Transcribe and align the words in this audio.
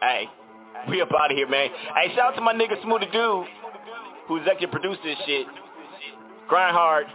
Hey, 0.00 0.26
we 0.88 1.02
up 1.02 1.08
out 1.18 1.30
of 1.30 1.36
here, 1.36 1.48
man. 1.48 1.70
Hey, 1.96 2.14
shout 2.14 2.32
out 2.32 2.36
to 2.36 2.40
my 2.40 2.54
nigga 2.54 2.80
Smoothie 2.84 3.10
Dude, 3.12 3.46
who 4.28 4.36
executive 4.36 4.70
produced 4.70 5.00
this 5.02 5.16
shit. 5.26 5.46
Grind 6.48 6.74
hard, 6.74 7.06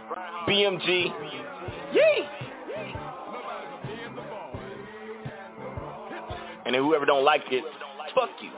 BMG. 0.46 1.12
Yee! 1.92 2.28
And 6.66 6.74
then 6.74 6.82
whoever 6.82 7.04
don't 7.06 7.24
like 7.24 7.44
it, 7.50 7.64
fuck 8.14 8.30
you. 8.40 8.50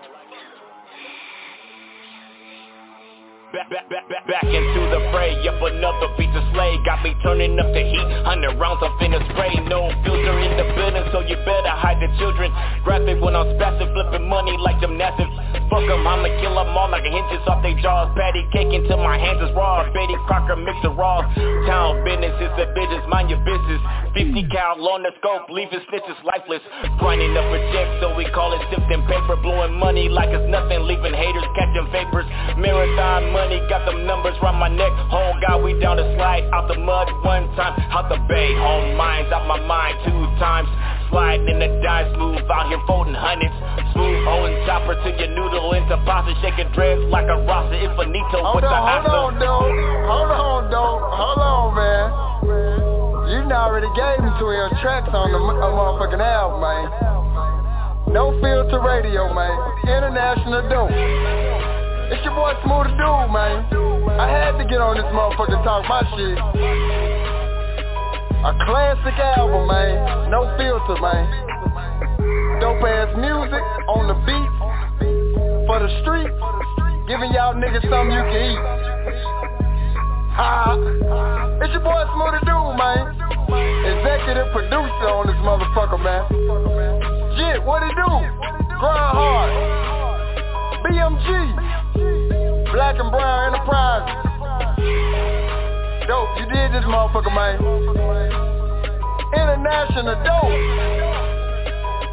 Back, 3.57 3.71
back, 3.73 3.89
back, 3.89 4.05
back, 4.13 4.29
back 4.29 4.45
into 4.45 4.85
the 4.93 5.01
fray. 5.17 5.33
Up 5.49 5.57
another 5.65 6.13
piece 6.21 6.29
of 6.37 6.45
slay. 6.53 6.77
Got 6.85 7.01
me 7.01 7.17
turning 7.25 7.57
up 7.57 7.73
the 7.73 7.89
heat. 7.89 8.05
Hundred 8.29 8.53
rounds 8.61 8.85
I'm 8.85 8.93
finna 9.01 9.17
spray. 9.33 9.57
No 9.65 9.89
filter 10.05 10.37
in 10.45 10.61
the 10.61 10.67
building 10.77 11.09
So 11.09 11.25
you 11.25 11.41
better 11.41 11.73
hide 11.73 11.97
the 11.97 12.13
children. 12.21 12.53
Graphic 12.85 13.17
when 13.17 13.33
I'm 13.33 13.49
spazzing 13.57 13.89
Flipping 13.97 14.29
money 14.29 14.53
like 14.61 14.77
gymnastics. 14.85 15.33
Fuck 15.73 15.89
them, 15.89 16.05
I'ma 16.05 16.29
kill 16.37 16.53
them 16.53 16.77
all 16.77 16.93
like 16.93 17.09
hinges 17.09 17.49
off 17.49 17.65
they 17.65 17.73
jaws. 17.81 18.13
Patty 18.13 18.45
cake 18.53 18.77
until 18.77 19.01
my 19.01 19.17
hands 19.17 19.41
is 19.41 19.49
raw. 19.57 19.89
Betty 19.89 20.21
Crocker 20.29 20.61
mix 20.61 20.77
the 20.85 20.93
raw 20.93 21.25
Town 21.65 22.05
business 22.05 22.37
is 22.37 22.53
the 22.61 22.69
business 22.77 23.09
Mind 23.09 23.33
your 23.33 23.41
business. 23.41 23.81
50 24.13 24.53
cal 24.53 24.77
on 24.85 25.01
the 25.01 25.17
scope 25.17 25.49
Leaving 25.49 25.81
snitches 25.89 26.21
lifeless. 26.29 26.61
Grinding 27.01 27.33
up 27.33 27.49
a 27.49 27.59
check 27.73 27.89
So 28.05 28.13
we 28.13 28.29
call 28.37 28.53
it 28.53 28.61
sifting 28.69 29.01
paper. 29.09 29.41
Blowing 29.41 29.73
money 29.73 30.13
like 30.13 30.29
it's 30.29 30.45
nothing 30.53 30.85
Leaving 30.85 31.17
haters 31.17 31.49
catching 31.57 31.89
vapors. 31.89 32.29
Marathon 32.61 33.33
money 33.33 33.46
money, 33.47 33.63
got 33.69 33.87
them 33.87 34.07
numbers 34.07 34.35
round 34.43 34.59
my 34.59 34.69
neck. 34.69 34.91
Home 35.11 35.39
God, 35.41 35.63
we 35.63 35.79
down 35.79 35.97
the 35.97 36.07
slide 36.19 36.43
out 36.51 36.67
the 36.67 36.79
mud 36.79 37.07
one 37.23 37.47
time, 37.55 37.79
out 37.95 38.11
the 38.11 38.19
bay. 38.27 38.55
Home 38.59 38.97
mines 38.97 39.31
out 39.31 39.47
my 39.47 39.61
mind 39.63 39.95
two 40.03 40.23
times. 40.43 40.69
Sliding 41.11 41.47
in 41.47 41.59
the 41.63 41.71
dice, 41.83 42.11
smooth 42.15 42.43
out 42.51 42.67
here 42.67 42.83
folding 42.87 43.15
hundreds. 43.15 43.55
Smooth 43.95 44.27
holding 44.27 44.59
chopper 44.67 44.99
to 44.99 45.11
your 45.15 45.31
noodle 45.31 45.73
into 45.79 45.95
pasta, 46.03 46.35
shaking 46.43 46.71
dreads 46.75 47.03
like 47.09 47.31
a 47.31 47.39
roster. 47.47 47.79
If 47.79 47.95
Benito 47.95 48.43
hold 48.43 48.59
with 48.59 48.67
on, 48.67 48.75
the 48.75 48.83
hold 48.83 49.07
on, 49.07 49.33
dude. 49.39 49.47
Hold 49.47 50.31
on, 50.35 50.61
dude. 50.67 51.03
Hold 51.15 51.39
on, 51.39 51.67
man. 51.79 52.07
You 53.31 53.39
already 53.55 53.91
gave 53.95 54.27
me 54.27 54.31
12 54.43 54.83
tracks 54.83 55.11
on 55.15 55.31
the 55.31 55.39
uh, 55.39 55.71
motherfucking 55.71 56.19
album, 56.19 56.61
man. 56.61 58.13
No 58.13 58.35
filter 58.43 58.81
radio, 58.83 59.33
man. 59.33 59.55
International 59.87 60.69
dope. 60.69 61.66
It's 62.07 62.23
your 62.23 62.39
boy 62.39 62.55
Smooth 62.63 62.95
Dude, 62.95 63.31
man. 63.35 63.67
I 64.15 64.31
had 64.31 64.55
to 64.59 64.65
get 64.71 64.79
on 64.79 64.95
this 64.95 65.11
motherfucker 65.11 65.59
talk 65.67 65.83
my 65.91 66.07
shit. 66.15 66.39
A 68.47 68.53
classic 68.63 69.19
album, 69.35 69.67
man. 69.67 70.31
No 70.31 70.47
filter, 70.55 71.03
man. 71.03 71.27
Dope 72.63 72.87
ass 72.87 73.11
music 73.19 73.59
on 73.91 74.07
the 74.07 74.15
beat 74.23 74.51
for 75.67 75.83
the 75.83 75.91
street, 76.07 76.31
giving 77.11 77.35
y'all 77.35 77.59
niggas 77.59 77.83
something 77.91 78.15
you 78.15 78.23
can 78.23 78.55
eat. 78.55 78.63
Ha! 80.39 80.79
It's 81.59 81.75
your 81.75 81.83
boy 81.83 82.07
Smooth 82.15 82.39
Dude, 82.47 82.79
man. 82.79 83.19
Executive 83.83 84.55
producer 84.55 85.11
on 85.11 85.27
this 85.27 85.41
motherfucker, 85.43 85.99
man. 85.99 86.23
Jit, 87.35 87.59
what 87.67 87.83
it 87.83 87.99
do? 87.99 88.11
Grind 88.79 89.11
hard. 89.11 89.51
BMG. 90.87 91.86
Black 92.73 92.97
and 92.99 93.11
Brown 93.11 93.53
Enterprise. 93.55 94.09
Dope, 96.07 96.39
you 96.39 96.47
did 96.47 96.71
this 96.73 96.85
motherfucker, 96.85 97.35
man. 97.35 97.59
International 99.35 100.15
dope. 100.23 100.53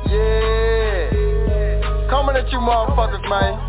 Yeah. 0.09 2.09
Coming 2.09 2.35
at 2.35 2.51
you 2.51 2.57
motherfuckers, 2.59 3.21
man. 3.29 3.59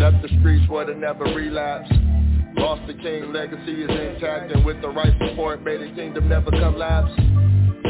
Left 0.00 0.22
the 0.22 0.28
streets 0.40 0.66
where 0.70 0.86
to 0.86 0.94
never 0.94 1.24
relapse. 1.24 1.90
Lost 2.56 2.86
the 2.86 2.94
king, 2.94 3.34
legacy 3.34 3.82
is 3.82 3.90
intact 3.90 4.50
and 4.50 4.64
with 4.64 4.80
the 4.80 4.88
right 4.88 5.12
support 5.28 5.62
made 5.62 5.82
the 5.82 5.94
kingdom 5.94 6.26
never 6.30 6.50
collapse. 6.52 7.12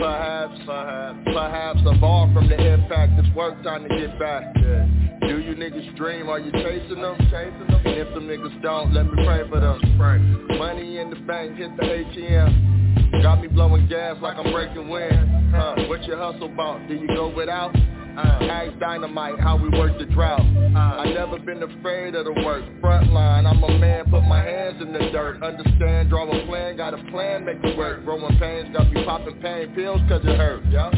Perhaps, 0.00 0.58
perhaps, 0.66 1.18
perhaps 1.24 1.80
evolve 1.84 2.32
from 2.34 2.48
the 2.48 2.72
impact. 2.72 3.12
It's 3.18 3.34
work 3.34 3.62
time 3.62 3.88
to 3.88 3.88
get 3.88 4.18
back. 4.18 4.44
Yeah. 4.56 4.86
Do 5.26 5.40
you 5.40 5.54
niggas 5.54 5.96
dream? 5.96 6.28
Are 6.28 6.38
you 6.38 6.52
chasing 6.52 7.00
them? 7.00 7.16
Chasing 7.30 7.66
them? 7.68 7.82
If 7.84 8.14
them 8.14 8.28
niggas 8.28 8.62
don't, 8.62 8.92
let 8.92 9.06
me 9.06 9.24
pray 9.24 9.48
for 9.48 9.60
them. 9.60 9.80
Pray. 9.98 10.18
Money 10.58 10.98
in 10.98 11.10
the 11.10 11.16
bank, 11.26 11.56
hit 11.56 11.74
the 11.76 11.82
ATM. 11.82 13.22
Got 13.22 13.40
me 13.40 13.48
blowing 13.48 13.88
gas 13.88 14.16
like 14.20 14.36
I'm 14.36 14.52
breaking 14.52 14.88
wind. 14.88 15.52
Huh. 15.54 15.74
What 15.88 16.04
your 16.04 16.18
hustle 16.18 16.52
about? 16.52 16.86
Do 16.88 16.94
you 16.94 17.08
go 17.08 17.34
without? 17.34 17.74
Uh, 18.16 18.46
Dynamite 18.78 19.40
how 19.40 19.56
we 19.56 19.68
work 19.70 19.98
the 19.98 20.04
drought. 20.06 20.40
Uh, 20.40 20.78
I 20.78 21.12
never 21.12 21.38
been 21.38 21.62
afraid 21.62 22.14
of 22.14 22.24
the 22.24 22.32
work. 22.44 22.64
Frontline, 22.82 23.46
I'm 23.46 23.62
a 23.62 23.78
man, 23.78 24.04
put 24.04 24.22
my 24.22 24.42
hands 24.42 24.80
in 24.82 24.92
the 24.92 25.10
dirt. 25.10 25.42
Understand, 25.42 26.10
draw 26.10 26.24
a 26.24 26.46
plan, 26.46 26.76
got 26.76 26.94
a 26.94 26.98
plan, 27.10 27.44
make 27.44 27.56
it 27.62 27.76
work. 27.76 28.04
Growing 28.04 28.38
pains, 28.38 28.68
got 28.72 28.92
me 28.92 29.04
popping 29.04 29.40
pain 29.40 29.74
pills 29.74 30.00
cause 30.08 30.20
it 30.24 30.36
hurt. 30.36 30.62
Yeah. 30.66 30.90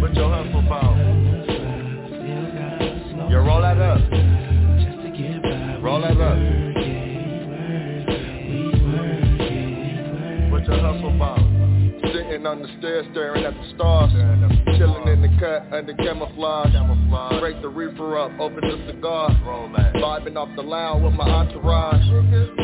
What 0.00 0.14
your 0.14 0.30
hustle 0.30 0.66
about? 0.66 0.96
Yo, 3.30 3.38
roll 3.38 3.62
that 3.62 3.78
up. 3.78 4.00
Roll 5.82 6.00
that 6.00 6.20
up. 6.20 6.69
Your 10.70 10.80
hustle 10.80 11.14
about? 11.14 11.38
Sitting 12.14 12.46
on 12.46 12.62
the 12.62 12.68
stairs 12.78 13.06
staring 13.10 13.44
at 13.44 13.54
the 13.54 13.74
stars. 13.74 14.10
Chilling 14.78 15.08
in 15.08 15.22
the 15.22 15.28
cut 15.38 15.66
under 15.72 15.94
camouflage. 15.94 16.72
Break 17.40 17.60
the 17.60 17.68
reefer 17.68 18.18
up, 18.18 18.30
open 18.38 18.60
the 18.60 18.92
cigar. 18.92 19.30
Vibing 19.96 20.36
off 20.36 20.48
the 20.54 20.62
lounge 20.62 21.02
with 21.02 21.14
my 21.14 21.28
entourage. 21.28 22.02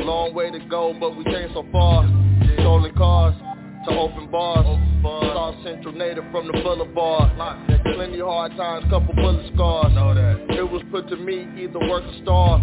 Long 0.07 0.35
way 0.35 0.51
to 0.51 0.61
go 0.69 0.95
but 0.99 1.17
we 1.17 1.25
came 1.25 1.51
so 1.53 1.67
far. 1.73 2.05
Stolen 2.61 2.95
cars 2.95 3.35
to 3.87 3.93
open 3.99 4.31
bars. 4.31 4.67
South 5.03 5.55
Central 5.65 5.95
native 5.95 6.25
from 6.31 6.47
the 6.47 6.53
boulevard. 6.63 7.31
Plenty 7.95 8.21
hard 8.21 8.57
times, 8.57 8.85
couple 8.91 9.15
bullet 9.15 9.53
scars. 9.55 9.93
It 10.51 10.69
was 10.71 10.83
put 10.91 11.09
to 11.09 11.17
me, 11.17 11.47
either 11.57 11.79
work 11.79 12.05
or 12.05 12.15
starve 12.23 12.61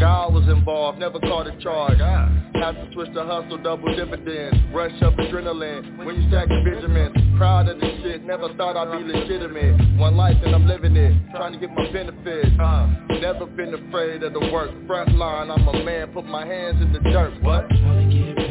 God 0.00 0.34
was 0.34 0.48
involved, 0.48 0.98
never 0.98 1.18
caught 1.20 1.46
a 1.46 1.56
charge. 1.60 1.98
Had 1.98 2.72
to 2.72 2.88
switch 2.92 3.10
the 3.14 3.24
hustle, 3.24 3.58
double 3.58 3.94
dividends. 3.94 4.56
Rush 4.72 4.92
up 5.02 5.14
adrenaline, 5.14 5.96
when 5.98 6.20
you 6.20 6.28
stack 6.28 6.48
the 6.48 6.62
Benjamins. 6.64 7.14
Proud 7.36 7.68
of 7.68 7.80
this 7.80 7.90
shit, 8.02 8.24
never 8.24 8.52
thought 8.54 8.76
I'd 8.76 8.98
be 8.98 9.12
legitimate. 9.12 9.98
One 9.98 10.16
life 10.16 10.36
and 10.44 10.54
I'm 10.54 10.66
living 10.66 10.96
it, 10.96 11.14
trying 11.30 11.52
to 11.52 11.58
get 11.58 11.70
my 11.74 11.90
benefits. 11.92 12.50
Never 13.20 13.46
been 13.46 13.74
afraid 13.74 14.22
of 14.22 14.32
the 14.32 14.40
work, 14.52 14.70
front 14.86 15.16
line 15.16 15.50
I'm 15.50 15.66
a 15.66 15.84
man, 15.84 16.12
put 16.12 16.26
my 16.26 16.46
hands 16.46 16.82
in 16.82 16.92
the 16.92 17.00
dirt, 17.00 17.42
what? 17.42 18.43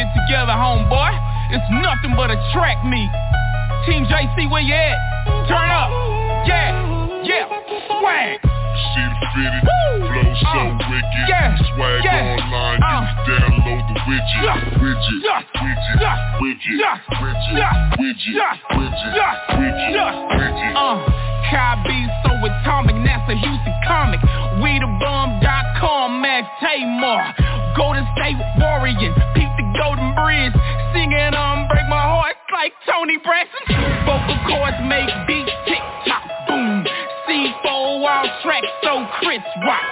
Get 0.00 0.08
together, 0.16 0.56
homeboy, 0.56 1.12
it's 1.52 1.68
nothing 1.84 2.16
but 2.16 2.30
a 2.32 2.38
track 2.52 2.80
meet. 2.84 3.12
Team 3.84 4.08
JC, 4.08 4.48
where 4.50 4.64
you 4.64 4.72
at? 4.72 4.96
Turn 5.48 5.68
up. 5.68 5.90
Yeah, 6.48 7.20
yeah, 7.20 7.44
swag. 7.84 8.40
Shit 8.40 9.12
fitted, 9.36 9.60
flow 9.60 10.24
so 10.40 10.60
wicked. 10.88 11.24
Yeah, 11.28 11.52
Swag 11.76 12.00
yeah, 12.04 12.40
online, 12.40 12.80
uh. 12.80 13.04
you 13.04 13.12
can 13.12 13.44
download 13.44 13.82
the 13.92 13.96
widget. 14.08 14.40
Yeah, 14.40 14.56
Widget, 14.80 15.20
yeah, 15.20 15.44
widget, 15.60 16.00
yeah, 16.00 16.40
widget, 16.40 16.76
yeah, 16.80 16.96
widget, 17.20 17.56
yeah, 17.60 17.76
widget, 18.00 18.32
yeah, 18.32 18.54
widget, 18.72 19.12
yeah, 19.16 19.34
widget, 19.60 19.92
yeah. 19.92 20.12
widget. 20.32 20.72
Uh, 20.76 21.20
B 21.84 21.90
so 22.22 22.30
atomic, 22.46 22.94
NASA 22.96 23.34
Houston 23.36 23.74
comic. 23.86 24.20
We 24.62 24.78
the 24.78 24.86
bomb.com, 25.00 26.22
Max 26.22 26.46
Tamar. 26.62 27.34
Golden 27.76 28.06
State 28.16 28.36
Warrior, 28.58 29.14
peep 29.34 29.49
the 29.49 29.49
Golden 29.76 30.14
Bridge. 30.14 30.54
Singing 30.94 31.34
on 31.34 31.68
Break 31.68 31.86
My 31.88 32.02
Heart 32.02 32.36
like 32.52 32.72
Toni 32.86 33.18
Braxton. 33.22 33.62
Vocal 34.06 34.38
cords 34.48 34.80
make 34.86 35.10
beats 35.26 35.52
tick 35.66 35.82
tock 36.06 36.24
boom. 36.48 36.84
C4 37.28 37.66
all 37.66 38.26
tracks 38.42 38.66
so 38.82 39.06
Chris 39.22 39.44
Rock. 39.62 39.86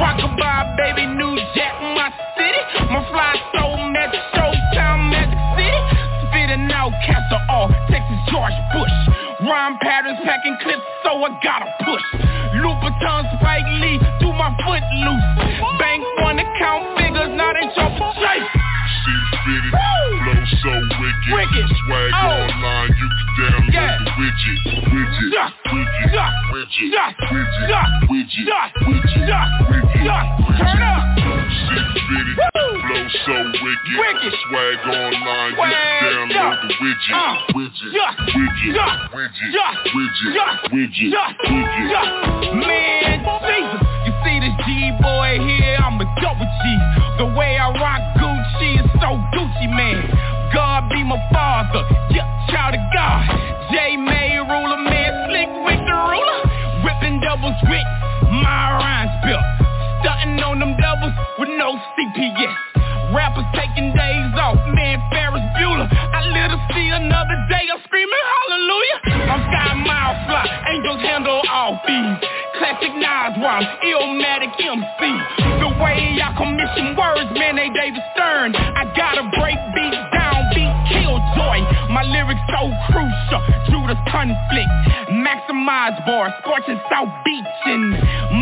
Rockabye 0.00 0.76
baby, 0.76 1.06
New 1.06 1.36
Jack, 1.54 1.74
my 1.94 2.08
city. 2.38 2.62
My 2.88 3.04
fly 3.10 3.34
soul, 3.52 3.76
Magic 3.90 4.22
Showtime, 4.32 5.10
Magic 5.10 5.40
City. 5.58 5.80
Spitting 6.28 6.70
out 6.72 6.92
Castle 7.04 7.42
all 7.50 7.68
Texas 7.90 8.20
George 8.30 8.56
Bush. 8.72 8.96
Rhyme 9.44 9.78
patterns 9.80 10.18
packing 10.24 10.56
clips, 10.62 10.82
so 11.04 11.10
I 11.22 11.28
gotta 11.42 11.70
push. 11.84 12.06
Louboutin 12.58 13.22
Spike 13.38 13.68
Lee, 13.82 13.98
do 14.20 14.32
my 14.32 14.50
foot 14.64 14.82
loose. 15.04 15.78
Bank 15.78 16.02
one 16.22 16.38
account 16.38 16.98
figures, 16.98 17.30
now 17.36 17.52
they 17.52 17.66
jump 17.74 17.98
chase. 18.18 18.57
Shit 18.98 19.24
fitted, 19.44 19.74
flow 20.22 20.42
so 20.62 20.72
wicked. 21.00 21.32
Wicked. 21.32 21.66
Swag 21.86 22.10
Oh. 22.14 22.26
online, 22.28 22.90
you 22.98 23.08
can 23.08 23.28
download 23.38 23.72
Yeah. 23.72 23.98
the 23.98 24.10
widget. 24.18 24.58
Widget, 24.92 25.32
Yeah. 25.32 25.48
widget, 25.72 26.12
Yeah. 26.12 26.30
widget, 26.52 26.92
Yeah. 26.92 27.12
widget, 27.30 27.68
Yeah. 27.68 27.86
widget, 28.08 28.46
Yeah. 28.48 28.68
widget, 28.88 29.28
Yeah. 29.28 29.46
widget, 29.70 30.04
Yeah. 30.04 30.24
widget. 30.40 30.58
Turn 30.58 30.82
up. 30.82 31.02
Shit 31.48 31.86
fitted, 32.08 32.36
Woo. 32.38 32.80
flow 32.82 33.08
so 33.24 33.34
wicked. 33.62 33.96
Wicked. 33.98 34.34
Swag 34.48 34.78
online, 34.88 35.50
you 35.50 35.56
can 35.56 35.70
yeah. 35.70 36.00
download 36.02 36.56
the 36.62 36.74
widget. 36.82 37.14
Uh. 37.14 37.34
Widget, 37.54 37.92
Yeah. 37.92 38.12
widget, 38.34 38.74
Yeah. 38.74 39.08
widget, 39.14 39.52
Yeah. 39.52 39.72
widget, 39.94 40.34
Yeah. 40.34 40.52
widget, 40.72 41.12
Yeah. 41.12 41.32
widget. 41.48 41.88
Yeah. 41.88 42.54
Man, 42.54 43.18
Jesus, 43.46 43.82
you 44.06 44.12
see 44.24 44.36
this 44.40 44.54
G-boy 44.66 45.38
here, 45.46 45.76
I'm 45.84 46.00
a 46.00 46.04
double 46.20 46.46
G. 46.62 46.64
The 47.18 47.26
way 47.26 47.58
I 47.58 47.70
rock 47.70 48.00
is 48.16 48.22
so 49.00 49.16
Gucci, 49.34 49.68
man. 49.70 50.10
God 50.54 50.88
be 50.90 51.04
my 51.04 51.18
father, 51.32 51.84
yeah, 52.10 52.24
child 52.48 52.74
of 52.74 52.80
God. 52.94 53.22
J 53.70 53.96
May 53.96 54.38
ruler, 54.38 54.80
man, 54.80 55.12
slick 55.28 55.50
with 55.64 55.80
the 55.84 55.92
ruler. 55.92 56.38
Whipping 56.84 57.20
doubles 57.20 57.58
with 57.68 57.88
my 58.32 58.64
rhymes 58.80 59.12
built. 59.24 59.44
Stunting 60.00 60.40
on 60.42 60.58
them 60.58 60.76
doubles 60.80 61.12
with 61.38 61.50
no 61.58 61.76
CPS. 61.94 62.87
Rappers 63.14 63.48
taking 63.56 63.96
days 63.96 64.32
off, 64.36 64.60
man, 64.68 65.00
Ferris 65.08 65.44
Bueller. 65.56 65.88
I 65.88 66.20
live 66.28 66.50
to 66.52 66.60
see 66.76 66.88
another 66.92 67.36
day, 67.48 67.64
I'm 67.72 67.80
screaming 67.88 68.24
hallelujah. 68.36 68.98
I'm 69.32 69.42
sky 69.48 69.72
mile 69.80 70.16
fly, 70.28 70.44
angels 70.68 71.00
handle 71.00 71.40
all 71.48 71.80
fees. 71.88 72.16
Classic 72.60 72.92
Nas 73.00 73.32
rhymes, 73.40 73.68
Illmatic 73.80 74.52
MC. 74.60 75.00
The 75.56 75.70
way 75.80 76.20
I 76.20 76.36
commission 76.36 76.96
words, 76.96 77.32
man, 77.32 77.56
they 77.56 77.72
David 77.72 78.02
Stern. 78.12 78.54
I 78.54 78.84
gotta 78.92 79.24
break 79.40 79.56
beats 79.72 80.04
down, 80.12 80.44
beat 80.52 80.77
My 81.90 82.02
lyrics 82.02 82.40
so 82.48 82.68
crucial, 82.92 83.40
Judas 83.70 83.96
conflict. 84.08 84.68
Maximize 85.10 86.04
bars, 86.04 86.32
scorching 86.42 86.78
South 86.90 87.08
Beach 87.24 87.44
and 87.64 87.92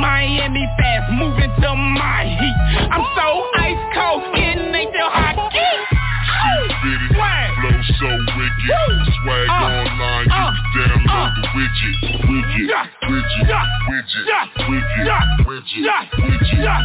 Miami 0.01 0.67
fast, 0.77 1.13
moving 1.13 1.51
to 1.63 1.75
my 1.75 2.25
heat. 2.27 2.89
I'm 2.91 3.05
so 3.15 3.47
ice 3.57 3.95
cold, 3.95 4.23
it 4.35 4.75
ain't 4.75 4.93
the 4.93 4.99
hockey. 5.01 5.96
Swag. 6.37 7.49
flow 7.57 7.81
so 7.99 8.09
wicked. 8.37 8.77
Swag 9.23 9.49
Uh. 9.49 9.55
online, 9.57 10.27
you 10.27 10.33
Uh. 10.33 10.53
can 10.53 10.77
download 10.77 11.17
Uh. 11.17 11.35
the 11.37 11.49
widget. 11.57 11.97
Widget, 12.27 12.85
widget, 13.09 13.47
widget, 13.47 13.67
widget, 13.89 14.27
widget, 14.69 15.09
widget, 15.47 15.87
widget, 16.17 16.57
widget. 16.57 16.81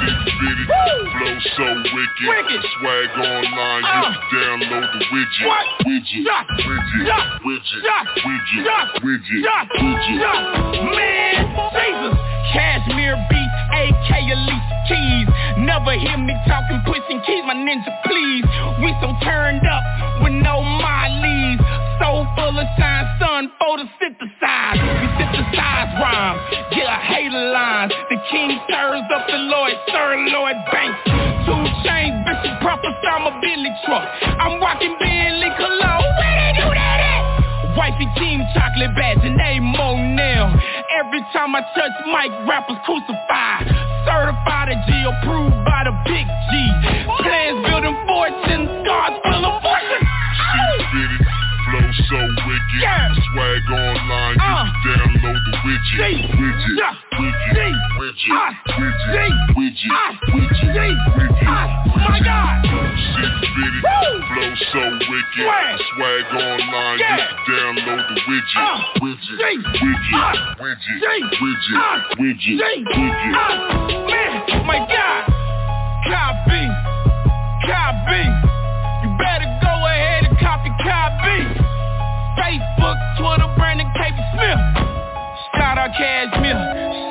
Shit 0.00 0.18
fitted, 0.38 0.68
flow 1.12 1.34
so 1.56 1.66
wicked. 1.94 2.62
Swag 2.78 3.08
online, 3.18 3.84
Uh. 3.84 3.90
you 3.90 4.14
can 4.30 4.60
download 4.60 4.88
the 4.92 4.98
widget. 5.12 5.46
Widget, 5.86 6.26
widget, 6.30 7.24
widget, 7.44 7.44
widget, 7.44 8.06
widget, 8.24 8.64
Yeah. 8.66 9.64
widget. 9.80 10.10
Yeah. 10.20 10.42
Man, 10.96 11.42
Jesus. 11.74 12.14
Cashmere 12.52 13.16
beats, 13.30 13.39
AK 13.72 14.08
Alicia 14.10 14.76
Keys. 14.88 15.28
Never 15.58 15.94
hear 15.98 16.18
me 16.18 16.34
talking, 16.46 16.82
pushing 16.86 17.20
keys, 17.26 17.44
my 17.46 17.54
ninja, 17.54 17.92
please. 18.04 18.44
We 18.82 18.90
so 19.00 19.14
turned 19.22 19.66
up 19.66 19.84
with 20.22 20.34
no 20.34 20.62
Miley's. 20.62 21.60
So 22.00 22.24
full 22.34 22.56
of 22.56 22.68
shine, 22.78 23.06
sun, 23.20 23.52
photosynthesize. 23.60 24.78
We 24.80 25.06
synthesize 25.20 25.90
rhymes, 26.00 26.40
yeah, 26.72 26.96
hater 26.96 27.52
lines. 27.52 27.92
The 28.08 28.16
king 28.30 28.58
stirs 28.64 29.06
up 29.14 29.26
the 29.28 29.36
Lord, 29.36 29.72
Sir 29.88 30.16
Lloyd 30.32 30.56
Banks. 30.72 30.98
Two 31.44 31.60
chains, 31.84 32.16
Bishop 32.24 32.60
Prophet, 32.60 32.94
I'm 33.04 33.26
a 33.28 33.40
Billy 33.40 33.72
truck. 33.84 34.08
I'm 34.40 34.60
rocking 34.60 34.96
Billy 34.98 35.50
Cologne. 35.58 35.99
Wifey 37.80 38.04
team 38.20 38.44
chocolate 38.52 38.94
badge 38.94 39.24
and 39.24 39.38
name 39.38 39.64
Monell. 39.64 40.52
Every 41.00 41.24
time 41.32 41.56
I 41.56 41.62
touch 41.72 41.96
mic, 42.12 42.28
rappers 42.46 42.76
crucified. 42.84 43.72
Certified 44.04 44.68
a 44.68 44.76
G 44.84 44.92
approved 45.08 45.64
by 45.64 45.88
the 45.88 45.96
big 46.04 46.28
G. 46.28 46.52
Plans 47.24 47.64
building 47.64 47.96
fortunes, 48.04 48.68
God's 48.84 49.16
full 49.24 49.44
of 49.48 49.62
fortune. 49.64 51.19
Shit 52.10 52.20
fitted, 52.20 52.40
flow 52.40 52.40
so 52.40 52.46
wicked. 52.46 52.82
Yeah. 52.82 53.14
Swag 53.32 53.70
online, 53.70 54.34
you 54.34 54.42
Uh. 54.42 54.64
can 54.64 54.74
download 54.82 55.40
the 55.46 55.56
widget. 55.62 55.96
G. 55.96 56.02
Widget, 56.40 56.78
Yeah. 56.78 56.94
widget, 57.18 57.54
G. 57.54 57.58
widget, 57.98 58.34
Ah. 58.34 58.50
widget, 58.78 59.10
G. 59.10 59.54
widget, 59.54 59.92
Ah. 59.92 60.12
widget, 60.34 60.58
G. 60.60 60.78
widget, 61.16 61.46
Ah. 61.46 61.68
My. 61.86 62.20
God. 62.20 62.66
Shit 63.00 63.34
fitted, 63.54 63.82
flow 63.82 64.54
so 64.72 64.82
wicked. 65.10 65.46
Swag. 65.46 65.78
Swag 65.94 66.24
online, 66.34 66.98
Yeah. 66.98 67.16
you 67.16 67.26
can 67.26 67.54
download 67.54 68.08
the 68.08 68.20
widget. 68.26 68.56
Ah. 68.56 68.92
Widget, 69.00 69.38
G. 69.38 69.44
widget, 69.80 70.14
Ah. 70.14 70.32
widget, 70.58 70.98
G. 71.00 71.06
widget, 71.40 71.76
Ah. 71.76 71.98
widget, 72.18 72.38
G. 72.38 72.58
widget. 72.58 73.34
Ah. 73.34 73.48
Man, 74.10 74.66
my 74.66 74.78
God. 74.78 75.22
Copy. 76.10 76.62
Copy. 77.66 78.22
You 79.02 79.08
better 79.18 79.50
go 79.62 79.86
ahead 79.86 80.24
and 80.24 80.38
copy 80.40 80.70
copy. 80.82 81.79
Facebook, 82.40 82.96
Twitter, 83.18 83.54
Brandon 83.56 83.86
Smith. 84.32 84.60
Shout 85.54 85.76
out 85.76 85.90
Cashmere, 85.92 86.56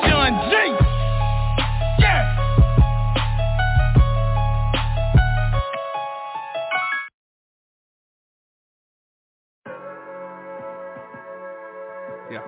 Sean 0.09 0.33
Yeah. 12.31 12.41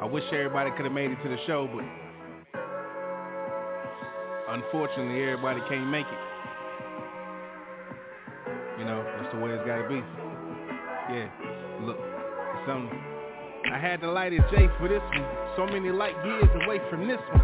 I 0.00 0.04
wish 0.06 0.24
everybody 0.32 0.70
could 0.72 0.84
have 0.86 0.92
made 0.92 1.10
it 1.10 1.22
to 1.22 1.28
the 1.28 1.36
show, 1.46 1.68
but 1.72 1.84
unfortunately 4.52 5.22
everybody 5.22 5.60
can't 5.68 5.88
make 5.88 6.06
it. 6.06 6.22
You 8.78 8.84
know, 8.84 9.04
that's 9.20 9.32
the 9.34 9.40
way 9.40 9.50
it's 9.50 9.66
gotta 9.66 9.88
be. 9.88 10.02
Yeah, 11.12 11.28
look. 11.82 11.98
I 13.72 13.78
had 13.78 14.00
to 14.02 14.10
light 14.10 14.32
it 14.32 14.42
J 14.50 14.68
for 14.78 14.88
this 14.88 15.00
one. 15.00 15.26
So 15.56 15.66
many 15.66 15.90
light 15.90 16.14
years 16.24 16.48
away 16.64 16.80
from 16.90 17.08
this 17.08 17.18
one. 17.32 17.42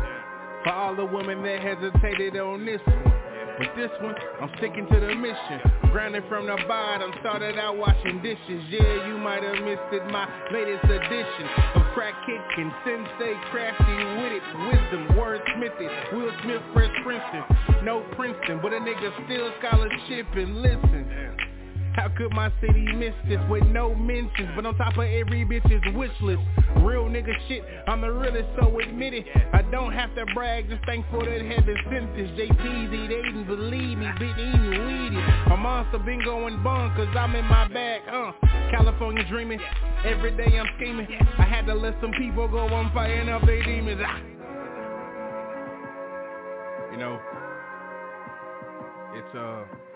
For 0.63 0.73
all 0.73 0.95
the 0.95 1.05
women 1.05 1.43
that 1.43 1.61
hesitated 1.61 2.37
on 2.37 2.65
this 2.65 2.81
one. 2.87 3.18
But 3.59 3.75
this 3.75 3.91
one, 4.01 4.15
I'm 4.41 4.51
sticking 4.59 4.87
to 4.87 5.01
the 5.01 5.15
mission. 5.19 5.91
Grounded 5.91 6.23
from 6.29 6.47
the 6.47 6.57
bottom, 6.69 7.11
started 7.19 7.59
out 7.59 7.77
washing 7.77 8.23
dishes. 8.23 8.63
Yeah, 8.71 9.09
you 9.09 9.19
might 9.19 9.43
have 9.43 9.59
missed 9.65 9.91
it, 9.91 10.07
my 10.13 10.31
latest 10.53 10.85
edition 10.85 11.47
of 11.75 11.83
crack 11.93 12.15
kicking. 12.23 12.71
Sensei 12.87 13.35
crafty 13.51 13.99
with 14.23 14.31
it, 14.31 14.47
wisdom, 14.71 15.09
wordsmithy. 15.19 15.91
Will 16.15 16.31
Smith, 16.45 16.63
Fresh 16.73 16.95
Princeton, 17.03 17.43
no 17.85 18.07
Princeton, 18.15 18.61
but 18.63 18.73
a 18.73 18.79
nigga 18.79 19.11
still 19.27 19.51
scholarship 19.59 20.27
and 20.37 20.63
listen. 20.63 21.48
How 21.99 22.09
could 22.17 22.33
my 22.33 22.49
city 22.61 22.87
miss 22.95 23.13
this 23.29 23.41
with 23.51 23.65
no 23.65 23.93
mentions? 23.93 24.51
But 24.55 24.65
on 24.67 24.77
top 24.77 24.93
of 24.97 25.03
every 25.03 25.45
bitch's 25.45 25.83
wish 25.97 26.13
list 26.23 26.41
Real 26.77 27.07
nigga 27.11 27.35
shit, 27.49 27.65
I'm 27.89 28.03
the 28.03 28.13
realest, 28.13 28.49
so 28.55 28.79
admit 28.79 29.15
it. 29.15 29.27
I 29.53 29.63
don't 29.63 29.93
have 29.93 30.15
to 30.15 30.25
brag, 30.33 30.69
just 30.71 30.85
thankful 30.87 31.19
that 31.19 31.43
heaven 31.43 31.77
sent 31.91 32.15
this 32.15 32.31
JPZ, 32.39 33.09
they 33.09 33.23
didn't 33.23 33.47
believe 33.49 33.99
me, 33.99 34.07
been 34.21 34.31
eating 34.31 34.87
weedy 34.87 35.17
A 35.51 35.57
monster 35.57 35.99
been 35.99 36.23
going 36.25 36.59
bonkers, 36.59 37.17
I'm 37.17 37.35
in 37.35 37.45
my 37.47 37.67
bag, 37.67 38.03
uh. 38.09 38.31
California 38.71 39.25
dreaming, 39.29 39.59
every 40.05 40.37
day 40.37 40.57
I'm 40.57 40.67
scheming. 40.77 41.09
I 41.37 41.43
had 41.43 41.67
to 41.67 41.75
let 41.75 41.95
some 42.01 42.13
people 42.13 42.47
go 42.47 42.69
on 42.69 42.93
firing 42.95 43.29
up 43.29 43.45
their 43.45 43.65
demons. 43.65 44.01
Ah. 44.05 44.21
You 46.93 46.99
know, 46.99 47.19
it's 49.17 49.35
uh 49.35 49.88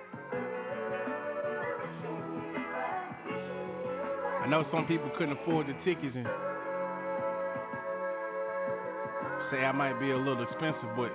I 4.43 4.49
know 4.49 4.67
some 4.73 4.87
people 4.87 5.09
couldn't 5.17 5.39
afford 5.39 5.69
the 5.69 5.75
tickets 5.85 6.17
and 6.17 6.27
say 9.53 9.59
I 9.59 9.71
might 9.71 10.01
be 10.01 10.11
a 10.11 10.17
little 10.17 10.43
expensive, 10.43 10.97
but 10.97 11.13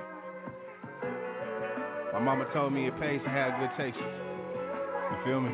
my 2.13 2.19
mama 2.19 2.45
told 2.53 2.71
me 2.71 2.87
it 2.87 2.97
pays 3.01 3.19
to 3.25 3.29
have 3.29 3.59
good 3.59 3.71
taste. 3.77 3.97
You 3.97 5.17
feel 5.25 5.41
me? 5.41 5.51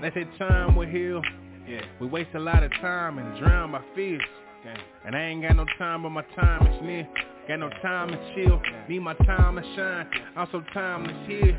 They 0.00 0.10
said 0.12 0.28
time 0.38 0.74
will 0.74 0.88
heal. 0.88 1.22
Yeah. 1.68 1.82
We 2.00 2.08
waste 2.08 2.30
a 2.34 2.40
lot 2.40 2.64
of 2.64 2.72
time 2.80 3.18
and 3.18 3.38
drown 3.38 3.70
my 3.70 3.82
fears. 3.94 4.20
Damn. 4.64 4.76
And 5.06 5.14
I 5.14 5.20
ain't 5.22 5.42
got 5.42 5.54
no 5.54 5.66
time, 5.78 6.02
but 6.02 6.10
my 6.10 6.24
time 6.34 6.66
is 6.66 6.82
near. 6.82 7.08
Got 7.46 7.60
no 7.60 7.70
time 7.80 8.08
to 8.08 8.34
chill. 8.34 8.60
Need 8.88 9.00
my 9.00 9.14
time 9.14 9.54
to 9.54 9.62
shine. 9.76 10.06
Also 10.36 10.64
time 10.74 11.04
is 11.06 11.26
here. 11.28 11.58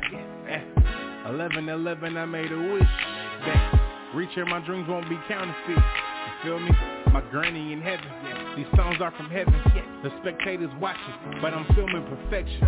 Eh. 0.50 1.30
11 1.30 1.68
11 1.68 2.16
I 2.16 2.24
made 2.26 2.52
a 2.52 2.58
wish. 2.58 3.83
That 4.14 4.18
Reaching 4.18 4.48
my 4.48 4.60
dreams 4.64 4.88
won't 4.88 5.08
be 5.08 5.18
counterfeit. 5.26 5.76
You 5.76 6.32
feel 6.44 6.60
me? 6.60 6.70
My 7.12 7.20
granny 7.32 7.72
in 7.72 7.82
heaven. 7.82 8.06
These 8.56 8.66
songs 8.76 8.98
are 9.00 9.10
from 9.16 9.28
heaven. 9.28 9.54
The 10.04 10.10
spectators 10.20 10.70
watching, 10.80 11.40
but 11.42 11.52
I'm 11.52 11.66
filming 11.74 12.06
perfection. 12.06 12.62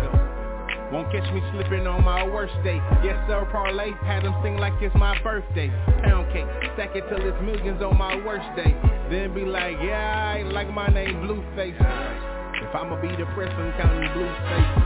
Won't 0.91 1.09
catch 1.11 1.23
me 1.33 1.41
slipping 1.53 1.87
on 1.87 2.03
my 2.03 2.23
worst 2.27 2.53
day. 2.65 2.81
Yes, 3.03 3.15
sir, 3.27 3.47
parlay. 3.51 3.91
Had 4.03 4.25
them 4.25 4.35
sing 4.43 4.57
like 4.57 4.73
it's 4.81 4.93
my 4.95 5.17
birthday. 5.23 5.69
Pound 6.03 6.31
cake, 6.33 6.47
stack 6.75 6.95
it 6.95 7.05
till 7.07 7.25
it's 7.25 7.41
millions 7.41 7.81
on 7.81 7.97
my 7.97 8.15
worst 8.25 8.47
day. 8.55 8.75
Then 9.09 9.33
be 9.33 9.45
like, 9.45 9.77
yeah, 9.81 10.35
I 10.35 10.43
like 10.43 10.69
my 10.69 10.87
name 10.87 11.15
Blueface. 11.23 11.79
If 12.59 12.75
I'ma 12.75 12.99
be 13.01 13.09
depressed, 13.15 13.55
I'm 13.55 13.71
counting 13.79 14.11
blue 14.11 14.31
faces. 14.51 14.83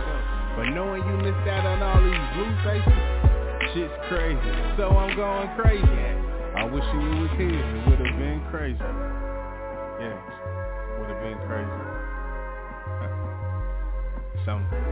But 0.56 0.66
knowing 0.78 1.02
you 1.10 1.18
missed 1.26 1.48
out 1.50 1.66
on 1.66 1.82
all 1.82 2.02
these 2.06 2.28
blue 2.38 2.54
faces, 2.62 3.74
shit's 3.74 3.94
crazy. 4.10 4.78
So 4.78 4.90
I'm 4.90 5.16
going 5.16 5.50
crazy. 5.58 6.31
I 6.56 6.66
wish 6.66 6.84
you 6.94 7.00
was 7.00 7.32
here. 7.38 7.48
It 7.48 7.90
would 7.90 8.00
have 8.00 8.18
been 8.20 8.42
crazy. 8.52 8.78
Yeah, 10.00 10.20
would 11.00 11.10
have 11.10 11.22
been 11.24 11.40
crazy. 11.48 11.82
Something. 14.46 14.91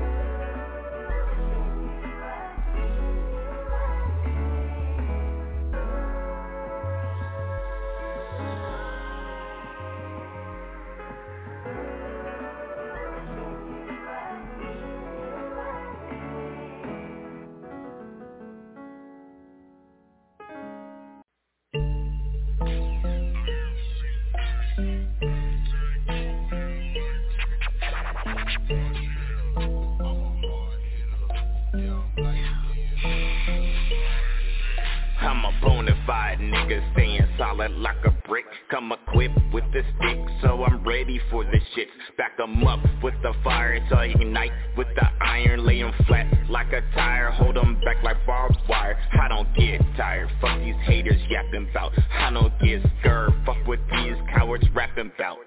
Come 38.69 38.91
equipped 38.91 39.39
with 39.51 39.63
the 39.73 39.81
stick 39.97 40.17
So 40.41 40.63
I'm 40.63 40.83
ready 40.85 41.19
for 41.31 41.43
the 41.43 41.59
shits 41.75 42.17
Back 42.17 42.33
'em 42.41 42.65
up 42.67 42.79
with 43.01 43.15
the 43.23 43.33
fire 43.43 43.79
So 43.89 43.97
ignite 43.99 44.51
with 44.77 44.87
the 44.95 45.07
iron 45.21 45.65
Lay 45.65 45.81
'em 45.81 45.91
flat 46.05 46.27
like 46.49 46.71
a 46.73 46.81
tire. 46.93 47.31
Hold 47.31 47.57
'em 47.57 47.79
back 47.83 48.03
like 48.03 48.23
barbed 48.25 48.57
wire. 48.67 48.97
I 49.19 49.27
don't 49.27 49.51
get 49.55 49.81
tired. 49.95 50.29
Fuck 50.41 50.59
these 50.59 50.75
haters 50.83 51.21
yapping 51.29 51.69
bout 51.73 51.93
I 52.13 52.31
don't 52.31 52.57
get 52.59 52.81
scared. 52.99 53.33
Fuck 53.45 53.65
with 53.67 53.79
these 53.89 54.17
cowards 54.33 54.69
rapping 54.71 55.11
bout 55.17 55.39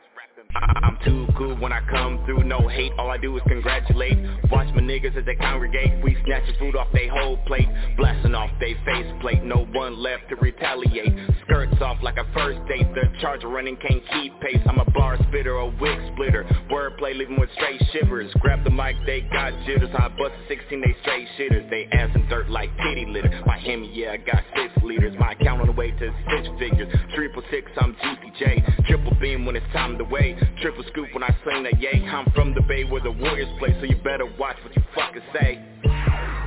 I'm 0.55 0.99
too 1.05 1.27
cool 1.37 1.57
when 1.57 1.73
I 1.73 1.81
come 1.89 2.25
through, 2.27 2.45
no 2.45 2.69
hate, 2.69 2.93
all 2.99 3.11
I 3.11 3.17
do 3.17 3.35
is 3.37 3.43
congratulate. 3.49 4.19
Watch 4.51 4.69
my 4.75 4.83
niggas 4.83 5.17
as 5.17 5.25
they 5.25 5.35
congregate, 5.35 6.02
snatching 6.33 6.57
food 6.59 6.77
off 6.77 6.89
they 6.95 7.09
whole 7.09 7.37
plate 7.47 7.69
Blasting 7.97 8.35
off 8.35 8.51
they 8.59 8.75
face 8.85 9.13
plate, 9.21 9.45
no 9.45 9.67
one 9.73 10.03
left 10.03 10.29
to 10.31 10.37
retaliate. 10.37 11.13
Skirts 11.45 11.81
off 11.83 11.99
like 12.03 12.17
a 12.17 12.25
first 12.33 12.59
date, 12.69 12.87
the 12.95 13.03
charger 13.21 13.49
running 13.49 13.77
can't 13.77 14.03
keep 14.13 14.33
pace. 14.41 14.61
I'm 14.67 14.79
a 14.79 14.91
bar 14.93 15.19
spitter, 15.29 15.57
a 15.57 15.67
wig 15.67 15.99
splitter, 16.13 16.45
wordplay 16.83 17.17
leaving 17.17 17.39
with 17.39 17.49
straight 17.55 17.81
shivers. 17.93 18.33
Grab 18.41 18.65
the 18.65 18.71
mic, 18.71 18.97
they 19.07 19.21
got 19.33 19.53
jitters, 19.65 19.91
I 19.95 20.09
bust 20.09 20.35
16, 20.49 20.81
they 20.81 20.97
straight 21.03 21.29
shitters. 21.39 21.69
They 21.71 21.87
ass 21.93 22.11
dirt 22.29 22.51
like 22.51 22.71
titty 22.79 23.07
litter, 23.07 23.43
my 23.47 23.59
Hemi, 23.59 23.91
yeah 23.93 24.13
I 24.13 24.17
got 24.17 24.43
six 24.57 24.73
liters. 24.83 25.15
My 25.19 25.33
account 25.33 25.61
on 25.61 25.67
the 25.67 25.73
way 25.73 25.91
to 25.91 26.15
six 26.31 26.49
figures, 26.59 26.93
triple 27.15 27.43
six, 27.51 27.71
I'm 27.81 27.95
Juicy 28.03 28.33
J. 28.39 28.65
Triple 28.89 29.15
beam 29.21 29.47
when 29.47 29.57
it's 29.57 29.67
time 29.73 29.99
to 29.99 30.05
wait. 30.05 30.37
Triple 30.61 30.85
scoop 30.89 31.09
when 31.13 31.23
I 31.23 31.35
sling 31.45 31.63
that 31.65 31.81
yay. 31.81 32.05
I'm 32.05 32.31
from 32.33 32.55
the 32.55 32.63
bay 32.63 32.85
where 32.85 33.01
the 33.01 33.13
Warriors 33.13 33.49
play 33.59 33.77
So 33.81 33.87
you 33.87 33.97
better 34.03 34.27
watch 34.39 34.57
what 34.65 34.75
you 34.75 34.83
fucking 34.95 35.23
say 35.33 36.42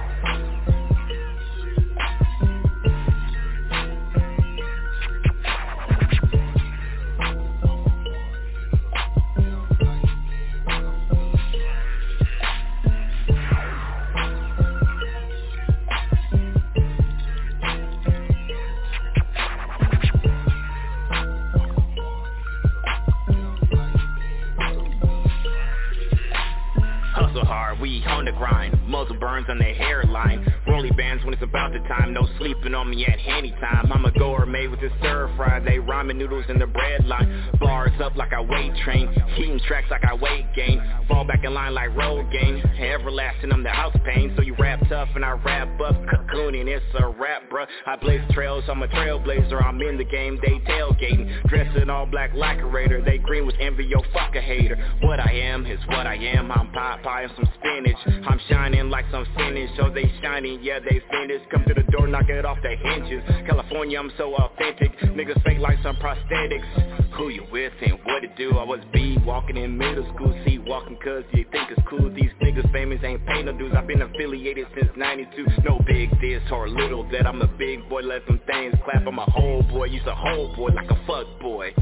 on 28.28 28.34
the 28.34 28.38
grind. 28.38 28.80
Muzzle 28.88 29.18
burns 29.18 29.48
on 29.50 29.58
the 29.58 29.64
hairline 29.66 30.46
Rolly 30.76 30.92
bands 30.92 31.24
when 31.24 31.34
it's 31.34 31.42
about 31.42 31.72
the 31.72 31.80
time. 31.88 32.12
No 32.12 32.28
sleeping 32.38 32.76
on 32.76 32.90
me 32.90 33.06
at 33.06 33.18
any 33.26 33.52
time. 33.52 33.90
I'm 33.94 34.04
a 34.04 34.12
gourmet 34.12 34.68
with 34.68 34.82
this 34.82 34.92
stir 35.00 35.32
fry 35.38 35.62
They 35.62 35.78
ramen 35.78 36.18
noodles 36.18 36.44
in 36.50 36.60
the 36.60 36.68
bread 36.68 37.06
line. 37.06 37.50
Bars 37.62 37.94
up 38.04 38.18
like 38.18 38.34
I 38.34 38.42
weight 38.42 38.74
train. 38.84 39.08
Heating 39.36 39.62
tracks 39.66 39.88
like 39.90 40.04
I 40.04 40.14
weight 40.16 40.46
gain. 40.54 40.84
Fall 41.08 41.24
back 41.24 41.46
in 41.46 41.54
line 41.54 41.74
like 41.74 41.96
road 41.96 42.30
game 42.30 42.62
Everlasting, 42.78 43.52
I'm 43.52 43.64
the 43.64 43.70
house 43.70 43.96
pain. 44.06 44.34
So 44.36 44.42
you 44.42 44.56
rap 44.60 44.80
tough 44.90 45.10
and 45.16 45.24
I 45.24 45.32
rap 45.32 45.80
up 45.80 45.96
Cocooning, 46.06 46.68
it's 46.68 46.84
a 47.00 47.08
rap, 47.08 47.50
bruh. 47.50 47.66
I 47.86 47.96
blaze 47.96 48.22
trails, 48.32 48.64
I'm 48.70 48.82
a 48.82 48.88
trailblazer. 48.88 49.64
I'm 49.64 49.82
in 49.82 49.98
the 49.98 50.04
game, 50.04 50.40
they 50.42 50.60
tailgating. 50.70 51.48
Dressed 51.48 51.78
in 51.78 51.90
all 51.90 52.06
black 52.06 52.34
lacquerator 52.34 53.04
They 53.04 53.18
green 53.18 53.46
with 53.46 53.56
envy, 53.60 53.86
yo 53.86 54.02
fuck 54.14 54.36
a 54.36 54.42
hater. 54.42 54.78
What 55.02 55.20
I 55.20 55.32
am 55.32 55.66
is 55.66 55.80
what 55.88 56.06
I 56.06 56.16
am. 56.16 56.52
I'm 56.52 56.72
pie 56.72 57.24
and 57.24 57.32
some 57.36 57.48
spinach. 57.60 58.26
I'm 58.28 58.40
shining 58.50 58.90
like 58.90 59.06
some 59.12 59.26
finish 59.38 59.70
So 59.78 59.90
they 59.90 60.12
shining, 60.22 60.64
yeah 60.66 60.80
they 60.80 61.00
finished 61.12 61.46
Come 61.52 61.64
to 61.68 61.76
the 61.76 61.84
door, 61.92 62.08
knock 62.08 62.28
it 62.28 62.44
off 62.44 62.58
the 62.64 62.76
hinges. 62.76 63.24
California, 63.46 64.00
I'm 64.00 64.12
so 64.18 64.34
authentic. 64.34 64.98
Niggas 65.14 65.42
fake 65.44 65.60
like 65.60 65.78
some 65.84 65.96
prosthetics. 65.98 66.66
Who 67.16 67.30
you 67.30 67.46
with 67.52 67.72
and 67.86 68.00
what 68.04 68.24
it 68.24 68.36
do? 68.36 68.58
I 68.58 68.64
was 68.64 68.80
B 68.92 69.18
walking 69.24 69.58
in 69.58 69.78
middle 69.78 70.06
school 70.16 70.34
See 70.44 70.58
walking 70.58 70.98
cause 71.04 71.24
you 71.34 71.46
think 71.52 71.70
it's 71.70 71.82
cool. 71.88 72.12
These 72.14 72.32
niggas 72.42 72.70
famous 72.74 73.00
ain't 73.04 73.26
pay 73.28 73.44
no 73.44 73.56
dues. 73.56 73.74
I've 73.78 73.88
been 73.88 74.02
affiliated 74.02 74.66
since 74.74 74.90
92 74.98 75.46
No 75.64 75.80
big 75.86 76.10
this 76.20 76.42
or 76.52 76.68
little 76.68 77.08
that. 77.12 77.28
I'm 77.28 77.42
a 77.42 77.48
big 77.48 77.88
boy. 77.88 78.02
Let 78.02 78.26
them 78.26 78.42
things 78.48 78.74
clap. 78.84 79.06
I'm 79.06 79.20
a 79.20 79.26
whole 79.26 79.62
boy. 79.64 79.86
Use 79.86 80.06
a 80.08 80.16
whole 80.16 80.56
boy 80.56 80.70
like 80.70 80.90
a 80.90 80.98
fuck 81.06 81.40
boy 81.40 81.74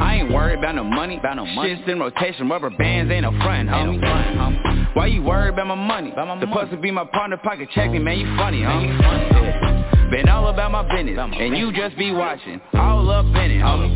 I 0.00 0.20
ain't 0.20 0.32
worried 0.32 0.58
about 0.58 0.74
no 0.76 0.84
money, 0.84 1.18
about 1.18 1.36
no 1.36 1.44
money. 1.44 1.74
Shit's 1.76 1.88
in 1.88 2.00
rotation, 2.00 2.48
rubber 2.48 2.70
bands 2.70 3.12
ain't 3.12 3.22
no 3.22 3.32
front, 3.42 3.68
homie. 3.68 4.00
homie. 4.00 4.94
Why 4.94 5.06
you 5.06 5.22
worried 5.22 5.54
about 5.54 5.66
my 5.66 5.74
money? 5.74 6.12
About 6.12 6.28
my 6.28 6.40
Supposed 6.40 6.70
to 6.70 6.76
be 6.78 6.90
my 6.90 7.04
partner, 7.04 7.36
pocket 7.36 7.68
check 7.74 7.90
me, 7.90 7.98
man, 7.98 8.18
you 8.18 8.26
funny, 8.36 8.62
homie. 8.62 10.10
Been 10.10 10.28
all 10.28 10.48
about 10.48 10.70
my 10.72 10.82
business, 10.82 11.18
and 11.18 11.56
you 11.56 11.70
just 11.72 11.96
be 11.98 12.12
watching, 12.12 12.60
all 12.74 13.10
up 13.10 13.26
in 13.26 13.50
it, 13.50 13.60
homie. 13.60 13.94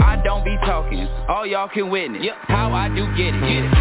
I 0.00 0.22
don't 0.22 0.44
be 0.44 0.56
talking, 0.64 1.08
all 1.28 1.44
y'all 1.44 1.68
can 1.68 1.90
witness 1.90 2.24
how 2.42 2.72
I 2.72 2.88
do 2.88 3.06
get 3.16 3.34
it. 3.34 3.40
Get 3.40 3.64
it. 3.64 3.74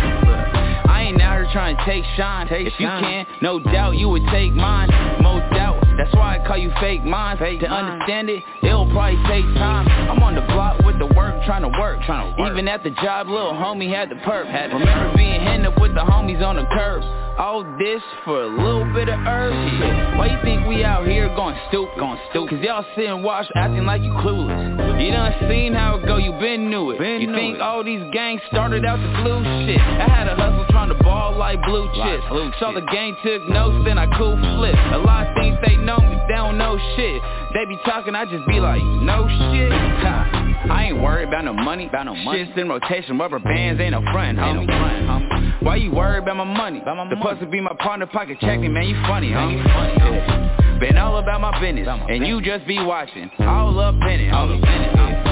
I 0.89 1.03
ain't 1.03 1.21
out 1.21 1.35
here 1.37 1.49
trying 1.53 1.77
to 1.77 1.85
take 1.85 2.03
shine. 2.17 2.47
Take 2.47 2.65
if 2.67 2.73
you 2.79 2.87
can, 2.87 3.25
no 3.41 3.59
doubt 3.59 3.97
you 3.97 4.09
would 4.09 4.23
take 4.31 4.51
mine. 4.51 4.89
No 5.21 5.39
doubt. 5.53 5.84
That's 5.97 6.13
why 6.13 6.37
I 6.37 6.47
call 6.47 6.57
you 6.57 6.71
fake 6.79 7.03
mine. 7.03 7.37
Fake 7.37 7.61
to 7.61 7.69
mine. 7.69 7.85
understand 7.85 8.29
it, 8.29 8.43
it'll 8.63 8.89
probably 8.91 9.17
take 9.27 9.45
time. 9.55 9.87
I'm 10.09 10.21
on 10.23 10.35
the 10.35 10.41
block 10.41 10.79
with 10.85 10.99
the 10.99 11.07
work, 11.07 11.43
trying 11.45 11.63
to 11.63 11.69
work. 11.79 12.01
Trying 12.05 12.35
to 12.35 12.41
work. 12.41 12.51
Even 12.51 12.67
at 12.67 12.83
the 12.83 12.91
job, 13.01 13.27
little 13.27 13.53
homie 13.53 13.93
had 13.93 14.09
the 14.09 14.15
perp. 14.15 14.45
Had 14.49 14.71
Remember 14.71 15.15
being 15.15 15.41
hit 15.41 15.65
up 15.65 15.79
with 15.81 15.93
the 15.93 16.01
homies 16.01 16.41
on 16.45 16.55
the 16.55 16.65
curb. 16.71 17.03
All 17.37 17.63
this 17.77 18.01
for 18.23 18.43
a 18.43 18.47
little 18.47 18.87
bit 18.93 19.09
of 19.09 19.19
herb 19.19 19.51
shit. 19.51 20.17
Why 20.17 20.27
you 20.31 20.39
think 20.41 20.65
we 20.67 20.85
out 20.85 21.05
here 21.05 21.27
going 21.35 21.57
stupid? 21.67 21.99
Going 21.99 22.19
stupid. 22.29 22.49
Cause 22.49 22.59
y'all 22.63 22.85
sit 22.95 23.05
and 23.05 23.23
watch 23.23 23.45
acting 23.55 23.85
like 23.85 24.01
you 24.01 24.11
clueless. 24.23 25.03
You 25.03 25.11
done 25.11 25.35
seen 25.49 25.73
how 25.73 25.97
it 25.97 26.05
go, 26.05 26.15
you 26.15 26.31
been 26.39 26.69
knew 26.69 26.91
it. 26.91 26.99
Been 26.99 27.19
you 27.19 27.27
knew 27.27 27.35
think 27.35 27.55
it. 27.55 27.61
all 27.61 27.83
these 27.83 28.01
gangs 28.13 28.39
started 28.47 28.85
out 28.85 29.03
the 29.03 29.11
blue 29.19 29.43
shit. 29.67 29.81
I 29.81 30.07
had 30.07 30.27
a 30.27 30.35
hustle 30.35 30.65
trying 30.69 30.87
to 30.87 31.03
ball 31.03 31.35
like 31.35 31.59
blue 31.63 31.91
chips. 31.91 32.23
Like 32.31 32.53
Saw 32.59 32.71
the 32.71 32.87
gang 32.93 33.17
took 33.21 33.43
notes, 33.49 33.83
then 33.83 33.97
I 33.97 34.07
cool 34.17 34.39
flip. 34.55 34.75
A 34.93 34.97
lot 34.97 35.27
of 35.27 35.35
things 35.35 35.57
they 35.65 35.75
me, 35.85 36.17
they 36.27 36.35
don't 36.35 36.57
know 36.57 36.77
shit. 36.95 37.21
They 37.53 37.65
be 37.65 37.77
talking, 37.85 38.15
I 38.15 38.25
just 38.25 38.47
be 38.47 38.59
like, 38.59 38.81
no 38.81 39.27
shit. 39.27 39.71
Ha. 39.71 40.45
I 40.71 40.85
ain't 40.85 41.01
worried 41.01 41.27
about 41.27 41.45
no 41.45 41.53
money, 41.53 41.87
about 41.87 42.07
no 42.07 42.15
money. 42.15 42.43
Shit's 42.43 42.57
in 42.57 42.69
rotation, 42.69 43.17
rubber 43.17 43.39
bands 43.39 43.79
ain't 43.79 43.91
no 43.91 44.01
front, 44.11 44.37
homie. 44.37 44.61
Ain't 44.61 44.67
no 44.67 44.77
front, 44.77 45.07
homie. 45.07 45.63
Why 45.63 45.75
you 45.77 45.91
worried 45.91 46.23
about 46.23 46.37
my 46.37 46.43
money? 46.43 46.81
About 46.81 46.97
my 46.97 47.09
Supposed 47.15 47.39
to 47.41 47.47
be 47.47 47.61
my 47.61 47.75
partner, 47.79 48.07
pocket 48.07 48.37
checking, 48.41 48.73
man, 48.73 48.87
you 48.87 48.95
funny, 49.07 49.29
homie. 49.29 49.63
Yeah. 49.63 50.79
Been 50.79 50.97
all 50.97 51.17
about 51.17 51.39
my 51.39 51.59
business, 51.61 51.87
and 51.87 52.25
you 52.25 52.41
just 52.41 52.67
be 52.67 52.83
watching, 52.83 53.29
all 53.39 53.79
up 53.79 53.95
in 53.95 54.19
it, 54.19 54.31
homie. 54.33 54.61
I 54.65 55.24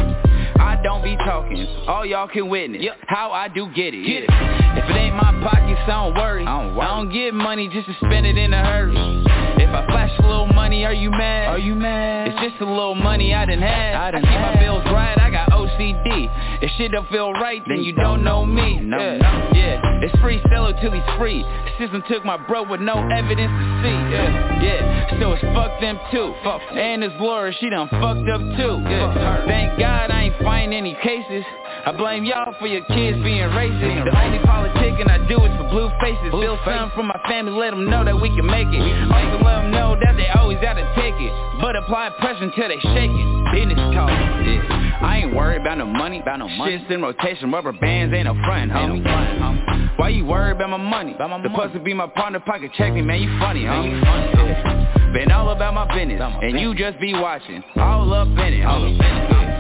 don't 0.84 1.02
be 1.02 1.16
talking, 1.18 1.66
all 1.88 2.06
y'all 2.06 2.28
can 2.28 2.50
witness 2.50 2.82
yep. 2.84 2.98
how 3.08 3.32
I 3.32 3.48
do 3.48 3.68
get 3.74 3.94
it. 3.94 4.06
Get 4.06 4.24
it. 4.24 4.30
If 4.30 4.90
it 4.90 4.96
ain't 4.96 5.16
my 5.16 5.32
pockets, 5.42 5.80
I 5.86 5.88
don't 5.88 6.16
worry. 6.16 6.46
I 6.46 6.62
don't, 6.62 6.76
worry. 6.76 6.88
I 6.88 6.98
don't 6.98 7.12
get 7.12 7.34
money 7.34 7.70
just 7.70 7.88
to 7.88 7.96
spend 8.06 8.26
it 8.26 8.38
in 8.38 8.54
a 8.54 8.64
hurry. 8.64 9.24
If 9.64 9.70
I 9.70 9.86
flash 9.88 10.12
a 10.20 10.22
little 10.22 10.48
money, 10.48 10.84
are 10.86 10.94
you 10.94 11.10
mad? 11.10 11.48
Are 11.48 11.60
you 11.60 11.76
mad? 11.76 12.28
It's 12.28 12.52
just 12.52 12.62
a 12.62 12.66
little 12.66 12.96
money 12.96 13.34
I 13.34 13.46
done 13.46 13.60
had. 13.60 13.96
I, 13.96 14.12
done 14.12 14.26
I 14.26 14.28
keep 14.28 14.40
had. 14.40 14.56
my 14.56 14.60
bills 14.60 14.84
right, 14.86 15.18
I 15.18 15.30
got 15.30 15.43
OCD. 15.74 16.62
If 16.62 16.72
shit 16.78 16.92
don't 16.92 17.08
feel 17.10 17.32
right, 17.34 17.62
then 17.68 17.84
you 17.84 17.94
don't 17.94 18.24
know 18.24 18.46
me. 18.46 18.80
No, 18.80 18.98
yeah. 18.98 19.18
no. 19.18 19.50
yeah. 19.54 20.00
It's 20.04 20.20
free, 20.20 20.42
sell 20.50 20.68
it 20.68 20.76
till 20.82 20.92
he's 20.92 21.04
free. 21.18 21.44
The 21.44 21.72
system 21.80 22.04
took 22.10 22.26
my 22.26 22.38
bro 22.38 22.64
with 22.64 22.82
no 22.82 23.08
evidence 23.10 23.52
to 23.52 23.66
see. 23.84 23.98
Yeah, 24.12 24.62
yeah. 24.62 25.20
So 25.20 25.32
it's 25.32 25.42
fuck 25.56 25.80
them 25.80 26.00
too. 26.12 26.34
Fuck. 26.44 26.62
And 26.72 27.04
his 27.04 27.14
lawyer, 27.20 27.54
she 27.60 27.70
done 27.70 27.88
fucked 27.90 28.28
up 28.28 28.42
too. 28.60 28.84
Yeah. 28.84 29.46
Thank 29.48 29.80
God 29.80 30.12
I 30.12 30.24
ain't 30.24 30.44
find 30.44 30.74
any 30.74 30.96
cases. 31.02 31.44
I 31.86 31.92
blame 31.92 32.26
y'all 32.26 32.54
for 32.60 32.68
your 32.68 32.84
kids 32.86 33.18
being 33.24 33.48
racist. 33.56 34.06
The 34.06 34.12
only 34.12 34.40
politicking 34.40 35.10
I 35.10 35.20
do 35.28 35.40
is 35.44 35.52
for 35.58 35.68
blue 35.70 35.90
faces. 36.00 36.32
Blue 36.32 36.42
Build 36.42 36.60
something 36.66 36.96
for 36.96 37.04
my 37.04 37.20
family, 37.28 37.52
let 37.52 37.72
them 37.72 37.90
know 37.90 38.04
that 38.04 38.20
we 38.20 38.30
can 38.30 38.46
make 38.46 38.68
it. 38.68 38.84
Also 39.12 39.44
let 39.44 39.64
them 39.64 39.72
know 39.72 39.96
that 40.04 40.16
they 40.16 40.28
always 40.36 40.60
gotta 40.60 40.84
take 40.96 41.16
it. 41.16 41.32
But 41.60 41.76
apply 41.76 42.12
pressure 42.20 42.44
until 42.44 42.68
they 42.68 42.80
shake 42.96 43.12
it. 43.12 43.28
Business 43.52 43.80
talk. 43.96 44.12
Yeah. 44.44 45.00
I 45.04 45.24
ain't 45.24 45.36
worried 45.36 45.62
about 45.62 45.73
no 45.78 45.86
money, 45.86 46.20
about 46.20 46.40
no 46.40 46.48
money. 46.48 46.78
Shit's 46.78 46.92
in 46.92 47.02
rotation, 47.02 47.52
rubber 47.52 47.74
bands 47.74 48.14
ain't 48.14 48.26
no 48.26 48.34
front, 48.46 48.72
homie. 48.72 48.96
Ain't 48.96 49.04
no 49.04 49.12
front, 49.12 49.40
homie. 49.40 50.00
Why 50.00 50.10
you 50.10 50.26
worried 50.26 50.56
about 50.56 50.72
my 50.72 50.78
money? 50.78 51.14
About 51.14 51.30
my 51.30 51.48
money. 51.48 51.74
to 51.74 51.80
be 51.80 51.94
my 51.94 52.08
partner, 52.08 52.40
pocket 52.40 52.72
check 52.78 52.94
me, 52.94 53.02
man, 53.02 53.22
you 53.22 53.30
funny, 53.40 53.62
homie. 53.64 53.96
You 53.96 54.02
funny, 54.02 54.50
yeah. 54.50 55.12
Been 55.14 55.32
all 55.32 55.50
about 55.50 55.74
my 55.74 55.86
business, 55.96 56.22
and 56.22 56.60
you 56.60 56.74
just 56.76 57.00
be 57.00 57.14
watching, 57.14 57.64
all 57.76 58.14
up 58.14 58.28
in 58.28 58.54
it, 58.54 58.66
homie. 58.66 59.53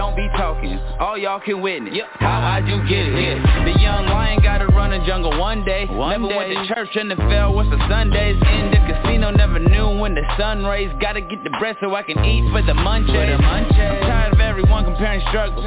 Don't 0.00 0.16
be 0.16 0.28
talking, 0.32 0.80
all 0.98 1.18
y'all 1.18 1.40
can 1.44 1.60
witness 1.60 1.92
yep. 1.92 2.08
how 2.24 2.40
I 2.40 2.64
do 2.64 2.80
get 2.88 3.04
it. 3.04 3.36
Yeah. 3.36 3.64
The 3.68 3.78
young 3.84 4.06
lion 4.06 4.40
gotta 4.42 4.64
run 4.72 4.96
the 4.96 5.04
jungle 5.04 5.38
one 5.38 5.62
day. 5.62 5.84
One 5.84 6.08
never 6.08 6.26
day. 6.26 6.36
went 6.40 6.48
to 6.56 6.74
church 6.74 6.96
and 6.96 7.10
the 7.10 7.16
fell 7.28 7.52
was 7.52 7.68
the 7.68 7.76
Sundays. 7.84 8.40
In 8.40 8.72
the 8.72 8.80
casino, 8.88 9.28
never 9.28 9.58
knew 9.58 10.00
when 10.00 10.14
the 10.14 10.24
sun 10.38 10.64
rays. 10.64 10.88
Gotta 11.02 11.20
get 11.20 11.44
the 11.44 11.50
bread 11.60 11.76
so 11.82 11.94
I 11.94 12.02
can 12.02 12.16
eat 12.24 12.48
for 12.50 12.62
the 12.62 12.72
munchies. 12.72 13.12
For 13.12 13.28
the 13.28 13.44
munchies. 13.44 13.76
I'm 13.76 14.00
tired 14.08 14.32
of 14.32 14.40
everyone 14.40 14.84
comparing 14.84 15.20
struggles. 15.28 15.66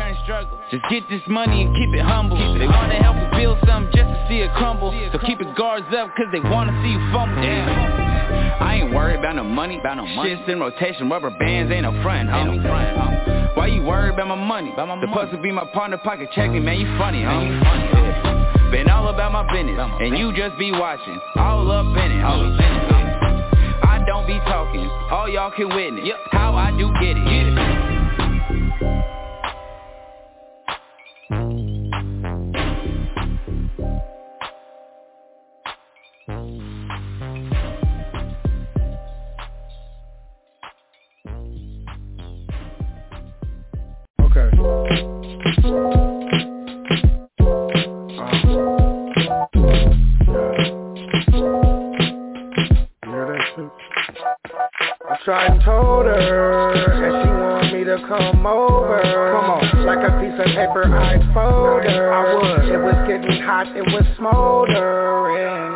Just 0.72 0.84
get 0.90 1.08
this 1.10 1.22
money 1.28 1.66
and 1.66 1.76
keep 1.78 1.94
it 1.94 2.02
humble. 2.02 2.36
Keep 2.36 2.56
it 2.56 2.60
they 2.66 2.66
wanna 2.66 2.98
help 3.06 3.14
you 3.22 3.30
build 3.38 3.60
something 3.70 3.94
just 3.94 4.10
to 4.10 4.26
see 4.28 4.42
it 4.42 4.50
crumble. 4.58 4.90
So 5.14 5.20
keep 5.20 5.42
your 5.42 5.54
guards 5.54 5.86
up 5.94 6.10
cause 6.18 6.34
they 6.34 6.42
wanna 6.42 6.74
see 6.82 6.90
you 6.90 7.02
fumble. 7.14 7.38
Yeah. 7.38 8.03
I 8.34 8.76
ain't 8.82 8.94
worried 8.94 9.20
about 9.20 9.36
no 9.36 9.44
money, 9.44 9.80
about 9.80 9.98
no 9.98 10.06
money. 10.06 10.36
Shit's 10.36 10.50
in 10.50 10.60
rotation, 10.60 11.10
rubber 11.10 11.30
bands 11.32 11.72
ain't 11.72 11.84
no 11.84 11.92
front, 12.04 12.30
homie. 12.30 12.54
Ain't 12.54 12.64
no 12.64 12.70
front, 12.70 12.98
homie. 12.98 13.58
Why 13.58 13.68
you 13.68 13.84
worried 13.84 14.14
about 14.14 14.28
my 14.30 14.36
money? 14.36 14.72
About 14.74 14.88
my 14.90 15.00
Supposed 15.02 15.16
money. 15.32 15.38
to 15.38 15.42
be 15.42 15.52
my 15.52 15.66
partner, 15.74 15.98
pocket 15.98 16.30
checking, 16.34 16.64
man, 16.64 16.80
you 16.80 16.88
funny, 16.98 17.22
homie. 17.22 17.62
Yeah. 17.62 18.72
Been 18.72 18.90
all 18.90 19.08
about 19.10 19.32
my 19.32 19.44
business, 19.54 19.78
and 20.00 20.18
you 20.18 20.34
just 20.36 20.58
be 20.58 20.72
watching, 20.72 21.20
all 21.36 21.70
up 21.72 21.86
in 21.86 22.12
it, 22.12 22.24
homie. 22.24 23.84
I 23.84 24.04
don't 24.08 24.26
be 24.26 24.40
talking, 24.50 24.90
all 25.12 25.30
y'all 25.30 25.52
can 25.52 25.70
witness 25.70 26.10
how 26.32 26.56
I 26.56 26.72
do 26.72 26.90
get 27.00 27.16
it. 27.18 27.24
Get 27.24 27.48
it. 27.90 27.93
Come 58.08 58.46
over. 58.46 59.02
Come 59.02 59.50
on, 59.50 59.86
like 59.86 60.04
a 60.04 60.12
piece 60.20 60.38
of 60.40 60.48
paper 60.56 60.86
I'd 60.86 61.22
fold 61.34 61.84
her. 61.84 62.14
I 62.14 62.34
would. 62.36 62.70
It 62.70 62.78
was 62.78 63.08
getting 63.08 63.42
hot, 63.44 63.68
it 63.76 63.86
was 63.86 64.06
smoldering. 64.18 65.34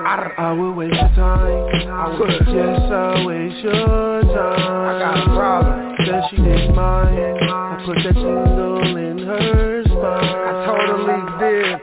I, 0.07 0.31
I 0.37 0.51
would 0.53 0.73
waste 0.75 0.95
your 0.95 1.09
time. 1.15 1.89
I 1.89 2.19
would. 2.19 2.29
just 2.29 2.91
I 2.91 3.25
waste 3.25 3.63
your 3.63 4.21
time. 4.23 4.87
I 4.87 4.99
got 4.99 5.17
a 5.19 5.25
problem. 5.35 5.95
Said 6.05 6.23
she 6.29 6.35
didn't 6.37 6.75
mind. 6.75 7.37
I 7.51 7.83
put 7.85 7.97
that 7.97 8.13
tingle 8.13 8.97
in 8.97 9.19
her 9.19 9.83
spine. 9.83 9.97
I 9.97 10.65
totally 10.65 11.19
did. 11.39 11.81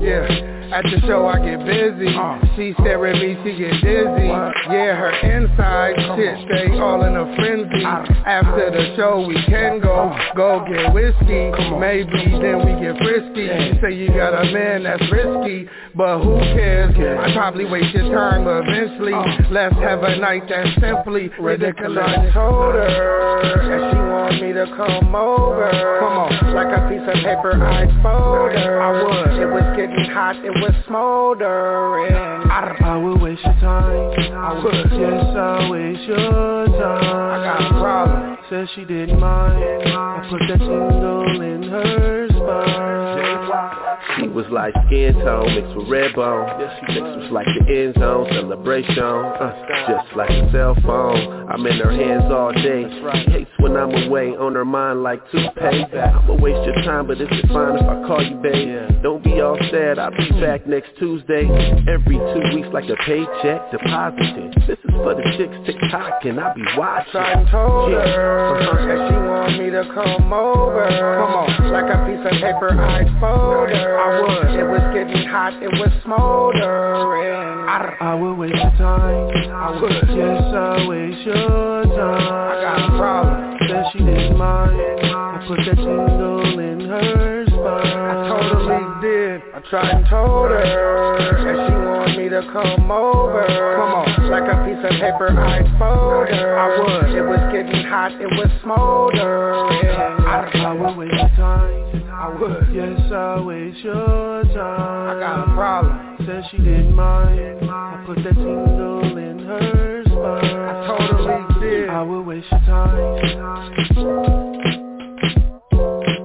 Yeah. 0.00 0.53
At 0.74 0.82
the 0.90 0.98
show 1.06 1.24
I 1.28 1.38
get 1.38 1.64
busy. 1.64 2.10
She 2.56 2.74
stare 2.82 3.06
at 3.06 3.14
me, 3.22 3.38
she 3.46 3.56
get 3.56 3.78
dizzy. 3.78 4.26
Yeah, 4.26 4.98
her 4.98 5.14
inside 5.22 5.94
shit 6.18 6.34
stay 6.50 6.76
all 6.80 7.04
in 7.04 7.14
a 7.14 7.30
frenzy. 7.36 7.84
After 8.26 8.72
the 8.74 8.96
show 8.96 9.24
we 9.24 9.36
can 9.46 9.78
go. 9.78 10.10
Go 10.34 10.66
get 10.66 10.92
whiskey. 10.92 11.54
Maybe 11.78 12.26
then 12.42 12.66
we 12.66 12.74
get 12.82 12.98
frisky. 12.98 13.46
Say 13.86 13.94
you 13.94 14.08
got 14.08 14.34
a 14.34 14.50
man 14.50 14.82
that's 14.82 15.12
risky 15.12 15.70
But 15.96 16.18
who 16.22 16.38
cares? 16.38 16.94
I 16.96 17.32
probably 17.34 17.66
waste 17.66 17.94
your 17.94 18.12
time 18.12 18.46
eventually 18.46 19.12
Let's 19.50 19.74
have 19.76 20.02
a 20.02 20.16
night 20.16 20.42
that's 20.48 20.74
simply 20.80 21.30
ridiculous. 21.38 22.04
I 22.04 22.30
told 22.32 22.74
her 22.74 23.60
And 23.62 23.92
she 23.92 23.98
want 23.98 24.42
me 24.42 24.52
to 24.52 24.66
come 24.76 25.14
over. 25.14 25.70
Come 26.00 26.18
on. 26.18 26.54
Like 26.54 26.74
a 26.74 26.88
piece 26.90 27.06
of 27.06 27.22
paper 27.22 27.54
I'd 27.62 27.90
fold 28.02 28.52
her 28.58 28.82
I 28.82 28.90
would. 28.90 29.40
It 29.40 29.46
was 29.46 29.76
getting 29.76 30.10
hot, 30.10 30.36
it 30.36 30.50
was 30.50 30.74
smoldering. 30.86 32.34
I 32.54 32.96
would 32.96 33.20
waste 33.20 33.42
your 33.44 33.54
time. 33.60 34.32
I 34.32 34.62
would 34.62 34.74
Yes, 34.74 35.36
I 35.36 35.70
waste 35.70 36.02
your 36.08 36.66
time. 36.66 36.80
I 36.80 37.44
got 37.44 37.60
a 37.60 37.80
problem. 37.80 38.38
Said 38.50 38.68
she 38.74 38.84
didn't 38.84 39.18
mind. 39.18 39.62
I 39.88 40.26
put 40.28 40.40
that 40.48 40.58
tingle 40.58 41.40
in 41.40 41.62
her 41.64 42.28
spine 42.28 43.93
she 44.16 44.28
was 44.28 44.46
like 44.50 44.74
skin 44.86 45.14
tone 45.14 45.54
mixed 45.54 45.74
with 45.76 45.88
red 45.88 46.14
bone. 46.14 46.46
Mix 46.58 47.00
was 47.00 47.30
like 47.32 47.46
the 47.46 47.64
end 47.72 47.94
zone 47.98 48.26
celebration. 48.30 48.98
Uh, 48.98 49.52
Just 49.88 50.16
like 50.16 50.30
a 50.30 50.50
cell 50.52 50.76
phone. 50.82 51.48
I'm 51.50 51.66
in 51.66 51.78
her 51.78 51.90
hands 51.90 52.30
all 52.30 52.52
day. 52.52 52.84
Hates 53.32 53.50
when 53.58 53.76
I'm 53.76 53.90
away. 54.06 54.36
On 54.36 54.54
her 54.54 54.64
mind 54.64 55.02
like 55.02 55.20
toothpaste. 55.30 55.94
I'ma 55.94 56.34
waste 56.34 56.64
your 56.66 56.84
time 56.84 57.06
but 57.06 57.20
it's 57.20 57.32
it 57.32 57.48
fine 57.48 57.76
if 57.76 57.86
I 57.86 58.06
call 58.06 58.22
you 58.22 58.36
babe. 58.42 59.02
Don't 59.02 59.22
be 59.22 59.40
all 59.40 59.58
sad. 59.70 59.98
I'll 59.98 60.10
be 60.10 60.30
back 60.40 60.66
next 60.66 60.90
Tuesday. 60.98 61.44
Every 61.88 62.16
two 62.16 62.44
weeks 62.54 62.68
like 62.72 62.88
a 62.88 62.96
paycheck 63.04 63.70
depositing 63.70 64.52
This 64.66 64.78
is 64.78 64.90
for 64.94 65.14
the 65.14 65.24
chicks 65.36 65.56
TikTok 65.66 66.24
and 66.24 66.40
I 66.40 66.54
be 66.54 66.62
watching. 66.76 67.20
I 67.20 67.50
told 67.50 67.92
her. 67.92 68.84
That 68.84 69.08
she 69.08 69.16
want 69.16 69.58
me 69.58 69.70
to 69.70 69.84
come 69.94 70.32
over. 70.32 70.86
Come 70.88 71.34
on. 71.34 71.72
Like 71.72 71.88
a 71.88 71.98
piece 72.06 72.24
of 72.24 72.36
paper 72.40 72.70
I'd 72.80 73.08
fold 73.20 73.70
her 73.70 73.93
I 73.94 74.20
would. 74.20 74.58
It 74.58 74.64
was 74.64 74.82
getting 74.94 75.28
hot, 75.28 75.54
it 75.62 75.70
was 75.78 75.90
smoldering. 76.04 77.34
I, 77.68 77.96
I 78.00 78.14
would 78.14 78.34
waste 78.34 78.54
your 78.54 78.70
time. 78.76 79.30
I 79.50 79.80
would. 79.80 79.92
Yes, 80.14 80.42
I 80.54 80.86
waste 80.86 81.26
your 81.26 81.84
time. 81.84 82.28
I 82.28 82.60
got 82.60 82.94
a 82.94 82.98
problem. 82.98 83.58
Said 83.68 83.84
she 83.92 83.98
didn't 83.98 84.36
mind. 84.36 84.78
I 84.78 85.44
put 85.48 85.58
that 85.58 85.76
tingle 85.76 86.58
in 86.58 86.80
her 86.88 87.46
spine. 87.46 87.98
I 87.98 88.28
totally 88.28 89.00
did. 89.00 89.42
I 89.54 89.60
tried 89.70 89.90
and 89.90 90.06
told 90.08 90.50
her, 90.50 91.16
and 91.18 91.56
she 91.66 91.74
want 91.74 92.18
me 92.18 92.28
to 92.28 92.42
come 92.52 92.90
over. 92.90 93.46
Come 93.46 93.94
on, 93.94 94.30
like 94.30 94.44
a 94.44 94.56
piece 94.66 94.84
of 94.84 95.00
paper 95.00 95.30
I'd 95.30 95.66
fold 95.78 96.28
her. 96.28 96.58
I 96.58 96.66
would. 96.78 97.16
It 97.16 97.22
was 97.22 97.40
getting 97.52 97.84
hot, 97.86 98.12
it 98.12 98.26
was 98.26 98.50
smoldering. 98.62 99.86
I, 100.26 100.50
I 100.54 100.72
would 100.74 100.96
waste 100.96 101.14
your 101.14 101.28
time. 101.36 102.10
I 102.10 102.28
would. 102.28 102.74
Yes, 102.74 103.12
I 103.12 103.40
waste 103.40 103.83
your 103.84 104.42
time. 104.44 105.16
I 105.16 105.20
got 105.20 105.48
a 105.48 105.54
problem. 105.54 106.16
Said 106.26 106.44
she 106.50 106.56
didn't 106.56 106.94
mind. 106.94 107.70
I 107.70 108.02
put 108.06 108.16
that 108.16 108.34
tingle 108.34 109.18
in 109.18 109.38
her 109.40 110.02
spine. 110.06 110.56
I 110.56 110.86
totally 110.86 111.60
did. 111.60 111.90
I 111.90 112.02
would 112.02 112.22
waste 112.22 112.46
your 112.50 112.60
time. 112.60 113.20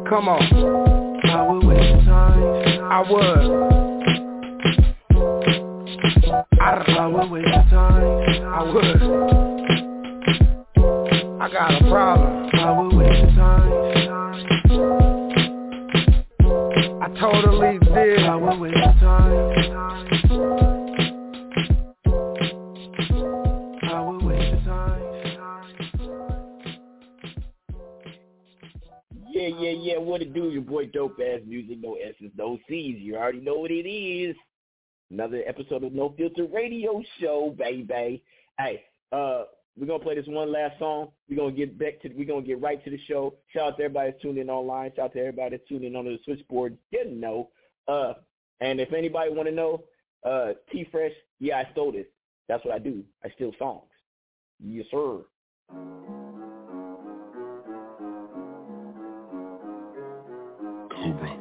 Come 0.09 0.29
on. 0.29 0.41
I 1.25 1.47
would 1.51 1.65
waste 1.67 1.89
your 1.89 2.03
time. 2.05 2.41
I 2.91 3.01
would. 3.11 3.79
I, 6.61 6.63
I 6.97 7.07
would 7.07 7.29
waste 7.29 7.47
your 7.47 7.65
time. 7.69 8.03
I 8.47 8.63
would. 8.71 9.01
I 11.41 11.49
got 11.51 11.71
a 11.73 11.89
problem. 11.89 12.49
I 12.53 12.71
would 12.79 12.95
waste 12.95 13.19
your 13.19 13.31
time. 13.35 15.08
I 16.79 17.07
totally 17.19 17.77
did. 17.79 18.19
I 18.23 18.35
would 18.35 18.59
waste 18.59 18.75
time. 18.99 19.33
I 23.83 24.01
would 24.01 24.23
waste 24.23 24.49
your 24.49 24.61
time. 24.61 25.01
Yeah, 29.29 29.47
yeah, 29.47 29.71
yeah. 29.71 29.97
What 29.97 30.21
it 30.21 30.33
do? 30.33 30.49
Your 30.49 30.61
boy 30.61 30.85
Dope 30.85 31.19
Ass 31.19 31.41
Music, 31.45 31.79
no 31.81 31.95
S's, 31.95 32.31
no 32.37 32.57
C's. 32.69 32.97
You 32.99 33.17
already 33.17 33.41
know 33.41 33.55
what 33.55 33.71
it 33.71 33.87
is. 33.89 34.35
Another 35.11 35.43
episode 35.47 35.83
of 35.83 35.91
No 35.91 36.13
Filter 36.17 36.45
Radio 36.45 37.03
Show, 37.19 37.55
baby. 37.57 38.23
Hey, 38.57 38.83
uh, 39.11 39.43
we're 39.79 39.87
gonna 39.87 40.03
play 40.03 40.15
this 40.15 40.27
one 40.27 40.51
last 40.51 40.77
song. 40.77 41.07
We're 41.29 41.37
gonna 41.37 41.51
get 41.53 41.79
back 41.79 42.01
to 42.01 42.09
we're 42.09 42.27
gonna 42.27 42.41
get 42.45 42.61
right 42.61 42.83
to 42.83 42.89
the 42.89 42.99
show. 43.07 43.35
Shout 43.53 43.73
out 43.73 43.77
to 43.77 43.83
everybody 43.83 44.11
that's 44.11 44.21
tuning 44.21 44.41
in 44.41 44.49
online. 44.49 44.91
Shout 44.95 45.05
out 45.05 45.13
to 45.13 45.19
everybody 45.19 45.55
that's 45.55 45.69
tuning 45.69 45.91
in 45.91 45.95
on 45.95 46.05
the 46.05 46.19
switchboard. 46.25 46.77
Didn't 46.91 47.19
know. 47.19 47.49
Uh 47.87 48.13
and 48.59 48.81
if 48.81 48.91
anybody 48.91 49.31
wanna 49.33 49.51
know, 49.51 49.83
uh 50.25 50.49
T 50.71 50.85
Fresh, 50.91 51.13
yeah, 51.39 51.59
I 51.59 51.71
stole 51.71 51.93
this. 51.93 52.07
That's 52.49 52.63
what 52.65 52.75
I 52.75 52.79
do. 52.79 53.03
I 53.23 53.29
steal 53.29 53.53
songs. 53.57 53.83
Yes, 54.61 54.85
sir. 54.91 55.19
Cobra. 60.91 61.37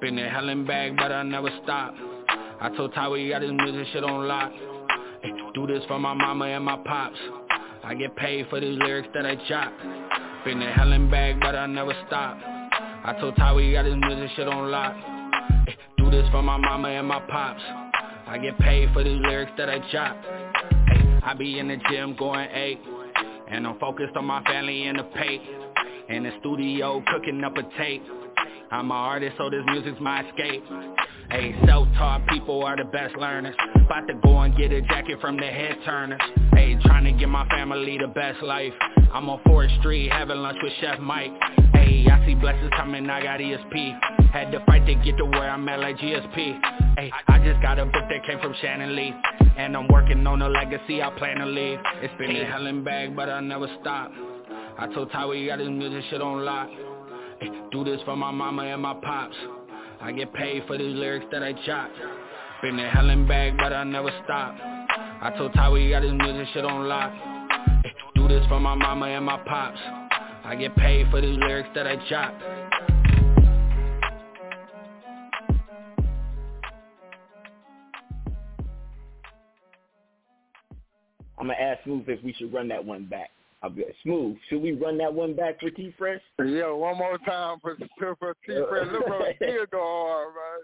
Been 0.00 0.18
in 0.18 0.30
hell 0.30 0.48
and 0.48 0.66
bag, 0.66 0.96
but 0.96 1.12
I 1.12 1.22
never 1.22 1.50
stop. 1.62 1.94
I 2.62 2.68
told 2.76 2.92
Ty 2.92 3.08
we 3.08 3.30
got 3.30 3.40
this 3.40 3.50
music 3.50 3.86
shit 3.92 4.04
on 4.04 4.28
lock. 4.28 4.52
Do 5.54 5.66
this 5.66 5.82
for 5.88 5.98
my 5.98 6.12
mama 6.12 6.44
and 6.44 6.64
my 6.64 6.76
pops. 6.76 7.18
I 7.82 7.94
get 7.94 8.14
paid 8.16 8.48
for 8.50 8.60
these 8.60 8.78
lyrics 8.78 9.08
that 9.14 9.24
I 9.24 9.36
chop. 9.48 9.72
Been 10.44 10.60
in 10.60 10.70
hell 10.72 10.92
and 10.92 11.10
bag, 11.10 11.40
but 11.40 11.56
I 11.56 11.66
never 11.66 11.94
stop. 12.06 12.36
I 12.42 13.16
told 13.18 13.36
Ty 13.36 13.54
we 13.54 13.72
got 13.72 13.84
this 13.84 13.94
music 13.96 14.30
shit 14.36 14.46
on 14.46 14.70
lock. 14.70 14.94
Do 15.96 16.10
this 16.10 16.28
for 16.30 16.42
my 16.42 16.58
mama 16.58 16.88
and 16.88 17.06
my 17.08 17.20
pops. 17.20 17.62
I 18.26 18.38
get 18.40 18.58
paid 18.58 18.92
for 18.92 19.02
these 19.02 19.20
lyrics 19.22 19.52
that 19.56 19.70
I 19.70 19.78
chop. 19.90 20.16
I 21.24 21.34
be 21.38 21.58
in 21.58 21.68
the 21.68 21.78
gym 21.90 22.14
going 22.14 22.48
eight. 22.52 22.78
And 23.48 23.66
I'm 23.66 23.78
focused 23.78 24.16
on 24.16 24.26
my 24.26 24.42
family 24.44 24.86
and 24.86 24.98
the 24.98 25.04
pay. 25.04 25.40
In 26.10 26.24
the 26.24 26.32
studio 26.40 27.02
cooking 27.10 27.42
up 27.42 27.56
a 27.56 27.62
tape. 27.78 28.02
I'm 28.72 28.86
an 28.86 28.96
artist, 28.96 29.36
so 29.36 29.50
this 29.50 29.62
music's 29.66 30.00
my 30.00 30.24
escape. 30.28 30.62
Hey, 31.28 31.54
self-taught 31.66 32.26
people 32.28 32.64
are 32.64 32.76
the 32.76 32.84
best 32.84 33.16
learners. 33.16 33.54
About 33.74 34.06
to 34.06 34.14
go 34.22 34.38
and 34.40 34.56
get 34.56 34.70
a 34.70 34.80
jacket 34.82 35.20
from 35.20 35.36
the 35.36 35.46
head 35.46 35.76
turners. 35.84 36.20
Hey, 36.52 36.76
trying 36.84 37.04
to 37.04 37.12
give 37.12 37.28
my 37.28 37.48
family 37.48 37.98
the 37.98 38.06
best 38.06 38.42
life. 38.42 38.72
I'm 39.12 39.28
on 39.28 39.40
4th 39.44 39.76
Street 39.80 40.12
having 40.12 40.36
lunch 40.38 40.58
with 40.62 40.72
Chef 40.80 41.00
Mike. 41.00 41.32
Hey, 41.74 42.06
I 42.10 42.24
see 42.24 42.36
blessings 42.36 42.70
coming, 42.76 43.10
I 43.10 43.22
got 43.22 43.40
ESP. 43.40 43.98
Had 44.32 44.52
to 44.52 44.64
fight 44.66 44.86
to 44.86 44.94
get 44.94 45.16
to 45.16 45.24
where 45.24 45.50
I'm 45.50 45.68
at 45.68 45.80
like 45.80 45.98
GSP. 45.98 46.60
Hey, 46.96 47.10
I 47.26 47.38
just 47.44 47.60
got 47.62 47.80
a 47.80 47.84
book 47.86 48.04
that 48.08 48.24
came 48.24 48.38
from 48.38 48.54
Shannon 48.60 48.94
Lee. 48.94 49.12
And 49.56 49.76
I'm 49.76 49.88
working 49.88 50.24
on 50.28 50.42
a 50.42 50.48
legacy 50.48 51.02
I 51.02 51.10
plan 51.10 51.38
to 51.38 51.46
leave. 51.46 51.78
It's 52.02 52.14
been 52.18 52.36
a 52.36 52.44
hell 52.44 52.66
and 52.66 52.84
bag, 52.84 53.16
but 53.16 53.28
I 53.28 53.40
never 53.40 53.66
stop. 53.80 54.12
I 54.78 54.86
told 54.94 55.10
Ty 55.10 55.26
we 55.26 55.46
got 55.46 55.58
this 55.58 55.68
music 55.68 56.04
shit 56.08 56.22
on 56.22 56.44
lock. 56.44 56.68
Do 57.72 57.84
this 57.84 58.00
for 58.04 58.16
my 58.16 58.30
mama 58.30 58.64
and 58.64 58.82
my 58.82 58.94
pops. 58.94 59.36
I 60.00 60.12
get 60.12 60.32
paid 60.34 60.64
for 60.66 60.76
these 60.76 60.94
lyrics 60.94 61.26
that 61.32 61.42
I 61.42 61.52
chop. 61.64 61.90
Been 62.62 62.78
in 62.78 62.88
hell 62.90 63.08
and 63.08 63.26
bag, 63.26 63.54
but 63.56 63.72
I 63.72 63.84
never 63.84 64.10
stop. 64.24 64.54
I 65.22 65.32
told 65.36 65.54
Ty 65.54 65.70
we 65.70 65.88
got 65.90 66.00
this 66.00 66.12
music 66.12 66.48
shit 66.52 66.64
on 66.64 66.88
lock. 66.88 67.12
Do 68.14 68.28
this 68.28 68.44
for 68.48 68.60
my 68.60 68.74
mama 68.74 69.06
and 69.06 69.24
my 69.24 69.38
pops. 69.38 69.78
I 70.44 70.56
get 70.58 70.74
paid 70.76 71.10
for 71.10 71.20
these 71.20 71.38
lyrics 71.38 71.68
that 71.74 71.86
I 71.86 71.96
chop. 72.08 72.34
I'm 81.38 81.46
gonna 81.46 81.54
ask 81.54 81.82
Smooth 81.84 82.06
if 82.08 82.22
we 82.22 82.34
should 82.34 82.52
run 82.52 82.68
that 82.68 82.84
one 82.84 83.06
back. 83.06 83.30
I'll 83.62 83.74
Smooth. 84.02 84.36
Should 84.48 84.62
we 84.62 84.72
run 84.72 84.96
that 84.98 85.12
one 85.12 85.34
back 85.34 85.60
for 85.60 85.70
T 85.70 85.94
Fresh? 85.98 86.20
Yeah, 86.38 86.70
one 86.72 86.96
more 86.96 87.18
time 87.18 87.58
for, 87.60 87.76
for 87.98 88.30
uh, 88.30 88.32
T 88.46 88.58
Fresh. 88.68 88.86
Look 88.90 89.06
bro, 89.06 89.20
still 89.36 89.66
go 89.70 89.78
hard, 89.80 90.34
man. 90.34 90.58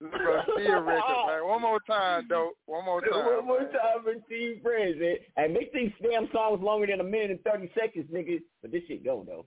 Look 0.00 0.10
bro, 0.10 0.42
still 0.56 0.80
record, 0.82 1.26
man. 1.28 1.46
One 1.46 1.62
more 1.62 1.80
time, 1.86 2.26
though. 2.28 2.50
One 2.66 2.84
more 2.84 3.00
time. 3.00 3.24
One 3.24 3.46
more 3.46 3.60
time 3.60 4.02
for 4.02 4.14
T 4.28 4.58
Fresh, 4.60 4.94
man. 4.98 5.16
And 5.36 5.54
make 5.54 5.72
these 5.72 5.92
damn 6.02 6.28
songs 6.32 6.60
longer 6.62 6.88
than 6.88 7.00
a 7.00 7.04
minute 7.04 7.30
and 7.30 7.44
thirty 7.44 7.70
seconds, 7.78 8.06
nigga. 8.12 8.40
But 8.60 8.72
this 8.72 8.82
shit 8.88 9.04
go 9.04 9.24
though. 9.24 9.46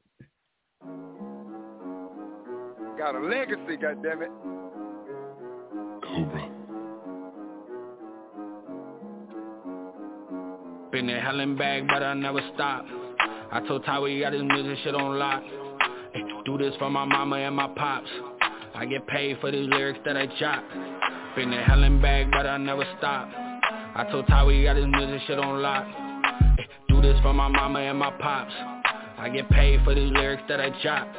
Got 2.98 3.16
a 3.16 3.20
legacy, 3.20 3.76
goddammit. 3.76 4.32
Cobra. 6.02 6.55
Been 10.96 11.10
in 11.10 11.22
hell 11.22 11.42
and 11.42 11.58
back, 11.58 11.84
but 11.90 12.04
I 12.04 12.14
never 12.14 12.40
stop. 12.54 12.86
I 13.52 13.60
told 13.68 13.84
Ty 13.84 14.00
we 14.00 14.22
got 14.22 14.32
this 14.32 14.42
music 14.42 14.78
shit 14.82 14.96
on 14.96 15.20
lock. 15.20 15.44
Do 16.46 16.58
this 16.58 16.74
for 16.80 16.90
my 16.90 17.04
mama 17.04 17.36
and 17.36 17.54
my 17.54 17.68
pops. 17.68 18.08
I 18.74 18.86
get 18.86 19.06
paid 19.06 19.38
for 19.42 19.52
these 19.52 19.68
lyrics 19.68 20.00
that 20.06 20.16
I 20.16 20.26
chop. 20.40 20.64
Been 21.36 21.52
in 21.52 21.64
hell 21.66 21.84
and 21.84 22.02
back, 22.02 22.28
but 22.32 22.48
I 22.48 22.56
never 22.56 22.86
stop. 22.98 23.28
I 23.28 24.08
told 24.10 24.26
Ty 24.28 24.46
we 24.46 24.64
got 24.64 24.76
this 24.76 24.86
music 24.88 25.20
shit 25.28 25.38
on 25.38 25.62
lock. 25.62 25.86
Do 26.88 27.02
this 27.02 27.20
for 27.22 27.34
my 27.34 27.50
mama 27.50 27.80
and 27.80 28.00
my 28.00 28.12
pops. 28.12 28.54
I 29.18 29.28
get 29.28 29.50
paid 29.50 29.82
for 29.84 29.94
these 29.94 30.14
lyrics 30.14 30.44
that 30.48 30.62
I 30.62 30.70
chop. 30.82 31.10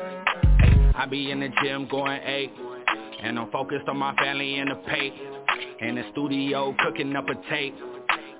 I 0.95 1.05
be 1.05 1.31
in 1.31 1.41
the 1.41 1.51
gym 1.63 1.87
going 1.87 2.23
eight. 2.25 2.51
And 3.23 3.39
I'm 3.39 3.51
focused 3.51 3.87
on 3.89 3.99
my 3.99 4.17
family 4.17 4.59
and 4.59 4.71
the 4.71 4.77
pay. 4.77 5.13
In 5.81 5.97
the 5.97 6.05
studio 6.13 6.75
cooking 6.83 7.15
up 7.15 7.27
a 7.29 7.35
tape. 7.51 7.75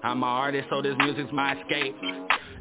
I'm 0.07 0.23
an 0.23 0.29
artist, 0.29 0.69
so 0.71 0.81
this 0.81 0.95
music's 0.99 1.33
my 1.33 1.61
escape. 1.61 1.97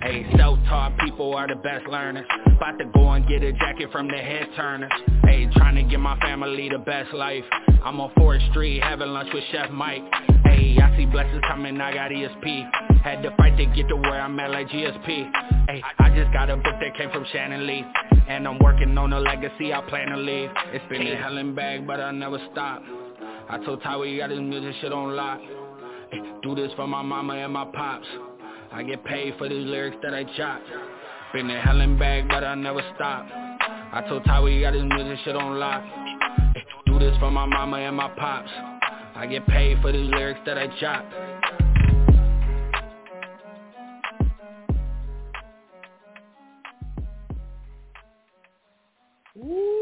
Hey, 0.02 0.26
self-taught 0.36 0.98
people 0.98 1.36
are 1.36 1.48
the 1.48 1.56
best 1.56 1.86
learners. 1.86 2.26
About 2.48 2.80
to 2.80 2.86
go 2.86 3.12
and 3.12 3.28
get 3.28 3.44
a 3.44 3.54
jacket 3.54 3.90
from 3.92 4.08
the 4.08 4.18
head 4.18 4.48
turners. 4.56 4.92
Hey, 5.24 5.48
trying 5.56 5.76
to 5.76 5.84
give 5.84 6.00
my 6.00 6.18
family 6.22 6.70
the 6.70 6.80
best 6.80 7.14
life. 7.14 7.44
I'm 7.84 8.02
on 8.02 8.10
4th 8.18 8.50
Street 8.50 8.82
having 8.82 9.10
lunch 9.10 9.30
with 9.32 9.44
Chef 9.52 9.70
Mike. 9.70 10.02
Hey, 10.44 10.76
I 10.82 10.98
see 10.98 11.06
blessings 11.06 11.44
coming, 11.48 11.80
I 11.80 11.94
got 11.94 12.10
ESP. 12.10 13.04
Had 13.04 13.22
to 13.22 13.30
fight 13.38 13.56
to 13.58 13.68
get 13.68 13.90
to 13.90 13.96
where 13.96 14.20
I'm 14.20 14.40
at 14.40 14.50
like 14.50 14.68
GSP. 14.70 15.30
Hey, 15.70 15.84
I 16.00 16.10
just 16.16 16.34
got 16.34 16.50
a 16.50 16.56
book 16.56 16.76
that 16.82 16.98
came 16.98 17.12
from 17.12 17.28
Shannon 17.32 17.68
Lee. 17.68 17.86
And 18.28 18.48
I'm 18.48 18.58
working 18.58 18.98
on 18.98 19.14
a 19.14 19.20
legacy 19.20 19.72
I 19.72 19.82
plan 19.88 20.08
to 20.08 20.18
leave. 20.18 20.50
It's 20.74 20.86
been 20.90 21.06
a 21.06 21.16
hell 21.16 21.38
and 21.38 21.56
bag, 21.56 21.86
but 21.86 22.00
I 22.00 22.10
never 22.10 22.40
stop. 22.52 22.82
I 23.48 23.64
told 23.64 23.84
Ty 23.84 23.98
we 23.98 24.18
got 24.18 24.30
this 24.30 24.40
music 24.40 24.74
shit 24.82 24.92
on 24.92 25.16
lock. 25.16 25.40
Do 26.44 26.56
this 26.56 26.72
for 26.76 26.88
my 26.88 27.02
mama 27.02 27.34
and 27.34 27.54
my 27.54 27.66
pops. 27.66 28.08
I 28.72 28.84
get 28.84 29.04
paid 29.04 29.36
for 29.38 29.50
these 29.50 29.66
lyrics 29.66 29.98
that 30.04 30.14
I 30.14 30.24
chop. 30.38 30.62
Been 31.34 31.50
in 31.50 31.62
hell 31.62 31.82
and 31.82 31.98
back, 31.98 32.28
but 32.28 32.44
I 32.44 32.56
never 32.56 32.82
stop. 32.96 33.26
I 33.30 34.04
told 34.08 34.26
Ty 34.26 34.42
we 34.42 34.62
got 34.62 34.74
this 34.74 34.84
music 34.84 35.20
shit 35.24 35.36
on 35.36 35.60
lock. 35.60 35.84
Do 36.86 37.00
this 37.00 37.18
for 37.20 37.32
my 37.32 37.46
mama 37.46 37.78
and 37.78 37.96
my 37.96 38.10
pops. 38.10 38.50
I 39.16 39.26
get 39.30 39.48
paid 39.48 39.82
for 39.82 39.92
these 39.92 40.10
lyrics 40.12 40.40
that 40.46 40.58
I 40.58 40.68
chop. 40.80 41.06
Woo! 49.36 49.75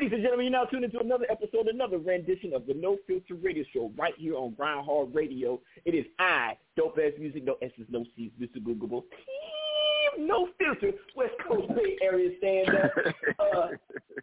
Ladies 0.00 0.14
and 0.14 0.22
gentlemen, 0.22 0.46
you're 0.46 0.52
now 0.52 0.64
tuned 0.64 0.84
into 0.84 0.98
another 0.98 1.26
episode, 1.30 1.66
another 1.66 1.98
rendition 1.98 2.54
of 2.54 2.66
the 2.66 2.72
No 2.72 2.96
Filter 3.06 3.34
Radio 3.34 3.62
Show 3.70 3.92
right 3.98 4.14
here 4.16 4.34
on 4.34 4.54
Grind 4.54 4.86
Hard 4.86 5.14
Radio. 5.14 5.60
It 5.84 5.94
is 5.94 6.06
I, 6.18 6.56
Dope 6.74 6.96
Ass 6.96 7.12
Music, 7.18 7.44
no 7.44 7.56
S's, 7.60 7.84
no 7.90 8.06
C's, 8.16 8.30
Mr. 8.40 8.64
Googleable, 8.64 9.02
Team 9.02 10.26
No 10.26 10.48
Filter, 10.58 10.96
West 11.14 11.34
Coast 11.46 11.68
Bay 11.74 11.98
Area 12.00 12.30
stand 12.38 12.70
up. 12.70 12.90
Uh, 13.40 13.68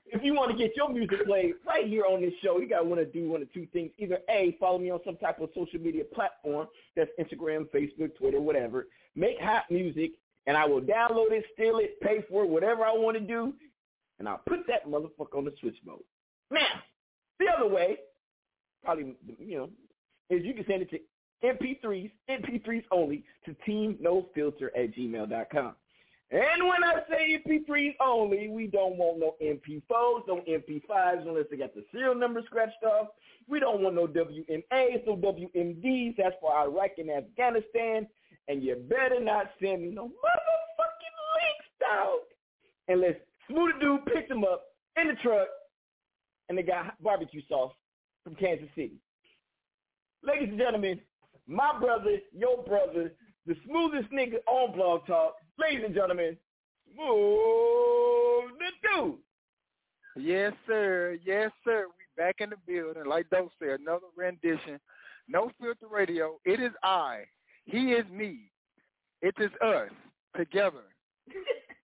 if 0.08 0.24
you 0.24 0.34
want 0.34 0.50
to 0.50 0.58
get 0.58 0.72
your 0.76 0.90
music 0.90 1.26
played 1.26 1.54
right 1.68 1.86
here 1.86 2.06
on 2.06 2.22
this 2.22 2.34
show, 2.42 2.60
you 2.60 2.68
got 2.68 2.80
to 2.80 2.86
want 2.86 3.00
to 3.00 3.06
do 3.06 3.30
one 3.30 3.42
of 3.42 3.54
two 3.54 3.68
things. 3.74 3.92
Either 4.00 4.20
A, 4.30 4.56
follow 4.60 4.80
me 4.80 4.90
on 4.90 5.00
some 5.06 5.18
type 5.18 5.40
of 5.42 5.50
social 5.54 5.80
media 5.80 6.04
platform, 6.06 6.68
that's 6.96 7.10
Instagram, 7.20 7.66
Facebook, 7.70 8.16
Twitter, 8.18 8.40
whatever. 8.40 8.88
Make 9.16 9.40
hot 9.40 9.66
music, 9.70 10.12
and 10.48 10.56
I 10.56 10.66
will 10.66 10.82
download 10.82 11.32
it, 11.32 11.46
steal 11.54 11.78
it, 11.80 12.00
pay 12.00 12.24
for 12.30 12.46
it, 12.46 12.50
whatever 12.50 12.84
I 12.84 12.94
want 12.94 13.18
to 13.18 13.24
do, 13.24 13.54
and 14.20 14.28
I'll 14.28 14.42
put 14.48 14.60
that 14.68 14.88
motherfucker 14.88 15.38
on 15.38 15.46
the 15.46 15.54
switch 15.60 15.78
mode. 15.86 16.04
Now, 16.52 16.82
the 17.40 17.46
other 17.56 17.68
way, 17.68 17.98
probably, 18.84 19.16
you 19.40 19.58
know, 19.58 19.70
is 20.30 20.44
you 20.44 20.54
can 20.54 20.66
send 20.68 20.82
it 20.82 20.90
to 20.92 21.00
MP3s, 21.44 22.12
MP3s 22.30 22.84
only, 22.92 23.24
to 23.46 23.56
teamnofilter 23.68 24.70
at 24.76 24.96
gmail.com. 24.96 25.76
And 26.30 26.68
when 26.68 26.84
I 26.84 26.96
say 27.10 27.42
MP3s 27.48 27.96
only, 28.02 28.50
we 28.50 28.68
don't 28.68 28.98
want 28.98 29.20
no 29.20 29.36
MP4s, 29.42 30.28
no 30.28 30.42
MP5s 30.48 31.26
unless 31.26 31.46
they 31.50 31.56
got 31.56 31.74
the 31.74 31.86
serial 31.92 32.16
number 32.16 32.42
scratched 32.46 32.84
off. 32.84 33.08
We 33.48 33.62
don't 33.62 33.82
want 33.82 33.96
no 33.96 34.08
WMAs, 34.08 35.08
no 35.08 35.16
WMDs. 35.16 36.16
That's 36.18 36.36
for 36.42 36.54
Iraq 36.54 36.92
and 36.98 37.12
Afghanistan. 37.12 38.08
And 38.50 38.62
you 38.62 38.76
better 38.76 39.22
not 39.22 39.52
send 39.62 39.84
me 39.84 39.90
no 39.90 40.04
motherfucking 40.08 41.18
links, 41.38 41.70
dog. 41.80 42.20
Unless 42.90 43.16
Smoothie 43.50 43.80
Dude 43.80 44.06
picked 44.06 44.32
him 44.32 44.44
up 44.44 44.64
in 45.00 45.08
the 45.08 45.16
truck 45.16 45.48
and 46.50 46.58
they 46.58 46.64
got 46.64 47.02
barbecue 47.02 47.42
sauce 47.48 47.74
from 48.24 48.36
Kansas 48.36 48.68
City. 48.76 49.00
Ladies 50.24 50.50
and 50.50 50.58
gentlemen, 50.58 51.00
my 51.48 51.78
brother, 51.80 52.18
your 52.34 52.64
brother, 52.64 53.14
the 53.46 53.56
smoothest 53.66 54.12
nigga 54.12 54.38
on 54.48 54.76
Blog 54.76 55.06
Talk. 55.08 55.36
Ladies 55.60 55.84
and 55.86 55.96
gentlemen, 55.96 56.38
Smooth 56.94 58.52
the 58.60 58.88
Dude. 58.96 59.16
Yes, 60.18 60.54
sir. 60.66 61.18
Yes, 61.24 61.52
sir. 61.64 61.86
We 61.88 62.22
back 62.22 62.38
in 62.40 62.50
the 62.50 62.58
building. 62.66 63.06
Like 63.06 63.30
Doe 63.30 63.50
said, 63.60 63.80
another 63.80 64.08
rendition. 64.16 64.80
No 65.28 65.52
filter 65.60 65.88
radio. 65.90 66.40
It 66.46 66.60
is 66.60 66.72
I. 66.84 67.24
He 67.66 67.92
is 67.92 68.06
me. 68.12 68.52
It 69.22 69.36
is 69.40 69.52
us 69.62 69.90
together. 70.36 70.84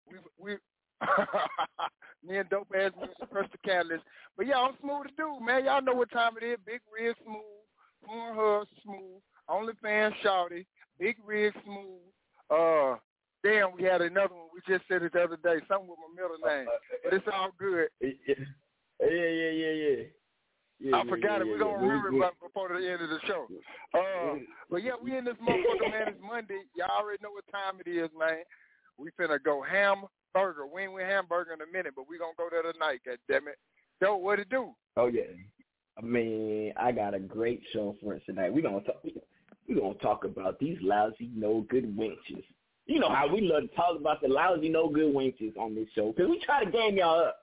we 0.09 0.17
we 0.39 0.57
me 2.27 2.37
and 2.37 2.49
dope 2.49 2.67
ass 2.75 2.91
music 2.97 3.31
press 3.31 3.49
the 3.51 3.57
catalyst. 3.59 4.03
But 4.37 4.47
yeah, 4.47 4.57
I'm 4.57 4.75
smooth 4.81 5.07
to 5.07 5.13
do, 5.17 5.43
man. 5.43 5.65
Y'all 5.65 5.81
know 5.81 5.93
what 5.93 6.11
time 6.11 6.33
it 6.41 6.45
is. 6.45 6.57
Big 6.65 6.81
rig 6.93 7.15
smooth, 7.23 8.07
Pornhub 8.07 8.65
smooth, 8.83 9.21
OnlyFans 9.49 10.13
shouty, 10.23 10.65
big 10.99 11.17
rig 11.25 11.53
smooth. 11.63 12.01
Uh 12.49 12.97
damn, 13.43 13.75
we 13.75 13.83
had 13.83 14.01
another 14.01 14.33
one. 14.33 14.47
We 14.53 14.61
just 14.67 14.87
said 14.87 15.03
it 15.03 15.13
the 15.13 15.21
other 15.21 15.37
day, 15.37 15.63
something 15.67 15.87
with 15.87 15.99
my 15.99 16.11
middle 16.15 16.37
name. 16.43 16.67
But 17.03 17.13
it's 17.13 17.27
all 17.31 17.51
good. 17.59 17.89
Yeah, 17.99 18.09
yeah, 19.01 19.51
yeah, 19.51 19.71
yeah. 19.71 20.03
yeah 20.79 20.95
I 20.95 21.03
forgot 21.09 21.37
yeah, 21.37 21.41
it. 21.41 21.47
We're 21.47 21.59
gonna 21.59 21.85
yeah. 21.85 21.91
remember 21.91 22.09
it 22.09 22.19
by- 22.21 22.47
before 22.47 22.69
the 22.69 22.89
end 22.89 23.01
of 23.01 23.09
the 23.09 23.19
show. 23.27 23.47
Uh, 23.93 24.39
but 24.69 24.83
yeah, 24.83 24.93
we 25.01 25.17
in 25.17 25.25
this 25.25 25.35
motherfucker, 25.41 25.91
man. 25.91 26.07
It's 26.07 26.21
Monday. 26.21 26.61
Y'all 26.75 26.89
already 26.89 27.21
know 27.21 27.31
what 27.31 27.45
time 27.51 27.79
it 27.85 27.89
is, 27.89 28.09
man. 28.17 28.43
We 28.97 29.09
finna 29.19 29.43
go 29.43 29.61
hamburger. 29.61 30.07
We 30.35 30.81
ain't 30.83 30.93
with 30.93 31.05
hamburger 31.05 31.53
in 31.53 31.61
a 31.61 31.71
minute, 31.71 31.93
but 31.95 32.09
we 32.09 32.17
gonna 32.17 32.33
go 32.37 32.47
there 32.49 32.71
tonight. 32.71 33.01
God 33.05 33.17
damn 33.29 33.47
it. 33.47 33.57
So 34.01 34.15
what 34.15 34.39
it 34.39 34.49
do? 34.49 34.69
Oh 34.97 35.07
yeah. 35.07 35.23
I 35.97 36.01
mean, 36.01 36.73
I 36.75 36.91
got 36.91 37.13
a 37.13 37.19
great 37.19 37.61
show 37.71 37.95
for 38.01 38.15
us 38.15 38.21
tonight. 38.25 38.53
We're 38.53 38.63
gonna 38.63 38.81
talk 38.81 39.03
we're 39.67 39.79
gonna 39.79 39.93
talk 39.95 40.25
about 40.25 40.59
these 40.59 40.77
lousy 40.81 41.29
no 41.35 41.65
good 41.69 41.95
wenches. 41.95 42.43
You 42.85 42.99
know 42.99 43.09
how 43.09 43.27
we 43.33 43.41
love 43.41 43.63
to 43.69 43.75
talk 43.75 43.97
about 43.99 44.21
the 44.21 44.27
lousy 44.27 44.69
no 44.69 44.89
good 44.89 45.13
wenches 45.13 45.55
on 45.57 45.75
this 45.75 45.87
show 45.95 46.11
because 46.11 46.29
we 46.29 46.41
try 46.43 46.65
to 46.65 46.71
game 46.71 46.97
y'all 46.97 47.19
up. 47.27 47.37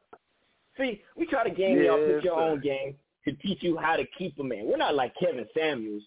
See, 0.76 1.02
we 1.16 1.26
try 1.26 1.44
to 1.44 1.54
game 1.54 1.82
y'all, 1.82 1.98
Yes, 1.98 2.16
put 2.16 2.24
your 2.24 2.38
sir. 2.38 2.42
own 2.42 2.60
game 2.60 2.96
to 3.24 3.32
teach 3.34 3.62
you 3.62 3.76
how 3.76 3.96
to 3.96 4.04
keep 4.18 4.38
a 4.38 4.44
man. 4.44 4.66
We're 4.66 4.76
not 4.76 4.94
like 4.94 5.12
Kevin 5.20 5.46
Samuels. 5.56 6.02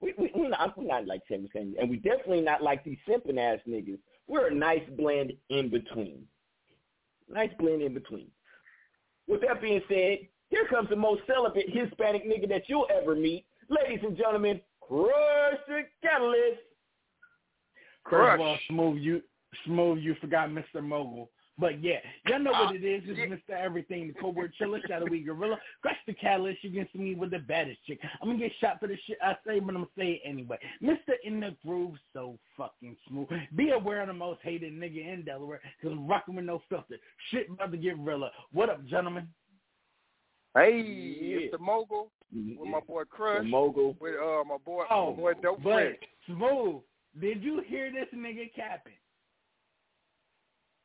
We, 0.00 0.14
we, 0.16 0.30
we're, 0.34 0.50
not, 0.50 0.78
we're 0.78 0.86
not 0.86 1.06
like 1.06 1.22
Kevin 1.26 1.48
Samuels, 1.52 1.76
and 1.80 1.90
we 1.90 1.96
definitely 1.96 2.40
not 2.42 2.62
like 2.62 2.84
these 2.84 2.98
simping 3.08 3.38
ass 3.38 3.58
niggas. 3.68 3.98
We're 4.28 4.48
a 4.48 4.54
nice 4.54 4.82
blend 4.96 5.32
in 5.48 5.70
between. 5.70 6.24
Nice 7.30 7.50
blend 7.58 7.82
in 7.82 7.94
between. 7.94 8.28
With 9.26 9.40
that 9.42 9.60
being 9.60 9.82
said, 9.88 10.18
here 10.50 10.66
comes 10.70 10.88
the 10.88 10.96
most 10.96 11.22
celibate 11.26 11.68
Hispanic 11.68 12.24
nigga 12.24 12.48
that 12.48 12.68
you'll 12.68 12.86
ever 12.94 13.14
meet. 13.14 13.44
Ladies 13.68 14.00
and 14.02 14.16
gentlemen, 14.16 14.60
Crush 14.80 15.58
the 15.66 15.82
Catalyst. 16.02 16.60
First 18.08 18.40
of 18.40 18.46
all, 18.46 18.58
smooth 18.68 18.98
you, 19.02 19.22
smooth 19.66 19.98
you 19.98 20.14
forgot 20.20 20.48
Mr. 20.48 20.82
Mogul. 20.82 21.30
But 21.60 21.82
yeah, 21.82 21.98
y'all 22.28 22.38
know 22.38 22.52
what 22.52 22.76
it 22.76 22.84
is. 22.84 23.02
It's 23.06 23.18
Mr. 23.18 23.56
Everything, 23.56 24.06
the 24.06 24.14
covert 24.20 24.54
chiller, 24.54 24.80
shadowy 24.86 25.20
gorilla. 25.20 25.58
Crush 25.82 25.96
the 26.06 26.14
catalyst, 26.14 26.62
you 26.62 26.70
can 26.70 26.88
see 26.92 27.00
me 27.00 27.14
with 27.16 27.32
the 27.32 27.40
baddest 27.40 27.78
chick. 27.86 27.98
I'm 28.22 28.28
gonna 28.28 28.38
get 28.38 28.52
shot 28.60 28.78
for 28.78 28.86
the 28.86 28.96
shit 29.06 29.18
I 29.22 29.32
say, 29.46 29.58
but 29.58 29.70
I'm 29.70 29.82
gonna 29.82 29.86
say 29.98 30.12
it 30.12 30.22
anyway. 30.24 30.58
Mr. 30.82 31.14
In 31.24 31.40
the 31.40 31.56
groove, 31.66 31.94
so 32.12 32.38
fucking 32.56 32.96
smooth. 33.08 33.26
Be 33.56 33.70
aware 33.70 34.02
of 34.02 34.06
the 34.08 34.14
most 34.14 34.40
hated 34.42 34.72
nigga 34.72 35.12
in 35.12 35.24
Delaware, 35.24 35.60
cause 35.82 35.90
I'm 35.90 36.06
rocking 36.06 36.36
with 36.36 36.44
no 36.44 36.62
filter. 36.68 36.96
Shit 37.30 37.50
about 37.50 37.72
to 37.72 37.76
get 37.76 37.98
realer. 37.98 38.30
What 38.52 38.70
up, 38.70 38.84
gentlemen? 38.86 39.26
Hey, 40.54 40.80
Yeah. 40.80 41.38
it's 41.40 41.52
the 41.52 41.58
mogul 41.58 42.10
with 42.32 42.68
my 42.68 42.80
boy 42.80 43.02
Crush. 43.04 43.42
The 43.42 43.48
mogul. 43.48 43.96
With 44.00 44.14
uh 44.14 44.44
my 44.44 44.56
boy 44.64 44.84
Oh, 44.90 45.10
my 45.10 45.16
boy 45.16 45.34
Dope 45.42 45.62
but 45.62 45.72
Fresh. 45.72 45.96
smooth. 46.26 46.82
Did 47.20 47.42
you 47.42 47.62
hear 47.66 47.90
this 47.92 48.06
nigga 48.14 48.52
capping? 48.54 48.92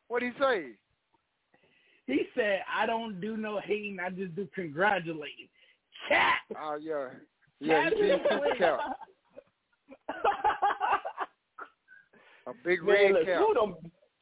What'd 0.08 0.32
he 0.34 0.39
say? 0.42 0.66
He 2.06 2.24
said, 2.36 2.62
"I 2.74 2.86
don't 2.86 3.20
do 3.22 3.38
no 3.38 3.60
hating. 3.60 3.98
I 4.00 4.10
just 4.10 4.36
do 4.36 4.48
congratulating." 4.54 5.48
Cap. 6.10 6.36
Oh 6.52 6.56
ah, 6.60 6.76
yeah. 6.76 7.08
Yeah, 7.60 7.84
Cap 7.84 7.94
he 7.94 8.02
did 8.02 8.12
is 8.12 8.20
put 8.22 8.30
the 8.30 8.39
clean. 8.39 8.56
cap. 8.58 8.80
A 12.46 12.52
big 12.66 12.84
Man, 12.84 12.96
red 12.96 13.12
look, 13.13 13.26
cap. 13.26 13.38
Smooth 13.39 13.56
don't, 13.56 13.76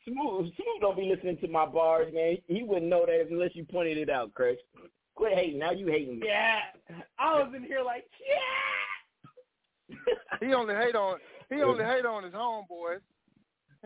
Smooth, 0.05 0.45
Smooth 0.55 0.81
don't 0.81 0.97
be 0.97 1.11
listening 1.13 1.37
to 1.39 1.47
my 1.47 1.65
bars, 1.65 2.13
man. 2.13 2.37
He 2.47 2.61
wouldn't 2.63 2.87
know 2.87 3.05
that 3.05 3.27
unless 3.31 3.55
you 3.55 3.65
pointed 3.65 3.97
it 3.97 4.09
out, 4.09 4.33
Chris. 4.35 4.57
Quit 5.15 5.33
hating. 5.33 5.59
Now 5.59 5.71
you 5.71 5.87
hating 5.87 6.19
me. 6.19 6.27
Yeah, 6.27 6.59
I 7.17 7.41
was 7.41 7.51
in 7.55 7.63
here 7.63 7.81
like, 7.83 8.05
yeah. 8.27 9.97
He 10.39 10.53
only 10.53 10.73
hate 10.75 10.95
on 10.95 11.17
he 11.49 11.61
only 11.61 11.83
hate 11.85 12.05
on 12.05 12.23
his 12.23 12.33
homeboys. 12.33 12.99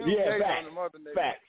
He 0.04 0.16
Yeah, 0.16 0.34
hate 0.34 0.42
facts. 0.42 0.58
on 0.60 0.66
the 0.66 0.72
mother 0.72 1.00
niggas. 1.00 1.16
Facts. 1.16 1.40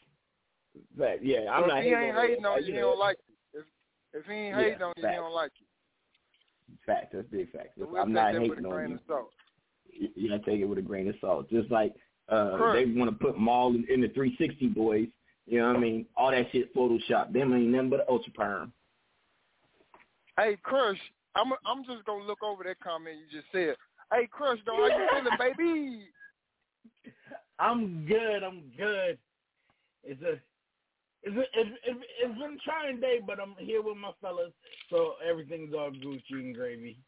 Facts. 0.98 1.20
Yeah, 1.22 1.50
I'm 1.50 1.62
so 1.62 1.66
not 1.66 1.78
if 1.78 1.84
he 1.84 1.90
hating 1.90 2.08
ain't 2.08 2.16
on 2.16 2.28
hating 2.28 2.44
on 2.46 2.60
you, 2.60 2.66
you 2.66 2.72
he 2.74 2.80
know, 2.80 2.88
don't 2.90 2.98
like 2.98 3.18
you. 3.28 3.60
If 3.60 3.66
if 4.12 4.26
he 4.26 4.32
ain't 4.32 4.56
Yeah, 4.56 4.62
hating 4.64 4.82
on 4.82 4.92
you, 4.96 5.08
he 5.08 5.14
don't 5.14 5.32
like 5.34 5.52
you. 5.58 5.66
Fact. 6.84 7.12
That's 7.12 7.28
big 7.28 7.50
fact. 7.52 7.70
So 7.78 7.86
we'll 7.90 8.02
I'm 8.02 8.12
not 8.12 8.32
that 8.32 8.40
with 8.40 8.50
a 8.50 8.54
hating 8.54 8.66
on 8.66 8.88
you. 8.88 8.94
of. 8.94 9.26
You 9.90 10.08
you 10.14 10.28
gotta 10.28 10.44
take 10.50 10.60
it 10.60 10.64
with 10.64 10.78
a 10.78 10.82
grain 10.82 11.08
of 11.08 11.14
salt. 11.20 11.50
Just 11.50 11.70
like 11.70 11.94
uh 12.28 12.56
Correct. 12.56 12.88
they 12.88 12.98
want 12.98 13.10
to 13.10 13.24
put 13.24 13.38
Maul 13.38 13.74
in, 13.74 13.86
in 13.88 14.00
the 14.00 14.08
360 14.08 14.68
boys. 14.68 15.08
You 15.46 15.60
know 15.60 15.68
what 15.68 15.76
I 15.76 15.80
mean? 15.80 16.06
All 16.16 16.30
that 16.30 16.46
shit 16.50 16.74
Photoshop. 16.74 17.32
Them 17.32 17.54
ain't 17.54 17.68
nothing 17.68 17.90
but 17.90 18.08
ultra 18.08 18.32
perm. 18.32 18.72
Hey, 20.36 20.58
Crush, 20.62 20.98
I'm 21.34 21.52
I'm 21.64 21.84
just 21.84 22.04
gonna 22.04 22.24
look 22.24 22.42
over 22.42 22.64
that 22.64 22.80
comment 22.80 23.16
you 23.18 23.40
just 23.40 23.50
said. 23.52 23.76
Hey, 24.12 24.28
Crush, 24.30 24.58
though, 24.66 24.76
how 24.76 24.86
you 24.86 25.08
feeling, 25.10 25.36
baby? 25.38 26.08
I'm 27.58 28.06
good. 28.06 28.42
I'm 28.44 28.70
good. 28.76 29.18
It's 30.04 30.22
a 30.22 30.38
it's 31.26 31.48
it's, 31.54 31.70
it's, 31.84 32.00
it's 32.22 32.38
been 32.38 32.54
a 32.54 32.64
trying 32.64 33.00
day, 33.00 33.18
but 33.26 33.38
I'm 33.40 33.54
here 33.58 33.82
with 33.82 33.96
my 33.96 34.12
fellas, 34.20 34.52
so 34.90 35.14
everything's 35.28 35.74
all 35.74 35.90
Gucci 35.90 36.20
and 36.32 36.54
gravy. 36.54 36.98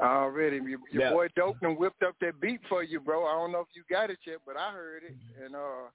Already, 0.00 0.56
your, 0.58 0.78
your 0.92 1.02
Yeah. 1.02 1.10
boy 1.12 1.26
Dope 1.34 1.56
and 1.62 1.76
whipped 1.76 2.04
up 2.04 2.14
that 2.20 2.40
beat 2.40 2.60
for 2.68 2.84
you, 2.84 3.00
bro. 3.00 3.26
I 3.26 3.32
don't 3.32 3.50
know 3.50 3.60
if 3.60 3.66
you 3.74 3.82
got 3.90 4.10
it 4.10 4.18
yet, 4.24 4.38
but 4.46 4.56
I 4.56 4.70
heard 4.72 5.02
it, 5.02 5.16
and 5.44 5.56
uh, 5.56 5.88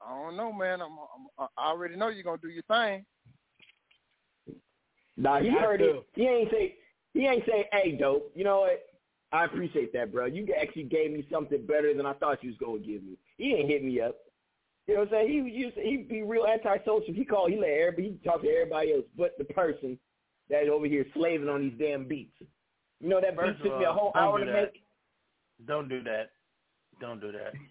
I 0.00 0.22
don't 0.22 0.36
know, 0.36 0.52
man. 0.52 0.80
I'm, 0.80 0.92
I'm 1.38 1.48
I 1.58 1.68
already 1.70 1.96
know 1.96 2.08
you're 2.08 2.22
gonna 2.22 2.38
do 2.40 2.48
your 2.48 2.62
thing. 2.64 3.04
Nah, 5.16 5.40
he 5.40 5.50
heard 5.50 5.78
to. 5.78 5.98
it. 5.98 6.06
He 6.14 6.22
ain't 6.26 6.50
say 6.50 6.76
he 7.12 7.26
ain't 7.26 7.44
say, 7.46 7.68
"Hey, 7.72 7.92
dope." 7.92 8.30
You 8.34 8.44
know 8.44 8.60
what? 8.60 8.84
I 9.32 9.44
appreciate 9.46 9.92
that, 9.94 10.12
bro. 10.12 10.26
You 10.26 10.46
actually 10.60 10.84
gave 10.84 11.10
me 11.10 11.26
something 11.30 11.64
better 11.66 11.92
than 11.94 12.06
I 12.06 12.12
thought 12.14 12.42
you 12.44 12.50
was 12.50 12.58
gonna 12.58 12.78
give 12.78 13.02
me. 13.02 13.16
He 13.36 13.50
didn't 13.50 13.68
hit 13.68 13.82
me 13.84 14.00
up. 14.00 14.16
You 14.88 14.94
know 14.94 15.00
what 15.00 15.08
I'm 15.14 15.26
saying? 15.26 15.28
He 15.46 15.50
used 15.50 15.76
he'd 15.76 16.08
be 16.08 16.22
real 16.22 16.44
antisocial. 16.46 17.14
He 17.14 17.24
called. 17.24 17.50
He 17.50 17.56
let 17.56 17.70
everybody. 17.70 18.18
He 18.20 18.28
talk 18.28 18.42
to 18.42 18.48
everybody 18.48 18.92
else, 18.94 19.04
but 19.16 19.36
the 19.38 19.44
person 19.44 19.98
that's 20.50 20.68
over 20.70 20.86
here 20.86 21.06
slaving 21.14 21.48
on 21.48 21.60
these 21.62 21.78
damn 21.78 22.06
beats. 22.08 22.36
You 23.00 23.08
know 23.08 23.20
that 23.20 23.36
verse 23.36 23.56
took 23.62 23.78
me 23.78 23.84
a 23.84 23.92
whole 23.92 24.12
hour 24.16 24.38
to 24.40 24.44
that. 24.44 24.52
make. 24.52 24.82
Don't 25.66 25.88
do 25.88 26.02
that. 26.04 26.30
Don't 27.00 27.20
do 27.20 27.32
that. 27.32 27.52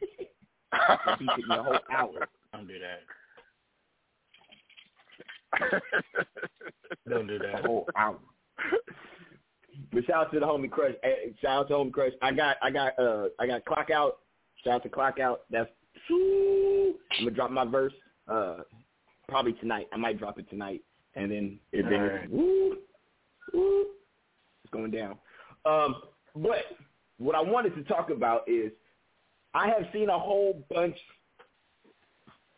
That 1.06 1.20
beat 1.20 1.28
took 1.36 1.48
me 1.50 1.56
a 1.58 1.64
whole 1.64 1.80
hour. 1.92 2.28
Don't 2.54 2.66
do 2.68 2.76
that. 2.80 3.02
Don't 7.10 7.28
do 7.28 7.36
A 7.36 7.40
that. 7.40 7.66
whole 7.66 7.88
hour. 7.98 8.18
But 9.92 10.06
shout 10.06 10.28
out 10.28 10.32
to 10.34 10.40
the 10.40 10.46
homie 10.46 10.72
Crush. 10.72 10.94
Shout 11.42 11.52
out 11.60 11.68
to 11.68 11.74
homie 11.74 11.92
Crush. 11.92 12.14
I 12.22 12.32
got 12.32 12.56
I 12.62 12.72
got 12.72 12.98
uh 12.98 13.26
I 13.40 13.48
got 13.48 13.66
clock 13.66 13.90
out. 13.90 14.20
Shout 14.64 14.76
out 14.76 14.84
to 14.84 14.90
clock 14.90 15.20
out. 15.20 15.42
That's 15.50 15.70
I'm 16.10 17.26
gonna 17.26 17.32
drop 17.32 17.52
my 17.52 17.66
verse 17.66 17.94
uh 18.28 18.58
probably 19.28 19.54
tonight. 19.54 19.88
I 19.94 19.98
might 19.98 20.20
drop 20.20 20.40
it 20.40 20.50
tonight, 20.50 20.82
and 21.16 21.32
then 21.32 21.60
it 21.72 21.84
then 21.84 21.94
Alright. 21.94 22.30
woo, 22.30 22.78
woo, 23.54 23.86
it's 24.64 24.72
going 24.72 24.92
down. 24.92 25.18
Um, 25.66 25.96
but 26.36 26.64
what 27.18 27.36
I 27.36 27.42
wanted 27.42 27.76
to 27.76 27.84
talk 27.84 28.10
about 28.10 28.48
is 28.48 28.72
I 29.54 29.68
have 29.68 29.88
seen 29.94 30.10
a 30.10 30.18
whole 30.18 30.66
bunch 30.74 30.98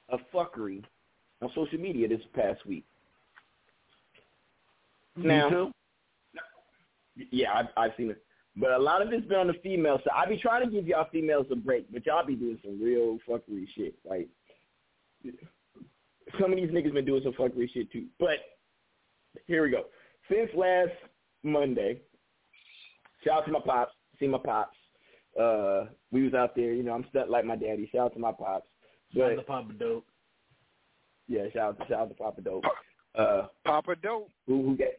of 0.10 0.20
fuckery 0.34 0.84
on 1.42 1.50
social 1.54 1.80
media 1.80 2.08
this 2.08 2.22
past 2.34 2.66
week. 2.66 2.86
Now, 5.16 5.50
too? 5.50 5.72
yeah, 7.32 7.54
I've, 7.54 7.66
I've 7.78 7.92
seen 7.98 8.12
it. 8.12 8.23
But 8.56 8.72
a 8.72 8.78
lot 8.78 9.02
of 9.02 9.12
it's 9.12 9.26
been 9.28 9.40
on 9.40 9.48
the 9.48 9.54
female 9.64 9.98
side. 9.98 10.14
I 10.16 10.30
be 10.30 10.38
trying 10.38 10.64
to 10.66 10.72
give 10.72 10.88
y'all 10.88 11.08
females 11.12 11.48
a 11.52 11.56
break, 11.56 11.92
but 11.92 12.06
y'all 12.06 12.26
be 12.26 12.36
doing 12.36 12.60
some 12.64 12.80
real 12.82 13.18
fuckery 13.28 13.66
shit. 13.76 13.96
Like, 14.06 14.28
some 16.40 16.52
of 16.52 16.58
these 16.58 16.70
niggas 16.70 16.94
been 16.94 17.06
doing 17.06 17.22
some 17.24 17.34
fuckery 17.34 17.70
shit 17.74 17.92
too. 17.92 18.06
But 18.20 18.38
here 19.48 19.64
we 19.64 19.72
go. 19.72 19.86
Since 20.30 20.52
last 20.56 20.92
Monday, 21.44 22.02
shout 23.24 23.40
out 23.40 23.46
to 23.46 23.52
my 23.52 23.60
pops. 23.66 23.94
See 24.20 24.28
my 24.28 24.38
pops. 24.38 24.78
Uh, 25.40 25.86
we 26.12 26.24
was 26.24 26.34
out 26.36 26.56
there. 26.56 26.74
You 26.74 26.84
know, 26.84 26.94
I'm 26.94 27.06
stuck 27.10 27.30
like 27.30 27.46
my 27.46 27.56
daddy. 27.56 27.90
Shout 27.92 28.06
out 28.06 28.14
to 28.14 28.20
my 28.20 28.32
pops. 28.32 28.68
Shout 29.16 29.24
out 29.32 29.36
But 29.36 29.42
to 29.42 29.48
Papa 29.48 29.74
Dope. 29.80 30.06
yeah, 31.28 31.44
shout 31.54 31.70
out 31.70 31.80
to 31.80 31.86
shout 31.88 32.00
out 32.02 32.10
to 32.10 32.16
Papa 32.16 32.42
Dope. 32.42 32.64
Uh, 33.16 33.48
Papa 33.66 33.96
Dope. 34.02 34.30
who 34.48 34.64
who 34.64 34.78
got 34.78 34.90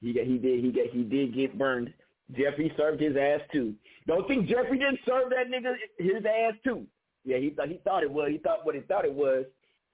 he 0.00 0.12
got 0.12 0.24
he 0.24 0.38
did 0.38 0.64
he 0.64 0.70
got 0.72 0.86
he 0.92 1.02
did 1.04 1.34
get 1.34 1.56
burned. 1.58 1.92
Jeffrey 2.36 2.72
served 2.76 3.00
his 3.00 3.16
ass 3.16 3.40
too. 3.52 3.74
Don't 4.06 4.26
think 4.28 4.48
Jeffrey 4.48 4.78
didn't 4.78 5.00
serve 5.06 5.30
that 5.30 5.48
nigga 5.48 5.74
his 5.98 6.24
ass 6.24 6.54
too. 6.64 6.86
Yeah, 7.24 7.38
he 7.38 7.50
thought 7.50 7.68
he 7.68 7.80
thought 7.84 8.02
it 8.02 8.10
was. 8.10 8.30
He 8.30 8.38
thought 8.38 8.64
what 8.64 8.74
he 8.74 8.80
thought 8.82 9.04
it 9.04 9.12
was 9.12 9.44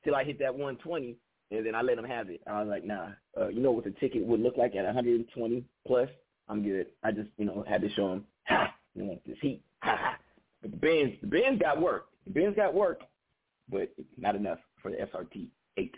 till 0.05 0.15
I 0.15 0.25
hit 0.25 0.39
that 0.41 0.53
120, 0.53 1.17
and 1.51 1.67
then 1.67 1.75
I 1.75 1.83
let 1.83 1.99
him 1.99 2.05
have 2.05 2.31
it. 2.31 2.41
I 2.47 2.61
was 2.61 2.69
like, 2.69 2.85
nah. 2.85 3.09
Uh, 3.39 3.49
you 3.49 3.61
know 3.61 3.73
what 3.73 3.85
the 3.85 3.91
ticket 3.93 4.25
would 4.25 4.41
look 4.41 4.57
like 4.57 4.77
at 4.77 4.85
120 4.85 5.65
plus? 5.87 6.09
I'm 6.49 6.63
good. 6.63 6.87
I 7.03 7.11
just 7.11 7.29
you 7.37 7.45
know 7.45 7.65
had 7.69 7.81
to 7.83 7.91
show 7.91 8.13
him. 8.13 8.25
Ha, 8.47 8.75
you 8.95 9.05
want 9.05 9.25
this 9.27 9.39
heat? 9.41 9.63
Ha 9.83 9.97
ha. 9.99 10.17
But 10.63 10.73
the 10.73 10.77
Benz 10.77 11.15
the 11.21 11.27
Benz 11.27 11.61
got 11.61 11.81
work. 11.81 12.07
The 12.27 12.33
Benz 12.33 12.57
got 12.57 12.75
work, 12.75 13.01
but 13.71 13.93
not 14.17 14.37
enough 14.37 14.59
for 14.83 14.91
the 14.91 14.99
SRT 14.99 15.49
eight. 15.77 15.95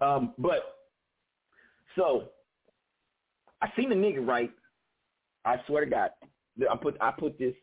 Um, 0.00 0.34
but 0.38 0.76
so 1.96 2.28
I 3.60 3.68
seen 3.76 3.92
a 3.92 3.96
nigga 3.96 4.26
right. 4.26 4.50
I 5.44 5.56
swear 5.66 5.84
to 5.84 5.90
God, 5.90 6.10
I 6.70 6.76
put 6.76 6.96
I 7.00 7.10
put 7.10 7.38
this 7.38 7.54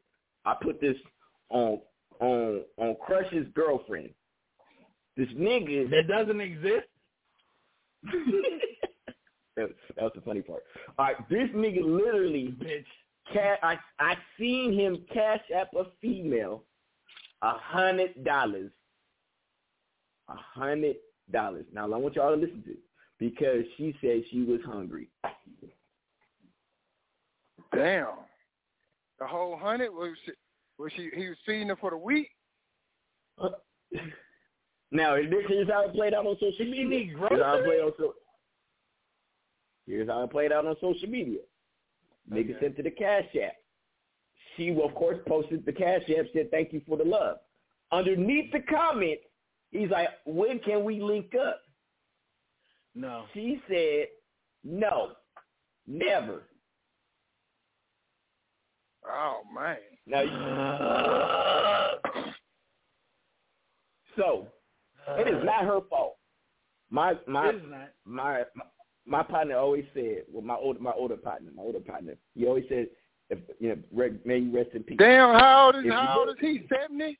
I 0.45 0.55
put 0.61 0.79
this 0.81 0.95
on 1.49 1.79
on 2.19 2.63
on 2.77 2.95
Crush's 3.05 3.47
girlfriend. 3.53 4.09
This 5.15 5.29
nigga 5.29 5.89
That 5.89 6.07
doesn't 6.07 6.41
exist. 6.41 6.87
that, 9.55 9.69
that 9.95 10.03
was 10.03 10.11
the 10.15 10.21
funny 10.21 10.41
part. 10.41 10.63
All 10.97 11.05
right, 11.05 11.29
this 11.29 11.49
nigga 11.55 11.81
literally 11.83 12.55
Bitch. 12.59 12.85
ca- 13.33 13.57
I 13.63 13.77
I 13.99 14.15
seen 14.39 14.73
him 14.73 15.05
cash 15.13 15.41
app 15.55 15.73
a 15.75 15.85
female 16.01 16.63
a 17.41 17.53
hundred 17.57 18.23
dollars. 18.23 18.71
A 20.29 20.35
hundred 20.35 20.97
dollars. 21.31 21.65
Now 21.71 21.85
I 21.91 21.97
want 21.97 22.15
y'all 22.15 22.35
to 22.35 22.41
listen 22.41 22.63
to 22.63 22.71
it 22.71 22.79
because 23.19 23.63
she 23.77 23.95
said 24.01 24.23
she 24.31 24.43
was 24.43 24.59
hungry. 24.65 25.09
Damn. 27.77 28.07
The 29.19 29.27
whole 29.27 29.57
hundred 29.57 29.91
was 29.91 30.15
she, 30.25 30.31
was 30.77 30.91
she? 30.95 31.09
He 31.15 31.27
was 31.29 31.37
feeding 31.45 31.69
her 31.69 31.75
for 31.75 31.89
the 31.91 31.97
week. 31.97 32.29
Uh, 33.41 33.49
now, 34.91 35.15
this 35.15 35.45
is 35.49 35.67
how 35.69 35.85
it 35.87 35.93
played 35.93 36.13
out 36.13 36.25
on 36.27 36.35
social 36.39 36.65
media. 36.65 36.85
need 36.87 37.07
Here's 37.09 37.19
how 37.19 37.27
it 37.29 37.37
groceries? 37.37 37.65
played 37.65 37.81
on 37.81 37.91
so- 37.97 38.13
Here's 39.87 40.09
how 40.09 40.23
it 40.23 40.31
played 40.31 40.51
out 40.51 40.65
on 40.67 40.75
social 40.81 41.09
media. 41.09 41.39
Nigga 42.31 42.51
Okay. 42.55 42.59
sent 42.59 42.75
to 42.77 42.83
the 42.83 42.91
Cash 42.91 43.25
App. 43.41 43.53
She, 44.55 44.69
of 44.71 44.93
course, 44.95 45.17
posted 45.27 45.65
the 45.65 45.71
Cash 45.71 46.01
App, 46.17 46.25
said, 46.33 46.51
thank 46.51 46.73
you 46.73 46.81
for 46.87 46.97
the 46.97 47.05
love. 47.05 47.37
Underneath 47.91 48.51
the 48.51 48.59
comment, 48.61 49.19
he's 49.71 49.89
like, 49.89 50.09
when 50.25 50.59
can 50.59 50.83
we 50.83 50.99
link 51.01 51.33
up? 51.35 51.61
No. 52.95 53.25
She 53.33 53.61
said, 53.69 54.07
no, 54.63 55.11
never. 55.85 56.43
Oh 59.10 59.41
man. 59.54 59.78
Now, 60.06 60.22
you- 60.22 60.32
so, 64.15 64.48
it 65.17 65.28
is 65.28 65.43
not 65.43 65.65
her 65.65 65.82
fault. 65.89 66.15
My 66.89 67.15
my 67.28 67.54
my 68.06 68.43
my 69.06 69.24
partner 69.24 69.58
always 69.58 69.86
said, 69.93 70.24
well, 70.32 70.43
my 70.43 70.56
older 70.56 70.80
my 70.80 70.93
older 70.93 71.17
partner, 71.17 71.52
my 71.56 71.63
older 71.63 71.80
partner, 71.80 72.16
he 72.36 72.47
always 72.47 72.66
said, 72.70 72.88
if 73.30 73.39
you 73.60 73.70
know, 73.70 73.78
may 74.26 74.38
you 74.39 74.55
rest 74.55 74.70
in 74.74 74.84
peace. 74.84 74.97
Damn, 74.97 75.38
how 75.38 75.68
old 75.68 75.76
is 75.86 75.91
how 75.91 76.20
old 76.20 76.30
is 76.30 76.36
he? 76.39 76.66
Seventy. 76.74 77.20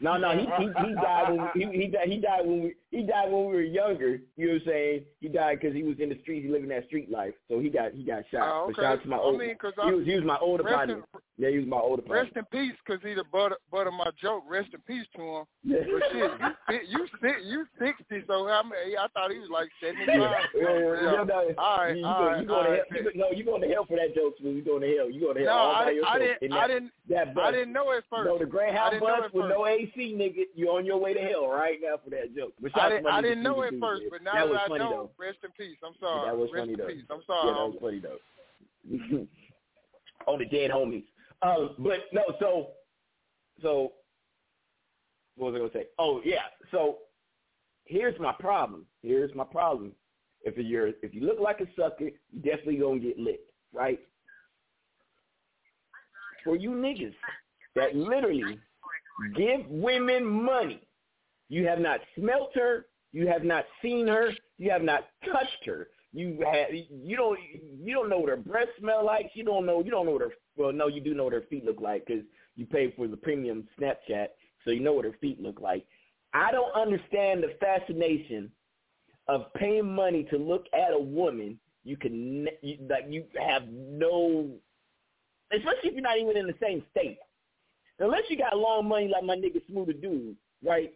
No, 0.00 0.16
no, 0.16 0.30
he 0.32 0.46
he, 0.62 0.68
he 0.86 0.94
died 0.94 1.30
when 1.30 1.48
he, 1.54 1.64
he 1.80 1.86
died 1.88 2.08
he 2.08 2.18
died 2.18 2.46
when 2.46 2.62
we 2.64 2.74
he 2.92 3.02
died 3.02 3.32
when 3.32 3.46
we 3.46 3.52
were 3.54 3.62
younger. 3.62 4.20
You 4.36 4.46
know 4.46 4.52
what 4.54 4.62
I'm 4.62 4.68
saying? 4.68 5.04
He 5.20 5.28
died 5.28 5.58
because 5.60 5.74
he 5.74 5.82
was 5.82 5.96
in 5.98 6.10
the 6.10 6.18
streets, 6.22 6.44
he 6.46 6.52
living 6.52 6.68
that 6.68 6.86
street 6.86 7.10
life. 7.10 7.34
So 7.48 7.58
he 7.58 7.68
got 7.68 7.92
he 7.92 8.04
got 8.04 8.22
shot. 8.30 8.42
Oh, 8.44 8.66
But 8.68 8.72
okay. 8.78 8.82
shout 8.82 8.98
out 8.98 9.02
to 9.02 9.08
my 9.08 9.16
I 9.16 9.20
older. 9.20 9.38
mean, 9.38 9.56
'cause 9.56 9.72
he 9.74 9.82
I- 9.82 9.90
was 9.92 10.06
he 10.06 10.14
was 10.14 10.24
my 10.24 10.38
older 10.38 10.62
partner. 10.62 11.02
yeah, 11.38 11.48
he 11.50 11.58
was 11.58 11.66
my 11.66 11.78
older 11.80 12.02
partner. 12.02 12.22
Rest 12.24 12.36
in 12.36 12.44
peace, 12.52 12.76
cause 12.86 12.98
he 13.02 13.14
the 13.14 13.24
butt 13.32 13.58
butt 13.72 13.86
of 13.88 13.94
my 13.94 14.10
joke. 14.22 14.44
Rest 14.48 14.70
in 14.74 14.80
peace 14.86 15.06
to 15.16 15.22
him. 15.22 15.44
Yeah. 15.64 15.78
But 15.92 16.02
shit, 16.12 16.82
you 16.90 17.06
you 17.22 17.34
you 17.44 17.66
sixty, 17.78 18.22
so 18.26 18.46
I 18.48 18.62
mean, 18.62 18.96
I 18.98 19.06
thought 19.14 19.30
he 19.32 19.38
was 19.38 19.50
like 19.50 19.68
seventy 19.82 20.04
Yeah, 20.06 20.30
five. 20.30 20.44
yeah, 20.54 20.62
yeah, 20.62 21.12
yeah, 21.16 21.24
no, 21.24 21.54
All 21.58 21.78
right, 21.78 21.96
you, 21.96 22.00
you, 22.00 22.06
all 22.06 22.26
right, 22.26 22.40
you 22.40 22.46
going 22.46 22.64
to 22.66 22.76
hell? 22.76 22.84
You, 22.92 23.10
no, 23.14 23.30
you 23.30 23.44
going 23.44 23.62
to 23.62 23.68
hell 23.68 23.84
for 23.86 23.96
that 23.96 24.14
joke. 24.14 24.34
You 24.38 24.62
going 24.62 24.82
to 24.82 24.94
hell? 24.96 25.10
You 25.10 25.20
going 25.20 25.36
to 25.36 25.40
hell 25.44 25.54
No, 25.56 25.62
all 25.62 25.74
I, 25.74 25.84
by 25.84 25.90
yourself? 25.92 26.14
I 26.14 26.18
didn't. 26.18 26.42
in 26.42 26.52
I 26.52 26.60
that, 26.60 26.66
didn't. 26.74 26.92
That 27.08 27.34
bus. 27.34 27.44
I 27.46 27.50
didn't 27.52 27.72
know 27.72 27.92
at 27.92 28.04
first. 28.10 28.26
No, 28.26 28.38
the 28.38 28.44
I 28.46 28.48
Greyhound 28.48 29.00
bus 29.00 29.30
with 29.32 29.44
first. 29.44 29.54
no 29.56 29.66
AC, 29.66 30.14
nigga. 30.18 30.44
You're 30.54 30.72
on 30.76 30.84
your 30.86 30.98
way 30.98 31.14
to 31.14 31.20
hell 31.20 31.48
right 31.48 31.78
now 31.82 31.96
for 32.02 32.10
that 32.10 32.34
joke. 32.36 32.52
But 32.60 32.72
I 32.86 32.88
didn't. 32.88 33.06
I 33.06 33.20
didn't 33.22 33.42
know 33.42 33.62
at 33.62 33.72
first, 33.80 34.02
but 34.10 34.22
now 34.22 34.34
that 34.34 34.48
was 34.48 34.58
I 34.64 34.68
funny 34.68 34.84
know, 34.84 34.90
though. 34.90 35.24
rest 35.24 35.38
in 35.44 35.50
peace. 35.52 35.78
I'm 35.84 35.94
sorry. 36.00 36.28
That 36.28 36.36
was 36.36 36.50
rest 36.52 36.62
funny 36.62 36.72
in 36.72 36.78
though. 36.78 36.86
peace. 36.86 37.04
I'm 37.10 37.22
sorry. 37.26 37.48
Yeah, 37.48 37.54
that 37.54 37.68
was 37.68 37.78
funny 37.80 38.00
though. 38.00 39.26
on 40.32 40.38
the 40.38 40.46
dead 40.46 40.70
homies. 40.70 41.04
Um, 41.42 41.74
but 41.78 42.00
no, 42.12 42.22
so 42.38 42.68
so 43.62 43.92
what 45.36 45.52
was 45.52 45.54
I 45.56 45.58
gonna 45.58 45.84
say? 45.84 45.88
Oh 45.98 46.20
yeah. 46.24 46.42
So 46.70 46.98
here's 47.84 48.18
my 48.20 48.32
problem. 48.32 48.86
Here's 49.02 49.34
my 49.34 49.44
problem. 49.44 49.92
If 50.42 50.56
you're 50.56 50.88
if 51.02 51.14
you 51.14 51.22
look 51.22 51.40
like 51.40 51.60
a 51.60 51.66
sucker, 51.76 52.04
you 52.04 52.40
definitely 52.42 52.76
gonna 52.76 53.00
get 53.00 53.18
licked, 53.18 53.50
right? 53.72 54.00
For 56.44 56.56
you 56.56 56.70
niggas 56.70 57.14
that 57.76 57.94
literally 57.94 58.58
give 59.36 59.60
women 59.68 60.24
money, 60.24 60.80
you 61.52 61.66
have 61.66 61.78
not 61.78 62.00
smelt 62.16 62.52
her, 62.54 62.86
you 63.12 63.26
have 63.26 63.44
not 63.44 63.66
seen 63.82 64.08
her, 64.08 64.30
you 64.56 64.70
have 64.70 64.80
not 64.80 65.04
touched 65.30 65.66
her. 65.66 65.88
You 66.14 66.42
have 66.50 66.68
you 66.72 67.14
don't 67.14 67.38
you 67.78 67.94
don't 67.94 68.08
know 68.08 68.18
what 68.20 68.30
her 68.30 68.36
breath 68.36 68.68
smell 68.78 69.04
like. 69.04 69.30
You 69.34 69.44
don't 69.44 69.66
know 69.66 69.82
you 69.84 69.90
don't 69.90 70.06
know 70.06 70.12
what 70.12 70.22
her 70.22 70.32
well 70.56 70.72
no 70.72 70.86
you 70.86 71.02
do 71.02 71.14
know 71.14 71.24
what 71.24 71.34
her 71.34 71.44
feet 71.50 71.64
look 71.64 71.80
like 71.80 72.06
because 72.06 72.24
you 72.56 72.64
pay 72.64 72.90
for 72.96 73.06
the 73.06 73.16
premium 73.16 73.68
Snapchat, 73.78 74.28
so 74.64 74.70
you 74.70 74.80
know 74.80 74.94
what 74.94 75.04
her 75.04 75.16
feet 75.20 75.40
look 75.42 75.60
like. 75.60 75.84
I 76.32 76.52
don't 76.52 76.74
understand 76.74 77.42
the 77.42 77.54
fascination 77.60 78.50
of 79.28 79.52
paying 79.54 79.94
money 79.94 80.24
to 80.30 80.38
look 80.38 80.64
at 80.74 80.94
a 80.94 80.98
woman 80.98 81.58
you 81.84 81.98
can 81.98 82.48
you, 82.62 82.78
like 82.88 83.04
you 83.08 83.24
have 83.46 83.64
no, 83.68 84.50
especially 85.52 85.90
if 85.90 85.92
you're 85.92 86.02
not 86.02 86.18
even 86.18 86.36
in 86.36 86.46
the 86.46 86.54
same 86.62 86.82
state. 86.90 87.18
Unless 87.98 88.22
you 88.30 88.38
got 88.38 88.56
long 88.56 88.88
money 88.88 89.08
like 89.08 89.24
my 89.24 89.36
nigga 89.36 89.60
Smooth 89.66 90.00
Dude, 90.00 90.36
right? 90.64 90.92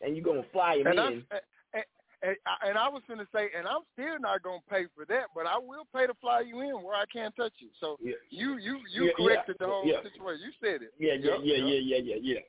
And 0.00 0.16
you're 0.16 0.24
gonna 0.24 0.46
fly 0.52 0.76
him 0.76 0.86
and 0.86 0.98
in. 0.98 1.04
I'm, 1.04 1.26
and, 1.30 1.84
and, 2.22 2.36
and 2.66 2.78
I 2.78 2.88
was 2.88 3.02
going 3.06 3.18
to 3.20 3.26
say, 3.34 3.48
and 3.56 3.66
I'm 3.68 3.82
still 3.92 4.18
not 4.18 4.42
going 4.42 4.60
to 4.60 4.74
pay 4.74 4.86
for 4.94 5.04
that, 5.06 5.26
but 5.34 5.46
I 5.46 5.58
will 5.58 5.84
pay 5.94 6.06
to 6.06 6.14
fly 6.14 6.40
you 6.40 6.60
in 6.60 6.82
where 6.82 6.94
I 6.94 7.04
can't 7.12 7.34
touch 7.36 7.52
you. 7.58 7.68
So 7.80 7.98
Yeah. 8.02 8.14
you 8.30 8.58
you 8.58 8.80
you 8.92 9.04
Yeah, 9.04 9.12
corrected 9.16 9.56
yeah, 9.60 9.66
the 9.66 9.72
whole 9.72 9.86
yeah. 9.86 10.02
situation. 10.02 10.44
You 10.46 10.52
said 10.60 10.82
it. 10.82 10.94
Yeah, 10.98 11.14
yeah, 11.14 11.36
yeah, 11.42 11.56
yeah, 11.56 11.80
yeah, 11.82 11.98
yeah, 12.02 12.16
yeah, 12.20 12.40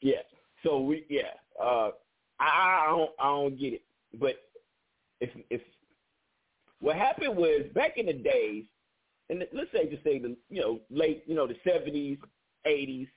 yeah. 0.00 0.22
So 0.62 0.80
we, 0.80 1.04
yeah, 1.08 1.32
uh, 1.60 1.90
I, 2.38 2.84
I 2.84 2.86
don't, 2.90 3.10
I 3.18 3.24
don't 3.24 3.58
get 3.58 3.74
it. 3.74 3.82
But 4.18 4.36
if, 5.20 5.30
if 5.50 5.60
what 6.80 6.96
happened 6.96 7.36
was 7.36 7.66
back 7.74 7.96
in 7.96 8.06
the 8.06 8.12
days, 8.12 8.64
and 9.30 9.42
let's 9.52 9.72
say 9.72 9.88
just 9.88 10.04
say 10.04 10.18
the, 10.18 10.36
you 10.50 10.60
know, 10.60 10.80
late, 10.90 11.24
you 11.26 11.34
know, 11.34 11.46
the 11.46 11.56
seventies, 11.66 12.18
eighties, 12.66 13.08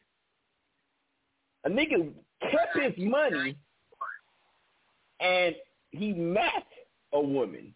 a 1.65 1.69
nigga 1.69 2.13
kept 2.49 2.77
his 2.79 2.93
money, 2.97 3.57
and 5.19 5.55
he 5.91 6.13
met 6.13 6.65
a 7.13 7.21
woman. 7.21 7.73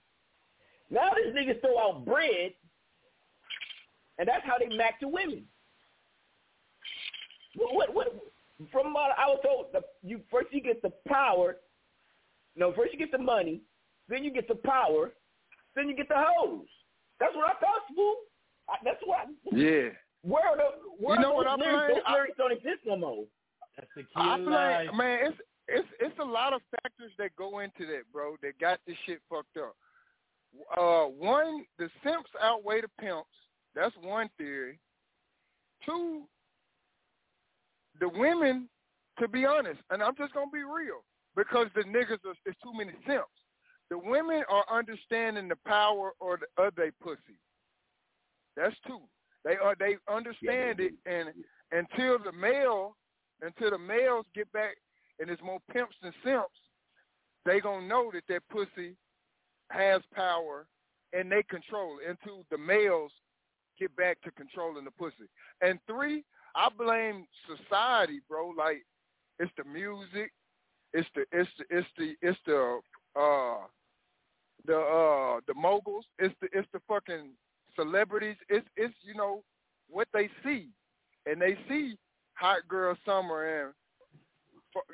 Now 0.89 1.09
this 1.15 1.33
nigga 1.35 1.59
throw 1.61 1.79
out 1.79 2.05
bread, 2.05 2.51
and 4.19 4.27
that's 4.27 4.45
how 4.45 4.57
they 4.59 4.75
mac 4.75 4.99
to 4.99 5.07
women. 5.07 5.45
What, 7.55 7.73
what, 7.75 7.93
what, 7.93 8.07
from 8.71 8.93
what 8.93 9.11
I 9.17 9.27
was 9.27 9.39
told, 9.43 9.67
the, 9.73 9.81
you 10.07 10.21
first 10.31 10.47
you 10.51 10.61
get 10.61 10.81
the 10.81 10.91
power. 11.07 11.57
No, 12.55 12.73
first 12.73 12.93
you 12.93 12.99
get 12.99 13.11
the 13.11 13.17
money, 13.17 13.61
then 14.09 14.23
you 14.23 14.31
get 14.31 14.47
the 14.47 14.55
power, 14.55 15.11
then 15.75 15.87
you 15.89 15.95
get 15.95 16.07
the 16.09 16.15
hoes. 16.17 16.65
That's 17.19 17.35
what 17.35 17.45
I 17.49 17.53
thought, 17.59 17.95
fool. 17.95 18.15
I, 18.69 18.75
that's 18.83 18.99
what. 19.05 19.19
I, 19.19 19.55
Yeah. 19.55 19.89
Where 20.23 20.45
are 20.45 20.55
the 20.57 20.63
where 20.99 21.15
You 21.15 21.21
know 21.21 21.31
are 21.31 21.35
what 21.35 21.47
I'm 21.47 21.59
lyrics? 21.59 21.81
saying? 21.87 22.01
Those 22.05 22.13
lyrics 22.13 22.37
don't 22.37 22.51
exist 22.51 22.79
no 22.85 22.95
more. 22.97 23.23
That's 23.75 23.89
the 23.95 24.03
key 24.03 24.09
I 24.15 24.37
to 24.37 24.43
feel 24.43 24.53
life. 24.53 24.87
like, 24.87 24.95
man, 24.97 25.19
it's 25.27 25.37
it's 25.71 25.87
it's 25.99 26.19
a 26.19 26.23
lot 26.23 26.53
of 26.53 26.61
factors 26.71 27.11
that 27.17 27.35
go 27.35 27.59
into 27.59 27.85
that, 27.87 28.03
bro. 28.11 28.35
That 28.41 28.59
got 28.59 28.79
this 28.85 28.97
shit 29.05 29.19
fucked 29.29 29.57
up. 29.57 29.75
Uh, 30.77 31.05
one, 31.05 31.65
the 31.79 31.89
simps 32.03 32.29
outweigh 32.41 32.81
the 32.81 32.89
pimps. 32.99 33.29
That's 33.73 33.95
one 34.01 34.29
theory. 34.37 34.79
Two, 35.85 36.23
the 37.99 38.09
women, 38.09 38.67
to 39.19 39.27
be 39.27 39.45
honest, 39.45 39.79
and 39.89 40.03
I'm 40.03 40.15
just 40.17 40.33
gonna 40.33 40.51
be 40.51 40.63
real, 40.63 41.03
because 41.35 41.67
the 41.75 41.81
niggas 41.81 42.25
are 42.25 42.35
there's 42.43 42.57
too 42.63 42.73
many 42.73 42.91
simps. 43.07 43.29
The 43.89 43.97
women 43.97 44.43
are 44.49 44.65
understanding 44.71 45.47
the 45.47 45.57
power 45.65 46.11
or 46.19 46.37
the 46.37 46.63
of 46.63 46.75
they 46.75 46.91
pussy. 47.01 47.39
That's 48.55 48.75
two. 48.85 48.99
They 49.43 49.55
are 49.55 49.75
they 49.79 49.95
understand 50.09 50.79
it, 50.79 50.93
and 51.05 51.29
until 51.71 52.19
the 52.19 52.31
male, 52.31 52.95
until 53.41 53.71
the 53.71 53.77
males 53.77 54.25
get 54.35 54.51
back, 54.51 54.75
and 55.21 55.29
there's 55.29 55.39
more 55.43 55.59
pimps 55.71 55.95
than 56.01 56.11
simps, 56.25 56.49
they 57.45 57.59
gonna 57.61 57.87
know 57.87 58.09
that 58.11 58.23
that 58.27 58.41
pussy 58.49 58.97
has 59.69 60.01
power, 60.13 60.65
and 61.13 61.31
they 61.31 61.43
control. 61.43 61.99
Until 62.07 62.43
the 62.49 62.57
males 62.57 63.11
get 63.79 63.95
back 63.95 64.19
to 64.21 64.31
controlling 64.31 64.83
the 64.83 64.91
pussy. 64.91 65.29
And 65.61 65.79
three, 65.87 66.25
I 66.55 66.69
blame 66.75 67.25
society, 67.47 68.19
bro. 68.27 68.49
Like 68.57 68.83
it's 69.39 69.51
the 69.57 69.63
music, 69.63 70.31
it's 70.93 71.07
the 71.15 71.25
it's 71.31 71.49
the 71.57 71.77
it's 71.77 71.87
the 71.97 72.15
it's 72.21 72.39
the 72.45 72.79
uh 73.15 73.65
the 74.65 74.77
uh 74.77 75.39
the 75.47 75.53
moguls, 75.55 76.05
it's 76.19 76.35
the 76.41 76.47
it's 76.51 76.67
the 76.73 76.81
fucking 76.87 77.31
celebrities, 77.75 78.37
it's 78.49 78.67
it's 78.75 78.93
you 79.03 79.13
know 79.13 79.43
what 79.87 80.07
they 80.13 80.29
see, 80.43 80.69
and 81.25 81.41
they 81.41 81.57
see 81.69 81.95
hot 82.33 82.67
girl 82.67 82.95
summer 83.05 83.65
and 83.65 83.73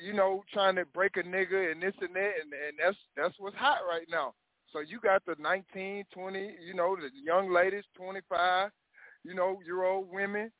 you 0.04 0.14
know 0.14 0.44
trying 0.52 0.76
to 0.76 0.86
break 0.86 1.18
a 1.18 1.24
nigga 1.24 1.72
and 1.72 1.82
this 1.82 1.94
and 2.02 2.16
that, 2.16 2.32
and 2.42 2.54
and 2.54 2.78
that's 2.84 2.98
that's 3.16 3.36
what's 3.40 3.56
hot 3.56 3.80
right 3.90 4.08
now. 4.10 4.34
So 4.74 4.80
you 4.80 5.00
got 5.00 5.26
the 5.26 5.36
19, 5.40 6.06
20, 6.14 6.56
you 6.66 6.74
know, 6.74 6.96
the 6.96 7.10
young 7.24 7.52
ladies, 7.54 7.86
25, 7.96 8.70
you 9.24 9.34
know, 9.34 9.60
year 9.66 9.84
old 9.86 10.08
women 10.12 10.52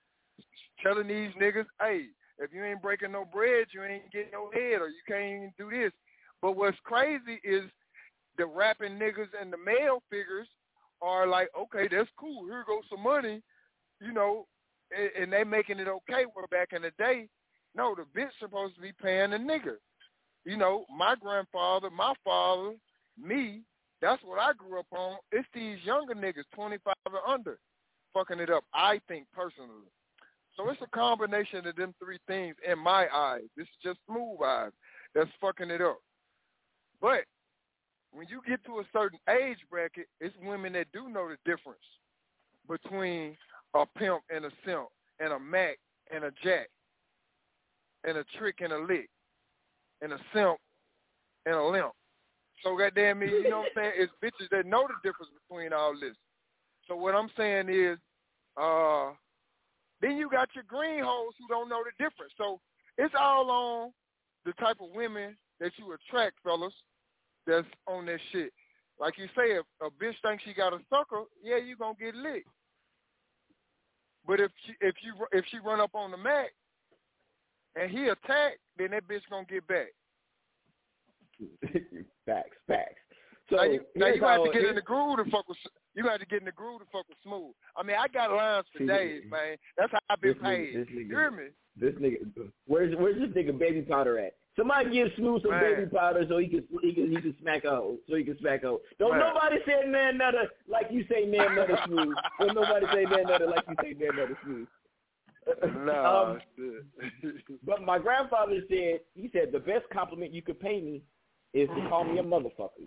telling 0.82 1.08
these 1.08 1.32
niggas, 1.40 1.66
hey, 1.82 2.06
if 2.40 2.54
you 2.54 2.64
ain't 2.64 2.82
breaking 2.82 3.12
no 3.12 3.26
bread, 3.26 3.68
you 3.74 3.84
ain't 3.84 4.12
getting 4.12 4.32
no 4.32 4.50
head 4.54 4.82
or 4.82 4.88
you 4.88 5.02
can't 5.08 5.26
even 5.26 5.54
do 5.58 5.70
this. 5.70 5.92
But 6.42 6.56
what's 6.56 6.78
crazy 6.84 7.42
is 7.44 7.64
the 8.38 8.46
rapping 8.46 8.94
niggas 8.94 9.30
and 9.40 9.52
the 9.52 9.58
male 9.58 10.02
figures 10.10 10.48
are 11.02 11.28
like, 11.28 11.50
okay, 11.60 11.88
that's 11.92 12.10
cool. 12.18 12.46
Here 12.46 12.64
goes 12.68 12.84
some 12.90 13.04
money, 13.04 13.42
you 14.00 14.14
know, 14.14 14.48
and, 14.96 15.24
and 15.24 15.34
they 15.34 15.44
making 15.44 15.80
it 15.80 15.88
okay. 15.88 16.26
Where 16.34 16.48
back 16.48 16.70
in 16.74 16.84
the 16.84 16.92
day, 16.98 17.28
no, 17.76 17.96
the 17.96 18.04
bitch 18.20 18.30
supposed 18.40 18.76
to 18.76 18.82
be 18.82 18.92
paying 19.02 19.32
the 19.32 19.38
nigga. 19.38 19.76
You 20.46 20.58
know, 20.58 20.86
my 20.96 21.16
grandfather, 21.16 21.90
my 21.90 22.14
father, 22.24 22.74
me, 23.22 23.62
that's 24.02 24.22
what 24.24 24.40
I 24.40 24.54
grew 24.54 24.80
up 24.80 24.86
on. 24.92 25.18
It's 25.32 25.48
these 25.54 25.78
younger 25.84 26.16
niggas, 26.16 26.44
25 26.54 26.94
and 27.08 27.16
under, 27.28 27.60
fucking 28.14 28.40
it 28.40 28.50
up, 28.50 28.64
I 28.74 29.02
think 29.08 29.28
personally. 29.34 29.90
So 30.56 30.70
it's 30.70 30.82
a 30.82 30.98
combination 30.98 31.68
of 31.68 31.76
them 31.76 31.94
three 32.04 32.20
things 32.28 32.56
in 32.68 32.80
my 32.80 33.08
eyes. 33.14 33.44
This 33.56 33.66
is 33.66 33.84
just 33.84 34.00
smooth 34.08 34.42
eyes 34.44 34.72
that's 35.14 35.30
fucking 35.40 35.70
it 35.70 35.82
up. 35.82 36.00
But 37.00 37.26
when 38.12 38.28
you 38.30 38.42
get 38.48 38.64
to 38.66 38.80
a 38.80 38.84
certain 38.92 39.20
age 39.30 39.60
bracket, 39.70 40.08
it's 40.20 40.36
women 40.42 40.74
that 40.74 40.88
do 40.94 41.10
know 41.10 41.30
the 41.30 41.38
difference 41.46 41.80
between 42.68 43.38
a 43.76 43.86
pimp 43.98 44.22
and 44.34 44.46
a 44.46 44.52
simp 44.66 44.88
and 45.20 45.34
a 45.34 45.40
mac 45.40 45.78
and 46.14 46.24
a 46.24 46.32
jack 46.44 46.70
and 48.08 48.18
a 48.18 48.24
trick 48.40 48.56
and 48.62 48.74
a 48.74 48.80
lick 48.80 49.10
and 50.02 50.14
a 50.14 50.18
simp 50.34 50.58
and 51.46 51.56
a 51.56 51.64
limp. 51.64 51.92
So 52.64 52.76
goddamn 52.76 53.20
me, 53.20 53.28
you 53.28 53.50
know 53.50 53.60
what 53.60 53.68
I'm 53.78 53.84
saying? 53.84 53.92
It's 53.98 54.14
bitches 54.24 54.50
that 54.52 54.66
know 54.66 54.88
the 54.88 55.08
difference 55.08 55.32
between 55.48 55.74
all 55.74 55.94
this. 56.00 56.16
So 56.88 56.96
what 56.96 57.14
I'm 57.14 57.30
saying 57.38 57.70
is, 57.70 57.98
uh, 58.60 59.12
then 60.02 60.18
you 60.18 60.30
got 60.30 60.50
your 60.56 60.64
green 60.68 61.04
hoes 61.04 61.34
who 61.38 61.48
don't 61.48 61.70
know 61.70 61.84
the 61.84 62.04
difference. 62.04 62.32
So 62.38 62.60
it's 62.98 63.14
all 63.20 63.52
on 63.52 63.92
the 64.46 64.54
type 64.54 64.78
of 64.82 64.96
women 64.96 65.36
that 65.60 65.72
you 65.78 65.94
attract, 65.94 66.38
fellas, 66.44 66.74
that's 67.46 67.68
on 67.88 68.06
that 68.08 68.20
shit. 68.32 68.52
Like 69.00 69.18
you 69.18 69.28
say, 69.36 69.54
if 69.54 69.66
a 69.82 69.90
bitch 70.04 70.16
thinks 70.24 70.44
she 70.44 70.54
got 70.54 70.74
a 70.74 70.80
sucker, 70.90 71.24
yeah, 71.44 71.58
you 71.58 71.76
gonna 71.76 71.94
get 72.00 72.16
licked. 72.16 72.48
But 74.26 74.40
if 74.40 74.52
she, 74.66 74.74
if 74.82 74.96
you 75.04 75.14
if 75.32 75.46
she 75.52 75.60
run 75.60 75.80
up 75.80 75.92
on 75.94 76.12
the 76.12 76.18
Mac 76.18 76.52
and 77.80 77.90
he 77.92 78.08
attack, 78.08 78.54
then 78.78 78.92
that 78.92 79.08
bitch 79.08 79.22
gonna 79.30 79.46
get 79.50 79.68
back. 79.68 79.88
facts, 82.26 82.58
facts. 82.68 82.96
So 83.50 83.56
now 83.58 83.64
you, 83.64 83.82
now 83.96 84.08
you 84.08 84.22
have 84.24 84.44
to 84.44 84.52
get 84.52 84.66
in 84.66 84.76
the 84.76 84.82
groove 84.82 85.18
to 85.24 85.32
fuck 85.32 85.48
with. 85.48 85.58
You 85.96 86.04
got 86.04 86.20
to 86.20 86.26
get 86.26 86.40
in 86.40 86.46
the 86.46 86.52
groove 86.52 86.80
to 86.80 86.86
fuck 86.92 87.08
with 87.08 87.18
smooth. 87.24 87.54
I 87.78 87.84
mean, 87.84 87.96
I 87.98 88.08
got 88.08 88.32
lines 88.32 88.66
for 88.76 88.86
days, 88.86 89.24
man. 89.32 89.56
That's 89.78 89.92
how 89.92 90.00
I've 90.10 90.20
been 90.22 90.34
this 90.34 90.42
nigga- 90.44 90.44
paid. 90.44 90.76
this 90.76 90.88
nigga- 90.90 91.10
you 91.10 91.18
hear 91.18 91.32
me? 91.32 91.44
This 91.80 91.94
nigga, 91.96 92.52
where's 92.66 92.94
where's 92.98 93.20
this 93.20 93.30
nigga 93.30 93.58
baby 93.58 93.84
powder 93.84 94.20
at? 94.20 94.34
Somebody 94.58 94.90
give 94.92 95.10
Smooth 95.16 95.44
some 95.44 95.52
Man. 95.52 95.62
baby 95.76 95.86
powder 95.92 96.26
so 96.28 96.40
he 96.40 96.48
can 96.48 96.64
he 96.82 96.92
can 96.92 97.12
he 97.12 97.22
can 97.22 97.36
smack 97.40 97.64
a 97.64 97.70
hoe, 97.70 97.98
so 98.10 98.16
he 98.16 98.24
can 98.24 98.38
smack 98.40 98.64
a 98.64 98.68
hoe. 98.70 98.82
Don't 98.98 99.12
Man. 99.12 99.20
nobody 99.20 99.58
say 99.68 99.86
man 99.88 100.18
nutter 100.18 100.50
like 100.68 100.88
you 100.90 101.06
say 101.10 101.26
man 101.26 101.56
nutter 101.56 101.78
smooth. 101.86 102.16
Don't 102.40 102.56
nobody 102.56 102.88
say 102.94 103.06
man 103.06 103.24
nutter 103.28 103.46
like 103.48 103.64
you 103.70 103.76
say 103.84 103.94
man 103.94 104.16
nutter 104.16 104.38
smooth. 104.44 104.68
Nah, 105.86 106.32
Um. 106.32 106.42
But 107.66 107.82
my 107.84 108.00
grandfather 108.00 108.60
said 108.70 109.00
he 109.16 109.30
said 109.34 109.52
the 109.52 109.60
best 109.60 109.86
compliment 109.92 110.34
you 110.34 110.42
could 110.42 110.60
pay 110.60 110.82
me 110.82 111.02
is 111.54 111.68
to 111.70 111.90
call 111.90 112.04
me 112.04 112.20
a 112.20 112.24
motherfucker. 112.24 112.86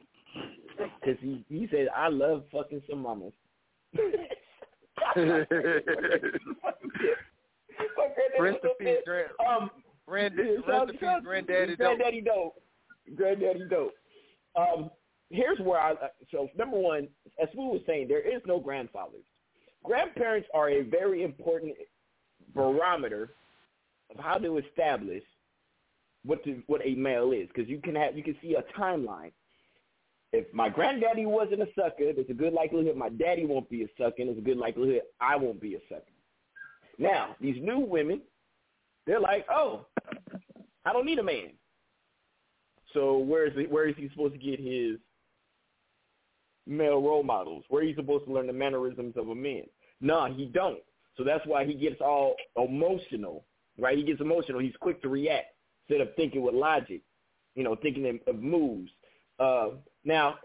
Cause 1.04 1.16
he 1.20 1.44
he 1.48 1.66
said 1.70 1.88
I 1.94 2.08
love 2.08 2.44
fucking 2.52 2.82
some 2.88 3.00
mamas. 3.02 3.32
Rest 8.38 8.58
in 8.64 8.70
peace, 8.78 8.98
grand. 9.04 9.28
Um, 9.46 9.70
Grand, 10.06 10.34
yeah, 10.36 10.44
rest 10.54 10.66
shout- 10.66 10.88
in 10.90 10.96
peace, 10.96 11.08
granddaddy. 11.22 11.76
Dope. 11.76 11.78
Granddaddy 11.78 12.20
dope. 12.22 12.62
Granddaddy 13.14 13.64
dope. 13.70 13.92
Um, 14.56 14.90
here's 15.30 15.58
where 15.60 15.80
I. 15.80 15.94
So 16.32 16.48
number 16.56 16.78
one, 16.78 17.08
as 17.40 17.48
we 17.54 17.64
was 17.64 17.80
saying, 17.86 18.08
there 18.08 18.20
is 18.20 18.42
no 18.46 18.58
grandfathers. 18.58 19.24
Grandparents 19.84 20.48
are 20.52 20.68
a 20.68 20.82
very 20.82 21.22
important 21.22 21.74
barometer 22.54 23.30
of 24.10 24.22
how 24.22 24.38
to 24.38 24.58
establish 24.58 25.22
what 26.24 26.44
to, 26.44 26.62
what 26.66 26.80
a 26.84 26.94
male 26.94 27.32
is, 27.32 27.48
because 27.48 27.68
you 27.68 27.80
can 27.80 27.94
have 27.94 28.16
you 28.16 28.22
can 28.22 28.36
see 28.42 28.54
a 28.54 28.78
timeline. 28.78 29.32
If 30.32 30.52
my 30.54 30.68
granddaddy 30.68 31.26
wasn't 31.26 31.62
a 31.62 31.68
sucker, 31.74 32.12
there's 32.12 32.30
a 32.30 32.34
good 32.34 32.52
likelihood 32.52 32.96
my 32.96 33.08
daddy 33.08 33.46
won't 33.46 33.68
be 33.68 33.82
a 33.82 33.88
sucker, 33.98 34.16
and 34.18 34.28
there's 34.28 34.38
a 34.38 34.42
good 34.42 34.58
likelihood 34.58 35.02
I 35.20 35.36
won't 35.36 35.60
be 35.60 35.74
a 35.74 35.80
sucker. 35.88 36.04
Now, 36.98 37.34
these 37.40 37.56
new 37.60 37.80
women, 37.80 38.20
they're 39.06 39.20
like, 39.20 39.46
oh, 39.50 39.86
I 40.84 40.92
don't 40.92 41.06
need 41.06 41.18
a 41.18 41.22
man. 41.22 41.52
So 42.92 43.18
where 43.18 43.46
is 43.46 43.52
he, 43.56 43.64
where 43.64 43.88
is 43.88 43.94
he 43.96 44.08
supposed 44.10 44.34
to 44.34 44.38
get 44.38 44.60
his 44.60 44.98
male 46.66 47.00
role 47.00 47.22
models? 47.22 47.64
Where 47.68 47.82
are 47.82 47.86
you 47.86 47.94
supposed 47.94 48.26
to 48.26 48.32
learn 48.32 48.46
the 48.46 48.52
mannerisms 48.52 49.16
of 49.16 49.28
a 49.28 49.34
man? 49.34 49.62
No, 50.00 50.32
he 50.32 50.46
don't. 50.46 50.80
So 51.20 51.24
that's 51.24 51.46
why 51.46 51.66
he 51.66 51.74
gets 51.74 52.00
all 52.00 52.34
emotional, 52.56 53.44
right? 53.78 53.98
He 53.98 54.04
gets 54.04 54.22
emotional. 54.22 54.58
He's 54.58 54.72
quick 54.80 55.02
to 55.02 55.10
react 55.10 55.48
instead 55.86 56.00
of 56.00 56.14
thinking 56.14 56.40
with 56.40 56.54
logic, 56.54 57.02
you 57.54 57.62
know, 57.62 57.76
thinking 57.76 58.18
of, 58.26 58.36
moves. 58.36 58.90
Uh, 59.38 59.72
now, 60.02 60.36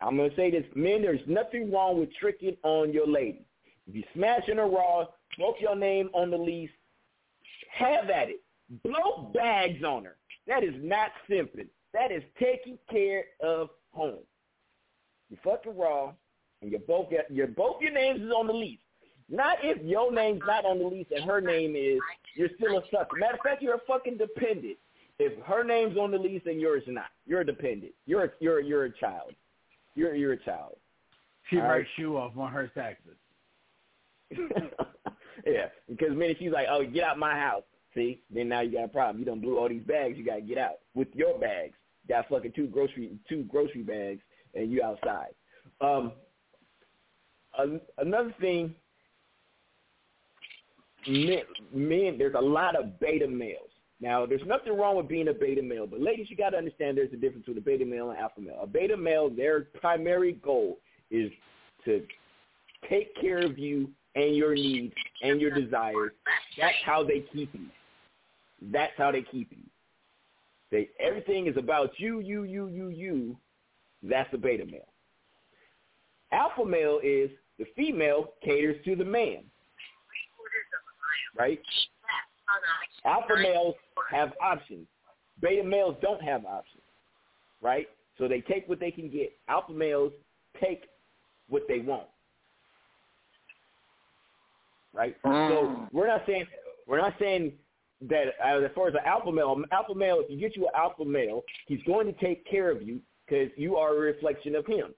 I'm 0.00 0.16
going 0.16 0.30
to 0.30 0.36
say 0.36 0.52
this. 0.52 0.62
Men, 0.76 1.02
there's 1.02 1.18
nothing 1.26 1.72
wrong 1.72 1.98
with 1.98 2.14
tricking 2.14 2.56
on 2.62 2.92
your 2.92 3.08
lady. 3.08 3.44
If 3.88 3.96
you 3.96 4.04
smashing 4.14 4.58
her 4.58 4.68
raw, 4.68 5.06
smoke 5.34 5.56
your 5.58 5.74
name 5.74 6.10
on 6.14 6.30
the 6.30 6.38
lease, 6.38 6.70
have 7.72 8.10
at 8.10 8.28
it. 8.28 8.40
Blow 8.84 9.32
bags 9.34 9.82
on 9.82 10.04
her. 10.04 10.14
That 10.46 10.62
is 10.62 10.74
not 10.76 11.10
simping. 11.28 11.66
That 11.92 12.12
is 12.12 12.22
taking 12.38 12.78
care 12.88 13.24
of 13.42 13.70
home. 13.90 14.22
You 15.28 15.38
fucking 15.42 15.76
raw, 15.76 16.12
and 16.62 16.70
you 16.70 16.78
both 16.86 17.10
get 17.10 17.28
your 17.32 17.48
both 17.48 17.82
your 17.82 17.92
names 17.92 18.20
is 18.20 18.30
on 18.30 18.46
the 18.46 18.52
lease. 18.52 18.78
Not 19.30 19.58
if 19.62 19.82
your 19.82 20.12
name's 20.12 20.42
not 20.46 20.64
on 20.64 20.78
the 20.78 20.84
lease 20.84 21.06
and 21.14 21.24
her 21.24 21.40
name 21.40 21.74
is, 21.76 21.98
you're 22.34 22.50
still 22.56 22.78
a 22.78 22.82
sucker. 22.90 23.16
Matter 23.16 23.34
of 23.34 23.40
fact, 23.40 23.62
you're 23.62 23.76
a 23.76 23.80
fucking 23.86 24.18
dependent. 24.18 24.76
If 25.18 25.42
her 25.44 25.64
name's 25.64 25.96
on 25.96 26.10
the 26.10 26.18
lease 26.18 26.42
and 26.44 26.60
yours 26.60 26.82
is 26.86 26.92
not, 26.92 27.06
you're 27.26 27.40
a 27.40 27.46
dependent. 27.46 27.92
You're 28.06 28.24
a, 28.24 28.30
you're 28.40 28.58
a, 28.58 28.64
you're 28.64 28.84
a 28.84 28.92
child. 28.98 29.32
You're 29.94 30.14
you're 30.14 30.32
a 30.32 30.44
child. 30.44 30.76
She 31.48 31.56
All 31.56 31.62
writes 31.62 31.78
right. 31.78 31.86
shoe 31.96 32.16
off 32.16 32.36
on 32.36 32.50
her 32.50 32.68
taxes. 32.68 33.14
yeah, 35.46 35.66
because 35.88 36.08
the 36.08 36.14
minute 36.14 36.36
she's 36.40 36.50
like, 36.52 36.66
"Oh, 36.68 36.84
get 36.84 37.04
out 37.04 37.18
my 37.18 37.34
house," 37.34 37.62
see, 37.94 38.22
then 38.28 38.48
now 38.48 38.60
you 38.60 38.72
got 38.72 38.84
a 38.84 38.88
problem. 38.88 39.18
You 39.20 39.24
don't 39.24 39.40
blew 39.40 39.58
all 39.58 39.68
these 39.68 39.82
bags. 39.82 40.16
You 40.18 40.24
got 40.24 40.36
to 40.36 40.40
get 40.40 40.58
out 40.58 40.78
with 40.94 41.08
your 41.14 41.38
bags. 41.38 41.74
Got 42.08 42.28
fucking 42.28 42.52
two 42.56 42.66
grocery 42.66 43.12
two 43.28 43.44
grocery 43.44 43.82
bags, 43.82 44.20
and 44.54 44.72
you 44.72 44.82
outside. 44.82 45.34
Um, 45.80 46.12
an- 47.56 47.80
another 47.98 48.34
thing, 48.40 48.74
men, 51.08 51.42
men, 51.72 52.18
there's 52.18 52.34
a 52.34 52.40
lot 52.40 52.76
of 52.76 52.98
beta 53.00 53.26
males. 53.26 53.70
Now, 54.00 54.26
there's 54.26 54.42
nothing 54.46 54.76
wrong 54.76 54.96
with 54.96 55.08
being 55.08 55.28
a 55.28 55.32
beta 55.32 55.62
male, 55.62 55.86
but 55.86 56.00
ladies, 56.00 56.26
you 56.28 56.36
got 56.36 56.50
to 56.50 56.58
understand 56.58 56.98
there's 56.98 57.12
a 57.12 57.16
difference 57.16 57.46
between 57.46 57.58
a 57.58 57.60
beta 57.60 57.84
male 57.84 58.10
and 58.10 58.18
alpha 58.18 58.40
male. 58.40 58.58
A 58.62 58.66
beta 58.66 58.96
male, 58.96 59.30
their 59.30 59.62
primary 59.80 60.32
goal 60.32 60.78
is 61.10 61.30
to 61.84 62.02
take 62.88 63.14
care 63.20 63.38
of 63.38 63.58
you 63.58 63.90
and 64.14 64.36
your 64.36 64.54
needs 64.54 64.94
and 65.22 65.40
your 65.40 65.50
desires. 65.50 66.12
That's 66.58 66.74
how 66.84 67.04
they 67.04 67.24
keep 67.32 67.50
you. 67.54 67.66
That's 68.72 68.92
how 68.96 69.10
they 69.12 69.22
keep 69.22 69.50
you. 69.50 69.64
They 70.70 70.88
everything 70.98 71.46
is 71.46 71.56
about 71.56 71.90
you, 71.98 72.20
you, 72.20 72.44
you, 72.44 72.68
you, 72.68 72.88
you. 72.88 73.36
That's 74.02 74.32
a 74.34 74.38
beta 74.38 74.66
male. 74.66 74.88
Alpha 76.32 76.64
male 76.64 77.00
is 77.02 77.30
the 77.58 77.64
female 77.76 78.32
caters 78.42 78.76
to 78.84 78.96
the 78.96 79.04
man. 79.04 79.44
Right? 81.38 81.60
Alpha 83.04 83.34
males 83.40 83.74
have 84.10 84.32
options. 84.42 84.86
Beta 85.40 85.64
males 85.64 85.96
don't 86.00 86.22
have 86.22 86.44
options. 86.44 86.82
Right? 87.62 87.88
So 88.18 88.28
they 88.28 88.40
take 88.40 88.68
what 88.68 88.80
they 88.80 88.90
can 88.90 89.10
get. 89.10 89.32
Alpha 89.48 89.72
males 89.72 90.12
take 90.60 90.84
what 91.48 91.62
they 91.68 91.80
want. 91.80 92.06
Right? 94.92 95.16
So 95.24 95.88
we're 95.92 96.06
not 96.06 96.22
saying 96.26 96.46
we're 96.86 97.00
not 97.00 97.14
saying 97.18 97.52
that 98.08 98.24
uh, 98.44 98.60
as 98.60 98.70
far 98.74 98.88
as 98.88 98.94
an 98.94 99.00
alpha 99.06 99.32
male, 99.32 99.56
alpha 99.72 99.94
male, 99.94 100.20
if 100.20 100.30
you 100.30 100.38
get 100.38 100.56
you 100.56 100.64
an 100.64 100.72
alpha 100.76 101.04
male, 101.04 101.42
he's 101.66 101.82
going 101.86 102.06
to 102.06 102.12
take 102.12 102.48
care 102.48 102.70
of 102.70 102.82
you 102.82 103.00
because 103.26 103.48
you 103.56 103.76
are 103.76 103.94
a 103.94 103.98
reflection 103.98 104.54
of 104.54 104.66
him. 104.66 104.94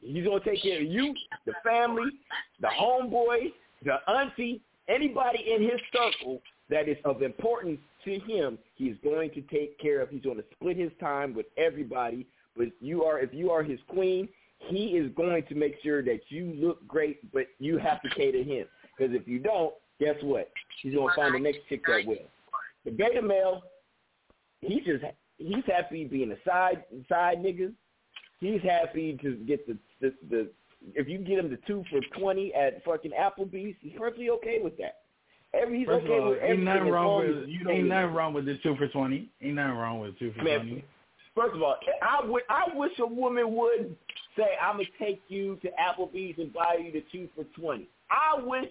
He's 0.00 0.24
going 0.24 0.42
to 0.42 0.50
take 0.50 0.62
care 0.62 0.80
of 0.80 0.86
you, 0.86 1.14
the 1.46 1.52
family, 1.64 2.10
the 2.60 2.68
homeboy, 2.68 3.52
the 3.84 3.96
auntie, 4.10 4.60
anybody 4.88 5.52
in 5.54 5.62
his 5.62 5.80
circle 5.92 6.40
that 6.70 6.88
is 6.88 6.96
of 7.04 7.22
importance 7.22 7.80
to 8.04 8.18
him. 8.20 8.58
He's 8.74 8.96
going 9.02 9.30
to 9.30 9.40
take 9.42 9.78
care 9.78 10.00
of. 10.00 10.08
He's 10.10 10.22
going 10.22 10.36
to 10.36 10.44
split 10.54 10.76
his 10.76 10.90
time 11.00 11.34
with 11.34 11.46
everybody. 11.56 12.26
But 12.56 12.68
you 12.80 13.04
are, 13.04 13.18
if 13.18 13.34
you 13.34 13.50
are 13.50 13.62
his 13.62 13.80
queen, 13.88 14.28
he 14.58 14.88
is 14.88 15.10
going 15.16 15.44
to 15.44 15.54
make 15.54 15.76
sure 15.82 16.02
that 16.02 16.20
you 16.28 16.54
look 16.56 16.86
great, 16.86 17.32
but 17.32 17.46
you 17.58 17.78
have 17.78 18.00
to 18.02 18.08
cater 18.10 18.42
him. 18.42 18.66
Because 18.96 19.14
if 19.14 19.26
you 19.26 19.38
don't, 19.38 19.74
guess 20.00 20.16
what? 20.22 20.50
He's 20.82 20.94
going 20.94 21.08
to 21.08 21.14
find 21.14 21.34
the 21.34 21.38
next 21.38 21.60
chick 21.68 21.82
that 21.86 22.06
will. 22.06 22.16
The 22.84 22.90
beta 22.90 23.22
male, 23.22 23.62
he 24.60 24.80
just 24.80 25.04
he's 25.38 25.64
happy 25.66 26.04
being 26.04 26.32
a 26.32 26.48
side 26.48 26.84
side 27.08 27.38
nigga. 27.38 27.72
He's 28.40 28.60
happy 28.62 29.18
to 29.22 29.36
get 29.36 29.66
the 29.66 29.76
the, 30.00 30.14
the 30.30 30.50
if 30.94 31.08
you 31.08 31.18
get 31.18 31.38
him 31.38 31.50
the 31.50 31.58
two 31.66 31.84
for 31.90 32.00
twenty 32.18 32.52
at 32.54 32.84
fucking 32.84 33.12
Applebee's, 33.12 33.76
he's 33.80 33.92
perfectly 33.98 34.30
okay 34.30 34.60
with 34.62 34.76
that. 34.78 34.98
Every 35.54 35.78
he's 35.78 35.86
First 35.86 36.04
okay 36.04 36.18
all, 36.18 36.30
with 36.30 36.38
ain't 36.38 36.44
everything 36.44 36.64
nothing 36.64 36.90
wrong 36.90 37.18
with 37.26 37.48
you 37.48 37.70
ain't 37.70 37.88
nothing 37.88 38.14
wrong 38.14 38.34
with 38.34 38.46
the 38.46 38.58
two 38.62 38.76
for 38.76 38.88
twenty. 38.88 39.30
Ain't 39.42 39.54
nothing 39.54 39.76
wrong 39.76 40.00
with 40.00 40.18
two 40.18 40.32
for 40.32 40.42
Man, 40.42 40.58
twenty. 40.58 40.84
First 41.34 41.54
of 41.54 41.62
all, 41.62 41.76
I 42.02 42.24
would 42.24 42.42
I 42.48 42.66
wish 42.74 42.92
a 42.98 43.06
woman 43.06 43.54
would 43.54 43.96
say 44.36 44.44
I'm 44.62 44.76
gonna 44.76 44.88
take 44.98 45.22
you 45.28 45.58
to 45.62 45.68
Applebee's 45.70 46.38
and 46.38 46.52
buy 46.52 46.78
you 46.82 46.92
the 46.92 47.04
two 47.12 47.28
for 47.34 47.44
twenty. 47.58 47.88
I 48.10 48.40
wish. 48.40 48.66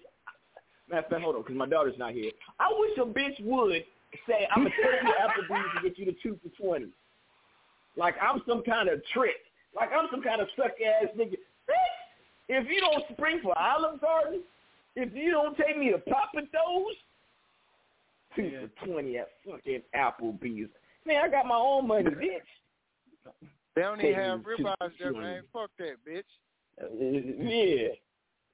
Matter 0.90 1.04
of 1.06 1.10
fact, 1.10 1.22
hold 1.24 1.36
on, 1.36 1.42
because 1.42 1.56
my 1.56 1.66
daughter's 1.66 1.98
not 1.98 2.12
here. 2.12 2.32
I 2.60 2.68
wish 2.78 2.98
a 2.98 3.06
bitch 3.06 3.42
would 3.44 3.84
say 4.28 4.48
I'm 4.52 4.64
gonna 4.64 4.70
take 4.70 5.02
you 5.04 5.10
to 5.10 5.54
Applebee's 5.54 5.70
and 5.76 5.84
get 5.84 5.98
you 5.98 6.06
the 6.06 6.16
two 6.22 6.38
for 6.44 6.62
twenty. 6.62 6.88
Like 7.96 8.16
I'm 8.22 8.42
some 8.48 8.64
kind 8.64 8.90
of 8.90 9.02
trick. 9.14 9.36
Like 9.76 9.90
I'm 9.92 10.08
some 10.12 10.22
kind 10.22 10.42
of 10.42 10.48
suck 10.56 10.72
ass 10.82 11.10
nigga. 11.18 11.36
Bitch, 12.50 12.62
if 12.62 12.68
you 12.70 12.80
don't 12.82 13.04
spring 13.12 13.40
for 13.42 13.58
Olive 13.58 14.02
Garden, 14.02 14.42
if 14.96 15.14
you 15.14 15.32
don't 15.32 15.58
take 15.58 15.78
me 15.78 15.92
to 15.92 15.98
Papa 16.00 16.42
Do's, 16.52 16.96
two 18.36 18.70
for 18.78 18.86
twenty 18.86 19.18
at 19.18 19.30
fucking 19.46 19.82
Applebee's. 19.96 20.70
Man, 21.06 21.24
I 21.24 21.30
got 21.30 21.46
my 21.46 21.56
own 21.56 21.88
money, 21.88 22.04
bitch. 22.10 23.32
They 23.76 23.82
don't 23.82 24.00
even 24.00 24.14
have 24.14 24.40
me 24.40 24.46
to 24.58 24.64
ribeyes 24.64 24.92
there, 25.00 25.12
220. 25.12 25.20
man. 25.20 25.44
Fuck 25.52 25.72
that, 25.80 25.96
bitch. 26.08 26.24
Uh, 26.82 26.88
yeah, 27.44 27.88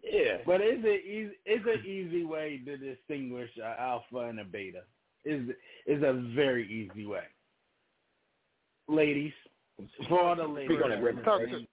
yeah. 0.03 0.37
But 0.45 0.61
it's 0.61 0.85
a 0.85 0.97
easy 1.07 1.31
it's 1.45 1.65
an 1.65 1.85
easy 1.85 2.25
way 2.25 2.61
to 2.65 2.77
distinguish 2.77 3.49
an 3.57 3.73
alpha 3.79 4.19
and 4.19 4.39
a 4.39 4.45
beta. 4.45 4.81
Is 5.25 5.49
is 5.85 6.01
a 6.03 6.13
very 6.35 6.65
easy 6.65 7.05
way. 7.05 7.23
Ladies, 8.87 9.33
for 10.07 10.21
all 10.21 10.35
the 10.35 10.43
ladies, 10.43 10.69
Speak 10.71 10.83
on 10.83 10.91
it, 10.91 10.95
Reverend. 10.95 11.25
Talk 11.25 11.41
to, 11.41 11.65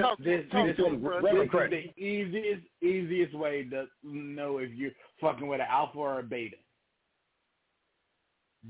talk 0.00 0.18
this, 0.18 0.44
talk 0.50 0.66
this, 0.66 0.76
to 0.76 0.82
to 0.82 0.90
me, 0.90 0.96
him, 0.96 1.02
bro. 1.02 1.20
Reverend 1.20 1.50
this 1.72 1.80
is 1.80 1.94
the 1.96 2.02
easiest 2.02 2.62
easiest 2.82 3.34
way 3.34 3.64
to 3.70 3.86
know 4.02 4.58
if 4.58 4.70
you're 4.74 4.90
fucking 5.20 5.46
with 5.46 5.60
an 5.60 5.66
alpha 5.70 5.98
or 5.98 6.18
a 6.20 6.22
beta. 6.22 6.56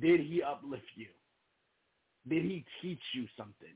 Did 0.00 0.20
he 0.20 0.42
uplift 0.42 0.84
you? 0.94 1.06
Did 2.28 2.44
he 2.44 2.64
teach 2.80 3.02
you 3.14 3.26
something? 3.36 3.74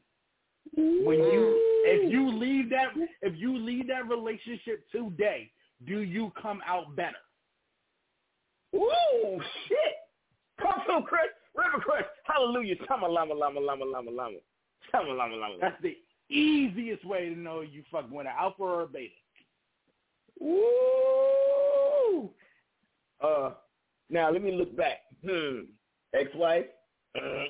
When 0.75 1.19
you 1.19 1.63
if 1.85 2.11
you 2.11 2.37
leave 2.37 2.71
that 2.71 2.89
if 3.23 3.35
you 3.37 3.57
leave 3.57 3.89
that 3.89 4.09
relationship 4.09 4.85
today, 4.91 5.51
do 5.87 6.01
you 6.01 6.33
come 6.41 6.61
out 6.67 6.97
better? 6.97 7.17
Ooh, 8.75 9.41
shit. 9.69 9.79
Come 10.61 10.83
through, 10.87 11.03
Chris. 11.03 11.31
Reverend 11.57 11.83
Chris. 11.83 12.05
Hallelujah. 12.25 12.77
Tama 12.89 13.07
lama 13.07 13.35
lama 13.35 13.61
lama 13.61 13.85
lama 13.85 14.11
lama. 14.11 14.39
Tama 14.91 15.13
lama 15.13 15.37
lama. 15.37 15.55
That's 15.61 15.81
the 15.83 15.97
easiest 16.31 17.05
way 17.05 17.29
to 17.29 17.39
know 17.39 17.61
you 17.61 17.83
fucking 17.91 18.11
went 18.11 18.29
alpha 18.29 18.63
or 18.63 18.83
a 18.83 18.87
beta. 18.87 19.13
Woo! 20.41 22.31
Uh, 23.23 23.53
now 24.11 24.31
let 24.31 24.43
me 24.43 24.53
look 24.53 24.77
back. 24.77 24.99
Hmm. 25.25 25.61
Ex-wife. 26.15 26.67
Uh, 27.17 27.45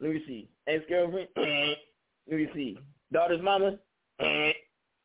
let 0.00 0.10
me 0.12 0.22
see. 0.26 0.48
Ex-girlfriend. 0.66 1.28
Uh, 1.36 1.74
let 2.28 2.38
me 2.38 2.48
see. 2.54 2.78
Daughter's 3.12 3.42
mama. 3.42 3.78
Uh, 4.20 4.50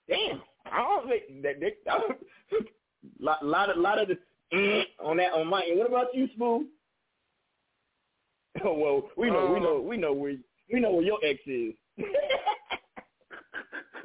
damn. 0.08 0.42
I 0.72 0.78
don't 0.78 1.08
think 1.08 1.44
that. 1.44 1.60
that 1.60 2.00
lot, 3.20 3.46
lot 3.46 3.70
of 3.70 3.78
lot 3.78 4.00
of 4.00 4.08
the 4.08 4.18
on 5.04 5.18
that 5.18 5.34
on 5.34 5.48
my 5.48 5.64
end. 5.64 5.78
What 5.80 5.88
about 5.88 6.08
you, 6.14 6.28
Smooth? 6.36 6.68
Oh 8.66 8.74
well, 8.74 9.10
we 9.16 9.30
know, 9.30 9.54
we 9.54 9.60
know, 9.60 9.80
we 9.80 9.96
know 9.96 10.12
where 10.12 10.36
we 10.74 10.80
know 10.80 10.92
where 10.92 11.04
your 11.04 11.20
ex 11.24 11.40
is. 11.46 11.74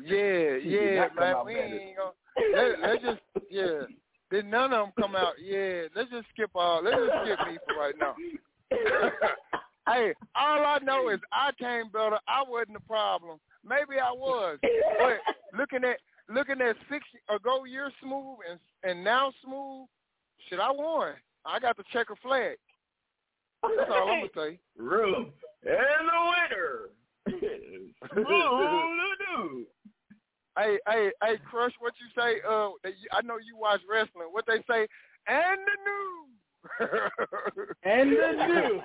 Yeah, 0.04 0.56
yeah, 0.62 1.08
man. 1.18 1.36
We 1.46 1.54
ain't 1.54 1.96
gonna. 1.96 2.12
Let, 2.54 2.80
let's 2.80 3.02
just 3.02 3.20
yeah. 3.50 3.82
Did 4.30 4.46
none 4.46 4.72
of 4.72 4.86
them 4.86 4.92
come 5.00 5.16
out? 5.16 5.34
Yeah. 5.42 5.84
Let's 5.96 6.10
just 6.10 6.26
skip 6.34 6.50
all. 6.54 6.82
Let's 6.84 6.96
just 6.96 7.12
skip 7.24 7.38
me 7.46 7.58
for 7.66 7.76
right 7.80 7.94
now. 7.98 8.14
hey, 9.88 10.12
all 10.34 10.66
I 10.66 10.78
know 10.82 11.08
is 11.08 11.20
I 11.32 11.52
came 11.58 11.88
better. 11.90 12.18
I 12.28 12.44
wasn't 12.46 12.74
the 12.74 12.80
problem. 12.80 13.38
Maybe 13.66 13.98
I 13.98 14.12
was, 14.12 14.58
but 14.60 15.58
looking 15.58 15.84
at 15.84 15.96
looking 16.28 16.60
at 16.60 16.76
six 16.90 17.06
ago 17.34 17.64
year 17.64 17.90
smooth 18.02 18.40
and 18.50 18.60
and 18.82 19.02
now 19.02 19.32
smooth, 19.42 19.88
shit, 20.48 20.60
I 20.60 20.70
won. 20.70 21.14
I 21.46 21.58
got 21.60 21.78
the 21.78 21.84
checker 21.92 22.16
flag. 22.22 22.58
That's 23.62 23.90
all 23.90 24.10
I'm 24.10 24.28
gonna 24.34 24.50
say. 24.50 24.58
Room 24.76 25.32
and 25.64 26.08
the 26.08 26.32
winner. 26.50 26.90
Hey, 30.56 30.78
hey, 30.88 31.10
hey, 31.22 31.36
Crush, 31.50 31.72
what 31.80 31.94
you 32.00 32.06
say? 32.20 32.40
Uh, 32.48 32.70
I 33.12 33.22
know 33.22 33.38
you 33.38 33.56
watch 33.56 33.80
wrestling. 33.90 34.28
What 34.30 34.46
they 34.46 34.62
say? 34.70 34.86
And 35.26 35.58
the 35.66 35.76
new. 35.84 36.26
And 37.82 38.12
the 38.12 38.46
new. 38.46 38.80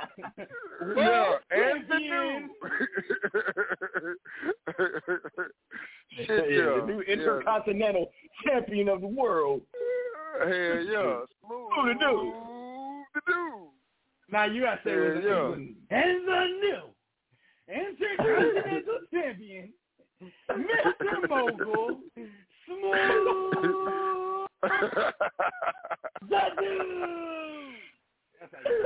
yeah, 0.98 1.38
and 1.52 1.88
the 1.90 2.00
new. 2.00 2.50
Shit, 6.18 6.30
Yeah, 6.30 6.44
yeah, 6.50 6.80
the 6.80 6.86
new 6.88 7.02
yeah. 7.08 7.14
intercontinental 7.14 8.06
champion 8.46 8.90
of 8.90 9.02
the 9.02 9.08
world. 9.08 9.62
Hell 10.40 10.50
yeah, 10.50 11.20
smooth. 11.46 11.70
Who 11.76 11.82
the 11.88 11.94
do? 12.00 12.14
The 13.14 13.22
do. 13.28 13.70
Now 14.32 14.46
you 14.46 14.62
gotta 14.62 14.82
say 14.84 14.92
Yeah, 14.92 15.56
And 15.92 16.28
the 16.28 16.46
new 16.62 16.82
intercontinental 17.68 19.00
champion, 19.14 19.74
Mr. 20.22 21.30
Mogul, 21.30 22.00
Smooth 22.66 22.92
the 26.30 26.42
Dude. 26.60 27.76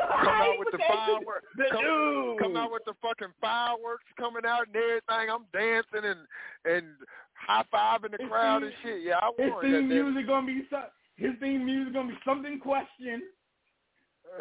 come 0.09 0.27
out 0.27 0.59
with 0.59 0.67
the 0.71 0.77
fireworks. 0.87 1.47
The 1.57 1.63
Come, 1.71 1.81
dude. 1.83 2.39
come 2.39 2.55
out 2.57 2.71
with 2.71 2.83
the 2.85 2.93
fucking 3.01 3.33
fireworks 3.41 4.05
coming 4.19 4.43
out 4.45 4.67
and 4.67 4.75
everything. 4.75 5.29
I'm 5.31 5.45
dancing 5.53 6.03
and 6.09 6.19
and 6.65 6.85
high 7.33 7.63
fiving 7.73 8.11
the 8.11 8.17
His 8.19 8.29
crowd 8.29 8.61
theme- 8.61 8.67
and 8.69 8.77
shit. 8.83 9.01
Yeah, 9.03 9.19
I 9.21 9.31
His 9.37 9.51
theme 9.61 9.71
that 9.89 9.95
music 9.95 10.27
gonna 10.27 10.47
be 10.47 10.67
so, 10.69 10.81
his 11.17 11.31
theme 11.39 11.65
music 11.65 11.93
gonna 11.93 12.09
be 12.09 12.17
something 12.25 12.59
question. 12.59 13.21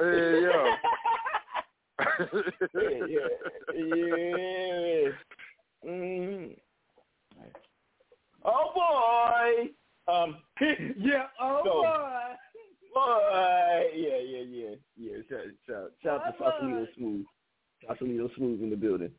Yeah, 0.01 0.09
yeah, 2.75 3.29
yeah, 3.75 4.07
yeah. 4.25 5.09
Mm. 5.87 6.57
Oh 8.45 8.73
boy. 10.07 10.13
Um. 10.13 10.37
yeah. 10.99 11.27
Oh 11.41 11.63
So- 11.65 11.83
boy. 11.83 12.37
Boy. 12.95 13.91
Yeah, 13.95 14.19
yeah, 14.19 14.43
yeah, 14.43 14.75
yeah. 14.99 15.17
Shout, 15.31 15.41
shout, 15.67 15.91
shout 16.03 16.27
out 16.27 16.33
to 16.33 16.39
Boy, 16.39 16.51
Sausalito 16.51 16.87
Smooth. 16.97 17.25
Sausalito 17.89 18.29
Smooth 18.37 18.61
in 18.63 18.69
the 18.71 18.77
building. 18.77 19.11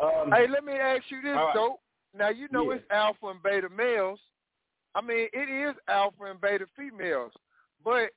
Um, 0.00 0.32
Hey, 0.32 0.48
let 0.48 0.64
me 0.64 0.72
ask 0.72 1.04
you 1.10 1.22
this, 1.22 1.30
right. 1.36 1.52
though. 1.54 1.78
Now 2.18 2.30
you 2.30 2.48
know 2.50 2.68
Yeah. 2.70 2.78
it's 2.78 2.84
alpha 2.90 3.28
and 3.28 3.40
beta 3.44 3.68
males. 3.68 4.18
I 4.96 5.02
mean, 5.02 5.28
it 5.32 5.48
is 5.48 5.76
alpha 5.86 6.24
and 6.24 6.40
beta 6.40 6.66
females. 6.76 7.32
But 7.84 8.10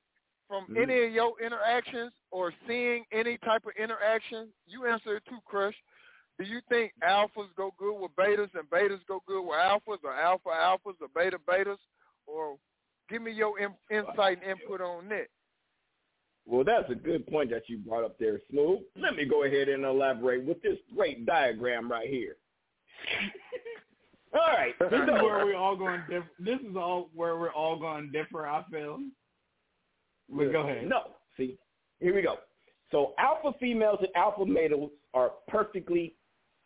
from 0.48 0.66
Mhm. 0.66 0.82
any 0.82 1.04
of 1.04 1.12
your 1.12 1.40
interactions 1.40 2.12
or 2.32 2.52
seeing 2.66 3.04
any 3.12 3.38
type 3.38 3.64
of 3.66 3.72
interaction, 3.76 4.52
you 4.66 4.86
answer 4.86 5.16
it 5.18 5.24
too, 5.26 5.38
Crush. 5.44 5.80
Do 6.40 6.46
you 6.46 6.60
think 6.70 6.92
alphas 7.06 7.54
go 7.54 7.74
good 7.78 8.00
with 8.00 8.16
betas 8.16 8.48
and 8.54 8.68
betas 8.70 9.00
go 9.06 9.22
good 9.26 9.42
with 9.42 9.58
alphas, 9.58 9.98
or 10.02 10.14
alpha 10.14 10.48
alphas 10.48 10.94
or 11.00 11.08
beta 11.14 11.36
betas, 11.46 11.76
or 12.26 12.56
give 13.10 13.20
me 13.20 13.32
your 13.32 13.58
in, 13.60 13.74
insight 13.90 14.38
and 14.42 14.58
input 14.58 14.80
on 14.80 15.06
that. 15.10 15.26
Well, 16.46 16.64
that's 16.64 16.90
a 16.90 16.94
good 16.94 17.26
point 17.26 17.50
that 17.50 17.68
you 17.68 17.76
brought 17.76 18.04
up 18.04 18.18
there, 18.18 18.40
Smooth. 18.50 18.80
Let 18.96 19.16
me 19.16 19.26
go 19.26 19.44
ahead 19.44 19.68
and 19.68 19.84
elaborate 19.84 20.42
with 20.44 20.62
this 20.62 20.78
great 20.96 21.26
diagram 21.26 21.92
right 21.92 22.08
here. 22.08 22.36
All 24.32 24.40
right. 24.40 24.74
This 24.78 25.02
is 25.02 25.22
where 25.22 25.44
we 25.44 25.54
all 25.54 25.76
going 25.76 26.00
differ. 26.08 26.30
This 26.38 26.58
is 26.60 26.74
all 26.74 27.10
where 27.14 27.36
we're 27.36 27.52
all 27.52 27.78
going 27.78 28.10
to 28.10 28.18
differ. 28.18 28.46
I 28.46 28.64
feel. 28.70 28.98
But 30.34 30.52
go 30.52 30.60
ahead. 30.60 30.88
No. 30.88 31.02
See, 31.36 31.58
here 32.00 32.14
we 32.14 32.22
go. 32.22 32.36
So 32.90 33.12
alpha 33.18 33.52
females 33.60 33.98
and 34.00 34.08
alpha 34.16 34.46
males 34.46 34.90
are 35.14 35.32
perfectly 35.48 36.14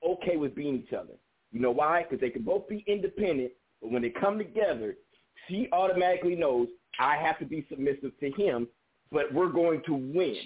okay 0.06 0.36
with 0.36 0.54
being 0.54 0.76
each 0.76 0.92
other. 0.92 1.14
You 1.52 1.60
know 1.60 1.70
why? 1.70 2.02
Because 2.02 2.20
they 2.20 2.30
can 2.30 2.42
both 2.42 2.68
be 2.68 2.84
independent, 2.86 3.52
but 3.80 3.90
when 3.90 4.02
they 4.02 4.10
come 4.10 4.38
together, 4.38 4.96
she 5.48 5.68
automatically 5.72 6.34
knows 6.34 6.68
I 6.98 7.16
have 7.16 7.38
to 7.38 7.44
be 7.44 7.66
submissive 7.68 8.12
to 8.20 8.30
him, 8.32 8.68
but 9.10 9.32
we're 9.32 9.50
going 9.50 9.82
to 9.86 9.94
win. 9.94 10.36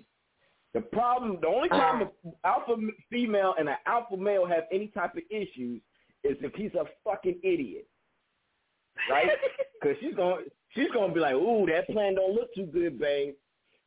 The 0.75 0.81
problem, 0.81 1.39
the 1.41 1.49
only 1.49 1.69
problem 1.69 2.09
uh. 2.09 2.29
if 2.29 2.35
alpha 2.45 2.77
female 3.11 3.55
and 3.59 3.69
an 3.69 3.77
alpha 3.87 4.17
male 4.17 4.47
have 4.47 4.65
any 4.73 4.89
type 4.89 5.15
of 5.17 5.23
issues 5.31 5.81
is 6.25 6.37
if 6.41 6.55
he's 6.55 6.75
a 6.75 6.85
fucking 7.05 7.39
idiot, 7.43 7.87
right? 9.11 9.29
Because 9.81 9.97
she's 10.01 10.15
going, 10.17 10.45
she's 10.75 10.91
going 10.93 11.11
to 11.11 11.15
be 11.15 11.21
like, 11.21 11.35
"Ooh, 11.35 11.65
that 11.67 11.87
plan 11.87 12.17
don't 12.17 12.35
look 12.35 12.53
too 12.53 12.67
good, 12.67 12.99
babe. 12.99 13.35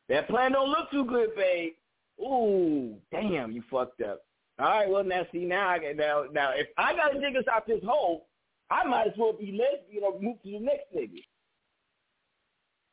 That 0.08 0.26
plan 0.26 0.52
don't 0.52 0.70
look 0.70 0.90
too 0.90 1.04
good, 1.04 1.36
babe. 1.36 1.74
Ooh, 2.18 2.96
damn, 3.10 3.52
you 3.52 3.62
fucked 3.70 4.00
up. 4.00 4.22
All 4.62 4.68
right, 4.68 4.88
well 4.88 5.02
now 5.02 5.26
see 5.32 5.44
now 5.44 5.70
I 5.70 5.80
get 5.80 5.96
now 5.96 6.24
now 6.32 6.52
if 6.54 6.68
I 6.78 6.94
gotta 6.94 7.18
dig 7.18 7.36
us 7.36 7.42
out 7.52 7.66
this 7.66 7.82
hole, 7.84 8.28
I 8.70 8.86
might 8.86 9.08
as 9.08 9.12
well 9.18 9.32
be 9.32 9.58
lesbian 9.58 10.04
or 10.04 10.20
move 10.20 10.40
to 10.44 10.52
the 10.52 10.60
next 10.60 10.84
nigga. 10.96 11.24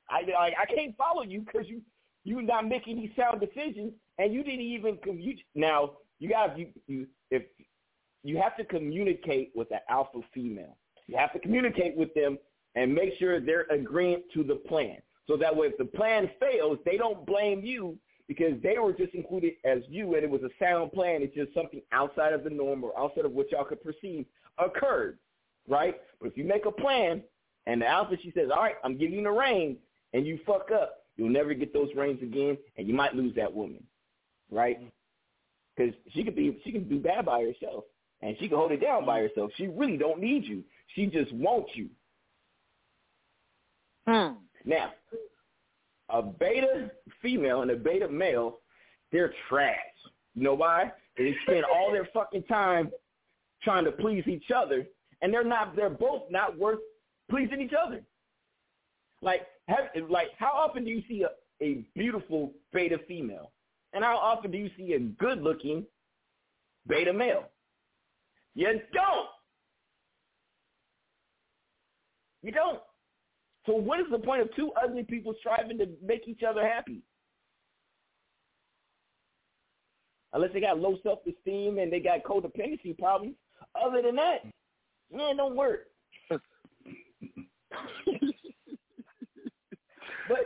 I 0.10 0.22
I, 0.32 0.54
I 0.64 0.66
can't 0.66 0.98
follow 0.98 1.22
you 1.22 1.42
because 1.42 1.68
you 1.68 1.84
you 2.24 2.42
not 2.42 2.68
making 2.68 2.96
these 2.96 3.12
sound 3.16 3.40
decisions 3.40 3.94
and 4.18 4.34
you 4.34 4.44
didn't 4.44 4.62
even 4.62 4.98
you 5.14 5.36
now 5.54 5.92
you 6.18 6.30
got 6.30 6.58
you 6.58 6.70
you 6.88 7.06
if 7.30 7.44
you 8.24 8.38
have 8.38 8.58
to 8.58 8.66
communicate 8.66 9.52
with 9.54 9.70
the 9.70 9.80
alpha 9.92 10.22
female. 10.34 10.76
You 11.06 11.18
have 11.18 11.34
to 11.34 11.40
communicate 11.40 11.96
with 11.96 12.12
them 12.16 12.40
and 12.74 12.92
make 12.92 13.14
sure 13.20 13.40
they're 13.40 13.68
agreeing 13.70 14.24
to 14.34 14.44
the 14.44 14.56
plan. 14.56 14.98
So 15.28 15.38
that 15.38 15.56
way 15.56 15.68
if 15.68 15.78
the 15.78 15.86
plan 15.86 16.32
fails, 16.40 16.80
they 16.84 16.98
don't 16.98 17.28
blame 17.28 17.62
you 17.64 17.96
because 18.30 18.54
they 18.62 18.78
were 18.78 18.94
just 18.94 19.14
included 19.16 19.54
as 19.66 19.80
you 19.90 20.14
and 20.14 20.24
it 20.24 20.30
was 20.30 20.44
a 20.44 20.64
sound 20.64 20.94
plan. 20.94 21.24
It's 21.24 21.36
just 21.36 21.52
something 21.54 21.82
outside 21.92 22.32
of 22.32 22.44
the 22.44 22.52
norm 22.52 22.84
or 22.84 22.98
outside 22.98 23.26
of 23.26 23.32
what 23.32 23.52
y'all 23.52 23.66
could 23.66 23.84
perceive 23.84 24.26
occurred, 24.60 25.18
right? 25.68 25.96
But 26.22 26.28
if 26.28 26.38
you 26.38 26.44
make 26.44 26.68
a 26.68 26.72
plan 26.72 27.24
and 27.66 27.82
the 27.82 27.88
alpha, 27.88 28.16
she 28.22 28.32
says, 28.32 28.50
all 28.56 28.62
right, 28.62 28.76
I'm 28.84 28.98
giving 29.00 29.16
you 29.16 29.24
the 29.24 29.32
reins 29.32 29.78
and 30.14 30.28
you 30.28 30.40
fuck 30.46 30.70
up, 30.72 31.06
you'll 31.18 31.30
never 31.30 31.56
get 31.56 31.74
those 31.74 31.90
reins 31.96 32.22
again 32.22 32.56
and 32.78 32.88
you 32.88 32.94
might 32.94 33.16
lose 33.16 33.36
that 33.36 33.52
woman, 33.52 33.84
right? 34.52 34.80
Because 35.76 35.96
she 36.14 36.24
could 36.24 36.36
be, 36.36 36.62
she 36.64 36.72
can 36.72 36.88
do 36.88 37.00
bad 37.00 37.26
by 37.26 37.42
herself 37.42 37.84
and 38.22 38.36
she 38.40 38.48
can 38.48 38.58
hold 38.58 38.72
it 38.72 38.80
down 38.80 39.08
by 39.08 39.22
herself. 39.22 39.50
She 39.58 39.68
really 39.68 39.98
don't 39.98 40.22
need 40.22 40.46
you. 40.46 40.64
She 40.94 41.08
just 41.08 41.34
wants 41.34 41.72
you. 41.74 41.90
Hmm. 44.08 44.34
Now, 44.66 44.92
a 46.10 46.22
beta 46.22 46.92
female 47.22 47.62
and 47.62 47.72
a 47.72 47.76
beta 47.76 48.08
male, 48.08 48.60
they're 49.12 49.34
trash. 49.48 49.76
You 50.36 50.44
know 50.44 50.54
why? 50.54 50.92
They 51.18 51.36
spend 51.44 51.66
all 51.66 51.92
their 51.92 52.08
fucking 52.14 52.44
time 52.44 52.92
trying 53.64 53.86
to 53.86 53.92
please 53.92 54.24
each 54.28 54.52
other, 54.56 54.88
and 55.22 55.34
they're 55.34 55.44
not. 55.44 55.76
They're 55.76 55.90
both 55.90 56.24
not 56.30 56.58
worth 56.58 56.80
pleasing 57.30 57.62
each 57.62 57.74
other. 57.74 58.02
Like, 59.22 59.48
have, 59.68 59.90
like, 60.10 60.30
how 60.38 60.52
often 60.54 60.86
do 60.86 60.92
you 60.92 61.04
see 61.08 61.24
a, 61.24 61.64
a 61.64 61.86
beautiful 61.96 62.54
beta 62.72 63.00
female, 63.08 63.52
and 63.94 64.04
how 64.04 64.18
often 64.18 64.52
do 64.52 64.58
you 64.58 64.70
see 64.78 64.94
a 64.94 65.00
good-looking 65.00 65.86
beta 66.88 67.12
male? 67.12 67.50
You 68.56 68.80
don't. 68.94 69.28
You 72.42 72.52
don't. 72.52 72.80
So 73.66 73.74
what 73.74 74.00
is 74.00 74.06
the 74.12 74.20
point 74.20 74.42
of 74.42 74.56
two 74.56 74.72
ugly 74.82 75.04
people 75.04 75.34
striving 75.40 75.78
to 75.80 75.88
make 76.04 76.28
each 76.28 76.42
other 76.48 76.66
happy? 76.66 77.02
Unless 80.34 80.54
they 80.54 80.62
got 80.62 80.80
low 80.80 80.98
self-esteem 81.04 81.80
and 81.80 81.92
they 81.92 82.00
got 82.00 82.24
codependency 82.24 82.98
problems. 82.98 83.36
Other 83.76 84.02
than 84.02 84.16
that, 84.16 84.44
man, 85.14 85.38
don't 85.38 85.56
work. 85.56 85.88
but 86.30 86.40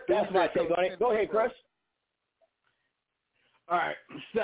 that's 0.07 0.31
my 0.33 0.47
take 0.47 0.71
on 0.77 0.85
it. 0.85 0.99
Go 0.99 1.11
ahead, 1.11 1.29
Crush. 1.29 1.51
All 3.69 3.77
right. 3.77 3.95
So 4.33 4.41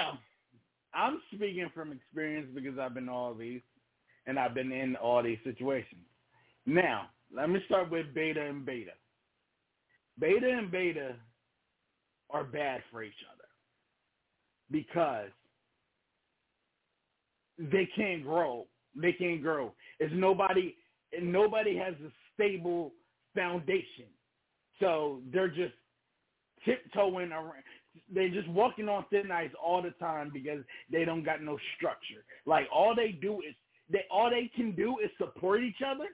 I'm 0.94 1.22
speaking 1.34 1.70
from 1.74 1.92
experience 1.92 2.48
because 2.54 2.78
I've 2.78 2.94
been 2.94 3.10
all 3.10 3.34
these 3.34 3.62
and 4.26 4.38
I've 4.38 4.54
been 4.54 4.72
in 4.72 4.96
all 4.96 5.24
these 5.24 5.40
situations. 5.44 6.02
Now, 6.66 7.10
let 7.34 7.50
me 7.50 7.60
start 7.66 7.92
with 7.92 8.14
beta 8.14 8.42
and 8.42 8.66
beta. 8.66 8.92
Beta 10.20 10.50
and 10.50 10.72
beta 10.72 11.16
are 12.30 12.44
bad 12.44 12.82
for 12.92 13.04
each 13.04 13.14
other 13.34 13.48
because 14.72 15.30
they 17.58 17.88
can't 17.96 18.24
grow. 18.24 18.68
They 18.96 19.14
can't 19.14 19.42
grow. 19.42 19.74
It's 20.00 20.14
nobody. 20.16 20.76
Nobody 21.22 21.76
has 21.76 21.96
a 22.06 22.12
stable 22.34 22.94
foundation, 23.36 24.06
so 24.80 25.22
they're 25.34 25.48
just 25.48 25.74
tiptoeing 26.66 27.32
around. 27.32 27.64
They're 28.14 28.30
just 28.30 28.48
walking 28.50 28.88
on 28.88 29.06
thin 29.10 29.32
ice 29.32 29.50
all 29.62 29.82
the 29.82 29.92
time 29.92 30.30
because 30.32 30.60
they 30.92 31.06
don't 31.06 31.24
got 31.24 31.42
no 31.42 31.58
structure. 31.76 32.24
Like 32.46 32.68
all 32.74 32.94
they 32.96 33.12
do 33.12 33.40
is 33.40 33.56
they 33.90 34.06
all 34.12 34.30
they 34.30 34.52
can 34.56 34.74
do 34.76 35.00
is 35.00 35.10
support 35.18 35.64
each 35.64 35.82
other, 35.86 36.06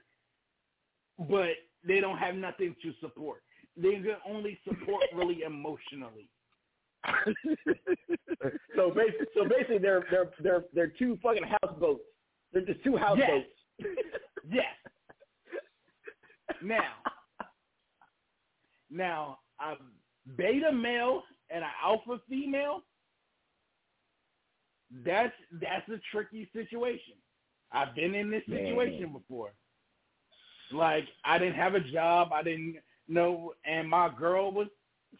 but 1.18 1.50
they 1.86 2.00
don't 2.00 2.18
have 2.18 2.34
nothing 2.34 2.74
to 2.82 2.92
support. 3.00 3.42
They 3.76 3.94
can 3.94 4.16
only 4.28 4.58
support 4.64 5.04
really 5.14 5.42
emotionally. 5.42 6.28
so 8.74 8.90
basically, 8.90 9.26
so 9.34 9.48
basically, 9.48 9.78
they're 9.78 10.04
they're 10.10 10.30
they're 10.42 10.64
they're 10.74 10.92
two 10.98 11.18
fucking 11.22 11.44
houseboats. 11.62 12.00
They're 12.52 12.64
just 12.64 12.82
two 12.82 12.96
houseboats. 12.96 13.46
Yes. 13.78 13.88
yes. 14.50 14.64
Now, 16.62 16.94
now, 18.90 19.38
a 19.60 19.74
beta 20.36 20.72
male 20.72 21.22
and 21.50 21.62
an 21.62 21.70
alpha 21.84 22.20
female. 22.28 22.82
That's 25.04 25.34
that's 25.60 25.88
a 25.88 26.00
tricky 26.10 26.48
situation. 26.52 27.14
I've 27.72 27.94
been 27.94 28.14
in 28.14 28.30
this 28.30 28.42
situation 28.46 29.02
Man. 29.02 29.12
before. 29.12 29.52
Like 30.72 31.04
I 31.24 31.38
didn't 31.38 31.56
have 31.56 31.74
a 31.74 31.80
job, 31.80 32.30
I 32.32 32.42
didn't 32.42 32.76
know, 33.08 33.52
and 33.64 33.88
my 33.88 34.10
girl 34.18 34.50
was 34.50 34.68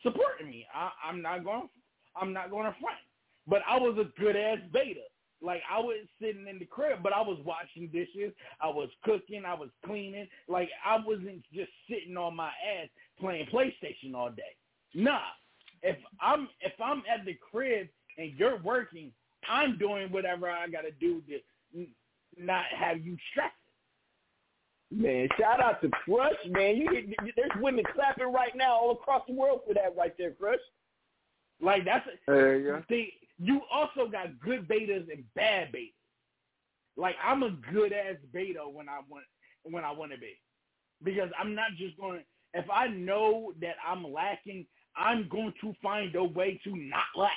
supporting 0.03 0.51
me. 0.51 0.66
I, 0.74 0.90
I'm 1.05 1.22
not 1.22 1.44
going, 1.44 1.68
I'm 2.20 2.32
not 2.32 2.51
going 2.51 2.64
to 2.64 2.72
front. 2.80 2.99
But 3.47 3.62
I 3.68 3.78
was 3.78 3.97
a 3.99 4.20
good 4.20 4.36
ass 4.36 4.59
beta. 4.72 5.01
Like 5.42 5.62
I 5.70 5.78
was 5.78 6.07
sitting 6.20 6.47
in 6.49 6.59
the 6.59 6.64
crib, 6.64 7.01
but 7.03 7.12
I 7.12 7.20
was 7.20 7.38
washing 7.44 7.88
dishes, 7.88 8.32
I 8.61 8.68
was 8.68 8.88
cooking, 9.05 9.44
I 9.47 9.55
was 9.55 9.68
cleaning. 9.84 10.26
Like 10.49 10.70
I 10.84 10.97
wasn't 11.05 11.42
just 11.55 11.70
sitting 11.88 12.16
on 12.16 12.34
my 12.34 12.49
ass 12.49 12.88
playing 13.20 13.47
PlayStation 13.53 14.14
all 14.14 14.30
day. 14.30 14.42
Nah. 14.94 15.20
If 15.82 15.97
I'm 16.20 16.49
if 16.61 16.72
I'm 16.82 17.03
at 17.12 17.24
the 17.26 17.34
crib 17.34 17.88
and 18.16 18.32
you're 18.36 18.59
working, 18.62 19.12
I'm 19.49 19.78
doing 19.78 20.11
whatever 20.11 20.51
I 20.51 20.66
got 20.68 20.82
to 20.82 20.90
do 20.90 21.22
to 21.28 21.86
not 22.38 22.64
have 22.76 23.05
you 23.05 23.16
stressed. 23.30 23.55
Man, 24.91 25.28
shout 25.39 25.61
out 25.61 25.82
to 25.82 25.91
Crush, 26.05 26.34
man. 26.49 26.76
You, 26.76 26.89
you 26.93 27.32
there's 27.34 27.51
women 27.61 27.84
clapping 27.95 28.32
right 28.32 28.55
now 28.55 28.76
all 28.76 28.93
across 28.93 29.22
the 29.26 29.34
world 29.34 29.61
for 29.66 29.74
that 29.74 29.95
right 29.97 30.14
there, 30.16 30.30
Crush. 30.30 30.61
Like 31.61 31.84
that's 31.84 32.07
There 32.26 32.59
you 32.59 32.66
go. 32.72 32.82
See, 32.89 33.12
you 33.39 33.62
also 33.72 34.09
got 34.11 34.39
good 34.41 34.68
betas 34.68 35.11
and 35.12 35.24
bad 35.34 35.72
betas. 35.72 35.93
Like 36.97 37.16
I'm 37.24 37.43
a 37.43 37.51
good 37.72 37.93
ass 37.93 38.16
beta 38.32 38.61
when 38.61 38.89
I 38.89 39.01
want 39.09 39.24
when 39.64 39.84
I 39.84 39.91
want 39.91 40.12
to 40.12 40.18
be, 40.18 40.34
because 41.03 41.30
I'm 41.39 41.55
not 41.55 41.70
just 41.76 41.97
going. 41.99 42.22
If 42.55 42.70
I 42.70 42.87
know 42.87 43.53
that 43.61 43.74
I'm 43.87 44.11
lacking, 44.11 44.66
I'm 44.97 45.28
going 45.28 45.53
to 45.61 45.74
find 45.82 46.14
a 46.14 46.24
way 46.24 46.61
to 46.64 46.74
not 46.76 47.05
lack. 47.16 47.32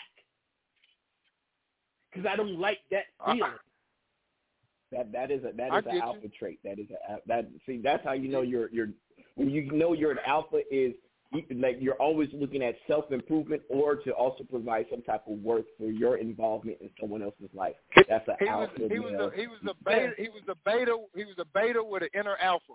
Because 2.11 2.29
I 2.31 2.35
don't 2.35 2.59
like 2.59 2.79
that 2.91 3.05
feeling. 3.25 3.51
That 4.91 5.11
that 5.11 5.29
is 5.31 5.43
a 5.43 5.51
that 5.57 5.71
I 5.71 5.77
is 5.79 5.83
get 5.85 5.93
an 5.93 5.95
you. 5.97 6.01
alpha 6.01 6.27
trait. 6.39 6.59
That 6.63 6.79
is 6.79 6.87
a 6.91 7.17
that 7.27 7.47
see 7.65 7.79
that's 7.83 8.03
how 8.03 8.13
you 8.13 8.27
know 8.27 8.41
you're 8.41 8.69
you're 8.71 8.89
when 9.35 9.49
you 9.49 9.71
know 9.71 9.93
you're 9.93 10.11
an 10.11 10.19
alpha 10.25 10.61
is 10.71 10.93
you- 11.31 11.45
like 11.59 11.77
you're 11.79 11.95
always 12.01 12.29
looking 12.33 12.63
at 12.63 12.75
self 12.87 13.11
improvement 13.11 13.61
or 13.69 13.95
to 13.97 14.11
also 14.13 14.43
provide 14.43 14.87
some 14.89 15.03
type 15.03 15.21
of 15.27 15.37
worth 15.43 15.65
for 15.77 15.91
your 15.91 16.17
involvement 16.17 16.77
in 16.81 16.89
someone 16.99 17.21
else's 17.21 17.49
life. 17.53 17.75
That's 18.09 18.27
an 18.27 18.35
He 18.39 18.45
was 18.45 18.69
alpha. 18.79 18.87
he 18.93 18.99
was 18.99 19.11
male. 19.13 19.27
a 19.27 19.35
he 19.35 19.47
was 19.47 19.59
a 19.67 19.73
beta 19.85 20.11
he 20.17 20.29
was 20.29 20.41
a 20.47 20.55
beta 20.65 20.97
he 21.15 21.23
was 21.25 21.35
a 21.37 21.45
beta 21.53 21.83
with 21.83 22.01
an 22.03 22.09
inner 22.15 22.37
alpha. 22.41 22.73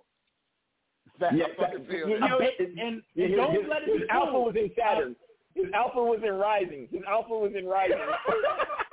That, 1.21 1.37
Yeah, 1.37 1.47
I 1.47 1.57
fucking 1.63 1.87
feel 1.87 2.09
you 2.09 2.19
that. 2.21 2.29
know, 2.29 2.39
and, 2.39 2.51
his, 2.59 2.69
and, 2.79 3.03
his, 3.15 3.25
and 3.27 3.37
don't 3.37 3.53
his, 3.55 3.63
let 3.69 3.83
it 3.83 4.01
his 4.01 4.09
alpha 4.11 4.39
was 4.41 4.55
in 4.57 4.71
Saturn. 4.79 5.17
His 5.55 5.67
alpha 5.75 6.03
was 6.03 6.21
in 6.25 6.35
Rising. 6.35 6.89
His 6.91 7.03
alpha 7.09 7.31
was 7.37 7.53
in 7.57 7.67
Rising. 7.67 7.97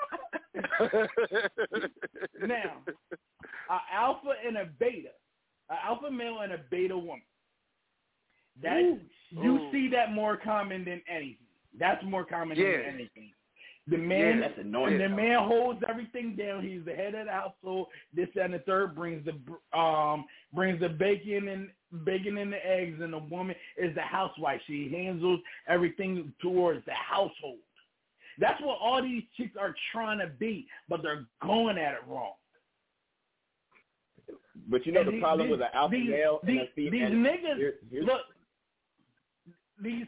now, 2.41 2.77
an 3.69 3.79
alpha 3.93 4.33
and 4.45 4.57
a 4.57 4.65
beta, 4.79 5.09
an 5.69 5.77
alpha 5.85 6.11
male 6.11 6.39
and 6.41 6.53
a 6.53 6.59
beta 6.69 6.97
woman. 6.97 7.21
That 8.61 8.77
Ooh. 8.79 8.99
you 9.31 9.57
Ooh. 9.57 9.71
see 9.71 9.87
that 9.89 10.11
more 10.11 10.37
common 10.37 10.83
than 10.85 11.01
anything. 11.09 11.37
That's 11.79 12.03
more 12.03 12.25
common 12.25 12.57
Yeah. 12.57 12.77
than 12.77 12.95
anything. 12.95 13.31
The 13.87 13.97
man, 13.97 14.41
that's 14.41 14.59
annoying. 14.59 14.99
the 14.99 15.09
man 15.09 15.39
holds 15.47 15.81
everything 15.89 16.35
down. 16.35 16.61
He's 16.61 16.85
the 16.85 16.93
head 16.93 17.15
of 17.15 17.25
the 17.25 17.31
household. 17.31 17.87
This 18.13 18.27
and 18.39 18.53
the 18.53 18.59
third 18.59 18.93
brings 18.95 19.25
the 19.25 19.33
br- 19.33 19.77
um 19.77 20.25
brings 20.53 20.79
the 20.79 20.89
bacon 20.89 21.47
and 21.47 21.69
bacon 22.05 22.37
and 22.37 22.53
the 22.53 22.63
eggs, 22.65 23.01
and 23.01 23.11
the 23.11 23.17
woman 23.17 23.55
is 23.77 23.93
the 23.95 24.01
housewife. 24.01 24.61
She 24.67 24.89
handles 24.89 25.39
everything 25.67 26.31
towards 26.41 26.85
the 26.85 26.93
household. 26.93 27.59
That's 28.39 28.59
what 28.61 28.77
all 28.79 29.01
these 29.01 29.23
chicks 29.38 29.55
are 29.59 29.75
trying 29.91 30.19
to 30.19 30.27
be, 30.27 30.67
but 30.89 31.01
they're 31.03 31.25
going 31.43 31.77
at 31.77 31.93
it 31.93 31.99
wrong. 32.07 32.34
But 34.67 34.86
you 34.86 34.91
know 34.91 35.01
And 35.01 35.07
the 35.07 35.11
these- 35.13 35.21
problem 35.21 35.47
these- 35.47 35.51
with 35.51 35.61
an 35.61 35.69
alpha 35.73 35.95
these, 35.95 36.09
male 36.09 36.39
these, 36.43 36.59
and 36.59 36.67
a 36.67 36.71
female. 36.71 37.09
These 37.09 37.17
niggas, 37.17 37.57
here- 37.57 37.79
here's- 37.89 38.05
look, 38.05 38.36
these 39.79 40.07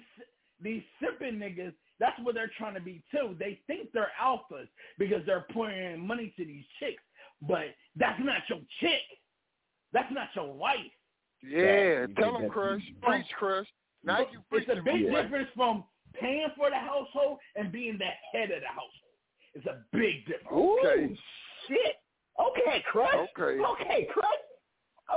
these 0.59 0.83
sipping 1.01 1.35
niggas, 1.39 1.75
that's 1.99 2.17
what 2.19 2.35
they're 2.35 2.47
trying 2.47 2.73
to 2.73 2.79
be 2.79 3.03
too. 3.11 3.35
They 3.37 3.55
think 3.67 3.91
they're 3.91 4.13
alphas 4.17 4.69
because 4.97 5.25
they're 5.25 5.41
pouring 5.51 5.99
money 5.99 6.29
to 6.37 6.45
these 6.45 6.65
chicks, 6.79 7.03
but 7.41 7.75
that's 7.97 8.17
not 8.23 8.47
your 8.47 8.61
chick. 8.79 9.01
That's 9.91 10.09
not 10.13 10.33
your 10.35 10.53
wife. 10.53 10.91
Yeah, 11.41 12.05
That- 12.05 12.15
tell 12.15 12.33
that- 12.37 12.43
him, 12.45 12.49
Crush. 12.49 12.93
Preach, 13.01 13.29
Crush. 13.33 13.67
Now 14.03 14.19
you 14.31 14.41
It's 14.51 14.69
a 14.69 14.75
big 14.81 14.85
my 14.85 15.01
boy. 15.01 15.21
difference 15.23 15.49
from 15.51 15.83
paying 16.19 16.47
for 16.55 16.69
the 16.69 16.77
household 16.77 17.39
and 17.55 17.71
being 17.71 17.97
the 17.97 18.09
head 18.37 18.51
of 18.51 18.61
the 18.61 18.67
household. 18.67 18.89
It's 19.55 19.65
a 19.67 19.83
big 19.91 20.25
difference. 20.25 20.47
Okay. 20.51 21.03
Ooh, 21.05 21.17
shit. 21.67 21.95
Okay, 22.39 22.83
Crush. 22.91 23.13
Okay. 23.37 23.61
Okay, 23.63 24.07
Crush. 24.11 24.25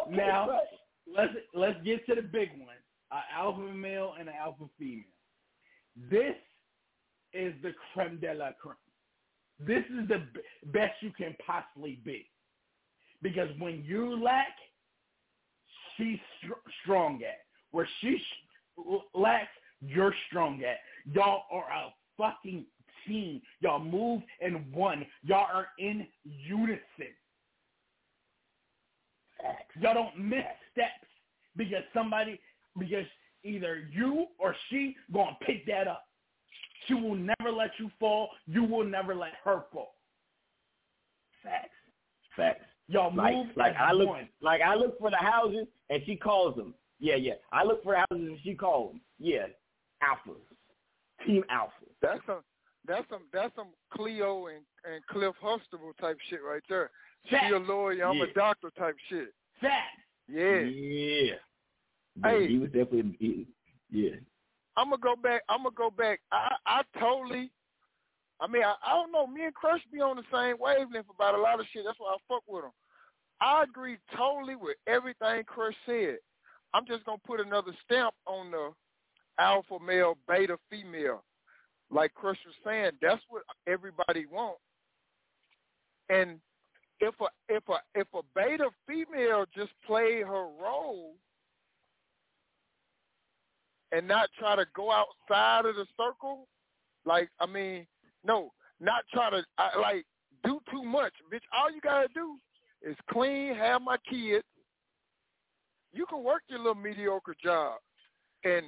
Okay, 0.07 0.16
Now- 0.16 0.47
Crush. 0.47 0.61
let's 1.14 1.32
let's 1.55 1.82
get 1.84 2.05
to 2.07 2.14
the 2.14 2.22
big 2.22 2.51
one: 2.59 2.76
an 3.12 3.22
alpha 3.34 3.61
male 3.61 4.14
and 4.18 4.28
an 4.28 4.34
alpha 4.38 4.64
female. 4.78 5.05
This 6.11 6.34
is 7.32 7.55
the 7.62 7.72
creme 7.94 8.18
de 8.20 8.34
la 8.34 8.51
creme. 8.61 8.76
This 9.59 9.84
is 9.86 10.07
the 10.09 10.18
b- 10.34 10.40
best 10.66 10.94
you 11.01 11.11
can 11.16 11.34
possibly 11.47 11.99
be, 12.05 12.28
because 13.22 13.49
when 13.59 13.82
you 13.86 14.22
lack, 14.22 14.55
she's 15.97 16.18
str- 16.42 16.68
strong 16.82 17.22
at. 17.22 17.38
Where 17.70 17.88
she 18.01 18.18
sh- 18.18 18.82
lacks, 19.14 19.49
you're 19.80 20.14
strong 20.28 20.62
at. 20.64 20.78
Y'all 21.12 21.44
are 21.50 21.64
a 21.64 21.92
fucking 22.16 22.64
team. 23.06 23.40
Y'all 23.60 23.78
move 23.82 24.22
in 24.40 24.64
one. 24.72 25.06
Y'all 25.22 25.46
are 25.52 25.68
in 25.78 26.06
unison. 26.24 27.14
Y'all 29.80 29.94
don't 29.94 30.18
miss 30.18 30.44
steps 30.72 31.06
because 31.56 31.82
somebody, 31.94 32.40
because 32.78 33.04
either 33.44 33.88
you 33.92 34.26
or 34.38 34.54
she 34.70 34.96
gonna 35.12 35.36
pick 35.46 35.66
that 35.66 35.86
up. 35.86 36.04
She 36.86 36.94
will 36.94 37.16
never 37.16 37.52
let 37.52 37.70
you 37.78 37.90
fall. 37.98 38.30
You 38.46 38.64
will 38.64 38.84
never 38.84 39.14
let 39.14 39.32
her 39.44 39.64
fall. 39.72 39.94
Facts. 41.42 41.70
Facts. 42.36 42.64
Y'all 42.88 43.14
Like, 43.14 43.34
move 43.34 43.46
like 43.56 43.72
as 43.72 43.80
I 43.80 43.92
look, 43.92 44.08
one. 44.08 44.28
like 44.40 44.60
I 44.60 44.74
look 44.74 44.98
for 44.98 45.10
the 45.10 45.16
houses 45.16 45.66
and 45.90 46.02
she 46.06 46.16
calls 46.16 46.54
them. 46.56 46.74
Yeah, 47.00 47.16
yeah. 47.16 47.34
I 47.52 47.64
look 47.64 47.82
for 47.82 47.94
houses 47.96 48.06
and 48.28 48.38
she 48.42 48.54
calls 48.54 48.92
them. 48.92 49.00
Yeah, 49.18 49.46
alphas, 50.09 51.26
team 51.26 51.44
alpha. 51.50 51.72
That's 52.02 52.20
some 52.26 52.40
that's 52.86 53.09
some 53.11 53.22
that's 53.32 53.54
some 53.57 53.68
Cleo 53.92 54.46
and, 54.46 54.62
and 54.90 55.04
Cliff 55.07 55.34
Huxtable 55.40 55.92
type 56.00 56.18
shit 56.28 56.40
right 56.42 56.62
there. 56.68 56.90
She 57.28 57.36
a 57.36 57.59
lawyer, 57.59 58.04
I'm 58.07 58.18
Yeah. 58.18 58.24
a 58.24 58.32
doctor 58.34 58.70
type 58.78 58.96
shit. 59.09 59.34
Facts. 59.61 59.74
Yeah. 60.28 60.61
Yeah. 60.61 61.34
Hey. 62.22 62.48
he 62.48 62.59
was 62.59 62.70
definitely 62.70 63.16
he, 63.18 63.46
yeah. 63.90 64.16
I'm 64.76 64.90
gonna 64.90 65.00
go 65.02 65.16
back. 65.16 65.42
I'm 65.48 65.62
gonna 65.64 65.74
go 65.76 65.90
back. 65.90 66.20
I 66.32 66.54
I 66.66 66.82
totally. 66.98 67.50
I 68.38 68.46
mean, 68.46 68.62
I, 68.62 68.74
I 68.84 68.90
don't 68.92 69.12
know. 69.12 69.26
Me 69.26 69.44
and 69.44 69.54
Crush 69.54 69.80
be 69.90 70.00
on 70.00 70.16
the 70.16 70.22
same 70.30 70.57
wavelength 70.61 71.07
about 71.14 71.34
a 71.34 71.40
lot 71.40 71.59
of 71.59 71.66
shit. 71.72 71.84
That's 71.86 71.98
why 71.98 72.14
I 72.14 72.16
fuck 72.28 72.42
with 72.46 72.64
him. 72.64 72.70
I 73.40 73.62
agree 73.62 73.96
totally 74.16 74.57
with 74.57 74.76
everything 74.86 75.42
Crush 75.44 75.74
said. 75.86 76.18
I'm 76.74 76.86
just 76.86 77.04
gonna 77.07 77.18
put 77.26 77.40
another 77.40 77.72
stamp 77.84 78.14
on 78.26 78.50
the 78.50 78.70
alpha 79.39 79.78
male, 79.84 80.16
beta 80.28 80.57
female. 80.70 81.24
Like 81.91 82.14
Crush 82.14 82.39
was 82.47 82.55
saying, 82.64 82.93
that's 83.01 83.22
what 83.28 83.43
everybody 83.66 84.26
wants. 84.26 84.61
And 86.09 86.41
if 87.01 87.14
a 87.20 87.26
if 87.49 87.62
a 87.68 87.78
if 87.95 88.09
a 88.14 88.22
beta 88.34 88.70
female 88.87 89.45
just 89.55 89.72
play 89.87 90.22
her 90.22 90.47
role 90.62 91.14
and 93.93 94.09
not 94.09 94.28
try 94.39 94.57
to 94.57 94.66
go 94.74 94.91
outside 94.93 95.66
of 95.66 95.76
the 95.76 95.87
circle 95.97 96.47
Like, 97.07 97.28
I 97.41 97.47
mean, 97.47 97.87
no, 98.24 98.53
not 98.80 99.05
try 99.12 99.30
to 99.30 99.45
I, 99.59 99.78
like 99.78 100.05
do 100.45 100.61
too 100.70 100.82
much, 100.82 101.12
bitch. 101.32 101.41
All 101.57 101.72
you 101.72 101.80
gotta 101.80 102.09
do 102.14 102.37
is 102.82 102.97
clean, 103.11 103.55
have 103.55 103.82
my 103.82 103.97
kids. 104.11 104.45
You 105.93 106.05
can 106.07 106.22
work 106.22 106.43
your 106.49 106.59
little 106.59 106.74
mediocre 106.74 107.37
job 107.43 107.78
and 108.45 108.66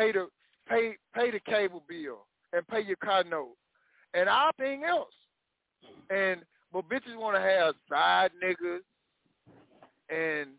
pay 0.00 0.12
the 0.12 0.26
pay 0.68 0.96
pay 1.14 1.30
the 1.30 1.40
cable 1.40 1.82
bill 1.88 2.26
and 2.52 2.66
pay 2.68 2.80
your 2.80 2.96
car 2.96 3.24
note 3.24 3.56
and 4.14 4.28
everything 4.28 4.84
else. 4.84 5.12
And 6.08 6.42
but 6.72 6.88
bitches 6.88 7.16
want 7.16 7.36
to 7.36 7.42
have 7.42 7.74
side 7.88 8.30
niggas 8.42 8.80
and 10.08 10.50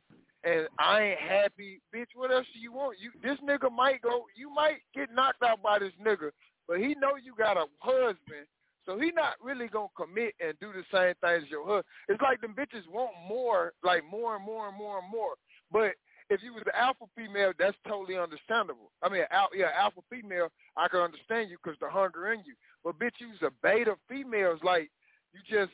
and 0.44 0.68
I 0.80 1.02
ain't 1.02 1.20
happy, 1.20 1.82
bitch. 1.96 2.08
What 2.16 2.32
else 2.32 2.48
do 2.54 2.60
you 2.60 2.74
want? 2.74 2.98
You 3.00 3.12
this 3.24 3.38
nigga 3.48 3.72
might 3.72 4.02
go. 4.02 4.26
You 4.36 4.54
might 4.54 4.80
get 4.94 5.14
knocked 5.14 5.44
out 5.44 5.62
by 5.62 5.80
this 5.80 5.94
nigga, 6.04 6.32
but 6.68 6.80
he 6.80 6.96
know 6.96 7.16
you 7.24 7.34
got 7.38 7.58
a 7.58 7.66
husband, 7.80 8.48
so 8.86 9.00
he 9.00 9.12
not 9.12 9.36
really 9.42 9.68
gonna 9.68 9.88
commit 9.96 10.34
and 10.40 10.60
do 10.60 10.72
the 10.74 10.84
same 10.94 11.14
thing 11.22 11.44
as 11.44 11.50
your 11.50 11.66
husband. 11.66 11.86
It's 12.10 12.22
like 12.22 12.42
them 12.42 12.56
bitches 12.58 12.88
want 12.92 13.12
more, 13.28 13.74
like 13.84 14.04
more 14.10 14.36
and 14.36 14.46
more 14.46 14.68
and 14.68 14.78
more 14.78 15.00
and 15.00 15.10
more. 15.12 15.34
But 15.72 15.94
if 16.32 16.42
you 16.42 16.54
was 16.54 16.64
an 16.66 16.80
alpha 16.80 17.06
female, 17.14 17.52
that's 17.60 17.76
totally 17.86 18.18
understandable. 18.18 18.92
I 19.04 19.10
mean, 19.10 19.24
al- 19.32 19.52
yeah, 19.54 19.72
alpha 19.78 20.00
female, 20.10 20.48
I 20.78 20.88
can 20.88 21.02
understand 21.02 21.50
you 21.50 21.58
because 21.62 21.78
the 21.82 21.90
hunger 21.90 22.32
in 22.32 22.40
you. 22.46 22.56
But 22.86 22.98
bitch, 22.98 23.20
you's 23.20 23.42
a 23.42 23.52
beta 23.62 23.96
female. 24.08 24.54
It's 24.54 24.64
like 24.64 24.90
you 25.34 25.42
just 25.44 25.74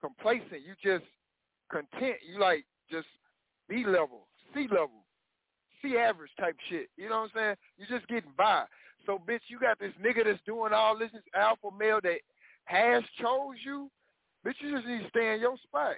complacent. 0.00 0.66
You 0.66 0.74
just 0.82 1.06
content. 1.70 2.16
You 2.26 2.40
like 2.40 2.64
just 2.90 3.06
B 3.68 3.84
level, 3.86 4.26
C 4.52 4.62
level, 4.62 5.06
C 5.80 5.96
average 5.96 6.32
type 6.38 6.56
shit. 6.68 6.90
You 6.96 7.08
know 7.08 7.20
what 7.20 7.30
I'm 7.36 7.54
saying? 7.54 7.56
You 7.78 7.86
just 7.86 8.08
getting 8.08 8.34
by. 8.36 8.64
So 9.06 9.20
bitch, 9.24 9.46
you 9.46 9.60
got 9.60 9.78
this 9.78 9.92
nigga 10.02 10.24
that's 10.24 10.42
doing 10.44 10.72
all 10.72 10.98
this, 10.98 11.10
this 11.12 11.22
alpha 11.32 11.68
male 11.78 12.00
that 12.02 12.18
has 12.64 13.04
chose 13.20 13.54
you. 13.64 13.88
Bitch, 14.44 14.54
you 14.58 14.74
just 14.74 14.86
need 14.86 15.02
to 15.02 15.08
stay 15.10 15.34
in 15.34 15.40
your 15.40 15.56
spot 15.62 15.94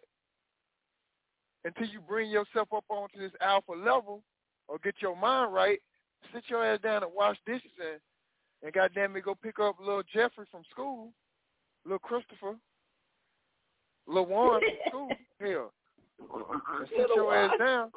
until 1.64 1.86
you 1.86 2.00
bring 2.00 2.30
yourself 2.30 2.68
up 2.74 2.84
onto 2.88 3.18
this 3.18 3.32
alpha 3.40 3.72
level 3.72 4.22
or 4.68 4.78
get 4.78 4.94
your 5.00 5.16
mind 5.16 5.52
right. 5.54 5.78
Sit 6.32 6.44
your 6.48 6.64
ass 6.64 6.80
down 6.82 7.02
and 7.02 7.12
wash 7.14 7.36
dishes 7.46 7.70
and 7.80 8.00
and 8.62 8.72
goddamn 8.72 9.14
it, 9.14 9.24
go 9.24 9.34
pick 9.34 9.58
up 9.58 9.76
little 9.78 10.02
Jeffrey 10.14 10.46
from 10.50 10.62
school, 10.70 11.12
little 11.84 11.98
Christopher, 11.98 12.54
little 14.06 14.24
Warren 14.26 14.62
from 14.62 14.78
school. 14.88 15.08
Hell, 15.38 15.72
and 16.78 16.88
sit 16.88 17.08
your 17.14 17.34
ass 17.36 17.50
down. 17.58 17.90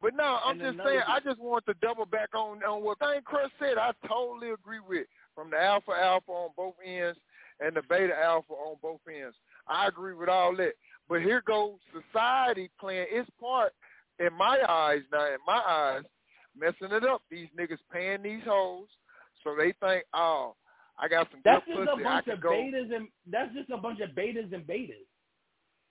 But 0.00 0.14
no, 0.14 0.38
I'm 0.44 0.60
And 0.60 0.76
just 0.76 0.86
saying. 0.86 1.00
thing- 1.00 1.08
I 1.08 1.20
just 1.20 1.40
want 1.40 1.64
to 1.66 1.74
double 1.82 2.06
back 2.06 2.34
on 2.34 2.62
on 2.64 2.82
what 2.84 2.98
thing 2.98 3.20
Chris 3.24 3.48
said. 3.58 3.78
I 3.78 3.92
totally 4.06 4.50
agree 4.50 4.80
with 4.80 5.06
from 5.34 5.50
the 5.50 5.60
alpha 5.60 5.92
alpha 5.92 6.30
on 6.30 6.50
both 6.56 6.74
ends 6.84 7.18
and 7.60 7.74
the 7.76 7.82
beta 7.88 8.14
alpha 8.18 8.52
on 8.52 8.76
both 8.82 9.00
ends. 9.08 9.36
I 9.66 9.88
agree 9.88 10.14
with 10.14 10.28
all 10.28 10.54
that. 10.56 10.72
But 11.08 11.22
here 11.22 11.42
goes 11.46 11.74
society 11.92 12.70
playing 12.80 13.06
its 13.10 13.30
part 13.40 13.72
in 14.18 14.32
my 14.32 14.58
eyes 14.68 15.02
now. 15.12 15.26
In 15.26 15.38
my 15.46 15.62
eyes, 15.66 16.02
messing 16.58 16.94
it 16.94 17.04
up. 17.04 17.22
These 17.30 17.48
niggas 17.58 17.78
paying 17.92 18.22
these 18.22 18.42
hoes, 18.44 18.88
so 19.44 19.54
they 19.56 19.72
think, 19.80 20.04
oh, 20.14 20.54
I 20.98 21.08
got 21.08 21.28
some 21.30 21.40
That's 21.44 21.64
good 21.66 21.76
just 21.76 21.88
a 21.88 21.92
pussy. 21.92 22.04
I 22.04 22.12
bunch 22.14 22.24
can 22.24 22.34
of 22.34 22.40
go. 22.40 22.50
betas 22.50 22.94
and 22.96 23.08
that's 23.30 23.54
just 23.54 23.70
a 23.70 23.76
bunch 23.76 24.00
of 24.00 24.10
betas 24.10 24.52
and 24.52 24.66
betas. 24.66 25.04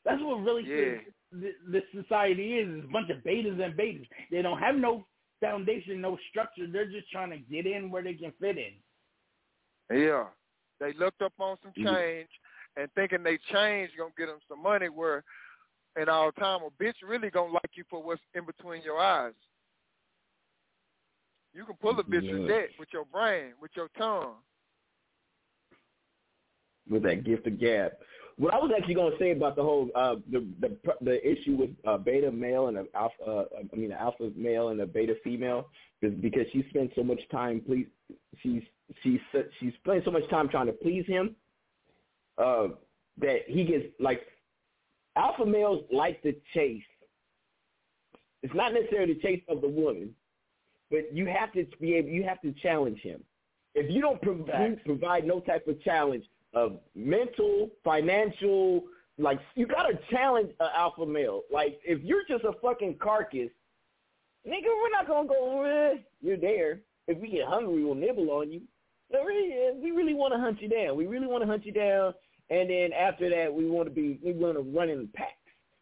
That's 0.04 0.22
what 0.22 0.42
really 0.44 0.64
Yeah. 0.64 1.00
the, 1.32 1.52
the 1.72 1.82
society 2.02 2.56
is, 2.56 2.80
is 2.80 2.84
a 2.84 2.92
bunch 2.92 3.10
of 3.10 3.18
betas 3.18 3.64
and 3.64 3.74
betas. 3.76 4.08
They 4.32 4.42
don't 4.42 4.60
have 4.60 4.76
no 4.76 5.06
foundation, 5.40 6.02
no 6.02 6.18
structure. 6.30 6.68
They're 6.68 6.92
just 6.92 7.10
trying 7.12 7.30
to 7.32 7.38
get 7.38 7.66
in 7.66 7.92
where 7.92 8.04
they 8.04 8.14
can 8.14 8.32
fit 8.40 8.58
in. 8.58 8.74
Yeah, 9.96 10.26
they 10.80 10.94
looked 10.94 11.22
up 11.22 11.34
on 11.40 11.58
some 11.62 11.72
change 11.76 12.30
and 12.78 12.92
thinking 12.94 13.24
they 13.24 13.38
change 13.52 13.92
gonna 13.98 14.12
get 14.18 14.28
them 14.28 14.40
some 14.48 14.62
money. 14.62 14.90
Where 14.90 15.24
in 16.00 16.10
all 16.10 16.32
time, 16.34 16.62
a 16.64 16.84
bitch 16.84 16.96
really 17.08 17.30
gonna 17.30 17.54
like 17.54 17.72
you 17.76 17.84
for 17.90 18.02
what's 18.04 18.22
in 18.34 18.46
between 18.46 18.82
your 18.84 19.00
eyes. 19.00 19.34
You 21.54 21.66
can 21.66 21.76
pull 21.76 21.98
a 22.00 22.04
bitch 22.04 22.30
with 22.32 22.42
Yeah. 22.42 22.48
that, 22.48 22.68
with 22.78 22.90
your 22.92 23.06
brain, 23.06 23.54
with 23.62 23.72
your 23.76 23.88
tongue. 23.98 24.36
with 26.88 27.04
that 27.04 27.24
gift 27.24 27.48
of 27.48 27.60
gab. 27.60 27.94
What 28.38 28.54
I 28.54 28.58
was 28.58 28.72
actually 28.78 28.94
going 28.94 29.12
to 29.12 29.18
say 29.18 29.32
about 29.32 29.56
the 29.56 29.64
whole 29.64 29.90
uh, 29.96 30.16
the, 30.30 30.46
the 30.60 30.78
the 31.02 31.28
issue 31.28 31.56
with 31.56 31.70
uh, 31.88 31.98
beta 31.98 32.32
male 32.32 32.68
and 32.68 32.78
a 32.78 32.86
alpha, 32.94 33.24
uh, 33.26 33.46
I 33.74 33.76
mean, 33.76 33.92
an 33.92 33.98
alpha 33.98 34.30
male 34.36 34.70
and 34.70 34.80
a 34.82 34.86
beta 34.86 35.16
female 35.24 35.70
is 36.02 36.14
because 36.22 36.46
she 36.52 36.64
spends 36.70 36.92
so 36.96 37.04
much 37.04 37.20
time 37.32 37.62
please 37.66 37.88
she's 38.44 38.62
she's 39.02 39.20
she's 39.60 39.74
spending 39.80 40.04
so 40.06 40.12
much 40.12 40.30
time 40.30 40.50
trying 40.50 40.68
to 40.68 40.74
please 40.74 41.06
him 41.08 41.36
uh, 42.38 42.68
that 43.18 43.40
he 43.48 43.64
gets 43.64 43.86
like 44.00 44.22
alpha 45.16 45.46
males 45.46 45.84
like 45.92 46.22
to 46.24 46.34
chase. 46.54 46.84
It's 48.44 48.54
not 48.54 48.74
necessarily 48.74 49.14
the 49.14 49.22
chase 49.22 49.42
of 49.48 49.62
the 49.62 49.68
woman, 49.68 50.14
but 50.92 51.14
you 51.14 51.26
have 51.28 51.52
to 51.54 51.66
be 51.80 51.96
able 51.96 52.10
you 52.10 52.24
have 52.24 52.42
to 52.42 52.54
challenge 52.62 53.00
him. 53.00 53.24
If 53.74 53.92
you 53.92 54.02
don't 54.02 54.22
prov- 54.22 54.50
provide 54.86 55.26
no 55.26 55.40
type 55.40 55.68
of 55.68 55.82
challenge 55.82 56.26
of 56.54 56.80
mental, 56.96 57.70
financial, 57.84 58.84
like 59.18 59.40
you 59.56 59.66
gotta 59.66 60.00
challenge 60.10 60.52
an 60.60 60.70
alpha 60.76 61.06
male. 61.06 61.42
Like 61.52 61.80
if 61.84 62.02
you're 62.04 62.24
just 62.28 62.44
a 62.44 62.54
fucking 62.62 62.98
carcass, 63.02 63.50
nigga, 64.48 64.66
we're 64.66 64.92
not 64.92 65.08
gonna 65.08 65.28
go. 65.28 65.64
Eh, 65.64 65.98
you're 66.22 66.38
there. 66.38 66.82
If 67.08 67.20
we 67.20 67.30
get 67.30 67.48
hungry, 67.48 67.84
we'll 67.84 67.96
nibble 67.96 68.30
on 68.32 68.52
you. 68.52 68.62
We 69.12 69.92
really 69.92 70.14
want 70.14 70.34
to 70.34 70.40
hunt 70.40 70.62
you 70.62 70.70
down. 70.70 70.96
We 70.96 71.06
really 71.06 71.28
want 71.28 71.44
to 71.44 71.48
hunt 71.48 71.66
you 71.66 71.72
down, 71.72 72.14
and 72.50 72.70
then 72.70 72.92
after 72.94 73.30
that, 73.30 73.54
we 73.54 73.70
want 73.70 73.88
to 73.88 73.94
be 73.94 74.20
we 74.24 74.34
want 74.34 74.56
to 74.56 74.78
run 74.78 74.90
in 74.90 75.08
packs. 75.14 75.32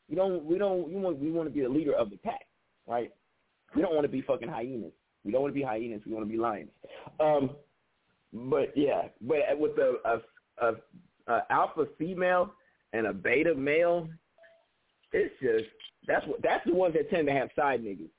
We 0.10 0.16
don't 0.16 0.46
we 0.46 0.58
don't 0.58 0.88
we 0.88 0.96
want 0.96 1.20
we 1.20 1.32
want 1.32 1.48
to 1.50 1.54
be 1.54 1.62
the 1.62 1.70
leader 1.70 1.94
of 1.94 2.10
the 2.10 2.18
pack, 2.18 2.46
right? 2.88 3.12
We 3.76 3.82
don't 3.82 3.94
want 3.94 4.06
to 4.06 4.10
be 4.10 4.22
fucking 4.22 4.50
hyenas. 4.50 4.94
We 5.26 5.32
don't 5.32 5.42
want 5.42 5.54
to 5.54 5.60
be 5.60 5.66
hyenas. 5.66 6.02
We 6.06 6.14
want 6.14 6.26
to 6.26 6.32
be 6.32 6.38
lions. 6.38 6.70
Um, 7.20 7.52
but 8.32 8.76
yeah, 8.76 9.04
but 9.22 9.38
with 9.58 9.76
the 9.76 10.00
a, 10.06 10.66
a, 10.66 10.74
a 11.28 11.42
alpha 11.50 11.86
female 11.98 12.54
and 12.94 13.08
a 13.08 13.14
beta 13.14 13.56
male, 13.56 14.08
it's 15.12 15.34
just 15.42 15.66
that's 16.08 16.26
what 16.28 16.42
that's 16.42 16.66
the 16.66 16.74
ones 16.74 16.94
that 16.94 17.10
tend 17.10 17.28
to 17.28 17.34
have 17.34 17.50
side 17.56 17.84
niggas 17.84 18.10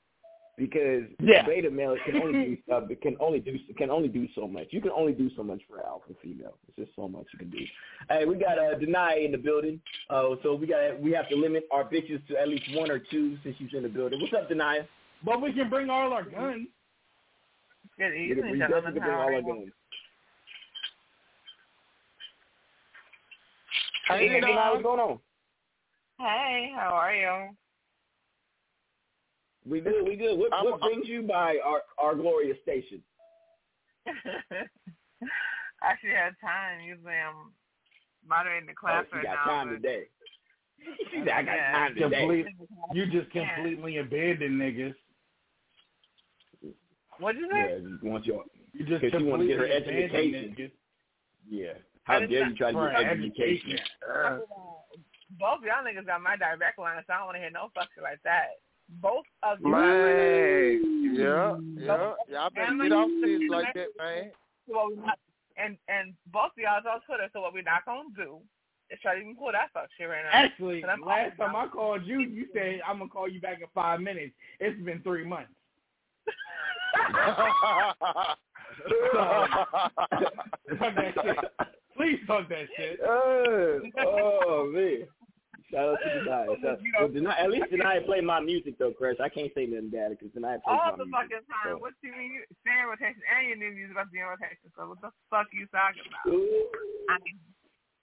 because 0.57 1.03
Yeah. 1.19 1.43
the 1.43 1.47
beta 1.49 1.69
male 1.69 1.97
can 2.05 2.15
only 2.17 2.33
do 2.33 2.57
uh, 2.73 2.81
can 3.01 3.17
only 3.19 3.39
do 3.39 3.57
can 3.77 3.89
only 3.89 4.07
do 4.07 4.27
so 4.35 4.47
much. 4.47 4.67
You 4.71 4.81
can 4.81 4.91
only 4.91 5.13
do 5.13 5.29
so 5.35 5.43
much 5.43 5.61
for 5.67 5.85
alpha 5.85 6.13
female. 6.21 6.57
It's 6.67 6.77
just 6.77 6.95
so 6.95 7.07
much 7.07 7.25
you 7.33 7.39
can 7.39 7.49
do. 7.49 7.65
Hey, 8.09 8.25
we 8.25 8.35
got 8.35 8.57
uh, 8.57 8.75
Denia 8.77 9.25
in 9.25 9.31
the 9.31 9.37
building, 9.37 9.81
uh, 10.09 10.35
so 10.43 10.55
we 10.55 10.67
got 10.67 10.99
we 11.01 11.11
have 11.11 11.27
to 11.29 11.35
limit 11.35 11.67
our 11.71 11.83
bitches 11.83 12.25
to 12.27 12.37
at 12.37 12.47
least 12.47 12.63
one 12.73 12.89
or 12.91 12.99
two 12.99 13.37
since 13.43 13.55
she's 13.57 13.73
in 13.73 13.83
the 13.83 13.89
building. 13.89 14.19
What's 14.21 14.33
up, 14.33 14.49
Denia? 14.49 14.87
But 15.23 15.41
we 15.41 15.53
can 15.53 15.69
bring 15.69 15.89
all 15.89 16.13
our 16.13 16.23
guns. 16.23 16.67
Good 17.97 18.11
We, 18.11 18.31
evening, 18.31 18.51
we 18.51 18.59
gentlemen. 18.59 18.59
definitely 18.59 18.93
can 18.99 19.03
bring 19.03 19.17
all 19.17 19.33
our 19.33 19.41
guns. 19.41 19.71
Hey, 24.07 24.27
Hey, 24.27 24.41
what's 24.41 24.83
going 24.83 24.99
on? 24.99 25.19
Hey, 26.19 26.71
how 26.75 26.93
are 26.93 27.13
you? 27.13 27.55
We 29.67 29.81
good, 29.81 30.03
we 30.05 30.15
good. 30.15 30.37
What, 30.37 30.51
what 30.51 30.79
brings 30.81 31.07
you 31.07 31.23
by 31.23 31.57
our, 31.65 31.81
our 32.01 32.15
glorious 32.15 32.57
station? 32.61 33.01
I 34.07 34.11
actually 35.83 36.11
had 36.11 36.33
time. 36.41 36.81
Usually 36.85 37.13
I'm 37.13 37.51
moderating 38.27 38.67
the 38.67 38.75
class 38.75 39.05
oh, 39.11 39.15
right 39.17 39.21
she 39.21 39.27
got 39.27 39.33
now. 39.45 39.51
time 39.51 39.67
but- 39.69 39.75
today. 39.81 40.03
She 41.11 41.19
said, 41.19 41.29
I 41.29 41.41
got 41.41 41.55
Yeah. 41.55 41.71
time 41.71 41.95
today. 41.95 42.19
Complete, 42.19 42.45
you 42.93 43.05
just 43.07 43.31
completely 43.31 43.97
abandoned 43.97 44.61
niggas. 44.61 44.93
What'd 47.19 47.41
you 47.41 47.49
Yeah, 47.51 47.67
say? 47.67 47.81
you 47.81 47.99
want 48.03 48.25
your, 48.25 48.43
You 48.73 48.85
just 48.85 49.01
you 49.03 49.25
want 49.25 49.41
to 49.41 49.47
get 49.47 49.57
her 49.57 49.67
education. 49.67 50.55
niggas. 50.57 50.71
Yeah. 51.49 51.73
How 52.03 52.19
But 52.19 52.29
dare 52.29 52.41
not- 52.41 52.49
you 52.51 52.55
try 52.57 52.71
to 52.71 52.77
For 52.77 52.91
get 52.91 53.01
education? 53.01 53.71
education. 53.71 53.79
Uh, 54.05 54.37
Both 55.39 55.63
y'all 55.63 55.81
niggas 55.83 56.05
got 56.05 56.21
my 56.21 56.35
direct 56.35 56.77
line, 56.77 57.01
so 57.07 57.13
I 57.13 57.17
don't 57.17 57.25
want 57.25 57.35
to 57.37 57.39
hear 57.41 57.49
no 57.51 57.69
fucking 57.73 58.03
like 58.03 58.21
that. 58.23 58.49
Both 59.01 59.25
of 59.43 59.59
you. 59.61 59.69
Man, 59.71 61.15
yeah, 61.15 61.57
yeah, 61.77 62.13
y'all 62.29 62.49
better 62.49 62.75
get 62.81 62.91
off 62.91 63.09
this 63.23 63.41
like 63.49 63.73
that, 63.73 63.87
man. 63.97 64.31
So 64.67 64.73
what 64.75 64.89
we 64.91 64.95
not, 64.97 65.17
and 65.57 65.77
and 65.87 66.13
both 66.31 66.51
of 66.51 66.57
y'all's 66.57 66.83
on 66.91 67.01
Twitter. 67.05 67.29
So 67.33 67.41
what 67.41 67.53
we're 67.53 67.63
not 67.63 67.85
gonna 67.85 68.09
do 68.15 68.39
is 68.91 68.99
try 69.01 69.15
to 69.15 69.21
even 69.21 69.35
pull 69.35 69.51
that 69.51 69.71
fuck 69.73 69.89
shit 69.97 70.07
right 70.09 70.23
now. 70.23 70.29
Actually, 70.31 70.83
I'm- 70.83 71.01
last 71.01 71.37
time 71.37 71.55
I 71.55 71.67
called 71.67 72.05
you, 72.05 72.19
you 72.21 72.47
said 72.53 72.81
I'm 72.87 72.99
gonna 72.99 73.09
call 73.09 73.27
you 73.27 73.41
back 73.41 73.59
in 73.61 73.67
five 73.73 74.01
minutes. 74.01 74.33
It's 74.59 74.79
been 74.81 75.01
three 75.01 75.25
months. 75.25 75.51
Talk 80.77 80.95
that 80.95 81.13
shit. 81.23 81.37
Please 81.95 82.19
talk 82.27 82.49
that 82.49 82.65
shit. 82.75 82.99
oh, 83.07 83.79
oh 83.99 84.71
man. 84.73 85.07
Shout 85.71 85.89
out 85.89 85.97
to 86.03 86.09
Denia. 86.13 86.45
Shout 86.61 86.65
out, 86.65 86.79
well, 86.99 87.09
Denia 87.09 87.35
at 87.39 87.49
least 87.51 87.69
Denia 87.71 88.01
play 88.05 88.21
my 88.21 88.39
music 88.39 88.77
though, 88.77 88.91
Chris. 88.93 89.17
I 89.19 89.29
can't 89.29 89.51
say 89.55 89.65
nothing 89.65 89.89
bad 89.89 90.11
because 90.11 90.29
Denia 90.33 90.61
plays 90.63 90.77
All 90.77 90.91
my 90.91 90.91
the 90.97 91.05
music. 91.05 91.15
All 91.15 91.23
the 91.23 91.29
fucking 91.29 91.45
time. 91.49 91.75
so. 91.75 91.77
What 91.81 91.93
you 92.03 92.11
mean? 92.11 92.31
You 92.33 92.41
stay 92.61 92.77
in 92.79 92.85
rotation 92.87 93.21
and 93.25 93.47
your 93.49 93.57
new 93.57 93.71
music 93.75 93.91
about 93.97 94.05
to 94.05 94.11
be 94.13 94.19
in 94.19 94.25
rotation. 94.29 94.67
So 94.77 94.81
what 94.89 95.01
the 95.01 95.11
fuck 95.29 95.47
you 95.51 95.65
talking 95.73 96.05
about? 96.05 96.25
I 97.09 97.17
mean, 97.25 97.37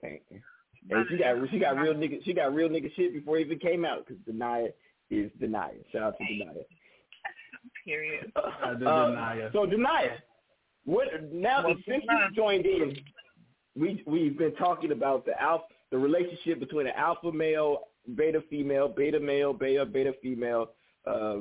Hey, 0.03 0.19
hey, 0.29 1.03
she 1.09 1.15
got 1.17 1.35
she 1.49 1.59
got 1.59 1.77
real 1.79 1.93
nigga 1.95 2.19
she 2.25 2.33
got 2.33 2.53
real 2.53 2.67
nigga 2.67 2.93
shit 2.95 3.13
before 3.13 3.37
it 3.37 3.47
even 3.47 3.59
came 3.59 3.85
out 3.85 4.05
because 4.05 4.19
Denia 4.27 4.69
is 5.09 5.31
Denia. 5.39 5.71
Shout 5.91 6.03
out 6.03 6.17
to 6.19 6.23
Denia. 6.27 6.67
period. 7.85 8.31
Uh, 8.35 8.73
the 8.77 8.85
Uh, 8.89 9.07
Denia. 9.35 9.49
So 9.53 9.65
Denia, 9.65 10.19
what 10.85 11.07
now 11.31 11.63
Well, 11.65 11.75
since 11.87 12.03
you 12.03 12.35
joined 12.35 12.65
in, 12.65 12.97
we 13.75 14.03
we've 14.05 14.37
been 14.37 14.55
talking 14.55 14.91
about 14.91 15.25
the 15.25 15.39
alpha 15.41 15.65
the 15.93 15.99
relationship 15.99 16.59
between 16.59 16.87
an 16.87 16.93
alpha 16.97 17.31
male, 17.31 17.81
beta 18.15 18.43
female, 18.49 18.87
beta 18.87 19.19
male, 19.19 19.53
beta 19.53 19.85
beta 19.85 20.11
female, 20.23 20.71
uh, 21.05 21.35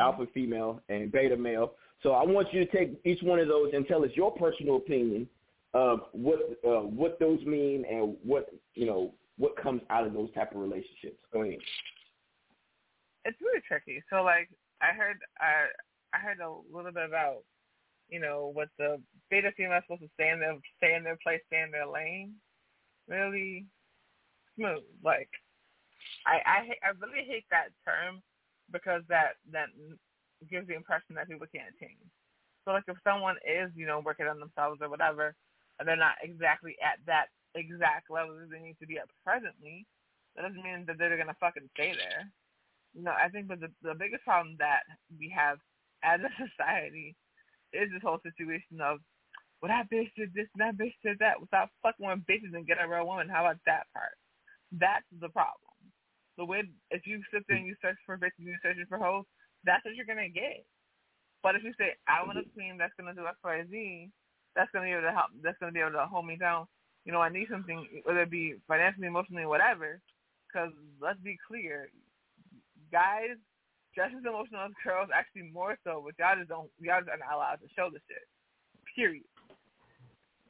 alpha 0.00 0.26
female, 0.32 0.80
and 0.88 1.12
beta 1.12 1.36
male. 1.36 1.74
So 2.02 2.12
I 2.12 2.24
want 2.24 2.50
you 2.50 2.64
to 2.64 2.72
take 2.72 2.98
each 3.04 3.22
one 3.22 3.38
of 3.38 3.48
those 3.48 3.72
and 3.74 3.86
tell 3.86 4.02
us 4.02 4.10
your 4.14 4.32
personal 4.32 4.76
opinion 4.76 5.28
of 5.74 6.00
what 6.12 6.38
uh, 6.66 6.80
what 6.80 7.18
those 7.20 7.44
mean 7.44 7.84
and 7.84 8.16
what 8.24 8.48
you 8.74 8.86
know 8.86 9.12
what 9.36 9.54
comes 9.62 9.82
out 9.90 10.06
of 10.06 10.14
those 10.14 10.32
type 10.34 10.52
of 10.52 10.62
relationships. 10.62 11.18
Go 11.30 11.42
ahead. 11.42 11.58
it's 13.26 13.38
really 13.42 13.60
tricky. 13.68 14.02
So 14.08 14.22
like 14.22 14.48
I 14.80 14.96
heard 14.96 15.18
I 15.38 16.16
I 16.16 16.20
heard 16.20 16.38
a 16.40 16.50
little 16.74 16.90
bit 16.90 17.04
about 17.04 17.42
you 18.08 18.18
know 18.18 18.50
what 18.54 18.70
the 18.78 18.98
beta 19.30 19.50
female 19.58 19.76
is 19.76 19.84
supposed 19.84 20.00
to 20.00 20.08
stay 20.14 20.30
in 20.30 20.40
their 20.40 20.56
stay 20.78 20.94
in 20.94 21.04
their 21.04 21.18
place, 21.22 21.40
stay 21.48 21.60
in 21.60 21.70
their 21.70 21.86
lane. 21.86 22.32
Really 23.06 23.66
smooth. 24.56 24.84
Like 25.04 25.30
I 26.26 26.40
I 26.44 26.58
hate, 26.66 26.82
I 26.82 26.90
really 26.98 27.26
hate 27.26 27.46
that 27.50 27.74
term 27.84 28.22
because 28.72 29.02
that 29.08 29.40
that 29.52 29.68
gives 30.48 30.68
the 30.68 30.76
impression 30.78 31.14
that 31.16 31.28
people 31.28 31.46
can't 31.54 31.76
change. 31.80 32.00
So 32.64 32.72
like 32.72 32.84
if 32.88 32.96
someone 33.02 33.36
is 33.44 33.70
you 33.74 33.86
know 33.86 34.02
working 34.04 34.26
on 34.26 34.40
themselves 34.40 34.80
or 34.80 34.88
whatever, 34.88 35.34
and 35.78 35.88
they're 35.88 35.96
not 35.96 36.20
exactly 36.22 36.76
at 36.82 37.00
that 37.06 37.32
exact 37.54 38.10
level 38.10 38.36
that 38.38 38.50
they 38.50 38.62
need 38.62 38.78
to 38.80 38.86
be 38.86 38.98
at 38.98 39.10
presently, 39.24 39.86
that 40.36 40.42
doesn't 40.42 40.62
mean 40.62 40.84
that 40.86 40.98
they're 40.98 41.16
gonna 41.18 41.36
fucking 41.40 41.68
stay 41.74 41.92
there. 41.96 42.30
You 42.94 43.02
know, 43.02 43.14
I 43.14 43.28
think 43.28 43.48
that 43.48 43.60
the 43.60 43.70
the 43.82 43.94
biggest 43.94 44.24
problem 44.24 44.56
that 44.58 44.84
we 45.18 45.32
have 45.34 45.58
as 46.02 46.20
a 46.20 46.30
society 46.48 47.16
is 47.72 47.90
this 47.92 48.02
whole 48.02 48.18
situation 48.22 48.80
of, 48.82 48.98
well, 49.62 49.70
that 49.70 49.90
bitch 49.92 50.10
did 50.16 50.34
this 50.34 50.48
and 50.54 50.62
that 50.62 50.78
bitch 50.78 50.94
did 51.04 51.18
that. 51.20 51.40
Without 51.40 51.70
fucking 51.82 52.06
with 52.06 52.26
bitches 52.26 52.54
and 52.54 52.66
get 52.66 52.82
a 52.82 52.88
real 52.88 53.06
woman. 53.06 53.28
How 53.28 53.46
about 53.46 53.62
that 53.66 53.86
part? 53.94 54.16
That's 54.72 55.06
the 55.20 55.28
problem. 55.28 55.74
The 56.38 56.44
way 56.44 56.62
if 56.90 57.06
you 57.06 57.20
sit 57.32 57.44
there 57.48 57.58
and 57.58 57.66
you 57.66 57.74
search 57.82 57.96
for 58.06 58.14
and 58.14 58.32
you're 58.38 58.56
searching 58.62 58.86
for 58.88 58.98
hoes, 58.98 59.24
that's 59.64 59.84
what 59.84 59.94
you're 59.94 60.06
gonna 60.06 60.28
get. 60.28 60.64
But 61.42 61.54
if 61.56 61.64
you 61.64 61.72
say 61.78 61.96
I 62.08 62.24
want 62.24 62.38
a 62.38 62.44
queen 62.54 62.78
that's 62.78 62.94
gonna 62.98 63.14
do 63.14 63.26
X, 63.26 63.36
Y, 63.44 63.64
Z, 63.70 64.10
that's 64.54 64.70
gonna 64.72 64.86
be 64.86 64.92
able 64.92 65.08
to 65.08 65.12
help. 65.12 65.30
That's 65.42 65.58
gonna 65.58 65.72
be 65.72 65.80
able 65.80 65.98
to 65.98 66.06
hold 66.06 66.26
me 66.26 66.36
down. 66.36 66.66
You 67.04 67.12
know, 67.12 67.20
I 67.20 67.28
need 67.28 67.48
something, 67.50 67.86
whether 68.04 68.22
it 68.22 68.30
be 68.30 68.54
financially, 68.68 69.06
emotionally, 69.06 69.46
whatever. 69.46 70.00
Because 70.46 70.72
let's 71.00 71.20
be 71.20 71.38
clear, 71.46 71.88
guys 72.90 73.38
just 73.94 74.14
as 74.14 74.22
emotional 74.22 74.70
as 74.70 74.74
girls, 74.86 75.10
actually 75.10 75.50
more 75.50 75.76
so, 75.82 76.02
but 76.04 76.14
y'all 76.18 76.38
just 76.38 76.48
don't 76.48 76.70
y'all 76.78 77.02
just 77.02 77.10
are 77.10 77.18
not 77.18 77.34
allowed 77.34 77.58
to 77.62 77.68
show 77.74 77.90
the 77.90 77.98
shit. 78.06 78.22
Period. 78.94 79.26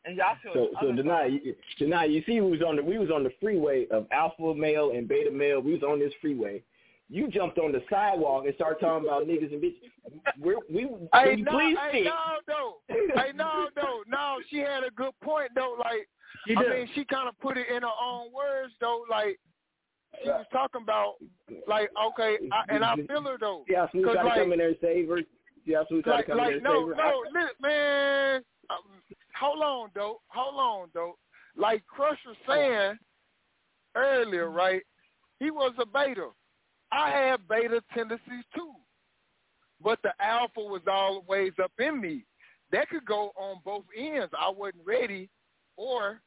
And 0.04 0.16
y'all 0.16 0.36
show 0.42 0.50
So, 0.54 0.62
it 0.64 0.70
so 0.80 0.86
other 0.88 0.96
deny, 1.02 1.26
you, 1.26 1.54
deny. 1.78 2.04
You 2.06 2.22
see, 2.26 2.40
we 2.40 2.50
was 2.50 2.62
on 2.62 2.76
the 2.76 2.82
we 2.82 2.98
was 2.98 3.10
on 3.10 3.22
the 3.22 3.30
freeway 3.40 3.86
of 3.90 4.06
alpha 4.12 4.54
male 4.54 4.92
and 4.92 5.06
beta 5.06 5.30
male. 5.30 5.60
We 5.60 5.74
was 5.74 5.82
on 5.82 5.98
this 5.98 6.12
freeway. 6.20 6.62
You 7.12 7.26
jumped 7.28 7.58
on 7.58 7.72
the 7.72 7.82
sidewalk 7.90 8.44
and 8.46 8.54
started 8.54 8.78
talking 8.80 9.06
about 9.08 9.26
niggas 9.26 9.52
and 9.52 9.60
bitches. 9.60 9.90
We're, 10.38 10.54
we, 10.72 10.88
Hey, 11.12 11.34
we 11.36 11.42
no, 11.42 11.50
please 11.50 11.76
hey, 11.90 11.90
stick. 11.90 12.04
no, 12.04 12.14
though. 12.46 12.74
hey, 12.88 13.32
no, 13.34 13.66
though. 13.74 14.02
No, 14.08 14.36
she 14.48 14.58
had 14.58 14.84
a 14.84 14.90
good 14.94 15.10
point, 15.20 15.50
though. 15.56 15.76
Like, 15.78 16.08
She 16.46 16.54
I 16.56 16.62
did. 16.62 16.70
mean, 16.70 16.88
she 16.94 17.04
kind 17.04 17.28
of 17.28 17.36
put 17.40 17.56
it 17.56 17.66
in 17.68 17.82
her 17.82 17.88
own 18.00 18.32
words, 18.32 18.72
though. 18.80 19.04
Like, 19.10 19.40
she 20.22 20.28
was 20.28 20.46
talking 20.52 20.82
about, 20.82 21.14
like, 21.66 21.90
okay, 22.12 22.36
I, 22.52 22.72
and 22.74 22.84
I 22.84 22.94
feel 22.94 23.22
her, 23.22 23.36
though. 23.40 23.64
Yeah, 23.68 23.86
how 23.86 23.90
Smooth 23.90 24.04
'Cause, 24.06 24.14
tried 24.14 24.22
to 24.22 24.28
like, 24.28 24.38
come 24.38 24.52
in 24.52 24.58
there 24.60 24.68
and 24.68 24.76
save 24.80 25.08
her. 25.08 25.18
Yeah, 25.66 25.78
how 25.78 25.86
Smooth 25.88 26.04
tried 26.04 26.14
like, 26.14 26.26
to 26.26 26.30
come 26.30 26.40
in 26.40 26.44
there 26.46 26.54
and 26.54 26.62
no, 26.62 26.88
save 26.90 26.96
her. 26.96 27.02
no, 27.02 27.40
li- 27.40 27.60
man. 27.60 28.42
Hold 29.38 29.62
on, 29.62 29.90
though. 29.94 30.20
Hold 30.28 30.54
on, 30.60 30.88
though. 30.94 31.16
Like 31.56 31.84
Crush 31.86 32.18
was 32.26 32.36
saying 32.48 32.98
earlier, 33.96 34.50
right? 34.50 34.82
He 35.38 35.50
was 35.50 35.72
a 35.78 35.86
beta. 35.86 36.28
I 36.92 37.10
had 37.10 37.48
beta 37.48 37.82
tendencies 37.94 38.44
too, 38.54 38.72
but 39.82 40.00
the 40.02 40.12
alpha 40.20 40.60
was 40.60 40.82
always 40.90 41.52
up 41.62 41.72
in 41.78 42.00
me. 42.00 42.24
That 42.72 42.88
could 42.88 43.04
go 43.04 43.32
on 43.36 43.60
both 43.64 43.84
ends. 43.96 44.32
I 44.38 44.50
wasn't 44.50 44.86
ready, 44.86 45.28
or 45.76 46.20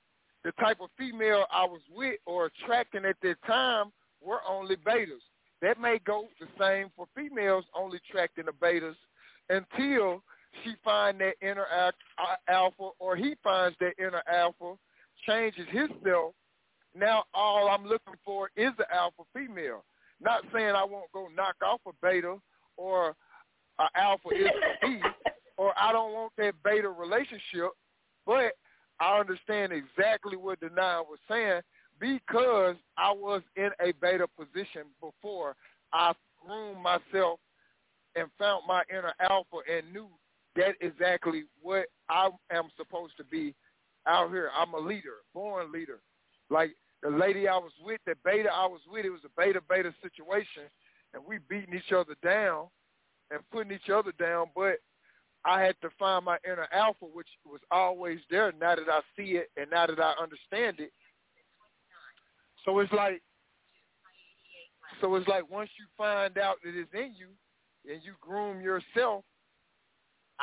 the 0.44 0.52
type 0.54 0.80
of 0.82 0.90
female 0.98 1.46
I 1.52 1.64
was 1.66 1.82
with 1.94 2.20
or 2.26 2.48
attracting 2.48 3.06
at 3.06 3.16
that 3.22 3.36
time 3.46 3.92
were 4.22 4.42
only 4.48 4.76
betas. 4.76 5.22
That 5.62 5.80
may 5.80 6.00
go 6.06 6.28
the 6.40 6.48
same 6.60 6.90
for 6.96 7.08
females 7.16 7.66
only 7.76 8.00
attracting 8.10 8.46
the 8.46 8.52
betas 8.52 8.96
until 9.50 10.22
she 10.64 10.74
find 10.84 11.20
that 11.22 11.36
inner 11.42 11.66
alpha 12.48 12.90
or 13.00 13.16
he 13.16 13.36
finds 13.44 13.76
that 13.80 13.94
inner 13.98 14.24
alpha, 14.32 14.76
changes 15.28 15.68
himself. 15.72 16.34
Now 16.96 17.24
all 17.34 17.70
I'm 17.70 17.86
looking 17.86 18.14
for 18.24 18.50
is 18.56 18.72
the 18.78 18.86
alpha 18.94 19.24
female. 19.34 19.84
Not 20.22 20.44
saying 20.54 20.70
I 20.76 20.84
won't 20.84 21.12
go 21.12 21.28
knock 21.36 21.56
off 21.66 21.82
a 21.88 21.92
beta 22.02 22.36
or 22.78 23.16
a 23.80 23.86
alpha 23.96 24.30
is 24.30 24.48
for 24.82 24.88
me, 24.88 25.02
or 25.58 25.74
I 25.78 25.92
don't 25.92 26.14
want 26.14 26.34
that 26.38 26.54
beta 26.64 26.90
relationship, 26.90 27.72
but 28.26 28.54
I 29.00 29.20
understand 29.20 29.74
exactly 29.74 30.38
what 30.38 30.60
Denia 30.60 31.02
was 31.02 31.20
saying 31.30 31.62
because 32.00 32.76
I 32.98 33.12
was 33.12 33.42
in 33.56 33.70
a 33.82 33.92
beta 34.02 34.28
position 34.28 34.84
before 35.02 35.56
I 35.92 36.14
groomed 36.46 36.82
myself 36.82 37.40
and 38.16 38.28
found 38.38 38.64
my 38.68 38.84
inner 38.90 39.14
alpha 39.20 39.58
and 39.72 39.92
knew 39.92 40.08
that 40.56 40.76
exactly 40.82 41.44
what 41.62 41.86
I 42.10 42.30
am 42.52 42.70
supposed 42.78 43.14
to 43.18 43.24
be 43.24 43.56
out 44.08 44.30
here. 44.30 44.50
I'm 44.58 44.74
a 44.74 44.80
leader, 44.80 45.24
born 45.34 45.72
leader. 45.72 46.00
Like 46.50 46.76
the 47.02 47.10
lady 47.10 47.48
I 47.48 47.58
was 47.58 47.72
with, 47.84 48.02
the 48.06 48.16
beta 48.24 48.50
I 48.54 48.66
was 48.66 48.82
with, 48.90 49.06
it 49.06 49.10
was 49.10 49.22
a 49.26 49.42
beta 49.42 49.62
beta 49.68 49.94
situation, 50.02 50.64
and 51.14 51.24
we 51.26 51.40
beating 51.50 51.74
each 51.74 51.92
other 51.92 52.16
down 52.24 52.68
and 53.32 53.40
putting 53.52 53.72
each 53.72 53.90
other 53.90 54.14
down. 54.20 54.48
But 54.56 54.76
I 55.46 55.62
had 55.62 55.76
to 55.82 55.90
find 55.98 56.24
my 56.24 56.38
inner 56.46 56.68
alpha, 56.72 57.06
which 57.06 57.28
was 57.46 57.62
always 57.72 58.20
there. 58.30 58.54
Now 58.60 58.76
that 58.76 58.90
I 58.90 59.02
see 59.18 59.32
it 59.34 59.50
and 59.58 59.70
now 59.72 59.88
that 59.88 60.00
I 60.00 60.14
understand 60.22 60.80
it, 60.80 60.92
so 62.64 62.80
it's 62.80 62.94
like, 62.94 63.22
so 65.02 65.16
it's 65.16 65.28
like 65.28 65.50
once 65.50 65.70
you 65.78 65.86
find 65.98 66.38
out 66.38 66.58
that 66.64 66.80
it's 66.80 66.94
in 66.94 67.14
you, 67.18 67.28
and 67.92 68.02
you 68.04 68.14
groom 68.22 68.62
yourself, 68.62 69.26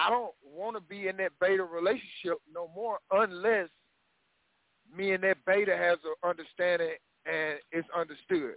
I 0.01 0.09
don't 0.09 0.33
want 0.45 0.77
to 0.77 0.81
be 0.81 1.09
in 1.09 1.17
that 1.19 1.33
beta 1.41 1.63
relationship 1.63 2.39
no 2.53 2.71
more 2.75 2.99
unless 3.11 3.69
me 4.97 5.13
and 5.13 5.23
that 5.25 5.37
beta 5.47 5.77
has 5.77 5.99
an 6.05 6.29
understanding 6.29 6.97
and 7.27 7.59
it's 7.71 7.89
understood. 7.97 8.55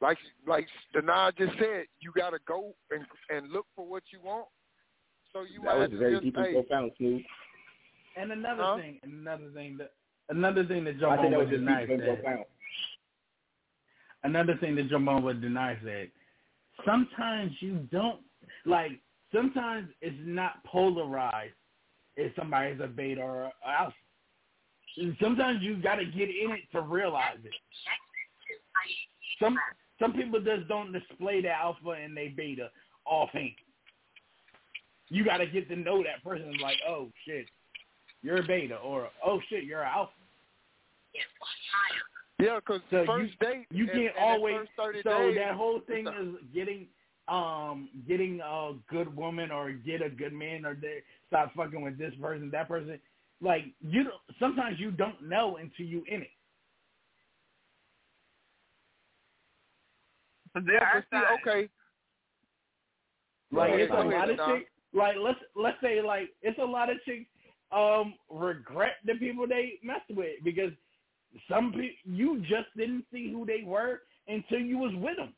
Like 0.00 0.18
like 0.46 0.66
Dana 0.92 1.30
just 1.36 1.52
said, 1.58 1.84
you 2.00 2.10
got 2.16 2.30
to 2.30 2.38
go 2.46 2.74
and 2.90 3.04
and 3.28 3.52
look 3.52 3.66
for 3.76 3.86
what 3.86 4.02
you 4.12 4.18
want. 4.24 4.46
So 5.32 5.42
you 5.42 5.62
That 5.64 5.78
was 5.78 5.90
very 5.98 6.20
deep 6.20 6.36
and 6.36 6.52
profound, 6.54 6.92
Smooth. 6.96 7.22
And 8.16 8.32
another 8.32 8.62
Huh? 8.62 8.76
thing, 8.78 8.98
another 9.04 9.50
thing 9.54 9.76
that 9.78 9.92
another 10.28 10.64
thing 10.64 10.84
to 10.86 10.90
I 10.90 10.94
jump 10.94 11.20
think 11.20 11.26
on 11.26 11.30
that 11.32 11.38
was 11.38 11.48
just 11.50 11.64
Denia 11.64 11.86
deep 11.86 11.90
and 11.90 12.18
said. 12.24 12.44
Another 14.24 14.56
thing 14.56 14.74
that 14.74 14.88
jump 14.88 15.08
on 15.08 15.22
what 15.22 15.40
Denia 15.40 15.78
said. 15.84 16.10
Sometimes 16.84 17.52
you 17.60 17.86
don't 17.92 18.20
like. 18.64 18.98
Sometimes 19.32 19.88
it's 20.00 20.16
not 20.20 20.64
polarized 20.64 21.54
if 22.16 22.34
somebody's 22.36 22.80
a 22.80 22.86
beta 22.86 23.20
or 23.20 23.44
a 23.44 23.52
alpha. 23.68 23.94
Sometimes 25.20 25.62
you 25.62 25.80
got 25.80 25.96
to 25.96 26.04
get 26.04 26.28
in 26.28 26.50
it 26.50 26.60
to 26.72 26.80
realize 26.80 27.38
it. 27.44 27.52
Some 29.40 29.56
some 30.00 30.12
people 30.12 30.40
just 30.40 30.66
don't 30.68 30.92
display 30.92 31.42
the 31.42 31.50
alpha 31.50 31.90
and 31.90 32.16
they 32.16 32.28
beta 32.28 32.70
offhand. 33.04 33.52
You 35.08 35.24
got 35.24 35.38
to 35.38 35.46
get 35.46 35.68
to 35.68 35.76
know 35.76 36.02
that 36.02 36.22
person. 36.24 36.54
Like, 36.60 36.76
oh 36.88 37.10
shit, 37.26 37.46
you're 38.22 38.38
a 38.38 38.46
beta, 38.46 38.76
or 38.76 39.08
oh 39.24 39.40
shit, 39.48 39.64
you're 39.64 39.82
an 39.82 39.92
alpha. 39.94 40.12
yeah, 42.40 42.56
because 42.56 42.80
So 42.90 43.04
first 43.06 43.32
you, 43.40 43.46
date, 43.46 43.66
you 43.70 43.86
can't 43.86 44.14
and 44.16 44.18
always. 44.18 44.56
30 44.76 45.02
So 45.02 45.10
days, 45.10 45.36
that 45.36 45.54
whole 45.54 45.80
thing 45.86 46.06
is 46.06 46.34
getting 46.54 46.86
um 47.30 47.88
getting 48.08 48.40
a 48.40 48.72
good 48.90 49.14
woman 49.14 49.50
or 49.50 49.70
get 49.70 50.02
a 50.02 50.10
good 50.10 50.32
man 50.32 50.66
or 50.66 50.74
they 50.74 50.98
stop 51.28 51.54
fucking 51.54 51.80
with 51.80 51.96
this 51.96 52.12
person, 52.20 52.50
that 52.50 52.68
person. 52.68 52.98
Like 53.40 53.66
you, 53.80 54.04
don't, 54.04 54.14
sometimes 54.38 54.78
you 54.78 54.90
don't 54.90 55.22
know 55.22 55.56
until 55.56 55.86
you 55.86 56.02
in 56.08 56.22
it. 56.22 56.30
But 60.52 60.66
there 60.66 60.74
Yeah, 60.74 61.00
but 61.10 61.18
see, 61.18 61.50
okay. 61.50 61.68
Like 63.52 63.72
it's 63.74 63.92
a 63.92 63.94
lot 63.94 64.30
of 64.30 64.36
Don. 64.36 64.58
chicks. 64.58 64.70
Like 64.92 65.16
let's 65.20 65.38
let's 65.54 65.76
say 65.80 66.02
like 66.02 66.30
it's 66.42 66.58
a 66.58 66.64
lot 66.64 66.90
of 66.90 66.96
chicks 67.04 67.26
um 67.72 68.14
regret 68.28 68.94
the 69.06 69.14
people 69.14 69.46
they 69.46 69.74
messed 69.84 70.10
with 70.10 70.42
because 70.42 70.72
some 71.48 71.70
people 71.70 71.88
you 72.04 72.40
just 72.40 72.66
didn't 72.76 73.04
see 73.12 73.30
who 73.32 73.46
they 73.46 73.62
were 73.64 74.00
until 74.26 74.58
you 74.58 74.78
was 74.78 74.92
with 74.96 75.16
them. 75.16 75.32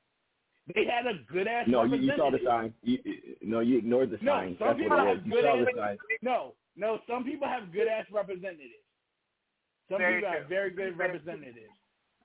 They 0.74 0.84
had 0.86 1.06
a 1.06 1.18
good 1.32 1.48
ass. 1.48 1.66
No, 1.66 1.82
you, 1.84 1.96
you 1.96 2.12
saw 2.16 2.30
the 2.30 2.38
sign. 2.46 2.72
You, 2.82 2.98
you- 3.04 3.36
no, 3.42 3.60
you 3.60 3.78
ignored 3.78 4.10
the 4.10 4.18
No, 4.22 4.32
sign. 4.32 4.56
some 4.58 4.68
That's 4.68 4.78
people 4.78 4.96
what 4.96 5.06
it 5.08 5.16
have 5.18 5.30
good 5.30 5.44
ass. 5.44 5.96
No, 6.22 6.54
no, 6.76 6.98
some 7.10 7.24
people 7.24 7.48
have 7.48 7.72
good 7.72 7.88
ass 7.88 8.06
representatives. 8.12 8.78
Some 9.90 9.98
Very 9.98 10.22
people 10.22 10.30
true. 10.30 10.38
have 10.40 10.48
very 10.48 10.70
good 10.70 10.96
Very 10.96 11.10
representatives. 11.18 11.66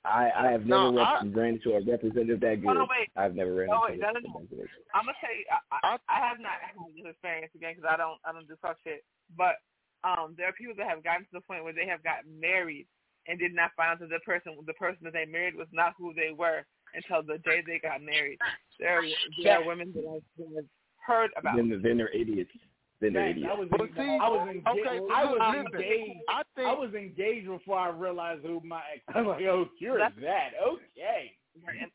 I, 0.05 0.29
I 0.31 0.51
have 0.53 0.63
No, 0.65 0.91
never 0.91 1.03
I- 1.03 1.13
rep- 1.25 1.35
ran 1.35 1.53
into 1.57 1.73
a 1.75 1.81
representative 1.81 2.39
that 2.39 2.61
good. 2.61 2.69
Oh, 2.69 2.73
no, 2.73 2.87
wait. 2.87 3.09
I've 3.17 3.33
never 3.35 3.51
ran 3.53 3.69
Oh, 3.73 3.89
into 3.91 3.97
wait, 3.97 3.99
a 3.99 4.05
no, 4.05 4.11
no, 4.13 4.19
no. 4.21 4.39
representative. 4.39 4.69
I'm 4.93 5.03
gonna 5.09 5.17
tell 5.19 5.33
you, 5.35 5.43
I, 5.51 5.57
I, 5.83 5.89
I 6.07 6.17
have 6.29 6.39
not 6.39 6.61
had 6.61 6.77
this 6.95 7.03
experience 7.11 7.51
again 7.57 7.73
because 7.75 7.89
I 7.91 7.97
don't, 7.97 8.21
I 8.23 8.31
don't 8.31 8.47
do 8.47 8.55
fuck 8.61 8.77
shit. 8.85 9.03
But 9.35 9.57
um, 10.05 10.37
there 10.37 10.47
are 10.47 10.55
people 10.55 10.77
that 10.77 10.87
have 10.87 11.03
gotten 11.03 11.25
to 11.25 11.33
the 11.33 11.41
point 11.49 11.65
where 11.65 11.73
they 11.75 11.89
have 11.89 12.05
gotten 12.05 12.39
married 12.39 12.85
and 13.27 13.35
did 13.41 13.51
not 13.51 13.73
find 13.75 13.97
out 13.97 13.99
that 13.99 14.13
the 14.13 14.21
person, 14.23 14.55
the 14.63 14.77
person 14.79 15.03
that 15.03 15.11
they 15.17 15.25
married 15.25 15.57
was 15.57 15.67
not 15.73 15.97
who 15.97 16.13
they 16.13 16.31
were 16.31 16.63
until 16.97 17.21
the 17.21 17.37
day 17.39 17.61
they 17.65 17.79
got 17.79 18.01
married. 18.01 18.37
There, 18.79 18.99
are, 18.99 19.03
there 19.43 19.61
are 19.61 19.65
women 19.65 19.93
that 19.95 20.05
I've, 20.09 20.53
that 20.53 20.65
heard 21.05 21.31
about. 21.37 21.55
Then, 21.55 21.69
then 21.83 21.97
they're 21.97 22.09
idiots. 22.13 22.51
Then 22.99 23.13
they're 23.13 23.29
idiots. 23.29 23.49
I 23.53 23.59
was, 23.59 23.67
But 23.69 23.81
en- 23.81 23.93
see, 23.95 24.17
I 24.19 24.27
was 24.29 24.47
engaged. 24.49 24.67
okay, 24.67 24.97
I 25.13 25.23
was 25.25 25.39
look, 25.39 25.73
engaged. 25.73 26.19
I 26.29 26.41
think 26.55 26.67
I 26.67 26.73
was 26.73 26.93
engaged 26.93 27.47
before 27.47 27.79
I 27.79 27.89
realized 27.89 28.41
who 28.43 28.61
my 28.65 28.81
ex. 28.93 29.01
I'm 29.15 29.27
like, 29.27 29.43
oh, 29.45 29.69
you're 29.79 29.99
that. 29.99 30.13
Okay. 30.17 31.31
And, 31.55 31.91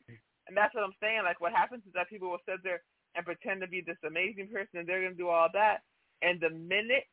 and 0.47 0.57
that's 0.57 0.73
what 0.73 0.83
I'm 0.83 0.95
saying. 1.01 1.21
Like, 1.23 1.39
what 1.41 1.51
happens 1.51 1.83
is 1.85 1.93
that 1.93 2.09
people 2.09 2.29
will 2.31 2.43
sit 2.47 2.63
there 2.63 2.81
and 3.15 3.25
pretend 3.25 3.61
to 3.61 3.67
be 3.67 3.83
this 3.85 3.99
amazing 4.07 4.47
person, 4.47 4.79
and 4.79 4.87
they're 4.87 5.03
gonna 5.03 5.15
do 5.15 5.29
all 5.29 5.47
that. 5.53 5.79
And 6.21 6.39
the 6.39 6.49
minute 6.49 7.07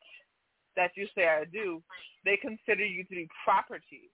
that 0.77 0.93
you 0.97 1.07
say 1.15 1.27
I 1.27 1.45
do, 1.53 1.83
they 2.25 2.37
consider 2.37 2.85
you 2.85 3.03
to 3.05 3.11
be 3.11 3.29
property. 3.45 4.11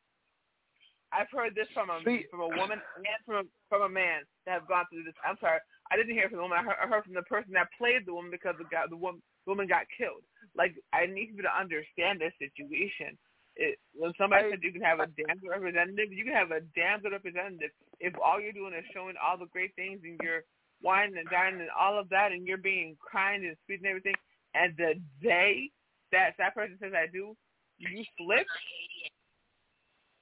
I've 1.13 1.31
heard 1.31 1.55
this 1.55 1.69
from 1.73 1.91
a 1.91 2.03
See- 2.05 2.27
from 2.31 2.41
a 2.41 2.49
woman 2.49 2.83
and 2.97 3.21
from 3.25 3.37
a, 3.37 3.45
from 3.69 3.83
a 3.83 3.89
man 3.89 4.23
that 4.45 4.59
have 4.59 4.69
gone 4.69 4.85
through 4.91 5.05
this. 5.05 5.15
I'm 5.25 5.39
sorry, 5.39 5.61
I 5.91 5.97
didn't 5.97 6.15
hear 6.15 6.29
from 6.29 6.39
the 6.39 6.47
woman. 6.47 6.59
I 6.59 6.65
heard, 6.67 6.79
I 6.83 6.87
heard 6.87 7.05
from 7.05 7.15
the 7.15 7.23
person 7.31 7.53
that 7.55 7.69
played 7.79 8.07
the 8.07 8.15
woman 8.15 8.31
because 8.31 8.55
the 8.59 8.67
guy, 8.71 8.85
the 8.91 8.97
woman, 8.99 9.23
the 9.47 9.51
woman 9.53 9.67
got 9.71 9.87
killed. 9.97 10.23
Like 10.57 10.75
I 10.93 11.07
need 11.07 11.31
people 11.35 11.47
to 11.47 11.55
understand 11.55 12.21
this 12.21 12.35
situation. 12.39 13.17
It, 13.57 13.79
when 13.97 14.13
somebody 14.21 14.45
Hey, 14.45 14.51
said 14.51 14.63
you 14.63 14.73
can 14.73 14.83
have 14.85 15.01
a 15.01 15.09
damn 15.17 15.39
good 15.41 15.49
representative, 15.49 16.13
you 16.13 16.25
can 16.25 16.37
have 16.37 16.53
a 16.53 16.61
damn 16.77 17.01
good 17.01 17.13
representative 17.13 17.71
if 18.01 18.13
all 18.21 18.37
you're 18.41 18.53
doing 18.53 18.75
is 18.75 18.85
showing 18.93 19.15
all 19.17 19.39
the 19.39 19.49
great 19.49 19.75
things 19.77 20.01
and 20.05 20.21
you're 20.23 20.45
whining 20.83 21.17
and 21.17 21.29
dining 21.31 21.61
and 21.65 21.71
all 21.73 21.99
of 21.99 22.09
that, 22.11 22.33
and 22.33 22.47
you're 22.47 22.61
being 22.61 22.97
kind 23.11 23.45
and 23.45 23.57
sweet 23.65 23.81
and 23.81 23.89
everything. 23.89 24.15
And 24.53 24.77
the 24.77 25.01
day 25.23 25.71
that 26.13 26.37
that 26.39 26.55
person 26.55 26.77
says 26.81 26.93
I 26.93 27.07
do, 27.11 27.37
you 27.79 28.05
flip. 28.19 28.47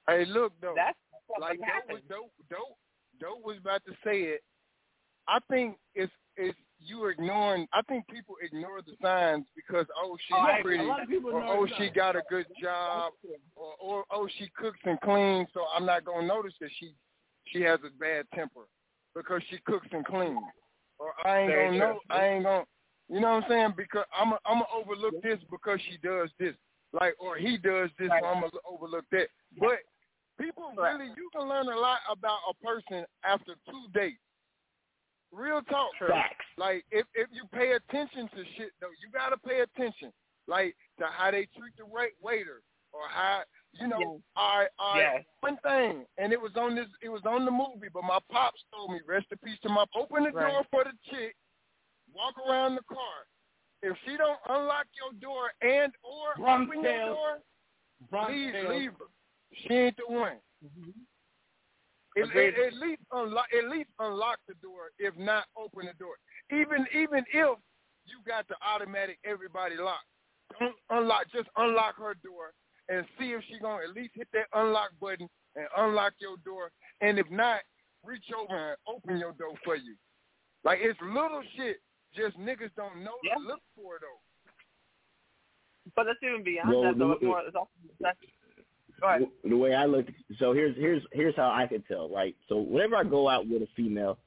Hey, 0.07 0.25
look 0.25 0.53
though. 0.61 0.73
That's 0.75 0.97
like 1.39 1.59
what 1.59 1.67
Dope 1.67 1.89
was 1.89 2.01
Dope, 2.09 2.31
Dope, 2.49 2.77
Dope 3.19 3.45
was 3.45 3.57
about 3.57 3.83
to 3.85 3.93
say 4.03 4.21
it. 4.21 4.43
I 5.27 5.39
think 5.49 5.77
it's 5.95 6.11
it's 6.37 6.57
you 6.79 7.07
ignoring. 7.07 7.67
I 7.73 7.81
think 7.83 8.05
people 8.07 8.35
ignore 8.43 8.81
the 8.81 8.93
signs 9.01 9.45
because 9.55 9.87
oh 9.97 10.17
she's 10.27 10.37
Oh, 10.37 10.61
pretty, 10.61 10.83
a 10.83 10.87
lot 10.87 11.01
of 11.01 11.09
people 11.09 11.31
or 11.31 11.43
oh 11.43 11.65
she 11.65 11.85
signs. 11.85 11.95
got 11.95 12.15
a 12.15 12.21
good 12.29 12.45
job, 12.61 13.13
or, 13.55 13.73
or 13.79 14.03
oh 14.11 14.27
she 14.37 14.49
cooks 14.55 14.79
and 14.83 14.99
cleans, 15.01 15.47
so 15.53 15.61
I'm 15.75 15.85
not 15.85 16.05
gonna 16.05 16.27
notice 16.27 16.53
that 16.61 16.69
she 16.79 16.93
she 17.47 17.61
has 17.61 17.79
a 17.85 17.89
bad 17.99 18.25
temper 18.35 18.61
because 19.15 19.41
she 19.49 19.57
cooks 19.65 19.87
and 19.91 20.05
cleans, 20.05 20.37
or 20.99 21.13
I 21.25 21.39
ain't 21.39 21.51
gonna 21.53 21.77
know. 21.77 21.99
I 22.09 22.25
ain't 22.27 22.43
gonna. 22.43 22.65
You 23.07 23.19
know 23.21 23.35
what 23.35 23.43
I'm 23.45 23.49
saying? 23.49 23.73
Because 23.77 24.05
I'm 24.15 24.33
i 24.33 24.37
I'm 24.45 24.59
gonna 24.59 24.65
overlook 24.75 25.21
this 25.23 25.39
because 25.49 25.79
she 25.89 25.97
does 26.05 26.29
this, 26.39 26.55
like 26.93 27.13
or 27.19 27.37
he 27.37 27.57
does 27.57 27.89
this, 27.97 28.09
Right. 28.09 28.21
so 28.21 28.27
I'm 28.27 28.41
gonna 28.41 28.51
overlook 28.69 29.05
that. 29.11 29.27
But 29.59 29.79
people 30.39 30.73
Right. 30.77 30.93
really, 30.93 31.11
you 31.15 31.29
can 31.35 31.47
learn 31.47 31.67
a 31.67 31.75
lot 31.77 31.99
about 32.09 32.39
a 32.49 32.53
person 32.65 33.05
after 33.23 33.55
two 33.69 33.87
dates. 33.93 34.19
Real 35.31 35.61
talk. 35.63 35.91
Facts. 35.99 36.45
Like 36.57 36.85
if 36.91 37.05
if 37.13 37.27
you 37.31 37.43
pay 37.51 37.73
attention 37.73 38.29
to 38.29 38.43
shit 38.55 38.71
though, 38.79 38.91
you 39.01 39.09
gotta 39.11 39.37
pay 39.37 39.61
attention. 39.61 40.13
Like 40.47 40.75
to 40.99 41.05
how 41.07 41.31
they 41.31 41.47
treat 41.57 41.75
the 41.77 41.85
wait 41.85 42.13
waiter 42.21 42.61
or 42.93 43.01
how 43.09 43.43
you 43.73 43.87
know. 43.87 43.99
Yes. 43.99 44.21
All 44.37 44.59
right, 44.59 44.69
all 44.79 44.93
right. 44.93 45.13
Yes. 45.15 45.25
One 45.41 45.57
thing, 45.57 46.05
and 46.17 46.31
it 46.31 46.39
was 46.39 46.55
on 46.55 46.75
this. 46.75 46.87
It 47.01 47.09
was 47.09 47.23
on 47.25 47.43
the 47.43 47.51
movie, 47.51 47.89
but 47.93 48.03
my 48.03 48.19
pops 48.31 48.63
told 48.73 48.91
me, 48.91 48.99
rest 49.05 49.25
in 49.31 49.37
peace 49.39 49.59
to 49.63 49.69
my. 49.69 49.83
Open 49.95 50.23
the 50.23 50.31
Right. 50.31 50.51
door 50.51 50.63
for 50.71 50.83
the 50.85 50.93
chick. 51.09 51.35
Walk 52.13 52.35
around 52.47 52.75
the 52.75 52.83
car. 52.83 53.27
If 53.83 53.97
she 54.05 54.15
don't 54.15 54.39
unlock 54.47 54.87
your 54.95 55.11
door 55.19 55.51
and 55.61 55.91
or 56.03 56.35
Bronx 56.37 56.69
open 56.71 56.83
your 56.83 57.05
door, 57.07 57.41
Bronx 58.09 58.31
leave, 58.31 58.53
Tales. 58.53 58.69
leave 58.69 58.93
her. 58.93 59.05
She 59.63 59.73
ain't 59.73 59.97
the 59.97 60.11
one. 60.13 60.37
Mm-hmm. 60.63 60.91
At, 62.21 62.29
Agreed. 62.29 62.53
at, 62.55 62.67
at 62.67 62.73
least 62.79 63.01
unlock, 63.11 63.45
at 63.57 63.69
least 63.69 63.89
unlock 63.99 64.39
the 64.47 64.53
door. 64.55 64.91
If 64.99 65.17
not, 65.17 65.45
open 65.57 65.85
the 65.87 65.93
door. 65.99 66.15
Even 66.51 66.85
even 66.93 67.19
if 67.33 67.57
you 68.05 68.17
got 68.25 68.47
the 68.47 68.55
automatic 68.65 69.17
everybody 69.25 69.75
lock, 69.77 70.03
don't 70.59 70.75
unlock. 70.89 71.25
Just 71.33 71.49
unlock 71.57 71.97
her 71.97 72.15
door 72.23 72.53
and 72.89 73.05
see 73.19 73.31
if 73.31 73.43
she 73.49 73.59
gonna 73.59 73.83
at 73.83 73.95
least 73.95 74.11
hit 74.15 74.27
that 74.33 74.45
unlock 74.53 74.91
button 75.01 75.27
and 75.55 75.67
unlock 75.77 76.13
your 76.19 76.37
door. 76.45 76.71
And 77.01 77.19
if 77.19 77.29
not, 77.31 77.61
reach 78.03 78.25
over 78.37 78.69
and 78.71 78.77
open 78.87 79.17
your 79.17 79.33
door 79.33 79.53
for 79.65 79.75
you. 79.75 79.95
Like 80.63 80.79
it's 80.81 80.99
little 81.01 81.41
shit. 81.57 81.77
Just 82.15 82.37
niggas 82.39 82.71
don't 82.77 83.03
know 83.03 83.15
Yeah. 83.23 83.33
to 83.35 83.39
look 83.41 83.59
for 83.75 83.97
it 83.97 84.01
though. 84.01 84.21
But 85.95 86.07
let's 86.07 86.19
even 86.23 86.43
beyond 86.43 86.69
Well, 86.69 86.83
that, 86.83 86.97
though. 86.97 87.07
the- 87.09 87.13
It's 87.15 87.23
more, 87.23 87.41
it's 87.41 87.55
also, 87.55 87.69
that's, 87.99 88.17
go 88.21 88.25
ahead. 88.25 88.34
The 89.43 89.57
way 89.57 89.73
I 89.73 89.85
look, 89.85 90.05
so 90.39 90.53
here's 90.53 90.75
here's 90.75 91.03
here's 91.11 91.35
how 91.35 91.51
I 91.51 91.67
can 91.67 91.81
tell, 91.83 92.09
right? 92.09 92.35
So 92.47 92.57
whenever 92.57 92.95
I 92.95 93.03
go 93.03 93.27
out 93.29 93.47
with 93.47 93.61
a 93.61 93.67
female, 93.75 94.17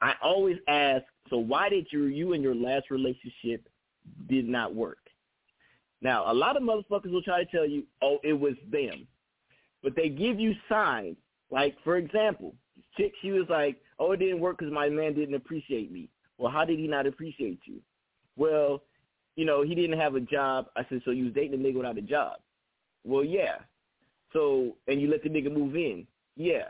I 0.00 0.14
always 0.22 0.56
ask, 0.68 1.04
so 1.28 1.38
why 1.38 1.68
did 1.68 1.86
you 1.90 2.04
you 2.04 2.32
and 2.32 2.42
your 2.42 2.54
last 2.54 2.90
relationship 2.90 3.68
did 4.28 4.48
not 4.48 4.74
work? 4.74 4.98
Now, 6.02 6.30
a 6.30 6.34
lot 6.34 6.56
of 6.56 6.62
motherfuckers 6.62 7.12
will 7.12 7.22
try 7.22 7.44
to 7.44 7.50
tell 7.50 7.66
you, 7.66 7.84
oh, 8.02 8.18
it 8.22 8.32
was 8.32 8.54
them, 8.70 9.06
but 9.82 9.94
they 9.94 10.08
give 10.08 10.40
you 10.40 10.54
signs. 10.68 11.16
Like 11.50 11.76
for 11.84 11.96
example, 11.96 12.54
chick, 12.96 13.12
she 13.22 13.32
was 13.32 13.46
like, 13.48 13.80
oh, 13.98 14.12
it 14.12 14.18
didn't 14.18 14.40
work 14.40 14.58
because 14.58 14.72
my 14.72 14.88
man 14.88 15.14
didn't 15.14 15.34
appreciate 15.34 15.92
me. 15.92 16.08
Well, 16.38 16.50
how 16.50 16.64
did 16.64 16.78
he 16.78 16.86
not 16.86 17.06
appreciate 17.06 17.60
you? 17.64 17.80
Well, 18.36 18.82
you 19.36 19.44
know, 19.44 19.62
he 19.62 19.74
didn't 19.74 19.98
have 19.98 20.14
a 20.14 20.20
job. 20.20 20.66
I 20.76 20.86
said, 20.88 21.02
so 21.04 21.10
you 21.10 21.24
was 21.24 21.34
dating 21.34 21.60
a 21.60 21.62
nigga 21.62 21.76
without 21.76 21.98
a 21.98 22.02
job. 22.02 22.38
Well, 23.04 23.24
yeah. 23.24 23.56
So, 24.32 24.76
and 24.86 25.00
you 25.00 25.08
let 25.10 25.22
the 25.22 25.28
nigga 25.28 25.52
move 25.52 25.74
in. 25.74 26.06
Yeah. 26.36 26.64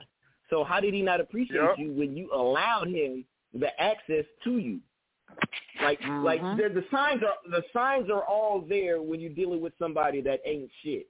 So 0.49 0.65
how 0.65 0.81
did 0.81 0.95
he 0.95 1.03
not 1.03 1.21
appreciate 1.21 1.61
Yep. 1.61 1.79
you 1.79 1.93
when 1.93 2.17
you 2.17 2.33
allowed 2.33 2.89
him 2.89 3.25
the 3.55 3.69
access 3.81 4.25
to 4.45 4.59
you? 4.59 4.81
Like, 5.83 6.01
like 6.23 6.43
Mhm. 6.43 6.57
the, 6.57 6.81
the 6.81 6.87
signs 6.91 7.23
are 7.23 7.39
the 7.51 7.65
signs 7.73 8.11
are 8.11 8.25
all 8.25 8.61
there 8.61 9.01
when 9.01 9.21
you're 9.21 9.33
dealing 9.33 9.61
with 9.61 9.73
somebody 9.79 10.21
that 10.23 10.41
ain't 10.45 10.71
shit. 10.83 11.09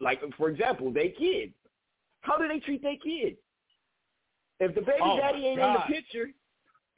Like, 0.00 0.20
for 0.36 0.48
example, 0.48 0.90
they 0.90 1.10
kid. 1.10 1.52
How 2.22 2.36
do 2.36 2.48
they 2.48 2.60
treat 2.60 2.82
their 2.82 2.96
kid? 2.96 3.36
If 4.58 4.74
the 4.74 4.82
baby 4.82 5.00
Oh, 5.02 5.16
daddy 5.16 5.46
ain't 5.46 5.58
God. 5.58 5.66
in 5.68 5.72
the 5.74 5.94
picture, 5.94 6.30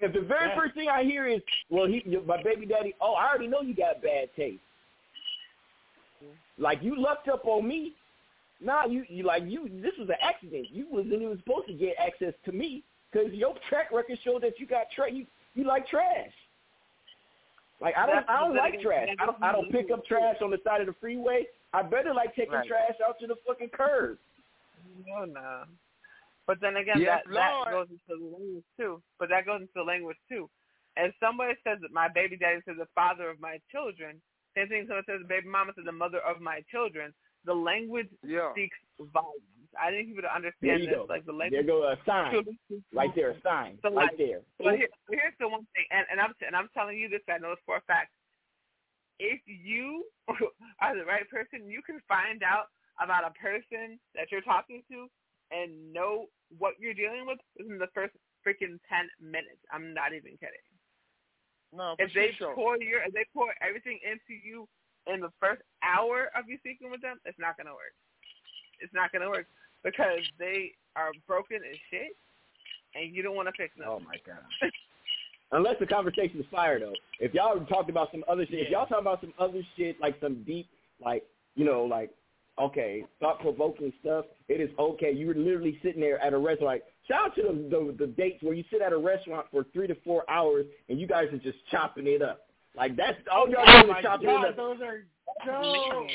if 0.01 0.13
the 0.13 0.21
very 0.21 0.49
Yeah. 0.49 0.57
first 0.57 0.75
thing 0.75 0.89
I 0.89 1.05
hear 1.05 1.27
is, 1.29 1.43
"Well, 1.69 1.87
he, 1.87 2.03
my 2.27 2.43
baby 2.43 2.67
daddy," 2.67 2.95
oh, 3.01 3.15
I 3.15 3.29
already 3.29 3.47
know 3.47 3.61
you 3.61 3.75
got 3.75 4.03
bad 4.03 4.35
taste. 4.35 4.63
Like 6.59 6.83
you 6.83 6.97
lucked 6.97 7.29
up 7.29 7.47
on 7.47 7.67
me. 7.67 7.95
Nah, 8.63 8.87
you 8.87 9.05
you 9.09 9.25
like 9.25 9.43
you. 9.47 9.69
This 9.83 9.93
was 9.99 10.09
an 10.09 10.17
accident. 10.23 10.69
You 10.71 10.87
wasn't 10.91 11.15
even 11.15 11.37
supposed 11.39 11.67
to 11.67 11.75
get 11.75 11.97
access 11.99 12.33
to 12.45 12.53
me 12.53 12.85
because 13.11 13.33
your 13.33 13.55
track 13.69 13.91
record 13.93 14.19
showed 14.25 14.43
that 14.43 14.59
you 14.59 14.67
got 14.67 14.87
tra- 14.95 15.11
you 15.11 15.27
you 15.55 15.65
like 15.65 15.87
trash. 15.89 16.31
Like 17.81 17.95
I 17.97 18.07
don't 18.07 18.29
I 18.29 18.41
don't 18.41 18.57
like 18.57 18.81
trash. 18.81 19.09
I 19.19 19.27
don't 19.27 19.43
I 19.43 19.53
don't 19.53 19.71
pick 19.71 19.91
up 19.91 20.07
trash 20.07 20.37
on 20.41 20.51
the 20.51 20.59
side 20.63 20.81
of 20.81 20.87
the 20.87 20.95
freeway. 21.01 21.47
I 21.73 21.83
better 21.83 22.15
like 22.15 22.35
taking 22.37 22.53
Right. 22.53 22.67
trash 22.69 22.95
out 23.07 23.19
to 23.21 23.27
the 23.27 23.35
fucking 23.47 23.71
curb. 23.71 24.19
No, 25.07 25.25
no. 25.25 25.65
But 26.47 26.61
then 26.61 26.77
again, 26.77 27.01
Yes, 27.01 27.23
that 27.27 27.33
that 27.35 27.73
goes 27.73 27.89
into 27.91 28.23
the 28.23 28.37
language 28.37 28.65
too. 28.77 29.03
But 29.19 29.29
that 29.31 29.47
goes 29.47 29.63
into 29.63 29.73
the 29.75 29.83
language 29.83 30.19
too. 30.29 30.49
If 30.97 31.15
somebody 31.19 31.55
says 31.65 31.79
that 31.81 31.93
my 31.93 32.09
baby 32.09 32.37
daddy 32.37 32.61
says 32.65 32.77
the 32.79 32.89
father 32.95 33.31
of 33.31 33.41
my 33.41 33.59
children, 33.71 34.21
same 34.55 34.69
thing. 34.69 34.85
Someone 34.87 35.05
says 35.07 35.21
the 35.23 35.29
baby 35.29 35.49
mama 35.49 35.73
says 35.75 35.87
the 35.87 35.93
mother 35.93 36.21
of 36.21 36.41
my 36.41 36.63
children. 36.71 37.15
The 37.45 37.55
language 37.55 38.09
Yeah. 38.23 38.53
speaks 38.53 38.79
volumes. 38.99 39.43
I 39.79 39.91
need 39.91 40.07
people 40.09 40.23
to 40.23 40.29
There 40.29 40.37
understand 40.37 40.83
this. 40.83 40.95
go. 40.95 41.07
Like 41.09 41.25
the 41.25 41.33
There 41.33 41.39
language. 41.63 41.67
go 41.67 41.85
a 41.89 41.97
sign. 42.05 42.31
truly 42.31 42.59
speaks 42.67 42.93
Right 42.93 43.15
there, 43.15 43.31
a 43.31 43.41
sign. 43.41 43.79
So, 43.83 43.89
right 43.89 44.11
like, 44.11 44.17
there. 44.19 44.43
But 44.59 44.77
here, 44.77 44.89
here's 45.11 45.37
the 45.39 45.49
one 45.49 45.67
thing, 45.75 45.87
and, 45.91 46.07
and 46.11 46.21
I'm 46.21 46.35
and 46.47 46.55
I'm 46.55 46.69
telling 46.75 46.99
you 46.99 47.09
this. 47.09 47.23
I 47.29 47.39
know 47.39 47.51
this 47.51 47.65
for 47.65 47.77
a 47.77 47.81
fact. 47.83 48.13
If 49.19 49.41
you 49.47 50.05
are 50.81 50.97
the 50.97 51.05
right 51.05 51.29
person, 51.29 51.69
you 51.71 51.83
can 51.83 52.01
find 52.07 52.43
out 52.43 52.67
about 53.03 53.25
a 53.25 53.33
person 53.33 53.99
that 54.15 54.31
you're 54.31 54.43
talking 54.43 54.83
to 54.91 55.09
and 55.51 55.93
know 55.93 56.27
what 56.59 56.75
you're 56.79 56.95
dealing 56.95 57.27
with 57.27 57.39
within 57.57 57.79
the 57.79 57.89
first 57.95 58.15
freaking 58.47 58.79
ten 58.89 59.09
minutes. 59.21 59.61
I'm 59.73 59.95
not 59.95 60.13
even 60.13 60.33
kidding. 60.39 60.67
No, 61.73 61.97
if 61.99 62.13
they 62.13 62.37
pour 62.55 62.77
your, 62.77 63.01
if 63.03 63.15
they 63.15 63.25
pour 63.33 63.55
everything 63.63 63.99
into 64.05 64.37
you 64.45 64.69
in 65.07 65.21
the 65.21 65.33
first 65.41 65.63
hour 65.83 66.31
of 66.37 66.49
you 66.49 66.59
speaking 66.59 66.91
with 66.91 67.03
them, 67.03 67.19
it's 67.25 67.39
not 67.39 67.57
gonna 67.57 67.75
work. 67.75 67.95
It's 68.81 68.93
not 68.95 69.13
gonna 69.13 69.31
work 69.31 69.47
because 69.85 70.21
they 70.39 70.73
are 70.97 71.11
broken 71.27 71.59
as 71.59 71.77
shit, 71.91 72.17
and 72.95 73.15
you 73.15 73.23
don't 73.23 73.37
want 73.37 73.49
to 73.49 73.55
fix 73.57 73.77
them. 73.77 73.87
Oh 73.89 74.01
my 74.01 74.17
god. 74.27 74.43
Unless 75.53 75.77
the 75.81 75.87
conversation 75.87 76.41
is 76.41 76.47
fire 76.51 76.81
though. 76.81 76.95
If 77.21 77.35
y'all 77.35 77.59
talked 77.67 77.91
about 77.91 78.11
some 78.11 78.25
other 78.29 78.47
shit, 78.47 78.61
if 78.61 78.71
y'all 78.71 78.87
talk 78.87 79.01
about 79.01 79.21
some 79.21 79.35
other 79.39 79.63
shit 79.77 80.01
like 80.01 80.17
some 80.21 80.43
deep, 80.45 80.69
like 81.03 81.25
you 81.55 81.65
know, 81.65 81.85
like 81.85 82.11
okay, 82.61 83.05
thought 83.21 83.41
provoking 83.41 83.93
stuff, 84.01 84.27
it 84.49 84.61
is 84.61 84.71
okay. 84.79 85.13
You 85.13 85.27
were 85.27 85.35
literally 85.35 85.79
sitting 85.83 86.01
there 86.01 86.19
at 86.21 86.33
a 86.33 86.39
restaurant. 86.39 86.63
Like, 86.63 86.85
shout 87.09 87.27
out 87.27 87.35
to 87.37 87.43
the, 87.43 87.53
the 87.53 88.07
the 88.07 88.13
dates 88.13 88.43
where 88.43 88.55
you 88.55 88.65
sit 88.71 88.83
at 88.83 88.93
a 88.93 88.99
restaurant 88.99 89.47
for 89.51 89.65
three 89.73 89.87
to 89.87 89.97
four 90.05 90.29
hours 90.31 90.67
and 90.89 91.01
you 91.01 91.07
guys 91.07 91.27
are 91.33 91.39
just 91.39 91.59
chopping 91.71 92.07
it 92.07 92.23
up. 92.23 92.47
Like 92.77 92.97
that's 92.97 93.19
all 93.31 93.49
y'all 93.49 93.65
Oh 93.67 93.91
is 93.91 93.97
chopping 94.03 94.27
God, 94.27 94.45
it 94.45 94.49
up. 94.51 94.57
those 94.57 94.81
are 94.81 95.05
no. 95.47 96.07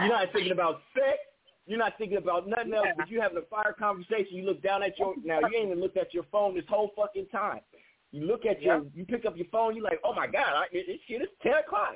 You're 0.00 0.08
not 0.08 0.32
thinking 0.32 0.52
about 0.52 0.80
sex. 0.94 1.18
You're 1.66 1.78
not 1.78 1.96
thinking 1.98 2.16
about 2.16 2.48
nothing 2.48 2.74
else, 2.74 2.88
but 2.96 3.08
you 3.10 3.20
having 3.20 3.38
a 3.38 3.42
fire 3.42 3.74
conversation. 3.78 4.36
You 4.36 4.44
look 4.44 4.62
down 4.62 4.82
at 4.82 4.98
your 4.98 5.14
now. 5.24 5.38
You 5.40 5.56
ain't 5.56 5.66
even 5.68 5.80
looked 5.80 5.96
at 5.96 6.12
your 6.12 6.24
phone 6.32 6.54
this 6.54 6.64
whole 6.68 6.90
fucking 6.96 7.26
time. 7.30 7.60
You 8.12 8.24
look 8.26 8.44
at 8.44 8.60
your, 8.60 8.84
you 8.92 9.04
pick 9.06 9.24
up 9.24 9.36
your 9.36 9.46
phone. 9.52 9.76
You're 9.76 9.84
like, 9.84 10.00
oh 10.02 10.12
my 10.12 10.26
god, 10.26 10.52
I, 10.52 10.64
it 10.72 11.00
shit 11.06 11.22
is 11.22 11.28
ten 11.42 11.54
o'clock. 11.64 11.94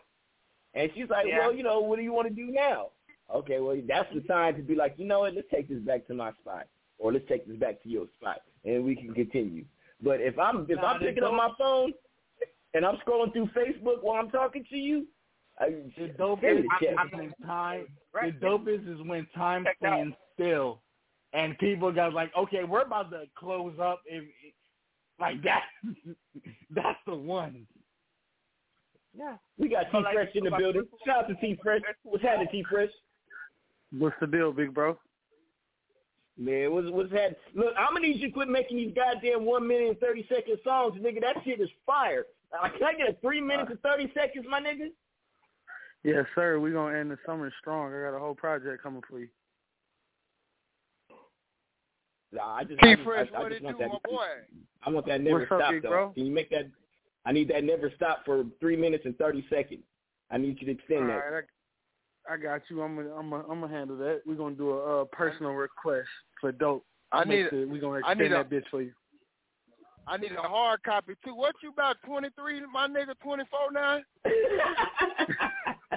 And 0.74 0.90
she's 0.94 1.08
like, 1.10 1.26
Yeah. 1.26 1.40
well, 1.40 1.52
you 1.54 1.64
know, 1.64 1.80
what 1.80 1.96
do 1.96 2.02
you 2.02 2.12
want 2.12 2.28
to 2.28 2.34
do 2.34 2.52
now? 2.52 2.90
Okay, 3.34 3.58
well, 3.58 3.76
that's 3.88 4.12
the 4.14 4.20
time 4.20 4.54
to 4.56 4.62
be 4.62 4.74
like, 4.76 4.94
you 4.96 5.06
know 5.06 5.20
what? 5.20 5.34
Let's 5.34 5.48
take 5.52 5.68
this 5.68 5.80
back 5.80 6.06
to 6.06 6.14
my 6.14 6.30
spot, 6.40 6.66
or 6.98 7.12
let's 7.12 7.26
take 7.28 7.48
this 7.48 7.56
back 7.56 7.82
to 7.82 7.88
your 7.88 8.06
spot, 8.20 8.42
and 8.64 8.84
we 8.84 8.94
can 8.94 9.12
continue. 9.12 9.64
But 10.02 10.20
if 10.20 10.38
I'm 10.38 10.66
if 10.68 10.76
Nah, 10.76 10.92
I'm 10.92 11.00
picking 11.00 11.24
up 11.24 11.32
my 11.32 11.50
phone 11.58 11.94
and 12.74 12.84
I'm 12.84 12.96
scrolling 13.06 13.32
through 13.32 13.48
Facebook 13.56 14.02
while 14.02 14.20
I'm 14.20 14.30
talking 14.30 14.64
to 14.70 14.76
you, 14.76 15.06
I, 15.58 15.66
The 15.96 16.08
dope 16.18 16.40
is, 16.42 16.62
me 16.64 16.68
the 16.80 16.88
is 16.90 16.96
when 17.12 17.32
time. 17.46 17.86
Right. 18.12 18.38
The 18.40 18.46
dopest 18.46 18.92
is 18.92 19.06
when 19.06 19.26
time 19.34 19.64
Check 19.64 19.76
out. 19.84 19.88
stands 19.94 20.16
still, 20.34 20.80
and 21.32 21.56
people 21.58 21.92
got 21.92 22.12
like, 22.12 22.32
okay, 22.36 22.64
we're 22.64 22.82
about 22.82 23.10
to 23.10 23.24
close 23.36 23.74
up. 23.80 24.00
If, 24.06 24.24
like 25.20 25.42
that, 25.44 25.62
that's 26.70 26.98
the 27.06 27.14
one. 27.14 27.66
Yeah. 29.16 29.36
We 29.58 29.68
got 29.68 29.82
T 29.84 29.88
So, 29.92 29.98
like, 29.98 30.14
Fresh 30.14 30.28
in 30.34 30.44
the 30.44 30.50
like- 30.50 30.60
building. 30.60 30.82
Shout 31.06 31.24
out 31.24 31.28
to 31.28 31.34
T 31.36 31.56
Fresh. 31.62 31.82
What's 32.02 32.22
happening, 32.24 32.48
T 32.50 32.64
Fresh? 32.68 32.90
What's 33.96 34.16
the 34.20 34.26
deal, 34.26 34.52
big 34.52 34.74
bro? 34.74 34.98
Man, 36.36 36.72
what's 36.72 36.90
what's 36.90 37.12
happening? 37.12 37.36
Look, 37.54 37.74
I'm 37.78 37.94
gonna 37.94 38.08
need 38.08 38.20
you 38.20 38.26
to 38.26 38.32
quit 38.34 38.48
making 38.48 38.76
these 38.78 38.92
goddamn 38.92 39.44
one 39.44 39.68
minute 39.68 39.88
and 39.90 39.98
thirty 40.00 40.26
second 40.28 40.58
songs, 40.64 41.00
nigga. 41.00 41.20
That 41.20 41.36
shit 41.44 41.60
is 41.60 41.68
fire. 41.86 42.24
Uh, 42.62 42.68
can 42.68 42.84
I 42.84 42.94
get 42.94 43.08
a 43.08 43.16
three 43.20 43.40
minutes 43.40 43.70
and 43.70 43.80
thirty 43.80 44.10
seconds, 44.14 44.46
my 44.48 44.60
nigga? 44.60 44.88
Yes, 46.04 46.24
sir. 46.34 46.60
We're 46.60 46.72
gonna 46.72 46.96
end 46.98 47.10
the 47.10 47.18
summer 47.26 47.50
strong. 47.60 47.92
I 47.92 48.10
got 48.10 48.16
a 48.16 48.20
whole 48.20 48.34
project 48.34 48.82
coming 48.82 49.02
for 49.08 49.18
you. 49.20 49.28
Nah, 52.32 52.56
I 52.56 52.64
just, 52.64 52.80
T 52.80 52.88
I 52.90 52.94
just, 52.94 53.04
Fresh, 53.06 53.28
I, 53.32 53.36
I 53.36 53.40
what 53.42 53.48
just 53.50 53.60
it 53.60 53.64
want 53.64 53.78
do, 53.78 53.84
that. 53.84 53.90
my 53.90 53.98
boy? 54.10 54.26
I 54.84 54.90
want 54.90 55.06
that 55.06 55.20
never 55.20 55.38
What's 55.40 55.46
stop 55.48 55.70
big 55.72 55.82
though. 55.82 55.88
bro? 55.88 56.10
Can 56.10 56.26
you 56.26 56.32
make 56.32 56.50
that? 56.50 56.70
I 57.26 57.32
need 57.32 57.48
that 57.48 57.64
never 57.64 57.90
stop 57.96 58.24
for 58.24 58.44
three 58.60 58.76
minutes 58.76 59.04
and 59.06 59.16
thirty 59.18 59.44
seconds. 59.48 59.82
I 60.30 60.38
need 60.38 60.58
you 60.60 60.66
to 60.66 60.72
extend 60.72 61.02
All 61.02 61.06
that. 61.08 61.14
right, 61.16 61.44
I, 62.28 62.34
I 62.34 62.36
got 62.36 62.62
you. 62.68 62.82
I'm 62.82 62.96
gonna, 62.96 63.14
I'm 63.14 63.30
gonna, 63.30 63.44
I'm 63.48 63.60
gonna 63.60 63.72
handle 63.72 63.96
that. 63.98 64.22
We're 64.26 64.34
gonna 64.34 64.56
do 64.56 64.70
a 64.72 65.02
uh, 65.02 65.04
personal 65.06 65.52
request 65.52 66.08
for 66.40 66.52
dope. 66.52 66.84
I 67.12 67.24
need 67.24 67.42
Make 67.44 67.50
the- 67.50 67.66
we 67.66 67.78
gonna 67.78 67.96
I 68.04 68.12
extend 68.12 68.20
need 68.20 68.26
a- 68.32 68.34
that 68.34 68.50
bitch 68.50 68.64
for 68.70 68.82
you. 68.82 68.92
I 70.06 70.16
need 70.16 70.32
a 70.32 70.42
hard 70.42 70.82
copy 70.82 71.14
too. 71.24 71.34
What 71.34 71.54
you 71.62 71.70
about 71.70 71.96
twenty 72.04 72.28
three, 72.38 72.60
my 72.72 72.86
nigga? 72.88 73.14
Twenty 73.22 73.44
four 73.50 73.72
now? 73.72 74.00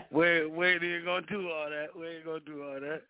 Where, 0.09 0.47
where 0.49 0.83
you 0.83 1.03
gonna 1.03 1.25
do 1.27 1.49
all 1.51 1.69
that? 1.69 1.87
Where 1.95 2.13
you 2.13 2.23
gonna 2.23 2.39
do 2.39 2.63
all 2.63 2.79
that? 2.79 3.01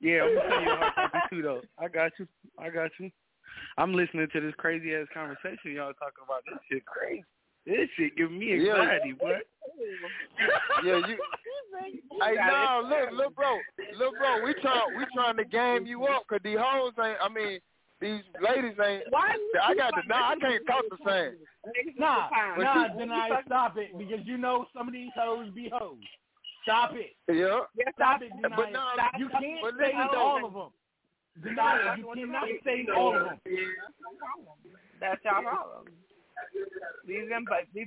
Yeah, 0.00 0.22
I'm 0.22 0.34
gonna 0.34 0.50
send 0.50 0.64
you 0.64 0.72
a 0.72 0.76
hard 0.76 0.94
copy 0.94 1.18
too, 1.30 1.42
though. 1.42 1.60
I 1.78 1.88
got 1.88 2.12
you. 2.18 2.26
I 2.58 2.70
got 2.70 2.90
you. 2.98 3.10
I'm 3.78 3.94
listening 3.94 4.26
to 4.32 4.40
this 4.40 4.54
crazy 4.58 4.94
ass 4.94 5.06
conversation 5.12 5.72
y'all 5.72 5.92
talking 5.94 6.24
about. 6.24 6.42
This 6.46 6.58
shit 6.70 6.86
crazy. 6.86 7.24
This 7.66 7.88
shit 7.96 8.16
give 8.16 8.32
me 8.32 8.56
Yeah. 8.56 8.76
anxiety, 8.76 9.12
boy. 9.12 9.38
Yeah, 10.84 11.06
you. 11.06 11.16
Hey, 12.22 12.36
no, 12.36 12.82
look, 12.84 13.10
look, 13.12 13.34
bro, 13.34 13.58
look, 13.98 14.16
bro. 14.18 14.44
We 14.44 14.54
trying, 14.60 14.96
we 14.96 15.04
trying 15.14 15.36
to 15.38 15.44
game 15.44 15.86
you 15.86 16.04
up, 16.04 16.24
cause 16.28 16.38
these 16.44 16.58
hoes 16.60 16.92
ain't. 17.02 17.16
I 17.20 17.28
mean, 17.28 17.58
these 18.02 18.22
ladies 18.42 18.76
ain't. 18.84 19.04
Why? 19.10 19.36
I 19.62 19.74
got 19.74 19.94
the. 19.94 20.02
Nah, 20.08 20.30
I 20.30 20.36
can't 20.36 20.66
talk 20.66 20.84
the 20.90 20.98
same. 21.06 21.38
Nah, 21.96 22.28
But 22.56 22.62
nah, 22.62 22.86
you- 22.86 22.98
Denia, 22.98 23.42
stop 23.46 23.76
it, 23.78 23.96
because 23.96 24.26
you 24.26 24.36
know 24.36 24.66
some 24.76 24.88
of 24.88 24.92
these 24.92 25.12
hoes 25.16 25.48
be 25.54 25.70
hoes. 25.72 25.98
Stop 26.64 26.92
it. 26.94 27.14
Yeah. 27.32 27.60
Stop 27.94 28.22
it, 28.22 28.30
Denia. 28.30 28.56
But 28.56 28.72
no, 28.72 28.82
you 29.18 29.28
can't 29.28 29.62
but 29.62 29.74
say 29.78 29.92
listen, 29.94 30.16
all 30.16 30.44
of 30.44 30.52
them. 30.52 30.70
Denia, 31.42 31.96
you 31.96 32.12
cannot 32.14 32.48
say 32.64 32.86
all 32.94 33.16
of 33.16 33.24
them. 33.24 33.38
That's 35.00 35.24
y'all 35.24 35.42
problem. 35.42 35.86
These 37.06 37.28
them, 37.28 37.44
but 37.48 37.66
these 37.74 37.86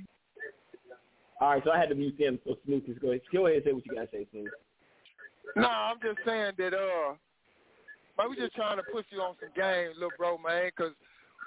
All 1.40 1.50
right, 1.50 1.62
so 1.64 1.70
I 1.70 1.78
had 1.78 1.90
to 1.90 1.94
mute 1.94 2.16
them 2.18 2.38
so 2.46 2.56
Smooth 2.64 2.84
can 2.86 2.94
go 3.00 3.08
ahead. 3.10 3.20
Go 3.32 3.46
ahead 3.46 3.56
and 3.56 3.64
say 3.64 3.72
what 3.72 3.86
you 3.86 3.94
gotta 3.94 4.08
say, 4.12 4.26
Smooth. 4.32 4.48
No, 5.56 5.68
I'm 5.68 5.96
just 6.02 6.18
saying 6.26 6.52
that 6.58 6.74
uh, 6.74 7.14
man, 8.18 8.30
we 8.30 8.36
just 8.36 8.54
trying 8.54 8.76
to 8.78 8.82
push 8.92 9.04
you 9.10 9.20
on 9.20 9.34
some 9.40 9.50
game, 9.54 9.90
little 9.94 10.12
bro, 10.16 10.38
man, 10.38 10.70
'cause 10.76 10.92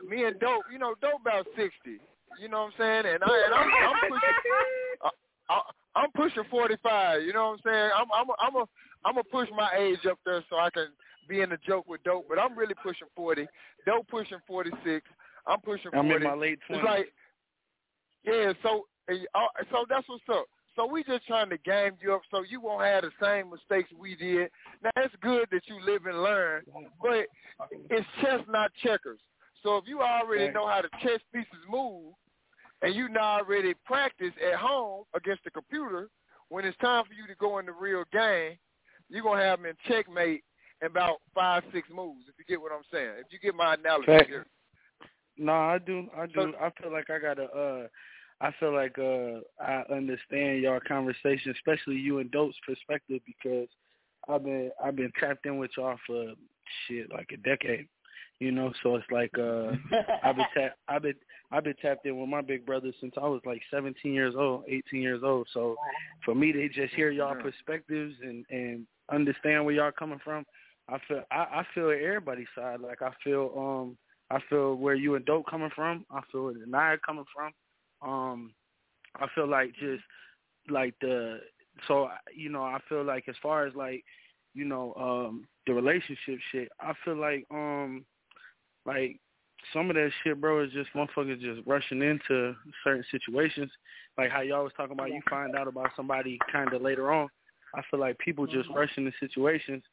me 0.08 0.24
and 0.24 0.40
Dope, 0.40 0.66
you 0.72 0.78
know, 0.80 0.96
Dope 1.02 1.22
about 1.22 1.46
sixty. 1.56 2.00
You 2.40 2.48
know 2.48 2.64
what 2.64 2.74
I'm 2.80 3.04
saying? 3.04 3.14
And 3.16 3.24
I 3.24 3.44
and 3.46 3.54
I'm, 3.54 3.70
I'm 3.90 4.00
pushing, 4.10 4.36
I, 5.04 5.10
I, 5.50 5.62
I'm 5.96 6.12
pushing 6.12 6.44
forty 6.50 6.76
five. 6.82 7.24
You 7.24 7.34
know 7.34 7.50
what 7.50 7.60
I'm 7.66 7.72
saying? 7.72 7.91
I'm 7.96 8.08
I'm 8.14 8.30
a, 8.30 8.34
I'm 8.40 8.56
a 8.56 8.66
I'm 9.06 9.14
gonna 9.16 9.24
push 9.32 9.50
my 9.56 9.70
age 9.78 10.06
up 10.10 10.20
there 10.26 10.44
so 10.50 10.58
I 10.58 10.70
can 10.70 10.88
be 11.28 11.41
in 11.41 11.50
the 11.50 11.58
joke 11.68 11.88
with 11.88 12.04
Dope, 12.04 12.28
but 12.30 12.40
I'm 12.40 12.58
really 12.58 12.76
pushing 12.82 13.08
forty. 13.16 13.48
Dope 13.86 14.08
pushing 14.08 14.40
forty 14.48 14.72
six. 14.86 15.06
I'm 15.48 15.60
pushing 15.62 15.91
I'm 15.94 16.08
forty. 16.08 16.24
in 16.26 16.32
my 16.32 16.36
late 16.38 16.60
It's 16.70 16.80
20s. 16.80 16.84
like, 16.86 17.14
yeah, 18.24 18.54
so 18.64 18.86
uh, 19.10 19.16
so 19.72 19.86
that's 19.90 20.08
what's 20.08 20.24
up. 20.32 20.46
So 20.76 20.86
we 20.86 21.04
just 21.04 21.26
trying 21.28 21.50
to 21.50 21.58
game 21.58 21.94
you 22.02 22.14
up 22.14 22.22
so 22.32 22.44
you 22.44 22.62
won't 22.62 22.84
have 22.84 23.04
the 23.04 23.12
same 23.22 23.50
mistakes 23.50 23.90
we 23.98 24.16
did. 24.16 24.50
Now 24.84 24.91
it's 24.98 25.16
good 25.22 25.48
that 25.52 25.64
you 25.66 25.80
live 25.86 26.06
and 26.06 26.24
learn, 26.24 26.64
but 27.02 27.26
it's 27.90 28.08
chess 28.22 28.40
not 28.48 28.72
checkers. 28.84 29.20
So 29.64 29.78
if 29.78 29.86
you 29.88 30.02
already 30.02 30.54
know 30.54 30.68
how 30.68 30.82
the 30.82 30.90
chess 31.02 31.20
pieces 31.34 31.66
move, 31.70 32.14
and 32.82 32.96
you 32.96 33.10
now 33.10 33.40
already 33.40 33.74
practice 33.86 34.32
at 34.48 34.58
home 34.58 35.04
against 35.14 35.44
the 35.44 35.52
computer, 35.52 36.08
when 36.48 36.66
it's 36.66 36.78
time 36.78 37.04
for 37.06 37.14
you 37.14 37.28
to 37.28 37.36
go 37.36 37.60
in 37.60 37.66
the 37.66 37.74
real 37.74 38.04
game, 38.12 38.58
you're 39.10 39.24
gonna 39.24 39.44
have 39.44 39.60
them 39.60 39.66
in 39.66 39.76
checkmate 39.88 40.44
in 40.82 40.88
about 40.88 41.18
five, 41.36 41.64
six 41.74 41.88
moves. 41.94 42.26
If 42.28 42.36
you 42.38 42.46
get 42.48 42.62
what 42.62 42.72
I'm 42.72 42.84
saying, 42.91 43.16
if 43.20 43.28
you 43.32 43.40
get 43.40 43.56
my 43.56 43.74
analogy 43.74 44.06
Fact. 44.06 44.30
here. 44.30 44.46
No, 45.38 45.54
I 45.54 45.78
do. 45.78 46.08
I 46.18 46.26
do. 46.26 46.54
I 46.62 46.70
feel 46.82 46.91
like 46.91 47.10
I 47.10 47.20
gotta. 47.20 47.44
uh 47.44 47.88
I 48.41 48.52
feel 48.60 48.74
like 48.74 48.98
uh 48.98 49.40
I 49.61 49.84
understand 49.91 50.61
y'all 50.61 50.80
conversation, 50.88 51.52
especially 51.52 51.95
you 51.95 52.20
and 52.20 52.32
Dope's 52.32 52.57
perspective, 52.66 53.22
because 53.26 53.68
I've 54.28 54.44
been 54.44 54.72
I've 54.84 54.95
been 54.95 55.11
tapped 55.20 55.45
in 55.45 55.57
with 55.57 55.72
y'all 55.78 55.98
for 56.07 56.34
shit 56.88 57.11
like 57.11 57.30
a 57.34 57.38
decade. 57.38 57.88
You 58.40 58.53
know, 58.53 58.72
so 58.82 58.95
it's 58.95 59.06
like 59.11 59.32
uh 59.38 59.72
I've 60.24 60.38
been 60.38 60.45
tap 60.56 60.78
I've 60.88 61.02
been 61.02 61.16
I've 61.52 61.64
been 61.64 61.76
tapped 61.82 62.06
in 62.06 62.18
with 62.18 62.30
my 62.30 62.41
big 62.41 62.66
brother 62.66 62.94
since 63.02 63.14
I 63.18 63.28
was 63.28 63.41
like 63.45 63.61
17 63.72 64.14
years 64.14 64.36
old, 64.38 64.64
18 64.70 65.02
years 65.02 65.22
old. 65.24 65.48
So 65.53 65.76
for 66.24 66.34
me 66.36 66.52
to 66.53 66.70
just 66.70 66.94
hear 66.94 67.11
y'all 67.11 67.36
perspectives 67.36 68.16
and 68.24 68.45
and 68.49 68.88
understand 69.11 69.66
where 69.66 69.76
y'all 69.76 69.91
coming 69.91 70.20
from, 70.24 70.45
I 70.88 70.98
feel 71.07 71.24
I, 71.32 71.36
I 71.36 71.66
feel 71.76 71.90
everybody's 71.90 72.48
side. 72.56 72.80
Like 72.80 73.02
I 73.02 73.11
feel 73.22 73.52
um 73.57 73.98
I 74.32 74.40
feel 74.49 74.76
where 74.76 74.95
you 74.95 75.16
and 75.16 75.26
Dope 75.26 75.48
coming 75.49 75.72
from. 75.76 76.06
I 76.10 76.22
feel 76.32 76.45
where 76.45 76.53
Naya 76.66 76.98
coming 77.06 77.26
from. 77.36 77.52
Um, 78.01 78.53
I 79.15 79.27
feel 79.35 79.47
like 79.47 79.73
just 79.73 80.03
like 80.69 80.93
the 81.01 81.39
so 81.88 82.09
you 82.35 82.49
know 82.49 82.63
I 82.63 82.80
feel 82.88 83.03
like 83.03 83.26
as 83.27 83.35
far 83.41 83.65
as 83.65 83.76
like 83.76 84.03
you 84.53 84.65
know 84.65 84.93
um 84.95 85.45
the 85.67 85.73
relationship 85.73 86.39
shit, 86.51 86.69
I 86.80 86.93
feel 87.03 87.15
like 87.15 87.45
um 87.51 88.05
like 88.85 89.19
some 89.73 89.89
of 89.89 89.95
that 89.95 90.11
shit, 90.23 90.39
bro, 90.39 90.63
is 90.63 90.71
just 90.71 90.89
motherfuckers 90.95 91.41
just 91.41 91.67
rushing 91.67 92.01
into 92.01 92.55
certain 92.84 93.03
situations. 93.11 93.71
Like 94.17 94.31
how 94.31 94.41
y'all 94.41 94.63
was 94.63 94.73
talking 94.76 94.93
about, 94.93 95.09
you 95.09 95.21
find 95.30 95.55
out 95.55 95.67
about 95.67 95.91
somebody 95.95 96.39
kind 96.51 96.73
of 96.73 96.81
later 96.81 97.11
on. 97.11 97.27
I 97.76 97.81
feel 97.91 97.99
like 97.99 98.17
people 98.19 98.47
just 98.47 98.69
rushing 98.73 99.05
into 99.05 99.17
situations 99.19 99.84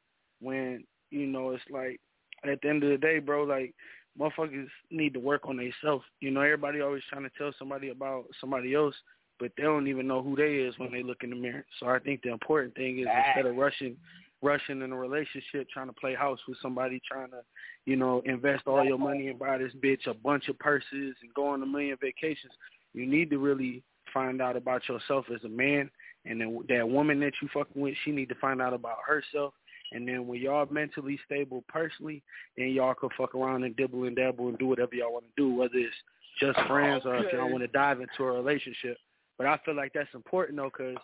when 0.41 0.85
you 1.11 1.27
know 1.27 1.51
it's 1.51 1.63
like 1.71 2.01
at 2.45 2.61
the 2.63 2.69
end 2.69 2.83
of 2.83 2.91
the 2.91 2.99
day, 2.99 3.19
bro, 3.19 3.45
like 3.45 3.75
motherfuckers 4.19 4.69
need 4.91 5.15
to 5.15 5.21
work 5.21 5.43
on 5.45 5.57
themselves. 5.57 6.05
You 6.21 6.31
know, 6.31 6.41
everybody 6.41 6.81
always 6.81 7.03
trying 7.09 7.25
to 7.25 7.31
tell 7.37 7.53
somebody 7.59 7.91
about 7.91 8.25
somebody 8.41 8.75
else, 8.75 8.95
but 9.39 9.53
they 9.57 9.65
don't 9.65 9.89
even 9.89 10.07
know 10.07 10.23
who 10.23 10.37
they 10.37 10.55
is 10.55 10.79
when 10.79 10.93
they 10.93 11.03
look 11.03 11.23
in 11.23 11.31
the 11.31 11.37
mirror. 11.37 11.65
So 11.81 11.87
I 11.87 11.99
think 11.99 12.23
the 12.23 12.33
important 12.33 12.75
thing 12.75 13.01
is 13.01 13.07
instead 13.07 13.47
of 13.47 13.57
rushing 13.57 13.97
rushing 14.43 14.83
in 14.83 14.93
a 14.93 14.97
relationship, 14.97 15.69
trying 15.73 15.89
to 15.89 15.93
play 15.93 16.15
house 16.15 16.39
with 16.47 16.59
somebody, 16.61 17.01
trying 17.07 17.31
to, 17.31 17.41
you 17.85 17.97
know, 17.97 18.23
invest 18.25 18.67
all 18.67 18.85
your 18.85 18.99
money 18.99 19.29
and 19.29 19.39
buy 19.39 19.59
this 19.59 19.73
bitch 19.83 20.07
a 20.07 20.15
bunch 20.15 20.49
of 20.49 20.59
purses 20.59 20.87
and 21.23 21.35
go 21.35 21.49
on 21.49 21.63
a 21.63 21.67
million 21.67 21.97
vacations. 22.01 22.53
You 22.93 23.07
need 23.07 23.31
to 23.31 23.39
really 23.39 23.83
find 24.13 24.41
out 24.41 24.57
about 24.57 24.89
yourself 24.89 25.27
as 25.35 25.43
a 25.45 25.49
man, 25.49 25.91
and 26.25 26.41
then 26.41 26.61
that 26.69 26.89
woman 26.89 27.21
that 27.21 27.33
you 27.43 27.49
fucking 27.53 27.81
with, 27.81 27.95
she 28.05 28.13
need 28.13 28.29
to 28.29 28.35
find 28.37 28.63
out 28.63 28.73
about 28.73 28.99
herself. 29.07 29.55
And 29.93 30.07
then 30.07 30.27
when 30.27 30.41
y'all 30.41 30.67
mentally 30.71 31.19
stable 31.25 31.65
personally, 31.69 32.23
then 32.57 32.69
y'all 32.69 32.95
can 32.95 33.09
fuck 33.17 33.35
around 33.35 33.65
and 33.65 33.77
dibble 33.77 34.05
and 34.05 34.17
dabble 34.17 34.49
and 34.49 34.59
do 34.59 34.67
whatever 34.67 34.95
y'all 34.95 35.13
want 35.13 35.25
to 35.25 35.43
do, 35.43 35.55
whether 35.55 35.77
it's 35.77 35.95
just 36.41 36.59
friends 36.67 37.03
or 37.05 37.17
if 37.17 37.33
y'all 37.33 37.51
want 37.51 37.63
to 37.63 37.69
dive 37.69 38.01
into 38.01 38.25
a 38.25 38.33
relationship. 38.33 38.99
But 39.39 39.47
I 39.47 39.59
feel 39.65 39.77
like 39.77 39.93
that's 39.93 40.13
important 40.15 40.59
though, 40.59 40.71
cause 40.71 40.97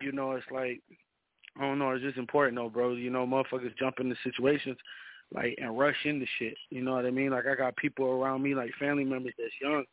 you 0.00 0.12
know 0.12 0.32
it's 0.32 0.46
like 0.50 0.80
I 1.58 1.62
don't 1.62 1.78
know, 1.78 1.90
it's 1.90 2.04
just 2.04 2.18
important 2.18 2.56
though, 2.56 2.68
bro. 2.68 2.94
You 2.94 3.10
know, 3.10 3.26
motherfuckers 3.26 3.76
jump 3.78 4.00
into 4.00 4.16
situations 4.22 4.76
like 5.34 5.56
and 5.60 5.78
rush 5.78 5.96
into 6.04 6.26
shit. 6.38 6.54
You 6.70 6.82
know 6.82 6.94
what 6.94 7.06
I 7.06 7.10
mean? 7.10 7.30
Like 7.30 7.46
I 7.46 7.54
got 7.54 7.76
people 7.76 8.06
around 8.06 8.42
me, 8.42 8.54
like 8.54 8.70
family 8.78 9.04
members 9.04 9.34
that's 9.38 9.52
young, 9.60 9.84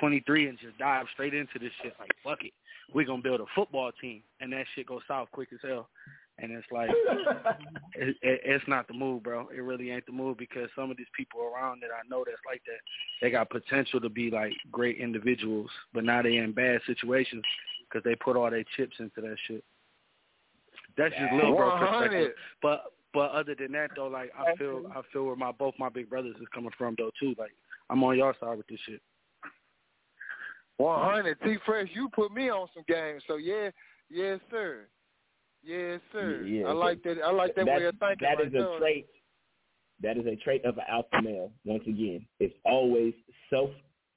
23, 0.00 0.48
and 0.48 0.58
just 0.58 0.78
dive 0.78 1.06
straight 1.12 1.34
into 1.34 1.58
this 1.58 1.72
shit. 1.82 1.94
Like 1.98 2.10
fuck 2.22 2.44
it, 2.44 2.52
we 2.92 3.04
gonna 3.04 3.22
build 3.22 3.40
a 3.40 3.46
football 3.54 3.92
team, 4.00 4.22
and 4.40 4.52
that 4.52 4.66
shit 4.74 4.86
goes 4.86 5.02
south 5.06 5.28
quick 5.32 5.48
as 5.52 5.60
hell. 5.62 5.88
And 6.38 6.50
it's 6.50 6.66
like, 6.72 6.90
it, 7.94 8.16
it, 8.22 8.40
it's 8.44 8.64
not 8.66 8.88
the 8.88 8.94
move, 8.94 9.22
bro. 9.22 9.48
It 9.54 9.60
really 9.60 9.90
ain't 9.90 10.06
the 10.06 10.12
move 10.12 10.36
because 10.36 10.68
some 10.74 10.90
of 10.90 10.96
these 10.96 11.06
people 11.16 11.40
around 11.42 11.80
that 11.82 11.90
I 11.94 12.06
know 12.08 12.24
that's 12.26 12.38
like 12.44 12.62
that, 12.66 12.80
they 13.22 13.30
got 13.30 13.50
potential 13.50 14.00
to 14.00 14.08
be 14.08 14.30
like 14.30 14.52
great 14.72 14.98
individuals, 14.98 15.70
but 15.92 16.04
now 16.04 16.22
they 16.22 16.36
in 16.36 16.52
bad 16.52 16.80
situations 16.86 17.44
because 17.88 18.02
they 18.04 18.16
put 18.16 18.36
all 18.36 18.50
their 18.50 18.64
chips 18.76 18.96
into 18.98 19.20
that 19.20 19.36
shit. 19.46 19.62
That's 20.96 21.14
just 21.14 21.32
little 21.32 21.56
bro 21.56 21.78
perspective. 21.78 22.32
But 22.62 22.92
but 23.12 23.30
other 23.30 23.54
than 23.54 23.72
that 23.72 23.90
though, 23.94 24.08
like 24.08 24.32
I 24.36 24.56
feel 24.56 24.82
I 24.94 25.02
feel 25.12 25.24
where 25.24 25.36
my 25.36 25.52
both 25.52 25.74
my 25.78 25.88
big 25.88 26.10
brothers 26.10 26.34
is 26.40 26.48
coming 26.52 26.72
from 26.76 26.96
though 26.98 27.10
too. 27.18 27.34
Like 27.38 27.52
I'm 27.90 28.02
on 28.02 28.16
your 28.16 28.34
side 28.40 28.56
with 28.56 28.66
this 28.66 28.80
shit. 28.86 29.00
One 30.76 31.14
hundred. 31.14 31.38
T 31.42 31.56
Fresh, 31.64 31.90
you 31.94 32.08
put 32.08 32.32
me 32.32 32.50
on 32.50 32.68
some 32.74 32.84
games. 32.88 33.22
So 33.28 33.36
yeah, 33.36 33.70
yes 34.10 34.40
sir. 34.50 34.86
Yes, 35.64 36.00
sir. 36.12 36.42
Yeah. 36.42 36.66
I 36.66 36.72
like 36.72 37.02
that. 37.04 37.16
I 37.24 37.30
like 37.30 37.54
that, 37.56 37.66
that 37.66 37.78
way 37.78 37.84
of 37.86 37.94
thinking. 37.98 38.28
That 38.28 38.44
is 38.44 38.52
myself. 38.52 38.76
a 38.76 38.78
trait. 38.78 39.06
That 40.02 40.16
is 40.16 40.26
a 40.26 40.36
trait 40.36 40.64
of 40.64 40.76
an 40.78 40.84
alpha 40.88 41.22
male. 41.22 41.50
Once 41.64 41.84
again, 41.86 42.26
it's 42.40 42.54
always 42.64 43.14
self 43.50 43.70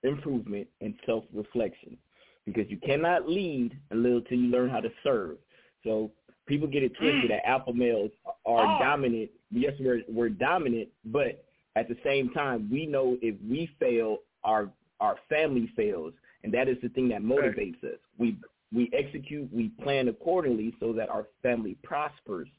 improvement 0.04 0.68
and 0.82 0.94
self 1.06 1.24
reflection, 1.34 1.98
because 2.46 2.66
you 2.70 2.78
cannot 2.86 3.30
lead 3.30 3.78
until 3.92 4.38
you 4.38 4.48
learn 4.50 4.70
how 4.70 4.80
to 4.82 4.90
serve. 5.04 5.38
So 5.84 6.12
people 6.48 6.68
get 6.68 6.84
it 6.84 6.94
twisted 6.98 7.26
mm. 7.26 7.30
that 7.30 7.48
alpha 7.48 7.74
males 7.74 8.12
are 8.46 8.76
Oh. 8.76 8.80
dominant. 8.80 9.32
Yes, 9.52 9.74
we're 9.80 10.02
we're 10.10 10.30
dominant, 10.30 10.90
but 11.06 11.46
at 11.76 11.88
the 11.88 11.98
same 12.04 12.30
time, 12.32 12.70
we 12.72 12.86
know 12.86 13.18
if 13.22 13.36
we 13.50 13.70
fail, 13.80 14.18
our 14.44 14.70
our 15.00 15.18
family 15.30 15.72
fails, 15.76 16.14
and 16.44 16.54
that 16.54 16.68
is 16.68 16.78
the 16.82 16.90
thing 16.90 17.08
that 17.10 17.22
motivates 17.22 17.82
us. 17.84 18.00
We 18.18 18.38
we 18.74 18.90
execute, 18.94 19.52
we 19.54 19.70
plan 19.82 20.08
accordingly 20.10 20.76
so 20.80 20.92
that 20.94 21.10
our 21.10 21.28
family 21.42 21.78
prospers. 21.84 22.50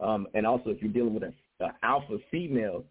Um, 0.00 0.26
and 0.34 0.46
also, 0.46 0.70
if 0.70 0.82
you're 0.82 0.92
dealing 0.92 1.14
with 1.14 1.22
a, 1.22 1.32
a 1.64 1.72
alpha 1.82 2.18
female, 2.30 2.84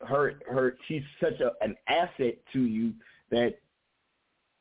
her 0.00 0.34
her 0.50 0.76
she's 0.88 1.02
such 1.22 1.38
a 1.40 1.52
an 1.62 1.76
asset 1.88 2.36
to 2.52 2.60
you 2.62 2.92
that 3.30 3.54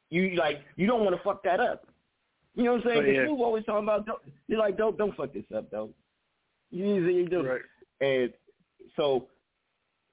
you 0.09 0.35
like 0.35 0.61
you 0.75 0.85
don't 0.85 1.03
want 1.03 1.15
to 1.15 1.23
fuck 1.23 1.43
that 1.43 1.59
up. 1.59 1.87
You 2.55 2.65
know 2.65 2.73
what 2.73 2.85
I'm 2.85 2.87
saying? 2.87 3.03
Oh, 3.05 3.11
yeah. 3.11 3.23
You 3.23 3.43
always 3.43 3.63
talking 3.63 3.83
about 3.83 4.05
don't, 4.05 4.19
you're 4.47 4.59
like 4.59 4.77
don't 4.77 4.97
don't 4.97 5.15
fuck 5.15 5.33
this 5.33 5.43
up 5.55 5.71
though. 5.71 5.89
You 6.71 6.85
know 7.01 7.09
you 7.09 7.27
do 7.27 7.43
Right. 7.43 7.61
and 8.01 8.33
so 8.95 9.27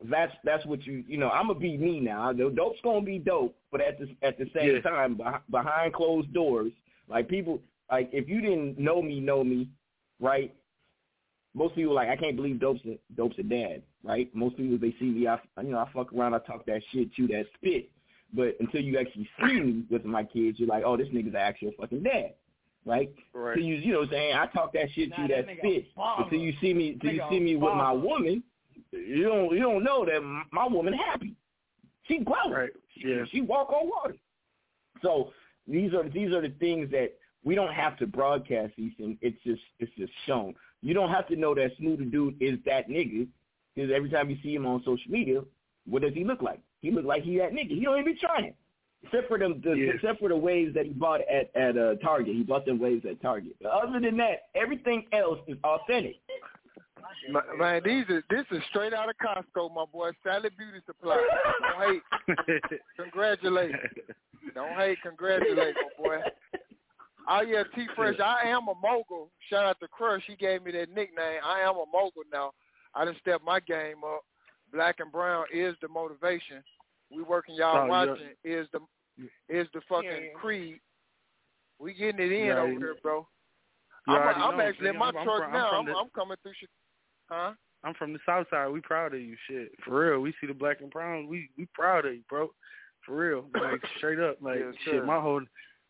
that's 0.05 0.33
that's 0.45 0.65
what 0.67 0.85
you 0.87 1.05
you 1.09 1.19
know. 1.19 1.31
I'm 1.31 1.49
gonna 1.49 1.59
be 1.59 1.77
me 1.77 2.01
now. 2.01 2.33
The 2.33 2.53
Dope's 2.55 2.79
gonna 2.85 3.05
be 3.05 3.19
dope, 3.19 3.57
but 3.73 3.81
at 3.81 3.99
the 3.99 4.09
at 4.23 4.39
the 4.39 4.47
same 4.55 4.77
Yeah. 4.77 4.81
time, 4.81 5.21
behind 5.51 5.95
closed 5.95 6.33
doors, 6.33 6.73
like 7.09 7.29
people 7.29 7.61
like 7.91 8.11
if 8.13 8.29
you 8.29 8.41
didn't 8.41 8.79
know 8.79 9.01
me, 9.03 9.21
know 9.21 9.45
me, 9.45 9.69
right? 10.21 10.55
Most 11.55 11.75
people 11.75 11.95
like 11.95 12.09
I 12.09 12.17
can't 12.17 12.37
believe 12.37 12.61
Dope's 12.61 12.81
a, 12.87 12.99
Dope's 13.17 13.39
a 13.39 13.43
dad, 13.43 13.83
right? 14.05 14.35
Most 14.35 14.57
people 14.57 14.79
they 14.79 14.95
see 14.99 15.07
me, 15.07 15.27
I 15.27 15.39
you 15.63 15.71
know 15.71 15.79
I 15.79 15.89
fuck 15.93 16.13
around, 16.13 16.35
I 16.35 16.39
talk 16.39 16.67
that 16.67 16.83
shit, 16.93 17.13
chew 17.15 17.27
that 17.29 17.47
spit, 17.55 17.91
but 18.35 18.57
until 18.61 18.83
you 18.83 18.99
actually 18.99 19.29
see 19.41 19.61
me 19.61 19.85
with 19.91 20.05
my 20.05 20.25
kids, 20.25 20.59
you're 20.59 20.69
like, 20.69 20.83
oh, 20.85 20.97
this 20.97 21.09
nigga's 21.09 21.29
an 21.29 21.37
actual 21.37 21.73
fucking 21.79 22.03
dad, 22.03 22.35
right? 22.85 23.11
Right. 23.33 23.57
So 23.57 23.61
you 23.63 23.77
you 23.77 23.93
know 23.93 24.01
what 24.01 24.09
I'm 24.09 24.15
saying? 24.15 24.35
I 24.37 24.47
talk 24.47 24.73
that 24.75 24.91
shit, 24.95 25.11
Nah, 25.11 25.17
chew 25.17 25.29
that 25.29 25.47
that 25.47 25.57
spit, 25.59 25.87
until 25.97 26.39
you 26.39 26.53
see 26.61 26.75
me, 26.75 26.91
until 26.91 27.13
you 27.13 27.23
see 27.31 27.41
me 27.41 27.57
with 27.57 27.75
my 27.75 27.93
woman, 27.93 28.43
you 28.93 29.25
don't 29.25 29.53
you 29.53 29.61
don't 29.61 29.83
know 29.85 30.05
that 30.05 30.21
my 30.53 30.67
woman 30.67 30.93
happy. 30.93 31.35
She 32.05 32.19
growing. 32.19 32.53
Right. 32.53 32.71
She, 32.99 33.09
Yeah. 33.09 33.25
she 33.31 33.41
walk 33.41 33.71
on 33.71 33.89
water. 33.89 34.17
So 35.03 35.33
these 35.67 35.93
are 35.95 36.09
these 36.09 36.33
are 36.33 36.41
the 36.43 36.55
things 36.61 36.91
that 36.91 37.15
we 37.45 37.55
don't 37.55 37.73
have 37.73 37.97
to 37.99 38.07
broadcast 38.07 38.73
these 38.77 38.93
things. 38.97 39.17
It's 39.21 39.41
just 39.45 39.63
it's 39.79 39.93
just 39.97 40.13
shown. 40.27 40.55
You 40.83 40.95
don't 40.95 41.11
have 41.11 41.27
to 41.29 41.37
know 41.37 41.55
that 41.55 41.79
Smoothie 41.81 42.11
Dude 42.11 42.37
is 42.41 42.59
that 42.67 42.89
nigga 42.89 43.27
because 43.75 43.91
every 43.95 44.11
time 44.11 44.31
you 44.31 44.37
see 44.43 44.55
him 44.55 44.67
on 44.67 44.81
social 44.85 45.11
media, 45.11 45.43
what 45.87 46.03
does 46.03 46.15
he 46.15 46.25
look 46.25 46.43
like? 46.43 46.61
He 46.81 46.91
look 46.91 47.05
like 47.05 47.23
he 47.23 47.39
that 47.39 47.53
nigga. 47.53 47.71
He 47.71 47.81
don't 47.85 47.99
even 48.01 48.15
be 48.15 48.19
trying. 48.19 48.55
Except 49.03 49.29
for 49.29 49.39
them, 49.39 49.61
the, 49.63 49.75
Yeah. 49.75 49.93
except 49.95 50.19
for 50.21 50.29
the 50.29 50.37
waves 50.37 50.75
that 50.75 50.87
he 50.87 50.93
bought 50.93 51.21
at 51.29 51.55
at 51.55 51.77
uh, 51.77 51.95
Target. 51.97 52.35
He 52.35 52.43
bought 52.43 52.67
them 52.67 52.79
waves 52.79 53.05
at 53.09 53.21
Target. 53.23 53.57
But 53.63 53.71
other 53.73 54.01
than 54.01 54.17
that, 54.17 54.49
everything 54.55 55.07
else 55.13 55.39
is 55.47 55.57
authentic. 55.65 56.17
Ma- 57.31 57.41
Man, 57.59 57.83
these 57.85 58.05
are 58.09 58.23
this 58.31 58.47
is 58.51 58.63
straight 58.71 58.93
out 58.95 59.09
of 59.09 59.17
Costco, 59.17 59.75
my 59.75 59.85
boy. 59.93 60.11
Sally 60.23 60.51
Beauty 60.57 60.79
Supply. 60.87 61.17
Don't 61.77 61.91
hate. 62.27 62.73
Congratulate. 63.01 63.73
Don't 64.55 64.77
hate. 64.77 64.99
Congratulate, 65.03 65.75
my 65.75 66.05
boy. 66.05 66.19
Oh 67.29 67.43
yeah, 67.43 67.65
T 67.75 67.87
Fresh. 67.97 68.21
I 68.21 68.49
am 68.49 68.69
a 68.69 68.75
mogul. 68.81 69.31
Shout 69.51 69.65
out 69.65 69.79
to 69.81 69.89
Crush. 69.89 70.23
He 70.27 70.37
gave 70.37 70.63
me 70.63 70.71
that 70.73 70.91
nickname. 70.91 71.41
I 71.45 71.61
am 71.61 71.75
a 71.77 71.85
mogul 71.93 72.23
now. 72.33 72.53
I 72.95 73.05
done 73.05 73.17
stepped 73.21 73.45
my 73.45 73.61
game 73.61 73.99
up. 74.07 74.23
Black 74.73 74.97
and 75.01 75.11
brown 75.13 75.45
is 75.53 75.75
the 75.83 75.89
motivation. 75.89 76.63
We 77.11 77.23
working 77.23 77.55
y'all 77.57 77.77
Oh, 77.79 77.85
yeah. 77.85 77.89
watching 77.89 78.29
is 78.45 78.67
the 78.73 78.81
is 79.49 79.67
the 79.75 79.81
fucking 79.89 80.09
Yeah. 80.11 80.33
creed. 80.41 80.81
We 81.79 81.93
getting 81.95 82.21
it 82.25 82.33
in 82.33 82.47
Yeah, 82.47 82.59
over 82.61 82.73
you- 82.73 82.79
here, 82.79 82.95
bro. 83.03 83.27
You 84.09 84.15
I'm, 84.15 84.41
I'm 84.43 84.57
know, 84.57 84.63
actually 84.65 84.89
in 84.89 84.99
my 84.99 85.07
I'm- 85.07 85.17
I'm 85.19 85.25
truck 85.25 85.43
from- 85.45 85.47
I'm 85.49 85.53
now. 85.53 85.71
I'm, 85.73 85.89
I'm 85.89 86.11
coming 86.15 86.37
through. 86.43 86.53
Huh? 87.29 87.53
I'm 87.85 87.95
from 87.95 88.13
the 88.13 88.19
South 88.27 88.47
Side. 88.51 88.69
We 88.69 88.81
proud 88.81 89.15
of 89.15 89.21
you, 89.21 89.37
shit. 89.49 89.73
For 89.85 90.11
real. 90.11 90.21
We 90.21 90.35
see 90.41 90.47
the 90.47 90.55
black 90.55 90.81
and 90.81 90.91
brown. 90.91 91.29
We 91.29 91.51
we 91.57 91.67
proud 91.75 92.07
of 92.07 92.15
you, 92.15 92.23
bro. 92.29 92.51
For 93.05 93.17
real. 93.17 93.47
Like 93.55 93.81
straight 93.99 94.19
up. 94.19 94.39
Like 94.41 94.59
Yes, 94.59 94.75
shit. 94.85 95.05
My 95.05 95.21
whole 95.21 95.43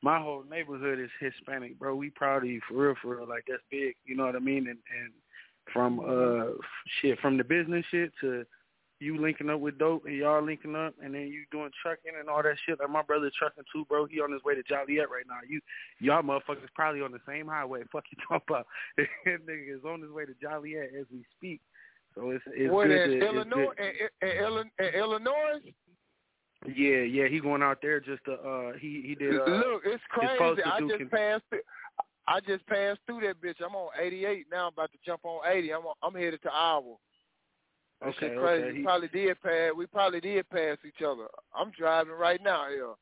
my 0.03 0.21
whole 0.21 0.45
neighborhood 0.49 0.99
is 0.99 1.11
Hispanic, 1.21 1.79
bro. 1.79 1.95
We 1.97 2.11
proud 2.11 2.43
of 2.43 2.51
you 2.51 2.61
for 2.69 2.75
real, 2.75 2.95
for 3.01 3.17
real. 3.17 3.29
Like 3.29 3.45
that's 3.49 3.63
big. 3.71 3.95
You 4.05 4.17
know 4.17 4.27
what 4.27 4.37
I 4.37 4.41
mean? 4.41 4.69
And 4.69 4.79
and 5.01 5.13
from 5.73 6.01
uh 6.01 6.53
shit 7.01 7.19
from 7.21 7.39
the 7.39 7.45
business 7.45 7.85
shit 7.91 8.13
to 8.21 8.45
you 8.98 9.20
linking 9.20 9.51
up 9.51 9.60
with 9.60 9.78
dope 9.78 10.06
and 10.06 10.16
y'all 10.16 10.43
linking 10.43 10.74
up 10.74 10.94
and 11.02 11.14
then 11.14 11.28
you 11.28 11.44
doing 11.51 11.70
trucking 11.82 12.12
and 12.18 12.28
all 12.28 12.43
that 12.43 12.56
shit. 12.64 12.81
Like 12.81 12.90
my 12.90 13.02
brother 13.02 13.31
trucking 13.39 13.64
too, 13.73 13.85
bro. 13.89 14.06
He 14.06 14.20
on 14.20 14.32
his 14.32 14.43
way 14.43 14.55
to 14.55 14.62
Joliet 14.62 15.10
right 15.10 15.27
now. 15.28 15.40
You 15.47 15.60
y'all 16.01 16.23
motherfuckers 16.23 16.73
probably 16.74 17.02
on 17.02 17.12
the 17.12 17.20
same 17.28 17.47
highway. 17.47 17.82
Fuck 17.93 18.05
you 18.10 18.18
talking 18.27 18.44
about. 18.48 18.66
that 18.97 19.47
nigga 19.47 19.77
is 19.77 19.85
on 19.85 20.01
his 20.01 20.10
way 20.10 20.24
to 20.24 20.35
Joliet 20.40 20.90
as 20.98 21.06
we 21.12 21.24
speak. 21.36 21.60
So 22.14 22.31
it's 22.31 22.44
it's 22.48 22.73
what 22.73 22.89
good. 22.89 23.01
in 23.01 23.10
to, 23.10 23.16
it's 23.16 23.27
Illinois? 23.27 23.66
good. 23.77 23.86
In, 24.23 24.28
in, 24.28 24.44
Illi- 24.44 24.70
in 24.78 24.94
Illinois? 24.94 25.73
Yeah, 26.74 27.02
yeah, 27.02 27.28
he 27.28 27.39
going 27.39 27.62
out 27.62 27.78
there 27.82 28.01
just 28.01 28.24
to 28.24 28.32
uh 28.32 28.73
he 28.81 29.02
he 29.06 29.14
did 29.14 29.39
uh 29.39 29.44
Look, 29.44 29.82
it's 29.85 30.02
crazy. 30.09 30.62
I 30.64 30.81
just 30.81 31.10
passed. 31.10 31.44
Through, 31.51 31.60
I 32.28 32.40
just 32.40 32.66
passed 32.66 33.01
through 33.06 33.20
that 33.20 33.40
bitch. 33.40 33.64
I'm 33.64 33.77
on 33.77 33.90
88 34.01 34.47
now. 34.51 34.66
I'm 34.66 34.73
about 34.73 34.90
to 34.93 34.98
jump 35.05 35.20
on 35.24 35.40
80. 35.47 35.73
I'm 35.73 35.82
on, 35.82 35.94
I'm 36.02 36.14
headed 36.14 36.43
to 36.43 36.52
Iowa. 36.52 36.97
That 38.01 38.09
Okay, 38.09 38.18
shit 38.20 38.39
crazy. 38.39 38.62
okay. 38.62 38.73
We 38.73 38.78
He- 38.78 38.85
probably 38.85 39.09
did 39.09 39.43
pass. 39.43 39.73
We 39.77 39.86
probably 39.86 40.20
did 40.20 40.48
pass 40.51 40.78
each 40.86 41.02
other. 41.02 41.28
I'm 41.55 41.70
driving 41.70 42.12
right 42.14 42.43
now 42.43 42.68
here. 42.68 42.94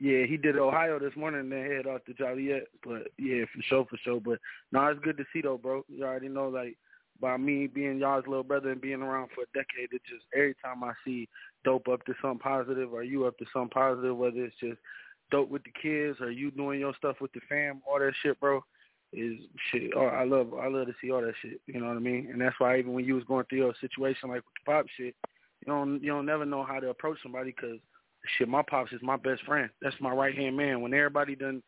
Yeah, 0.00 0.26
he 0.26 0.36
did 0.36 0.58
Ohio 0.58 0.98
this 0.98 1.14
morning 1.16 1.40
and 1.40 1.52
then 1.52 1.70
head 1.70 1.86
off 1.86 2.04
to 2.04 2.14
Joliet. 2.14 2.68
But 2.82 3.08
yeah, 3.16 3.44
for 3.54 3.62
sure, 3.62 3.86
for 3.88 3.96
sure. 3.98 4.20
But 4.20 4.38
no, 4.72 4.86
it's 4.88 5.00
good 5.00 5.16
to 5.18 5.24
see 5.32 5.40
though, 5.40 5.56
bro. 5.56 5.84
You 5.88 6.04
already 6.04 6.28
know, 6.28 6.48
like 6.48 6.76
by 7.20 7.36
me 7.36 7.68
being 7.68 7.98
y'all's 7.98 8.26
little 8.26 8.42
brother 8.42 8.70
and 8.70 8.80
being 8.80 9.02
around 9.02 9.30
for 9.34 9.42
a 9.42 9.46
decade, 9.54 9.92
it 9.92 10.02
just 10.04 10.24
every 10.34 10.54
time 10.62 10.82
I 10.82 10.92
see 11.04 11.28
dope 11.64 11.88
up 11.88 12.04
to 12.06 12.14
something 12.20 12.40
positive 12.40 12.92
or 12.92 13.04
you 13.04 13.24
up 13.24 13.38
to 13.38 13.46
something 13.52 13.70
positive, 13.70 14.16
whether 14.16 14.44
it's 14.44 14.56
just 14.60 14.78
dope 15.30 15.48
with 15.48 15.62
the 15.64 15.72
kids 15.80 16.20
or 16.20 16.30
you 16.30 16.50
doing 16.50 16.80
your 16.80 16.94
stuff 16.96 17.16
with 17.20 17.32
the 17.32 17.40
fam, 17.48 17.80
all 17.88 17.98
that 18.00 18.12
shit, 18.22 18.38
bro. 18.40 18.62
Is 19.16 19.40
shit. 19.70 19.92
Oh, 19.96 20.06
I 20.06 20.24
love, 20.24 20.54
I 20.54 20.68
love 20.68 20.86
to 20.86 20.94
see 21.00 21.10
all 21.10 21.22
that 21.22 21.34
shit. 21.40 21.60
You 21.66 21.80
know 21.80 21.88
what 21.88 21.96
I 21.96 22.00
mean? 22.00 22.28
And 22.32 22.40
that's 22.40 22.58
why 22.58 22.78
even 22.78 22.92
when 22.92 23.04
you 23.04 23.14
was 23.14 23.24
going 23.24 23.44
through 23.48 23.58
your 23.58 23.74
situation 23.80 24.28
like 24.28 24.42
with 24.44 24.54
the 24.64 24.70
pop 24.72 24.86
shit, 24.96 25.14
you 25.60 25.72
don't, 25.72 26.02
you 26.02 26.10
don't 26.10 26.26
never 26.26 26.44
know 26.44 26.64
how 26.64 26.80
to 26.80 26.90
approach 26.90 27.18
somebody 27.22 27.54
because 27.56 27.78
shit, 28.36 28.48
my 28.48 28.62
pops 28.62 28.92
is 28.92 29.00
my 29.02 29.16
best 29.16 29.42
friend. 29.44 29.70
That's 29.80 29.96
my 30.00 30.10
right 30.10 30.34
hand 30.34 30.56
man. 30.56 30.80
When 30.80 30.94
everybody 30.94 31.36
done 31.36 31.62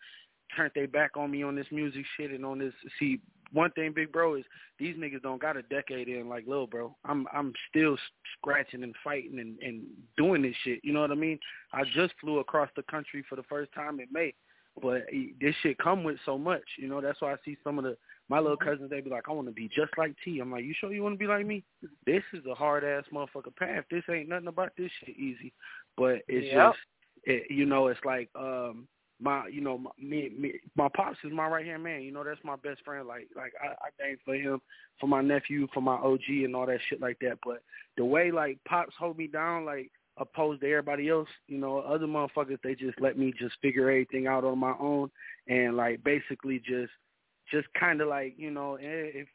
turned 0.56 0.72
their 0.74 0.88
back 0.88 1.16
on 1.16 1.30
me 1.30 1.42
on 1.42 1.54
this 1.54 1.66
music 1.70 2.04
shit 2.16 2.30
and 2.30 2.44
on 2.44 2.58
this, 2.58 2.72
see, 2.98 3.20
one 3.52 3.70
thing, 3.72 3.92
big 3.94 4.12
bro, 4.12 4.34
is 4.34 4.44
these 4.78 4.96
niggas 4.96 5.22
don't 5.22 5.40
got 5.40 5.56
a 5.56 5.62
decade 5.62 6.08
in 6.08 6.28
like 6.28 6.46
Lil 6.46 6.66
bro. 6.66 6.96
I'm 7.04 7.26
I'm 7.32 7.52
still 7.70 7.96
scratching 8.36 8.82
and 8.82 8.94
fighting 9.04 9.38
and 9.38 9.58
and 9.60 9.84
doing 10.16 10.42
this 10.42 10.54
shit. 10.64 10.80
You 10.82 10.92
know 10.92 11.00
what 11.00 11.12
I 11.12 11.14
mean? 11.14 11.38
I 11.72 11.84
just 11.94 12.14
flew 12.20 12.38
across 12.38 12.68
the 12.76 12.82
country 12.82 13.24
for 13.28 13.36
the 13.36 13.44
first 13.44 13.72
time 13.72 14.00
in 14.00 14.06
May, 14.10 14.34
but 14.80 15.02
this 15.40 15.54
shit 15.62 15.78
come 15.78 16.04
with 16.04 16.16
so 16.24 16.36
much. 16.36 16.64
You 16.78 16.88
know 16.88 17.00
that's 17.00 17.20
why 17.20 17.32
I 17.32 17.36
see 17.44 17.56
some 17.64 17.78
of 17.78 17.84
the 17.84 17.96
my 18.28 18.38
little 18.38 18.56
cousins. 18.56 18.90
They 18.90 19.00
be 19.00 19.10
like, 19.10 19.28
I 19.28 19.32
want 19.32 19.48
to 19.48 19.54
be 19.54 19.68
just 19.68 19.92
like 19.96 20.14
T. 20.24 20.40
I'm 20.40 20.50
like, 20.50 20.64
you 20.64 20.74
sure 20.78 20.92
you 20.92 21.02
want 21.02 21.14
to 21.14 21.18
be 21.18 21.26
like 21.26 21.46
me? 21.46 21.64
This 22.04 22.22
is 22.32 22.44
a 22.46 22.54
hard 22.54 22.84
ass 22.84 23.04
motherfucker 23.12 23.54
path. 23.56 23.84
This 23.90 24.02
ain't 24.10 24.28
nothing 24.28 24.48
about 24.48 24.72
this 24.76 24.90
shit 25.00 25.16
easy, 25.16 25.52
but 25.96 26.22
it's 26.28 26.46
Yep. 26.46 26.72
just 26.72 26.78
it, 27.24 27.50
you 27.50 27.66
know 27.66 27.88
it's 27.88 28.00
like 28.04 28.28
um 28.34 28.86
my 29.20 29.46
you 29.48 29.60
know 29.60 29.78
my, 29.78 29.90
me, 29.98 30.30
me 30.38 30.54
my 30.76 30.88
pops 30.94 31.18
is 31.24 31.32
my 31.32 31.46
right 31.46 31.64
hand 31.64 31.82
man 31.82 32.02
you 32.02 32.12
know 32.12 32.22
that's 32.22 32.42
my 32.44 32.56
best 32.56 32.84
friend 32.84 33.08
like 33.08 33.28
like 33.34 33.52
I, 33.62 33.68
I 33.68 33.88
thank 33.98 34.20
for 34.24 34.34
him 34.34 34.60
for 35.00 35.06
my 35.06 35.22
nephew 35.22 35.66
for 35.72 35.80
my 35.80 35.94
OG 35.94 36.28
and 36.28 36.54
all 36.54 36.66
that 36.66 36.80
shit 36.88 37.00
like 37.00 37.18
that 37.20 37.38
but 37.44 37.62
the 37.96 38.04
way 38.04 38.30
like 38.30 38.58
pops 38.68 38.94
hold 38.98 39.16
me 39.16 39.26
down 39.26 39.64
like 39.64 39.90
opposed 40.18 40.60
to 40.60 40.66
everybody 40.66 41.08
else 41.08 41.28
you 41.46 41.58
know 41.58 41.78
other 41.78 42.06
motherfuckers 42.06 42.58
they 42.62 42.74
just 42.74 43.00
let 43.00 43.18
me 43.18 43.32
just 43.38 43.54
figure 43.60 43.90
everything 43.90 44.26
out 44.26 44.44
on 44.44 44.58
my 44.58 44.74
own 44.80 45.10
and 45.48 45.76
like 45.76 46.02
basically 46.04 46.58
just 46.58 46.92
just 47.50 47.66
kind 47.78 48.00
of 48.00 48.08
like 48.08 48.34
you 48.36 48.50
know 48.50 48.76
eh, 48.76 49.10
if 49.14 49.28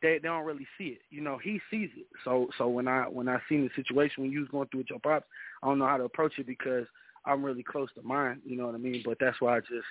they 0.00 0.14
they 0.14 0.28
don't 0.28 0.46
really 0.46 0.66
see 0.76 0.88
it 0.88 1.00
you 1.10 1.20
know 1.20 1.38
he 1.38 1.60
sees 1.70 1.90
it 1.96 2.06
so 2.24 2.48
so 2.56 2.68
when 2.68 2.86
I 2.86 3.02
when 3.02 3.28
I 3.28 3.38
seen 3.48 3.62
the 3.62 3.82
situation 3.82 4.22
when 4.22 4.32
you 4.32 4.40
was 4.40 4.48
going 4.48 4.68
through 4.68 4.80
with 4.80 4.90
your 4.90 5.00
pops 5.00 5.26
I 5.62 5.66
don't 5.66 5.78
know 5.78 5.86
how 5.86 5.96
to 5.96 6.04
approach 6.04 6.38
it 6.38 6.46
because 6.46 6.86
I'm 7.28 7.44
really 7.44 7.62
close 7.62 7.88
to 7.94 8.02
mine, 8.02 8.40
you 8.44 8.56
know 8.56 8.66
what 8.66 8.74
I 8.74 8.78
mean? 8.78 9.02
But 9.04 9.18
that's 9.20 9.40
why 9.40 9.56
I 9.56 9.60
just 9.60 9.86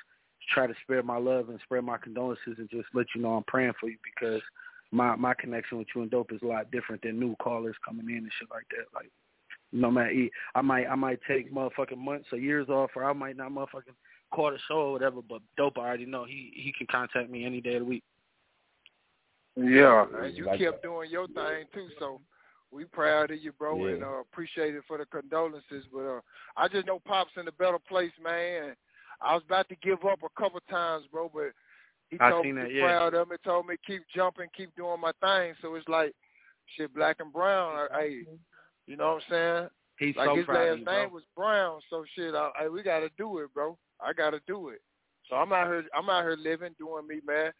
try 0.53 0.67
to 0.67 0.73
spread 0.81 1.05
my 1.05 1.17
love 1.17 1.49
and 1.49 1.59
spread 1.63 1.83
my 1.83 1.97
condolences 1.97 2.55
and 2.57 2.69
just 2.69 2.87
let 2.93 3.07
you 3.15 3.21
know 3.21 3.35
I'm 3.35 3.43
praying 3.43 3.73
for 3.79 3.89
you 3.89 3.97
because 4.03 4.41
my 4.91 5.15
my 5.15 5.33
connection 5.33 5.77
with 5.77 5.87
you 5.93 6.01
and 6.01 6.11
dope 6.11 6.31
is 6.31 6.41
a 6.41 6.47
lot 6.47 6.71
different 6.71 7.01
than 7.01 7.19
new 7.19 7.35
callers 7.35 7.75
coming 7.85 8.09
in 8.09 8.17
and 8.17 8.31
shit 8.39 8.49
like 8.49 8.65
that. 8.71 8.85
Like 8.95 9.11
no 9.71 9.91
matter 9.91 10.13
I 10.55 10.61
might 10.61 10.87
I 10.87 10.95
might 10.95 11.19
take 11.27 11.53
motherfucking 11.53 11.97
months 11.97 12.27
or 12.31 12.37
years 12.37 12.69
off 12.69 12.91
or 12.95 13.03
I 13.03 13.13
might 13.13 13.37
not 13.37 13.51
motherfucking 13.51 13.95
call 14.33 14.51
the 14.51 14.57
show 14.67 14.79
or 14.79 14.91
whatever, 14.93 15.21
but 15.27 15.41
dope 15.57 15.77
I 15.77 15.81
already 15.81 16.05
know 16.05 16.25
he 16.25 16.51
he 16.55 16.73
can 16.77 16.87
contact 16.87 17.29
me 17.29 17.45
any 17.45 17.61
day 17.61 17.75
of 17.75 17.81
the 17.81 17.85
week. 17.85 18.03
Yeah, 19.55 20.05
and 20.21 20.35
you 20.37 20.47
kept 20.57 20.83
doing 20.83 21.09
your 21.09 21.27
thing 21.27 21.65
too, 21.73 21.87
so 21.99 22.21
we 22.71 22.85
proud 22.85 23.31
of 23.31 23.39
you, 23.41 23.51
bro, 23.53 23.85
Yeah. 23.85 23.93
and 23.93 24.03
uh, 24.03 24.19
appreciate 24.19 24.75
it 24.75 24.83
for 24.87 24.97
the 24.97 25.05
condolences. 25.05 25.85
But 25.91 26.05
uh, 26.05 26.21
I 26.55 26.67
just 26.67 26.85
know 26.85 26.99
Pops 26.99 27.31
in 27.37 27.47
a 27.47 27.51
better 27.51 27.79
place, 27.79 28.11
man. 28.23 28.63
And 28.63 28.75
I 29.21 29.33
was 29.33 29.43
about 29.45 29.67
to 29.69 29.75
give 29.77 30.03
up 30.05 30.19
a 30.23 30.39
couple 30.41 30.59
times, 30.69 31.05
bro, 31.11 31.31
but 31.33 31.51
he 32.09 32.17
I 32.19 32.29
told 32.29 32.45
me 32.45 32.51
that, 32.53 32.67
he's 32.67 32.77
yeah. 32.77 32.85
proud 32.85 33.13
of 33.15 33.29
me, 33.29 33.37
told 33.43 33.67
me 33.67 33.75
keep 33.85 34.03
jumping, 34.13 34.47
keep 34.55 34.75
doing 34.75 35.01
my 35.01 35.11
thing. 35.21 35.55
So 35.61 35.75
it's 35.75 35.87
like 35.87 36.13
shit, 36.75 36.93
black 36.93 37.17
and 37.19 37.33
brown. 37.33 37.87
Hey, 37.93 38.25
you 38.87 38.95
know 38.95 39.13
what 39.13 39.23
I'm 39.29 39.29
saying? 39.29 39.69
He's 39.99 40.15
like 40.15 40.27
so 40.27 40.35
his 40.35 40.45
proud 40.45 40.61
of 40.61 40.69
last 40.69 40.79
you, 40.79 40.85
name 40.85 41.11
was 41.11 41.23
Brown, 41.35 41.79
so 41.89 42.03
shit. 42.15 42.33
I, 42.33 42.49
I, 42.59 42.69
we 42.69 42.83
got 42.83 42.99
to 42.99 43.09
do 43.17 43.39
it, 43.39 43.53
bro. 43.53 43.77
I 43.99 44.13
got 44.13 44.31
to 44.31 44.39
do 44.47 44.69
it. 44.69 44.81
So 45.29 45.35
I'm 45.35 45.51
out 45.51 45.67
here. 45.67 45.83
I'm 45.95 46.09
out 46.09 46.23
here 46.23 46.37
living, 46.39 46.73
doing 46.79 47.07
me, 47.07 47.19
man, 47.25 47.51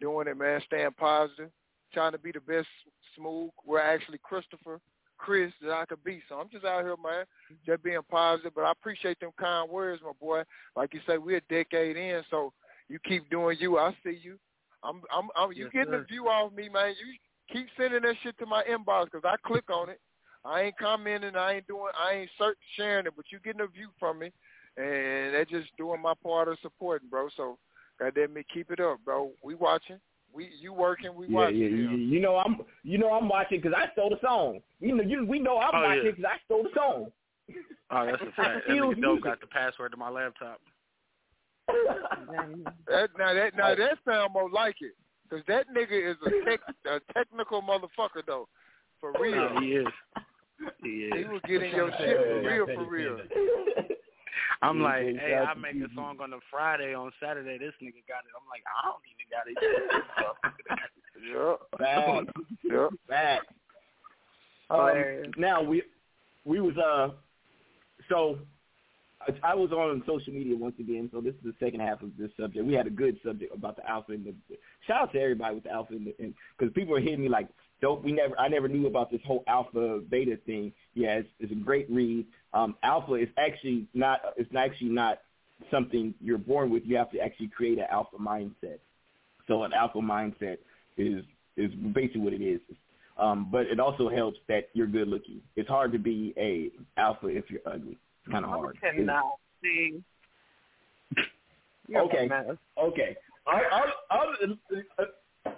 doing 0.00 0.28
it, 0.28 0.36
man. 0.36 0.60
Staying 0.66 0.90
positive, 0.96 1.50
trying 1.92 2.12
to 2.12 2.18
be 2.18 2.30
the 2.30 2.40
best 2.40 2.68
smooth. 3.16 3.50
We're 3.66 3.80
actually 3.80 4.18
Christopher, 4.22 4.80
Chris 5.16 5.52
that 5.62 5.72
I 5.72 5.84
could 5.86 6.04
be. 6.04 6.22
So 6.28 6.36
I'm 6.36 6.48
just 6.50 6.64
out 6.64 6.84
here, 6.84 6.94
man, 7.02 7.24
just 7.66 7.82
being 7.82 7.98
positive. 8.10 8.52
But 8.54 8.64
I 8.64 8.72
appreciate 8.72 9.18
them 9.20 9.30
kind 9.38 9.68
words, 9.68 10.02
my 10.04 10.12
boy. 10.20 10.42
Like 10.76 10.94
you 10.94 11.00
say, 11.06 11.18
we're 11.18 11.38
a 11.38 11.52
decade 11.52 11.96
in, 11.96 12.22
so 12.30 12.52
you 12.88 12.98
keep 13.06 13.28
doing 13.30 13.56
you. 13.60 13.78
I 13.78 13.92
see 14.04 14.18
you. 14.22 14.38
I'm, 14.84 15.02
I'm, 15.12 15.28
I'm 15.36 15.52
you 15.52 15.64
Yes, 15.64 15.72
getting 15.72 15.92
sir. 15.92 16.00
the 16.00 16.04
view 16.04 16.28
off 16.28 16.52
me, 16.52 16.68
man. 16.68 16.90
You 16.90 17.14
keep 17.52 17.66
sending 17.76 18.02
that 18.02 18.14
shit 18.22 18.38
to 18.38 18.46
my 18.46 18.62
inbox 18.64 19.06
because 19.06 19.24
I 19.24 19.34
click 19.44 19.64
on 19.70 19.88
it. 19.88 20.00
I 20.48 20.62
ain't 20.62 20.78
commenting. 20.78 21.36
I 21.36 21.54
ain't 21.54 21.66
doing. 21.66 21.92
I 21.98 22.14
ain't 22.20 22.30
search, 22.38 22.56
sharing 22.76 23.06
it. 23.06 23.12
But 23.14 23.26
you 23.30 23.38
getting 23.40 23.60
a 23.60 23.66
view 23.66 23.88
from 24.00 24.18
me, 24.18 24.32
and 24.76 25.34
that's 25.34 25.50
just 25.50 25.68
doing 25.76 26.00
my 26.00 26.14
part 26.22 26.48
of 26.48 26.56
supporting, 26.62 27.08
bro. 27.10 27.28
So, 27.36 27.58
goddamn 28.00 28.32
me, 28.32 28.44
keep 28.52 28.70
it 28.70 28.80
up, 28.80 28.98
bro. 29.04 29.30
We 29.42 29.54
watching. 29.54 29.98
We 30.32 30.50
you 30.60 30.72
working. 30.72 31.14
We 31.14 31.26
Yeah, 31.28 31.34
watching. 31.34 31.58
yeah, 31.58 31.68
you, 31.68 31.90
you 31.90 32.20
know 32.20 32.36
I'm, 32.36 32.60
you 32.82 32.98
know 32.98 33.12
I'm 33.12 33.28
watching 33.28 33.60
because 33.60 33.76
I 33.76 33.92
stole 33.92 34.10
the 34.10 34.18
song. 34.22 34.60
You 34.80 34.96
know, 34.96 35.02
you 35.02 35.26
we 35.26 35.38
know 35.38 35.58
I'm 35.58 35.74
Oh, 35.74 35.82
watching 35.82 36.04
yeah. 36.04 36.10
because 36.12 36.24
I 36.24 36.44
stole 36.46 36.62
the 36.62 36.70
song. 36.74 37.12
Oh, 37.90 38.06
that's 38.06 38.22
a 38.22 38.32
fact. 38.32 38.66
That 38.66 38.66
Feels 38.66 38.94
nigga 38.94 39.02
dope 39.02 39.22
got 39.22 39.40
the 39.40 39.46
password 39.46 39.92
to 39.92 39.96
my 39.96 40.10
laptop. 40.10 40.60
That, 42.86 43.10
now 43.18 43.34
that 43.34 43.56
now 43.56 43.72
oh. 43.72 43.76
that 43.76 43.98
sound 44.06 44.32
more 44.32 44.50
like 44.50 44.76
it, 44.80 44.92
cause 45.30 45.40
that 45.48 45.66
nigga 45.68 46.10
is 46.10 46.16
a, 46.26 46.50
tech, 46.50 46.60
a 46.86 47.12
technical 47.12 47.60
motherfucker 47.62 48.24
though, 48.26 48.48
for 49.00 49.12
oh, 49.16 49.20
real. 49.20 49.48
Oh, 49.54 49.60
he 49.60 49.72
is. 49.72 49.86
He 50.82 50.88
is. 51.04 51.12
He 51.16 51.24
was 51.24 51.40
getting 51.46 51.72
your 51.74 51.90
shit 51.98 52.16
for 52.16 52.40
real, 52.40 52.66
for 52.66 52.90
real. 52.90 53.18
I'm 54.62 54.78
Yeah, 54.78 54.84
like, 54.84 55.04
hey, 55.18 55.34
I 55.34 55.44
out 55.50 55.54
to 55.54 55.60
make 55.60 55.74
you. 55.74 55.86
a 55.86 55.94
song 55.94 56.18
on 56.20 56.32
a 56.32 56.38
Friday. 56.50 56.92
On 56.94 57.12
Saturday, 57.22 57.58
this 57.58 57.74
nigga 57.82 58.02
got 58.08 58.24
it. 58.26 58.34
I'm 58.34 58.48
like, 58.50 58.64
I 58.66 58.88
don't 58.88 59.02
even 59.06 59.28
got 59.30 59.46
it. 59.46 59.56
Yep. 61.20 61.58
Facts. 61.78 62.32
Yep. 62.62 62.90
Facts. 63.08 63.46
Um, 64.70 65.32
now 65.36 65.62
we 65.62 65.82
we 66.44 66.60
was 66.60 66.76
uh 66.76 67.10
so 68.08 68.38
I, 69.26 69.50
I 69.50 69.54
was 69.54 69.72
on 69.72 70.02
social 70.06 70.32
media 70.32 70.56
once 70.56 70.76
again. 70.78 71.08
So 71.12 71.20
this 71.20 71.34
is 71.34 71.40
the 71.42 71.54
second 71.58 71.80
half 71.80 72.02
of 72.02 72.10
this 72.16 72.30
subject. 72.38 72.64
We 72.64 72.74
had 72.74 72.86
a 72.86 72.90
good 72.90 73.18
subject 73.24 73.52
about 73.54 73.76
the 73.76 73.88
alpha 73.90 74.12
and 74.12 74.24
the 74.26 74.34
shout 74.86 75.02
out 75.02 75.12
to 75.12 75.20
everybody 75.20 75.56
with 75.56 75.64
the 75.64 75.70
alpha 75.72 75.94
and 75.94 76.06
the 76.06 76.32
because 76.56 76.72
people 76.72 76.94
are 76.96 77.00
hitting 77.00 77.22
me 77.22 77.28
like 77.28 77.48
dope. 77.80 78.04
We 78.04 78.12
never 78.12 78.38
I 78.38 78.48
never 78.48 78.68
knew 78.68 78.86
about 78.86 79.10
this 79.10 79.20
whole 79.26 79.44
alpha 79.46 80.00
beta 80.10 80.38
thing. 80.46 80.72
Yeah, 80.94 81.18
it's, 81.18 81.28
it's 81.38 81.52
a 81.52 81.56
great 81.56 81.90
read. 81.90 82.26
Um, 82.52 82.76
alpha 82.82 83.14
is 83.14 83.28
actually 83.38 83.86
not 83.94 84.20
it's 84.36 84.54
actually 84.54 84.90
not 84.90 85.20
something 85.70 86.14
you're 86.20 86.38
born 86.38 86.70
with. 86.70 86.84
You 86.86 86.96
have 86.96 87.10
to 87.12 87.20
actually 87.20 87.48
create 87.48 87.78
an 87.78 87.86
alpha 87.90 88.16
mindset. 88.16 88.78
So 89.46 89.64
an 89.64 89.72
alpha 89.72 89.98
mindset 89.98 90.58
is 90.96 91.24
is 91.56 91.70
basically 91.92 92.20
what 92.20 92.32
it 92.32 92.42
is. 92.42 92.60
Um, 93.18 93.48
but 93.50 93.66
it 93.66 93.80
also 93.80 94.08
helps 94.08 94.38
that 94.48 94.68
you're 94.74 94.86
good 94.86 95.08
looking. 95.08 95.40
It's 95.56 95.68
hard 95.68 95.90
to 95.92 95.98
be 95.98 96.32
a 96.36 96.70
alpha 97.00 97.26
if 97.26 97.50
you're 97.50 97.60
ugly. 97.66 97.98
It's 98.22 98.32
kind 98.32 98.44
of 98.44 98.50
hard. 98.50 98.78
I 98.82 98.94
cannot 98.94 99.24
see. 99.60 100.02
Okay. 101.94 102.28
Okay. 102.78 103.16
Other, 103.46 103.64
other, 104.10 104.58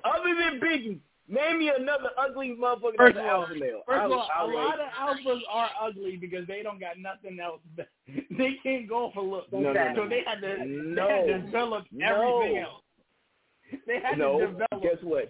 other 0.05 0.35
than 0.39 0.61
Biggie, 0.61 0.99
name 1.31 1.59
me 1.61 1.71
another 1.77 2.11
ugly 2.19 2.57
motherfucker 2.61 2.97
First 2.97 3.15
that's 3.15 3.19
of 3.19 3.25
all, 3.27 3.43
alpha 3.43 3.55
male. 3.55 3.81
first 3.87 4.05
of 4.05 4.13
all, 4.13 4.29
a 4.39 4.49
rate- 4.49 4.55
lot 4.57 4.79
of 4.81 4.89
alphas 4.91 5.41
are 5.51 5.71
ugly 5.81 6.17
because 6.17 6.47
they 6.47 6.63
don't 6.63 6.81
got 6.81 6.99
nothing 6.99 7.39
else. 7.41 7.61
They 8.37 8.57
can't 8.63 8.89
go 8.89 9.11
for 9.15 9.23
looks, 9.23 9.49
No, 9.53 9.73
no, 9.73 9.93
so 9.95 10.03
no. 10.05 10.09
they 10.09 10.23
had 10.27 10.41
to 10.41 10.65
No. 10.67 11.07
they 11.07 11.15
had 11.15 11.27
to 11.27 11.39
develop 11.47 11.85
No. 11.93 12.07
everything 12.41 12.59
else. 12.59 12.83
They 13.87 14.01
had 14.01 14.19
no, 14.19 14.41
to 14.41 14.47
develop. 14.49 14.83
guess 14.83 14.97
what? 15.03 15.29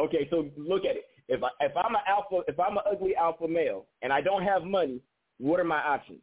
Okay, 0.00 0.26
so 0.30 0.48
look 0.56 0.84
at 0.84 0.96
it. 0.96 1.04
If 1.28 1.42
I 1.42 1.48
if 1.60 1.72
I'm 1.76 1.94
an 1.94 2.00
alpha, 2.08 2.40
if 2.48 2.58
I'm 2.58 2.76
an 2.78 2.82
ugly 2.90 3.14
alpha 3.14 3.46
male 3.46 3.86
and 4.02 4.12
I 4.12 4.20
don't 4.20 4.42
have 4.42 4.64
money, 4.64 5.00
what 5.38 5.60
are 5.60 5.64
my 5.64 5.78
options? 5.82 6.20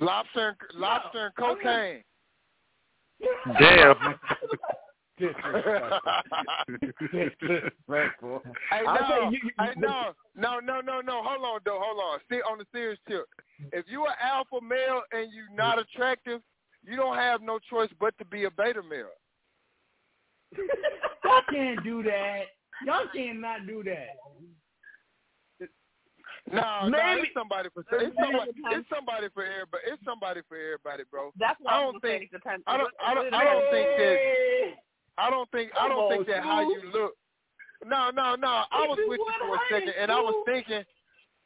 Lobster, 0.00 0.56
and, 0.72 0.80
lobster 0.80 1.26
and 1.26 1.34
cocaine. 1.36 2.02
Damn. 3.58 3.94
Disrespectful. 6.80 8.42
Hey, 8.70 8.82
I'll 8.86 8.94
no, 9.08 9.30
you- 9.30 9.38
you- 9.44 9.50
hey, 9.58 9.72
no, 9.76 10.12
no, 10.34 10.58
no, 10.60 10.80
no, 10.80 11.00
no. 11.00 11.22
Hold 11.22 11.44
on, 11.44 11.60
though. 11.64 11.80
Hold 11.82 11.98
on. 12.00 12.20
See, 12.30 12.40
on 12.50 12.58
the 12.58 12.66
serious 12.72 12.98
tip, 13.08 13.26
if 13.72 13.84
you 13.88 14.02
are 14.02 14.14
alpha 14.20 14.60
male 14.62 15.02
and 15.12 15.32
you're 15.32 15.50
not 15.54 15.78
attractive, 15.78 16.40
you 16.84 16.96
don't 16.96 17.16
have 17.16 17.40
no 17.42 17.58
choice 17.58 17.90
but 18.00 18.16
to 18.18 18.24
be 18.24 18.44
a 18.44 18.50
beta 18.50 18.82
male. 18.82 19.10
Y'all 21.24 21.42
can't 21.50 21.82
do 21.84 22.02
that. 22.02 22.42
Y'all 22.84 23.06
cannot 23.14 23.66
do 23.66 23.82
that. 23.84 24.16
No, 26.50 26.88
no, 26.88 26.98
it's 27.18 27.30
somebody 27.34 27.68
for 27.72 27.84
it's 27.92 28.16
somebody, 28.20 28.50
it's 28.72 28.88
somebody 28.90 29.28
for 29.32 29.44
everybody. 29.44 29.82
It's 29.86 30.04
somebody 30.04 30.40
for 30.48 30.56
everybody, 30.56 31.04
bro. 31.10 31.32
That's 31.38 31.58
what 31.60 31.72
I 31.72 31.76
I 31.76 31.80
don't 31.82 31.94
was 31.94 32.00
gonna 32.02 32.18
think 32.18 32.30
I 32.66 32.76
don't 32.76 32.92
I 33.04 33.14
don't 33.14 33.32
I 33.32 33.44
don't 33.44 33.70
think 33.70 33.88
that 33.96 34.16
I 35.18 35.30
don't 35.30 35.50
think 35.50 35.70
I 35.78 35.88
don't 35.88 36.10
think 36.10 36.26
that 36.28 36.42
how 36.42 36.62
you 36.62 36.82
look. 36.92 37.12
No, 37.84 38.10
no, 38.10 38.36
no. 38.36 38.62
I 38.70 38.86
was 38.86 38.98
with 39.08 39.18
you 39.18 39.32
for 39.40 39.54
a 39.56 39.58
second, 39.70 39.94
and 39.98 40.10
I 40.10 40.20
was 40.20 40.34
thinking. 40.46 40.82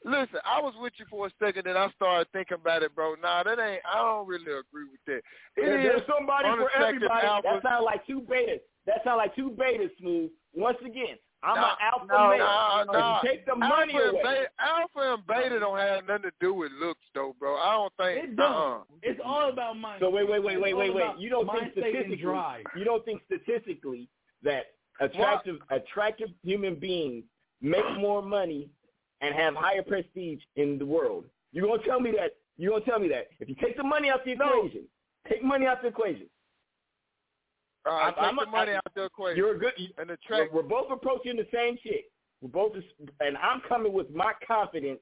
Listen, 0.05 0.39
I 0.45 0.61
was 0.61 0.75
with 0.79 0.93
you 0.99 1.07
for 1.11 1.27
a 1.27 1.31
second, 1.43 1.67
and 1.67 1.77
I 1.77 1.91
started 1.97 2.29
thinking 2.33 2.59
about 2.61 2.85
it, 2.85 2.95
bro. 2.95 3.15
Nah, 3.21 3.43
that 3.43 3.59
ain't. 3.59 3.83
I 3.91 3.99
don't 3.99 4.29
really 4.29 4.45
agree 4.45 4.85
with 4.93 5.01
that. 5.07 5.23
It 5.57 5.65
is 5.67 5.83
There- 5.83 5.97
is 5.97 6.03
somebody 6.07 6.49
for 6.51 6.71
everybody. 6.77 7.27
alphas. 7.27 7.43
That 7.43 7.63
sounds 7.63 7.85
like 7.85 8.07
two 8.07 8.21
betas. 8.21 8.61
That 8.85 9.03
sounds 9.03 9.17
like 9.17 9.35
two 9.35 9.51
betas, 9.51 9.91
Smooth. 9.99 10.31
Once 10.55 10.79
again, 10.85 11.19
I'm 11.43 11.57
nah, 11.57 11.71
an 11.71 11.77
alpha 11.81 12.07
nah, 12.07 12.31
male. 12.31 12.39
Nah, 12.39 12.81
if 12.81 12.87
nah. 12.89 13.21
you 13.23 13.29
take 13.29 13.47
the 13.47 13.55
money 13.55 13.93
away, 13.95 14.05
And 14.07 14.23
beta, 14.23 14.47
alpha 14.59 15.15
and 15.15 15.27
beta 15.27 15.61
don't 15.61 15.79
have 15.79 16.07
nothing 16.07 16.23
to 16.25 16.33
do 16.41 16.55
with 16.55 16.73
looks, 16.81 17.05
though, 17.15 17.37
bro. 17.39 17.57
I 17.57 17.73
don't 17.73 17.93
think. 17.97 18.25
It 18.25 18.37
don't. 18.37 18.53
Uh-uh. 18.53 18.83
It's 19.03 19.21
all 19.25 19.51
about 19.51 19.77
mindset. 19.77 20.01
So 20.01 20.11
wait, 20.11 20.29
wait, 20.29 20.43
wait, 20.43 20.61
wait, 20.61 20.75
wait, 20.75 20.95
wait. 20.95 21.19
You 21.19 21.31
don't 21.31 21.49
think 21.51 21.73
statistically? 21.73 22.17
drive. 22.17 22.65
You 22.77 22.85
don't 22.85 23.05
think 23.05 23.23
statistically 23.27 24.09
that 24.43 24.67
attractive 25.01 25.57
attractive 25.71 26.31
human 26.43 26.75
beings 26.77 27.25
make 27.61 27.85
more 27.99 28.23
money 28.23 28.69
and 29.21 29.35
have 29.35 29.55
higher 29.55 29.83
prestige 29.83 30.41
in 30.57 30.79
the 30.79 30.87
world? 30.87 31.25
You 31.53 31.63
gonna 31.63 31.83
tell 31.85 32.01
me 32.01 32.13
that? 32.13 32.33
You 32.57 32.71
gonna 32.71 32.85
tell 32.85 32.99
me 32.99 33.09
that? 33.09 33.29
If 33.41 33.49
you 33.49 33.55
take 33.61 33.77
the 33.77 33.85
money 33.85 34.09
out 34.11 34.25
the 34.25 34.33
equation, 34.33 34.85
take 35.29 35.43
money 35.43 35.67
out 35.67 35.83
the 35.83 35.89
equation. 35.89 36.27
All 37.87 37.93
right, 37.93 38.05
I'm- 38.07 38.15
take 38.15 38.23
I'm 38.25 38.37
the 38.37 38.43
a- 38.43 38.47
money 38.47 38.73
I- 38.73 38.77
out 38.77 38.95
the 38.95 39.05
equation. 39.05 39.37
You're 39.37 39.55
a 39.55 39.59
good. 39.59 39.73
and 39.99 40.09
the 40.11 40.19
We're, 40.29 40.37
track. 40.39 40.53
we're 40.53 40.63
both 40.63 40.91
approaching 40.91 41.37
the 41.37 41.47
same 41.53 41.77
shit. 41.83 42.11
We're 42.41 42.49
both, 42.51 42.77
and 43.21 43.37
I'm 43.39 43.61
coming 43.63 43.93
with 43.93 44.11
my 44.11 44.33
confidence 44.47 45.01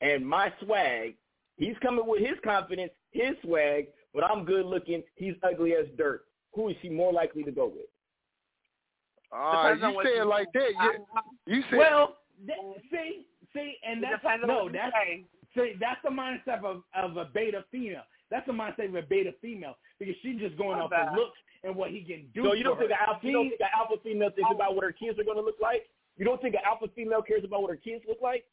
and 0.00 0.26
my 0.26 0.52
swag. 0.60 1.16
He's 1.56 1.76
coming 1.78 2.06
with 2.06 2.20
his 2.20 2.38
confidence, 2.42 2.92
his 3.10 3.36
swag, 3.42 3.88
but 4.14 4.24
I'm 4.24 4.44
good 4.44 4.64
looking. 4.66 5.04
He's 5.16 5.34
ugly 5.42 5.74
as 5.76 5.86
dirt. 5.96 6.24
Who 6.54 6.68
is 6.68 6.76
he 6.80 6.88
more 6.88 7.12
likely 7.12 7.44
to 7.44 7.52
go 7.52 7.66
with? 7.66 7.86
All 9.30 9.38
right, 9.52 9.62
Depends 9.74 9.84
on 9.84 9.90
you 9.90 9.96
what 9.96 10.06
say 10.06 10.18
it 10.18 10.24
like 10.26 10.52
that. 10.52 10.70
You, 11.46 11.56
you 11.56 11.62
said 11.70 11.78
Well, 11.78 12.18
th- 12.46 12.58
see, 12.90 13.26
see, 13.54 13.76
and 13.86 14.02
that's 14.02 14.20
depends 14.22 14.42
on 14.42 14.48
no, 14.48 14.64
what 14.64 14.72
that's 14.72 14.92
say. 14.94 15.24
see, 15.54 15.72
that's 15.80 16.00
the 16.02 16.10
mindset 16.10 16.62
of 16.64 16.82
of 16.94 17.16
a 17.16 17.26
beta 17.26 17.64
female. 17.70 18.02
That's 18.30 18.46
the 18.46 18.52
mindset 18.52 18.88
of 18.88 18.94
a 18.96 19.02
beta 19.02 19.32
female 19.40 19.74
because 20.02 20.18
she's 20.22 20.38
just 20.42 20.58
going 20.58 20.82
off 20.82 20.90
that. 20.90 21.08
of 21.08 21.14
looks 21.14 21.38
and 21.62 21.76
what 21.76 21.90
he 21.94 22.02
can 22.02 22.26
do. 22.34 22.42
So 22.42 22.52
you 22.54 22.66
don't 22.66 22.74
for 22.74 22.90
think 22.90 22.98
her. 22.98 22.98
an 22.98 23.14
alpha, 23.14 23.26
you 23.26 23.32
don't 23.32 23.48
think 23.48 23.62
an 23.62 23.70
alpha 23.70 23.96
female 24.02 24.30
thinks 24.34 24.50
about 24.50 24.74
what 24.74 24.82
her 24.82 24.92
kids 24.92 25.18
are 25.18 25.24
going 25.24 25.38
to 25.38 25.46
look 25.46 25.62
like? 25.62 25.86
You 26.18 26.24
don't 26.24 26.42
think 26.42 26.54
an 26.54 26.66
alpha 26.66 26.90
female 26.94 27.22
cares 27.22 27.44
about 27.44 27.62
what 27.62 27.70
her 27.70 27.78
kids 27.78 28.02
look 28.08 28.18
like? 28.20 28.44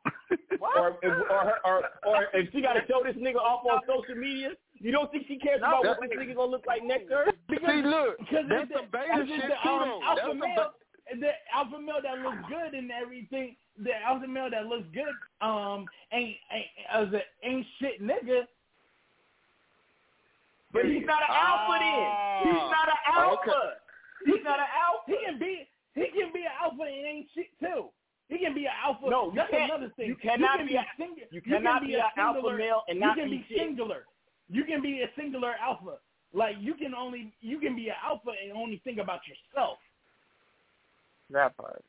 or, 0.62 0.96
if, 1.02 1.12
or, 1.28 1.42
her, 1.44 1.58
or 1.64 1.82
or 2.06 2.26
if 2.32 2.48
she 2.52 2.62
got 2.62 2.72
to 2.72 2.80
show 2.88 3.02
this 3.04 3.16
nigga 3.16 3.36
off 3.36 3.66
on 3.66 3.80
social 3.84 4.14
media, 4.14 4.50
you 4.78 4.92
don't 4.92 5.10
think 5.12 5.26
she 5.28 5.36
cares 5.36 5.60
about 5.60 5.84
what 5.84 5.98
this 6.00 6.16
nigga 6.16 6.34
gonna 6.34 6.50
look 6.50 6.64
like 6.66 6.82
next 6.82 7.08
to 7.08 7.14
her? 7.14 7.26
See, 7.50 7.82
look, 7.84 8.16
because 8.18 8.48
that's 8.48 8.64
it's 8.64 8.72
some 8.72 8.88
the, 8.88 8.96
beta 8.96 9.26
shit 9.28 9.44
the, 9.44 9.68
um, 9.68 9.84
though. 9.84 10.00
Alpha 10.00 10.16
That's 10.16 10.28
some 10.28 10.38
male, 10.38 10.72
the 11.20 11.32
alpha 11.52 11.78
male 11.80 12.00
that 12.02 12.18
looks 12.24 12.40
good 12.48 12.72
and 12.72 12.90
everything. 12.90 13.56
The 13.76 13.92
alpha 14.06 14.26
male 14.26 14.48
that 14.50 14.66
looks 14.66 14.88
good, 14.94 15.12
um, 15.44 15.84
ain't 16.12 16.36
ain't 16.48 16.72
as 16.88 17.12
a 17.12 17.20
ain't 17.44 17.66
shit 17.78 18.00
nigga. 18.00 18.48
But 20.72 20.86
he's 20.86 21.04
not 21.06 21.22
an 21.22 21.34
alpha 21.34 21.74
then. 21.82 22.06
He's 22.46 22.62
ah. 22.62 22.70
not 22.70 22.86
an 22.88 23.00
oh, 23.10 23.20
alpha. 23.20 23.50
Okay. 23.50 23.70
He's 24.26 24.44
not 24.44 24.58
an 24.60 24.70
alpha. 24.70 25.06
He 25.10 25.16
can 25.26 25.38
be 25.38 25.66
he 25.94 26.06
can 26.14 26.30
be 26.32 26.46
an 26.46 26.54
alpha 26.62 26.82
and 26.82 27.06
ain't 27.06 27.26
shit 27.34 27.50
too. 27.58 27.90
He 28.28 28.38
can 28.38 28.54
be 28.54 28.66
an 28.66 28.76
alpha. 28.78 29.10
No, 29.10 29.30
you 29.30 29.34
that's 29.34 29.50
can't- 29.50 29.70
another 29.70 29.90
thing. 29.96 30.06
you 30.06 30.16
cannot 30.16 30.58
can 30.58 30.66
be 30.68 30.76
a- 30.76 30.86
singu- 30.98 31.26
you 31.32 31.40
can 31.42 31.52
cannot 31.58 31.82
be 31.82 31.88
be 31.88 31.94
an 31.94 32.14
alpha 32.16 32.56
male 32.56 32.82
and 32.88 33.00
not 33.00 33.16
you 33.16 33.22
can 33.22 33.30
be 33.30 33.38
be 33.38 33.46
shit. 33.48 33.58
singular. 33.58 34.06
You 34.48 34.64
can 34.64 34.80
be 34.82 35.02
a 35.02 35.10
singular 35.18 35.54
alpha. 35.60 35.98
Like 36.32 36.56
you 36.60 36.74
can 36.74 36.94
only 36.94 37.32
you 37.40 37.58
can 37.58 37.74
be 37.74 37.88
an 37.88 37.98
alpha 38.04 38.30
and 38.30 38.52
only 38.52 38.80
think 38.84 38.98
about 38.98 39.20
yourself. 39.26 39.78
That 41.30 41.56
part. 41.56 41.82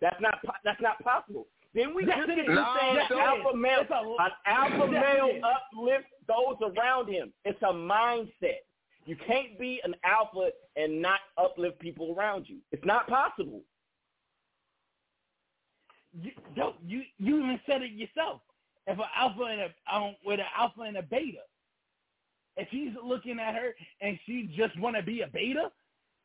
That's 0.00 0.20
not 0.20 0.38
that's 0.64 0.80
not 0.80 0.98
possible. 1.04 1.46
Then 1.78 1.94
we 1.94 2.04
just 2.04 2.26
get 2.26 2.34
to 2.46 2.76
saying 2.80 2.98
an 3.10 3.18
alpha 3.20 3.56
male, 3.56 3.86
a- 3.88 4.22
an 4.24 4.30
alpha 4.46 4.86
male 4.90 5.40
uplifts 5.44 6.10
those 6.26 6.56
around 6.76 7.08
him. 7.08 7.32
It's 7.44 7.62
a 7.62 7.72
mindset. 7.72 8.62
You 9.06 9.16
can't 9.26 9.56
be 9.58 9.80
an 9.84 9.94
alpha 10.04 10.50
and 10.74 11.00
not 11.00 11.20
uplift 11.36 11.78
people 11.78 12.14
around 12.18 12.46
you. 12.48 12.58
It's 12.72 12.84
not 12.84 13.06
possible. 13.06 13.62
You, 16.20 16.32
yo, 16.56 16.74
you 16.84 17.02
you 17.18 17.38
even 17.38 17.60
said 17.64 17.82
it 17.82 17.92
yourself. 17.92 18.40
If 18.88 18.98
an 18.98 19.04
alpha 19.16 19.42
and 19.44 19.60
a 19.60 19.94
um, 19.94 20.16
with 20.26 20.40
an 20.40 20.46
alpha 20.56 20.80
and 20.82 20.96
a 20.96 21.02
beta, 21.02 21.42
if 22.56 22.66
he's 22.70 22.92
looking 23.04 23.38
at 23.38 23.54
her 23.54 23.74
and 24.00 24.18
she 24.26 24.50
just 24.56 24.76
want 24.80 24.96
to 24.96 25.02
be 25.02 25.20
a 25.20 25.28
beta, 25.28 25.70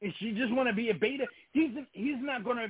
and 0.01 0.11
she 0.19 0.31
just 0.31 0.51
want 0.51 0.67
to 0.67 0.73
be 0.73 0.89
a 0.89 0.93
beta, 0.95 1.25
he's 1.51 1.71
he's 1.91 2.15
not 2.19 2.43
gonna 2.43 2.69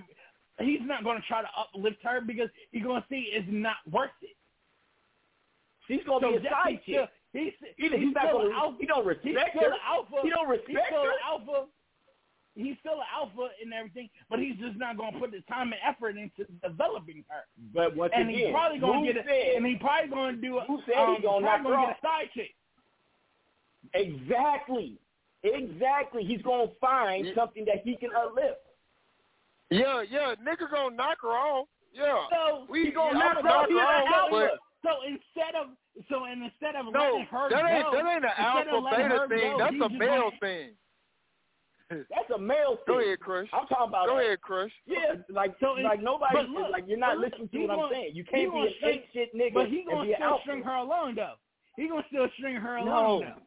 he's 0.60 0.82
not 0.84 1.04
gonna 1.04 1.22
try 1.28 1.42
to 1.42 1.50
uplift 1.58 1.98
her 2.04 2.22
because 2.22 2.50
he's 2.72 2.84
gonna 2.84 3.06
see 3.10 3.30
it's 3.34 3.48
not 3.50 3.78
worth 3.90 4.12
it. 4.22 4.36
She's 5.88 6.02
gonna 6.06 6.30
be 6.30 6.36
a 6.38 6.50
side 6.50 6.80
he's 6.86 6.96
still, 6.96 7.06
chick. 7.06 7.12
he's, 7.34 7.54
he's, 7.78 7.92
he's 7.92 8.14
not 8.14 8.26
still 8.28 8.38
gonna- 8.38 8.50
an 8.50 8.56
alpha. 8.56 8.78
he 8.80 8.86
don't 8.88 9.04
he's 9.04 9.36
respect 9.36 9.50
still 9.58 9.72
her. 9.72 9.78
alpha. 9.86 10.16
He 10.24 10.30
don't 10.30 10.50
He's 10.68 10.78
still 10.88 11.04
her. 11.04 11.10
an 11.12 11.24
alpha. 11.26 11.66
He's 12.56 12.78
still 12.82 13.02
an 13.02 13.10
alpha 13.12 13.50
and 13.64 13.74
everything, 13.74 14.10
but 14.30 14.38
he's 14.38 14.56
just 14.62 14.78
not 14.78 14.96
gonna 14.96 15.18
put 15.20 15.32
the 15.32 15.42
time 15.50 15.74
and 15.74 15.82
effort 15.84 16.16
into 16.18 16.46
developing 16.62 17.26
her. 17.28 17.44
But 17.74 17.96
once 17.96 18.14
and 18.16 18.30
again, 18.30 18.40
he's 18.46 18.52
probably 18.54 18.78
gonna 18.80 19.06
get 19.12 19.18
a, 19.18 19.24
said, 19.28 19.56
and 19.58 19.66
he 19.66 19.76
probably 19.76 20.10
gonna 20.12 20.38
do 20.38 20.60
a, 20.60 20.66
who 20.66 20.80
said 20.86 20.96
um, 20.96 21.16
he 21.18 21.24
gonna 21.24 21.46
probably 21.48 21.72
get 21.72 21.98
a 21.98 22.02
side 22.06 22.30
chick. 22.36 22.54
Exactly. 23.94 24.98
Exactly. 25.44 26.24
He's 26.24 26.42
gonna 26.42 26.70
find 26.80 27.26
something 27.36 27.66
that 27.66 27.82
he 27.84 27.96
can 27.98 28.10
uplift. 28.16 28.62
Yeah, 29.74 30.04
yeah, 30.10 30.36
nigga 30.46 30.70
gonna 30.72 30.96
knock 30.96 31.18
her 31.22 31.30
off. 31.30 31.68
Yeah. 31.94 32.26
So 32.32 32.66
we 32.70 32.86
he 32.86 32.92
gonna 32.92 33.18
knock 33.20 33.38
I'ma 33.38 33.50
her 33.50 33.56
off. 33.58 33.70
knock 33.70 33.70
her 33.70 33.86
off, 33.86 34.32
alpha. 34.32 34.50
but 34.84 34.90
So 34.90 34.92
instead 35.08 35.56
of 35.56 35.68
so 36.10 36.26
and 36.26 36.44
instead 36.44 36.76
of 36.76 36.92
no, 36.92 37.00
letting 37.00 37.26
her 37.26 37.50
that 37.50 37.66
ain't 37.72 37.86
go, 37.86 37.92
that 37.94 38.06
ain't 38.16 38.26
an 38.26 38.32
alpha 38.38 38.82
beta 38.98 39.26
thing. 39.30 39.52
go, 39.52 39.58
That's 39.60 39.76
a 39.76 39.80
just 39.80 39.94
male 39.94 40.22
gonna- 40.30 40.38
thing. 40.40 40.70
That's 42.10 42.30
a 42.34 42.40
male 42.40 42.78
thing. 42.78 42.96
Go 42.96 43.00
ahead, 43.00 43.20
Crush. 43.20 43.48
I'm 43.54 43.68
talking 43.68 43.90
about 43.90 44.08
Go 44.08 44.16
that. 44.18 44.26
ahead, 44.26 44.42
Crush. 44.42 44.72
Yeah, 44.88 45.14
like 45.30 45.54
So 45.60 45.74
like 45.74 46.00
it- 46.00 46.04
nobody 46.04 46.48
look, 46.50 46.72
like 46.72 46.86
you're 46.88 46.98
not 46.98 47.20
listening 47.20 47.50
to 47.50 47.58
he 47.58 47.68
what 47.68 47.78
I'm 47.80 47.92
saying. 47.92 48.12
You 48.16 48.24
can't 48.24 48.50
be 48.50 48.50
gonna 48.50 48.66
an 48.66 48.74
string- 48.80 49.04
shit 49.14 49.36
nigga 49.36 49.54
But 49.54 49.68
he 49.70 49.84
gonna 49.86 50.06
be 50.10 50.16
still 50.16 50.40
string 50.42 50.64
her 50.64 50.76
along 50.76 51.16
though. 51.16 51.36
He 51.78 51.88
gonna 51.88 52.06
still 52.10 52.28
string 52.38 52.56
her 52.56 52.80
No. 52.80 52.86
along 52.86 53.20
though. 53.22 53.42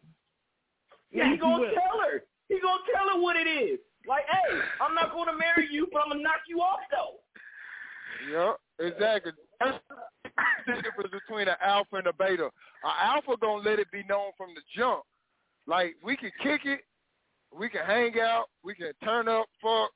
Yeah, 1.10 1.24
Yes, 1.24 1.32
he 1.32 1.36
gonna 1.38 1.58
will. 1.60 1.74
tell 1.74 2.00
her. 2.06 2.22
He 2.48 2.60
gonna 2.60 2.82
tell 2.94 3.08
her 3.10 3.20
what 3.20 3.36
it 3.36 3.48
is. 3.48 3.80
Like, 4.06 4.24
hey, 4.30 4.58
I'm 4.80 4.94
not 4.94 5.12
gonna 5.12 5.36
marry 5.36 5.68
you, 5.70 5.88
but 5.92 6.02
I'm 6.02 6.10
gonna 6.10 6.22
knock 6.22 6.46
you 6.48 6.60
off 6.60 6.80
though. 6.90 7.18
Yeah, 8.30 8.52
exactly. 8.78 9.32
That's 9.60 9.78
the 10.66 10.74
difference 10.82 11.10
between 11.10 11.48
an 11.48 11.56
alpha 11.60 11.96
and 11.96 12.06
a 12.06 12.12
beta. 12.12 12.44
An 12.44 12.92
alpha 13.00 13.36
gonna 13.40 13.62
let 13.62 13.78
it 13.78 13.90
be 13.90 14.04
known 14.08 14.30
from 14.36 14.54
the 14.54 14.62
jump. 14.76 15.02
Like 15.66 15.96
we 16.04 16.16
can 16.16 16.30
kick 16.42 16.62
it, 16.64 16.80
we 17.56 17.68
can 17.68 17.84
hang 17.84 18.18
out, 18.20 18.46
we 18.62 18.74
can 18.74 18.92
turn 19.02 19.28
up, 19.28 19.46
fuck, 19.62 19.90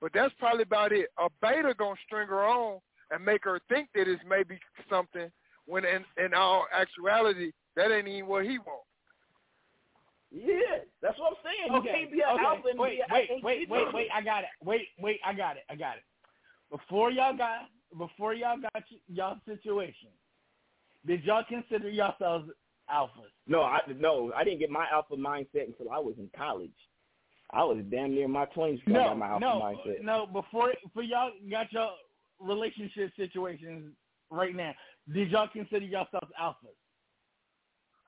but 0.00 0.12
that's 0.12 0.34
probably 0.38 0.62
about 0.62 0.92
it. 0.92 1.06
A 1.18 1.28
beta 1.40 1.74
gonna 1.78 1.96
string 2.06 2.28
her 2.28 2.44
on 2.44 2.80
and 3.10 3.24
make 3.24 3.44
her 3.44 3.60
think 3.68 3.88
that 3.94 4.08
it's 4.08 4.22
maybe 4.28 4.58
something 4.90 5.30
when 5.66 5.84
in 5.84 6.04
in 6.22 6.34
all 6.34 6.66
actuality 6.74 7.52
that 7.76 7.92
ain't 7.92 8.08
even 8.08 8.28
what 8.28 8.44
he 8.44 8.58
wants. 8.58 8.88
Yeah, 10.36 10.82
that's 11.00 11.16
what 11.18 11.30
I'm 11.30 11.36
saying. 11.44 11.72
You 11.72 11.78
Okay, 11.78 11.92
can't 12.00 12.10
be 12.12 12.20
an 12.20 12.34
okay. 12.34 12.44
alpha 12.44 12.68
and 12.68 12.78
wait, 12.78 12.96
be 12.96 13.02
a 13.02 13.14
wait, 13.14 13.30
wait, 13.44 13.68
wait, 13.70 13.94
wait. 13.94 14.08
I 14.12 14.20
got 14.20 14.42
it. 14.42 14.50
Wait, 14.64 14.88
wait. 14.98 15.20
I 15.24 15.32
got 15.32 15.56
it. 15.56 15.62
I 15.70 15.76
got 15.76 15.96
it. 15.96 16.02
Before 16.70 17.12
y'all 17.12 17.36
got, 17.36 17.68
before 17.96 18.34
y'all 18.34 18.56
got 18.58 18.82
y'all 19.06 19.36
situation, 19.46 20.08
did 21.06 21.22
y'all 21.22 21.44
consider 21.48 21.88
yourselves 21.88 22.50
alphas? 22.92 23.30
No, 23.46 23.62
I 23.62 23.78
no, 24.00 24.32
I 24.34 24.42
didn't 24.42 24.58
get 24.58 24.70
my 24.70 24.86
alpha 24.92 25.14
mindset 25.14 25.66
until 25.68 25.90
I 25.92 25.98
was 26.00 26.14
in 26.18 26.28
college. 26.36 26.74
I 27.52 27.62
was 27.62 27.78
damn 27.88 28.10
near 28.12 28.26
my 28.26 28.46
twenties 28.46 28.80
before 28.80 29.00
I 29.00 29.04
No, 29.04 29.08
got 29.10 29.18
my 29.18 29.28
alpha 29.28 29.40
no, 29.40 29.60
mindset. 29.62 30.02
no. 30.02 30.26
Before, 30.26 30.72
for 30.92 31.02
y'all 31.04 31.30
got 31.48 31.72
your 31.72 31.90
relationship 32.40 33.12
situations 33.16 33.92
right 34.30 34.56
now, 34.56 34.72
did 35.12 35.30
y'all 35.30 35.46
consider 35.52 35.84
yourselves 35.86 36.32
alphas? 36.42 36.74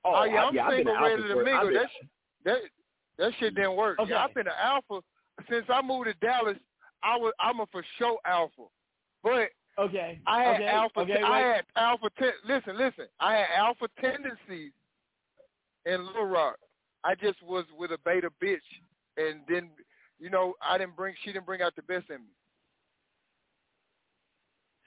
Oh, 0.03 0.13
Oh, 0.15 0.23
yeah, 0.25 0.41
I- 0.41 0.45
I'm 0.47 0.55
yeah, 0.55 0.63
I've 0.65 0.69
been 0.71 0.77
single, 0.79 0.95
an 0.97 1.03
ready 1.03 1.13
alpha 1.21 1.27
to 1.27 1.33
for- 1.33 1.39
I've 1.39 1.45
mingle. 1.45 1.69
been- 1.69 2.09
That 2.47 2.59
that 3.19 3.31
shit 3.39 3.55
didn't 3.55 3.75
work. 3.75 3.99
Okay. 3.99 4.11
Yeah, 4.11 4.23
I've 4.23 4.33
been 4.33 4.47
an 4.47 4.53
alpha 4.59 5.01
since 5.49 5.65
I 5.69 5.81
moved 5.81 6.07
to 6.07 6.13
Dallas. 6.25 6.57
I 7.03 7.17
was 7.17 7.33
I'm 7.39 7.59
a 7.59 7.65
for 7.67 7.83
sure 7.99 8.17
alpha, 8.25 8.63
but 9.21 9.49
Okay. 9.79 10.19
I 10.25 10.41
had 10.41 10.55
okay, 10.55 10.67
alpha. 10.67 10.99
Okay, 11.01 11.21
I 11.21 11.39
had 11.39 11.65
alpha. 11.75 12.09
Ten, 12.17 12.31
listen, 12.47 12.77
listen. 12.77 13.05
I 13.19 13.35
had 13.35 13.45
alpha 13.55 13.87
tendencies 14.01 14.71
in 15.85 16.05
Little 16.07 16.25
Rock. 16.25 16.55
I 17.03 17.13
just 17.13 17.41
was 17.43 17.65
with 17.77 17.91
a 17.91 17.99
beta 18.03 18.29
bitch, 18.43 18.57
and 19.17 19.41
then 19.47 19.69
you 20.19 20.31
know 20.31 20.55
I 20.67 20.77
didn't 20.79 20.95
bring. 20.95 21.13
She 21.23 21.31
didn't 21.31 21.45
bring 21.45 21.61
out 21.61 21.75
the 21.75 21.83
best 21.83 22.09
in 22.09 22.21
me. 22.21 22.33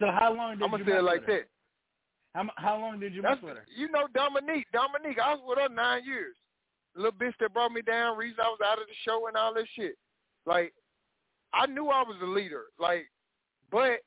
So 0.01 0.07
how 0.11 0.35
long 0.35 0.57
did 0.57 0.65
I'm 0.65 0.73
you 0.73 0.79
gonna 0.79 0.91
say 0.91 0.99
it 0.99 1.03
like 1.03 1.27
that. 1.27 1.49
How, 2.35 2.49
how 2.57 2.81
long 2.81 2.99
did 2.99 3.15
you 3.15 3.23
That's 3.23 3.41
mess 3.43 3.49
with 3.49 3.57
her? 3.59 3.65
you 3.77 3.91
know 3.91 4.09
Dominique. 4.13 4.67
Dominique. 4.73 5.19
I 5.23 5.35
was 5.35 5.43
with 5.47 5.59
her 5.59 5.69
nine 5.69 6.05
years. 6.05 6.35
Little 6.97 7.13
bitch 7.13 7.35
that 7.41 7.55
brought 7.55 7.73
me 7.73 7.83
down. 7.83 8.17
Reason 8.17 8.39
I 8.41 8.49
was 8.49 8.59
out 8.65 8.81
of 8.81 8.87
the 8.87 8.95
show 9.05 9.27
and 9.29 9.37
all 9.37 9.55
that 9.55 9.67
shit. 9.77 9.97
Like 10.47 10.73
I 11.53 11.67
knew 11.67 11.89
I 11.89 12.03
was 12.03 12.17
a 12.23 12.27
leader. 12.27 12.65
Like, 12.79 13.07
but 13.71 14.01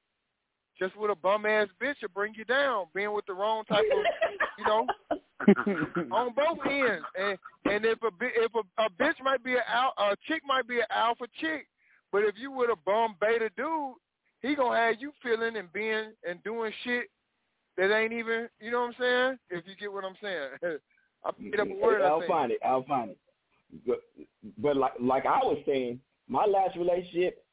just 0.79 0.95
with 0.97 1.11
a 1.11 1.15
bum 1.15 1.45
ass 1.45 1.67
bitch 1.81 1.97
to 1.99 2.09
bring 2.09 2.33
you 2.35 2.45
down, 2.45 2.85
being 2.93 3.13
with 3.13 3.25
the 3.25 3.33
wrong 3.33 3.63
type 3.65 3.85
of, 3.91 4.05
you 4.57 4.65
know, 4.65 4.87
on 6.11 6.33
both 6.33 6.59
ends. 6.69 7.05
And 7.19 7.37
and 7.65 7.85
if 7.85 8.01
a 8.01 8.09
if 8.21 8.51
a, 8.55 8.83
a 8.83 8.89
bitch 8.89 9.21
might 9.23 9.43
be 9.43 9.53
a 9.55 9.63
al- 9.67 9.93
a 9.97 10.15
chick 10.27 10.41
might 10.45 10.67
be 10.67 10.79
an 10.79 10.85
alpha 10.89 11.25
chick, 11.39 11.67
But 12.11 12.23
if 12.23 12.35
you 12.37 12.51
with 12.51 12.69
a 12.69 12.75
bum 12.85 13.15
beta 13.21 13.49
dude, 13.55 13.95
he 14.41 14.55
gonna 14.55 14.77
have 14.77 14.95
you 14.99 15.11
feeling 15.21 15.57
and 15.57 15.71
being 15.73 16.11
and 16.27 16.43
doing 16.43 16.71
shit 16.83 17.07
that 17.77 17.95
ain't 17.95 18.13
even. 18.13 18.49
You 18.59 18.71
know 18.71 18.81
what 18.81 18.87
I'm 18.87 18.95
saying? 18.99 19.37
If 19.49 19.67
you 19.67 19.75
get 19.79 19.91
what 19.91 20.05
I'm 20.05 20.15
saying. 20.21 20.49
I 21.25 21.31
made 21.39 21.59
up 21.59 21.67
a 21.67 21.75
word. 21.75 22.01
I'll 22.01 22.21
I 22.21 22.27
find 22.27 22.51
it. 22.51 22.59
I'll 22.63 22.83
find 22.83 23.11
it. 23.11 23.17
But, 23.87 24.01
but 24.57 24.77
like 24.77 24.93
like 24.99 25.25
I 25.25 25.39
was 25.39 25.57
saying, 25.65 25.99
my 26.27 26.45
last 26.45 26.77
relationship. 26.77 27.43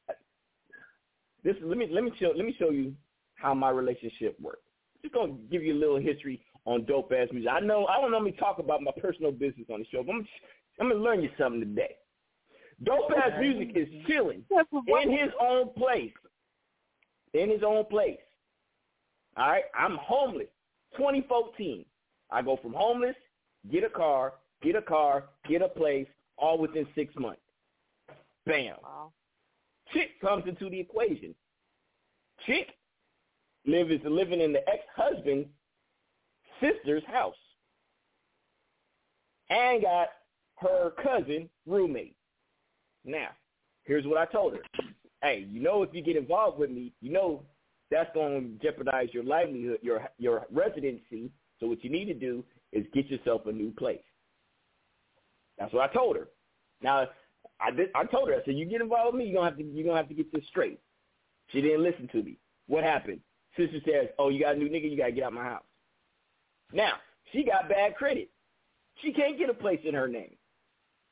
This 1.42 1.56
let 1.62 1.78
me 1.78 1.88
let 1.90 2.04
me 2.04 2.12
show 2.20 2.32
let 2.36 2.44
me 2.44 2.54
show 2.58 2.70
you 2.70 2.94
how 3.34 3.54
my 3.54 3.70
relationship 3.70 4.38
worked. 4.40 4.64
Just 5.02 5.14
gonna 5.14 5.34
give 5.50 5.62
you 5.62 5.74
a 5.74 5.80
little 5.80 5.98
history 5.98 6.42
on 6.66 6.84
dope 6.84 7.12
ass 7.12 7.28
music. 7.32 7.50
I 7.50 7.60
know 7.60 7.86
I 7.86 8.00
don't 8.00 8.10
normally 8.10 8.32
talk 8.32 8.58
about 8.58 8.82
my 8.82 8.92
personal 9.00 9.32
business 9.32 9.66
on 9.72 9.80
the 9.80 9.86
show, 9.90 10.02
but 10.02 10.14
I'm 10.14 10.28
I'm 10.78 10.88
gonna 10.88 11.00
learn 11.00 11.22
you 11.22 11.30
something 11.38 11.60
today. 11.60 11.96
Dope 12.84 13.10
ass 13.16 13.32
music 13.40 13.72
is 13.74 13.88
chilling 14.06 14.44
in 14.86 15.10
his 15.10 15.30
own 15.40 15.70
place. 15.74 16.12
In 17.32 17.48
his 17.48 17.62
own 17.64 17.84
place. 17.86 18.18
All 19.36 19.48
right, 19.48 19.64
I'm 19.78 19.96
homeless. 19.96 20.48
2014. 20.96 21.84
I 22.30 22.42
go 22.42 22.58
from 22.62 22.72
homeless, 22.72 23.16
get 23.70 23.84
a 23.84 23.88
car, 23.88 24.34
get 24.62 24.76
a 24.76 24.82
car, 24.82 25.24
get 25.48 25.62
a 25.62 25.68
place, 25.68 26.06
all 26.36 26.58
within 26.58 26.86
six 26.94 27.14
months. 27.16 27.40
Bam. 28.46 28.76
Wow. 28.82 29.12
Chick 29.92 30.20
comes 30.20 30.44
into 30.46 30.70
the 30.70 30.80
equation. 30.80 31.34
Chick 32.46 32.68
live 33.66 33.90
is 33.90 34.00
living 34.04 34.40
in 34.40 34.52
the 34.52 34.66
ex-husband's 34.68 35.48
sister's 36.60 37.04
house 37.06 37.34
and 39.50 39.82
got 39.82 40.08
her 40.56 40.92
cousin 41.02 41.48
roommate. 41.66 42.16
Now, 43.04 43.28
here's 43.84 44.06
what 44.06 44.18
I 44.18 44.26
told 44.26 44.54
her. 44.54 44.62
Hey, 45.22 45.46
you 45.50 45.60
know 45.60 45.82
if 45.82 45.90
you 45.92 46.02
get 46.02 46.16
involved 46.16 46.58
with 46.58 46.70
me, 46.70 46.92
you 47.00 47.12
know 47.12 47.42
that's 47.90 48.10
going 48.14 48.58
to 48.58 48.64
jeopardize 48.64 49.08
your 49.12 49.24
livelihood, 49.24 49.78
your 49.82 50.08
your 50.18 50.46
residency. 50.52 51.30
So 51.58 51.66
what 51.66 51.84
you 51.84 51.90
need 51.90 52.06
to 52.06 52.14
do 52.14 52.44
is 52.72 52.86
get 52.92 53.06
yourself 53.06 53.42
a 53.46 53.52
new 53.52 53.72
place. 53.72 54.00
That's 55.58 55.72
what 55.72 55.88
I 55.88 55.92
told 55.92 56.16
her. 56.16 56.28
Now, 56.82 57.06
I 57.60 57.70
did, 57.70 57.90
I 57.94 58.04
told 58.04 58.28
her 58.28 58.34
I 58.34 58.44
said 58.44 58.54
you 58.54 58.64
get 58.64 58.80
involved 58.80 59.14
with 59.14 59.20
me, 59.22 59.26
you're 59.28 59.40
gonna 59.40 59.50
have 59.50 59.58
to 59.58 59.64
you're 59.64 59.84
gonna 59.84 59.98
have 59.98 60.08
to 60.08 60.14
get 60.14 60.32
this 60.32 60.44
straight. 60.48 60.80
She 61.48 61.60
didn't 61.60 61.82
listen 61.82 62.08
to 62.12 62.22
me. 62.22 62.38
What 62.66 62.84
happened? 62.84 63.20
Sister 63.56 63.78
says, 63.84 64.08
"Oh, 64.18 64.28
you 64.28 64.40
got 64.40 64.54
a 64.54 64.58
new 64.58 64.68
nigga, 64.68 64.90
you 64.90 64.96
gotta 64.96 65.12
get 65.12 65.24
out 65.24 65.32
my 65.32 65.44
house." 65.44 65.64
Now 66.72 66.94
she 67.32 67.44
got 67.44 67.68
bad 67.68 67.96
credit. 67.96 68.30
She 69.02 69.12
can't 69.12 69.38
get 69.38 69.50
a 69.50 69.54
place 69.54 69.80
in 69.84 69.94
her 69.94 70.08
name. 70.08 70.36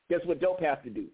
Guess 0.09 0.21
what? 0.25 0.39
Dope 0.39 0.61
have 0.61 0.81
to 0.83 0.89
do. 0.89 1.07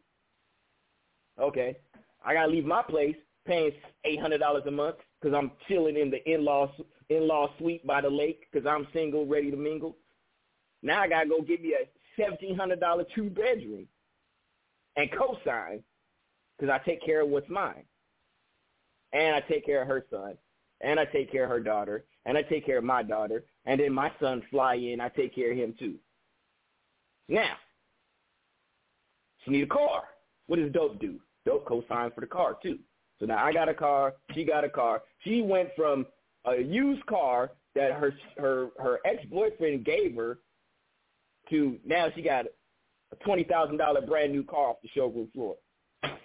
Okay, 1.39 1.75
I 2.23 2.33
gotta 2.33 2.51
leave 2.51 2.65
my 2.65 2.81
place, 2.81 3.15
paying 3.45 3.71
eight 4.05 4.21
hundred 4.21 4.37
dollars 4.37 4.63
a 4.67 4.71
month 4.71 4.97
because 5.19 5.35
I'm 5.35 5.51
chilling 5.67 5.97
in 5.97 6.09
the 6.09 6.23
in-law 6.31 6.71
in-law 7.09 7.51
suite 7.57 7.85
by 7.85 8.01
the 8.01 8.09
lake 8.09 8.47
because 8.51 8.65
I'm 8.65 8.87
single, 8.93 9.25
ready 9.25 9.51
to 9.51 9.57
mingle. 9.57 9.97
Now 10.85 11.01
I 11.01 11.07
gotta 11.07 11.27
go 11.27 11.41
get 11.41 11.63
me 11.63 11.73
a 11.73 11.87
seventeen 12.15 12.55
hundred 12.55 12.79
dollar 12.79 13.05
two 13.15 13.31
bedroom 13.31 13.87
and 14.95 15.11
co-sign 15.11 15.83
because 16.57 16.71
I 16.71 16.77
take 16.85 17.03
care 17.03 17.21
of 17.21 17.29
what's 17.29 17.49
mine, 17.49 17.83
and 19.11 19.35
I 19.35 19.41
take 19.41 19.65
care 19.65 19.81
of 19.81 19.87
her 19.87 20.05
son, 20.11 20.37
and 20.81 20.99
I 20.99 21.05
take 21.05 21.31
care 21.31 21.45
of 21.45 21.49
her 21.49 21.59
daughter, 21.59 22.05
and 22.27 22.37
I 22.37 22.43
take 22.43 22.67
care 22.67 22.77
of 22.77 22.83
my 22.83 23.01
daughter, 23.01 23.43
and 23.65 23.79
then 23.79 23.91
my 23.91 24.11
son 24.21 24.43
fly 24.51 24.75
in, 24.75 25.01
I 25.01 25.09
take 25.09 25.33
care 25.33 25.51
of 25.51 25.57
him 25.57 25.73
too. 25.77 25.95
Now, 27.27 27.55
she 29.43 29.51
need 29.51 29.63
a 29.63 29.67
car. 29.67 30.03
What 30.45 30.57
does 30.57 30.71
Dope 30.71 30.99
do? 30.99 31.19
Dope 31.47 31.65
co-sign 31.65 32.11
for 32.11 32.21
the 32.21 32.27
car 32.27 32.57
too. 32.61 32.77
So 33.19 33.25
now 33.25 33.43
I 33.43 33.51
got 33.51 33.69
a 33.69 33.73
car, 33.73 34.13
she 34.35 34.45
got 34.45 34.63
a 34.63 34.69
car. 34.69 35.01
She 35.23 35.41
went 35.41 35.69
from 35.75 36.05
a 36.45 36.61
used 36.61 37.03
car 37.07 37.51
that 37.73 37.93
her 37.93 38.13
her 38.37 38.69
her 38.77 38.99
ex-boyfriend 39.03 39.83
gave 39.83 40.15
her 40.15 40.37
to 41.49 41.77
now 41.85 42.09
she 42.15 42.21
got 42.21 42.45
a 43.11 43.15
twenty 43.23 43.43
thousand 43.43 43.77
dollar 43.77 44.01
brand 44.01 44.31
new 44.31 44.43
car 44.43 44.69
off 44.69 44.77
the 44.81 44.89
showroom 44.89 45.29
floor. 45.33 45.55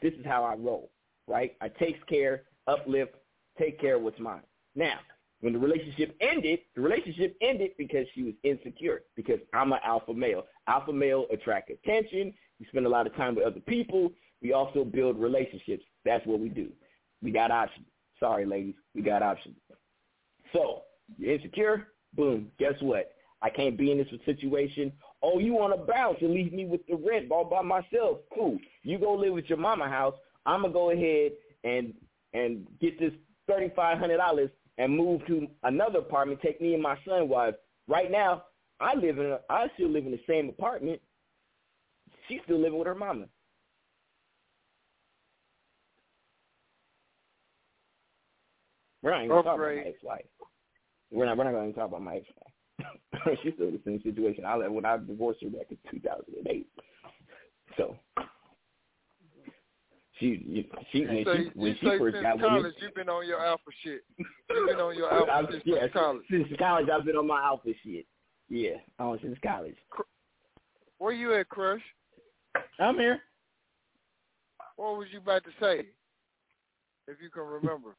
This 0.03 0.15
is 0.15 0.25
how 0.25 0.45
I 0.45 0.55
roll, 0.55 0.91
right? 1.27 1.57
I 1.61 1.69
takes 1.69 1.99
care, 2.09 2.43
uplift, 2.67 3.15
take 3.59 3.81
care 3.81 3.97
of 3.97 4.03
what's 4.03 4.19
mine. 4.19 4.43
Now, 4.75 4.99
when 5.41 5.55
the 5.55 5.59
relationship 5.59 6.17
ended, 6.21 6.61
the 6.75 6.83
relationship 6.83 7.37
ended 7.41 7.71
because 7.79 8.07
she 8.15 8.23
was 8.23 8.35
insecure. 8.43 9.03
Because 9.17 9.41
I'm 9.55 9.73
an 9.73 9.81
alpha 9.85 10.13
male. 10.13 10.45
Alpha 10.67 10.93
male 10.93 11.27
attract 11.33 11.71
attention. 11.71 12.35
We 12.59 12.67
spend 12.67 12.87
a 12.87 12.91
lot 12.91 13.07
of 13.07 13.15
time 13.17 13.35
with 13.35 13.45
other 13.45 13.61
people. 13.61 14.13
We 14.43 14.53
also 14.53 14.85
build 14.85 15.19
relationships. 15.19 15.83
That's 16.05 16.25
what 16.27 16.41
we 16.41 16.49
do. 16.49 16.69
We 17.23 17.31
got 17.31 17.51
options. 17.51 17.87
Sorry, 18.19 18.45
ladies, 18.45 18.75
we 18.95 19.03
got 19.03 19.23
options. 19.23 19.57
So 20.53 20.83
you're 21.17 21.35
insecure. 21.35 21.89
Boom. 22.15 22.51
Guess 22.59 22.75
what? 22.81 23.13
I 23.43 23.49
can't 23.49 23.79
be 23.79 23.93
in 23.93 23.99
this 23.99 24.09
situation. 24.27 24.93
Oh, 25.23 25.39
you 25.39 25.53
want 25.53 25.79
to 25.79 25.93
bounce 25.93 26.19
and 26.21 26.33
leave 26.33 26.53
me 26.53 26.65
with 26.65 26.81
the 26.87 26.97
rent 26.97 27.31
all 27.31 27.45
by 27.45 27.63
myself? 27.63 28.19
Cool. 28.35 28.59
You 28.83 28.99
go 28.99 29.13
live 29.13 29.35
with 29.35 29.47
your 29.47 29.59
mama 29.59 29.89
house. 29.89 30.15
I'm 30.47 30.63
gonna 30.63 30.73
go 30.73 30.91
ahead 30.91 31.33
and 31.65 31.93
and 32.33 32.67
get 32.81 32.99
this 32.99 33.13
thirty 33.47 33.71
five 33.77 33.99
hundred 33.99 34.17
dollars 34.17 34.51
and 34.79 34.97
move 34.97 35.21
to 35.27 35.47
another 35.65 35.99
apartment. 35.99 36.41
Take 36.43 36.61
me 36.61 36.73
and 36.75 36.83
my 36.83 36.97
son 37.07 37.29
wife. 37.29 37.55
Right 37.87 38.11
now, 38.11 38.45
I 38.81 38.95
live 38.95 39.19
in. 39.19 39.27
A, 39.27 39.41
I 39.51 39.67
still 39.75 39.91
live 39.91 40.07
in 40.07 40.13
the 40.13 40.21
same 40.27 40.49
apartment. 40.49 41.01
She's 42.29 42.41
still 42.45 42.59
living 42.59 42.79
with 42.79 42.87
her 42.87 42.95
mama. 42.95 43.27
We're 49.03 49.11
not 49.11 49.25
even 49.25 49.37
talking 49.37 49.51
about 49.51 49.59
my 49.59 49.83
ex-wife. 49.87 50.25
We're 51.11 51.27
not. 51.27 51.37
We're 51.37 51.45
not 51.45 51.53
going 51.53 51.73
to 51.73 51.79
talk 51.79 51.89
about 51.89 52.03
my 52.03 52.17
ex-wife. 52.17 52.53
She's 53.43 53.55
still 53.55 53.69
in 53.69 53.75
the 53.75 53.81
same 53.85 54.03
situation. 54.03 54.45
I 54.45 54.57
left 54.57 54.73
when 54.73 54.85
I 54.85 54.97
divorced 54.97 55.43
her 55.43 55.51
back 55.51 55.67
in 55.71 55.79
2008. 55.91 56.67
So 57.77 57.97
she 60.19 60.69
she 60.93 61.07
when 61.07 61.25
so 61.25 61.35
she, 61.35 61.51
when 61.55 61.69
you 61.69 61.75
she 61.81 61.99
first 61.99 62.15
since 62.15 62.23
got 62.23 62.41
college, 62.41 62.63
with 62.63 62.75
me, 62.75 62.83
you've 62.83 62.95
been 62.95 63.09
on 63.09 63.27
your 63.27 63.45
alpha 63.45 63.71
shit. 63.83 64.03
You've 64.19 64.69
been 64.69 64.81
on 64.81 64.97
your 64.97 65.31
alpha 65.31 65.53
shit 65.53 65.63
yeah, 65.65 65.81
since 65.81 65.93
college. 65.93 66.23
Since 66.31 66.49
college, 66.59 66.87
I've 66.93 67.05
been 67.05 67.17
on 67.17 67.27
my 67.27 67.43
alpha 67.43 67.71
shit. 67.83 68.07
Yeah, 68.49 68.77
oh, 68.99 69.17
since 69.23 69.39
college. 69.43 69.77
Where 70.99 71.13
you 71.13 71.35
at, 71.35 71.49
Crush? 71.49 71.81
I'm 72.79 72.97
here. 72.97 73.21
What 74.77 74.99
was 74.99 75.09
you 75.13 75.21
about 75.21 75.45
to 75.45 75.51
say? 75.61 75.87
If 77.09 77.17
you 77.23 77.31
can 77.31 77.43
remember. 77.43 77.97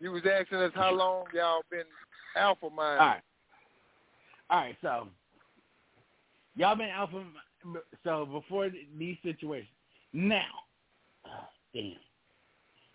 You 0.00 0.12
was 0.12 0.22
asking 0.30 0.58
us 0.58 0.72
how 0.74 0.92
long 0.92 1.24
y'all 1.34 1.62
been 1.70 1.82
alpha 2.36 2.70
mind. 2.70 3.00
All 3.00 3.06
right. 3.06 3.22
All 4.50 4.58
right, 4.60 4.76
so 4.80 5.08
y'all 6.56 6.76
been 6.76 6.88
alpha. 6.88 7.22
So 8.04 8.26
before 8.26 8.70
these 8.98 9.16
situations, 9.22 9.68
now, 10.12 10.44
uh, 11.24 11.44
damn, 11.74 11.92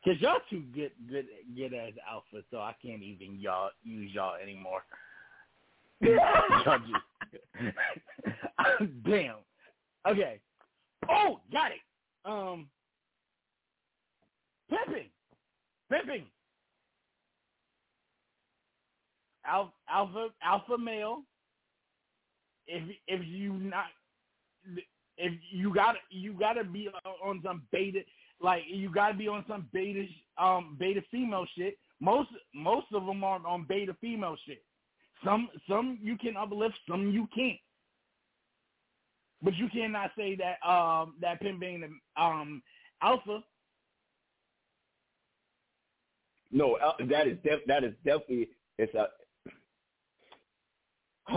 cause 0.03 0.15
y'all 0.19 0.39
too 0.49 0.63
good, 0.73 0.91
good, 1.09 1.25
good 1.55 1.73
as 1.73 1.93
alpha, 2.09 2.43
so 2.49 2.57
I 2.57 2.73
can't 2.81 3.03
even 3.03 3.39
y'all 3.39 3.69
use 3.83 4.11
y'all 4.13 4.35
anymore. 4.41 4.83
y'all 6.01 6.79
just, 6.79 7.75
damn. 9.05 9.35
Okay. 10.07 10.39
Oh, 11.09 11.39
got 11.51 11.71
it. 11.71 11.79
Um, 12.25 12.67
pimping, 14.69 15.09
pimping. 15.91 16.25
Alpha, 19.45 20.29
alpha, 20.43 20.77
male. 20.77 21.23
If 22.67 22.83
if 23.07 23.21
you 23.25 23.53
not, 23.53 23.85
if 25.17 25.33
you 25.51 25.73
got 25.73 25.95
you 26.09 26.33
got 26.33 26.53
to 26.53 26.63
be 26.63 26.89
on 27.23 27.41
some 27.43 27.63
beta, 27.71 27.99
like 28.41 28.63
you 28.67 28.89
got 28.93 29.09
to 29.09 29.17
be 29.17 29.27
on 29.27 29.43
some 29.47 29.67
beta, 29.73 30.05
um, 30.37 30.77
beta 30.79 31.01
female 31.11 31.45
shit. 31.57 31.77
Most 31.99 32.29
most 32.53 32.87
of 32.93 33.05
them 33.05 33.23
are 33.23 33.45
on 33.45 33.65
beta 33.67 33.95
female 33.99 34.37
shit. 34.45 34.63
Some 35.23 35.49
some 35.69 35.99
you 36.01 36.17
can 36.17 36.37
uplift, 36.37 36.75
some 36.89 37.11
you 37.11 37.27
can't. 37.35 37.59
But 39.41 39.55
you 39.55 39.67
cannot 39.69 40.11
say 40.17 40.37
that 40.37 40.65
um 40.67 41.15
that 41.19 41.41
pimp 41.41 41.59
being 41.59 41.99
um 42.15 42.63
alpha. 43.01 43.43
No, 46.51 46.75
uh, 46.75 46.93
that 47.09 47.27
is 47.27 47.37
def- 47.43 47.65
that 47.67 47.83
is 47.83 47.93
definitely 48.05 48.49
it's 48.77 48.93
a. 48.95 49.07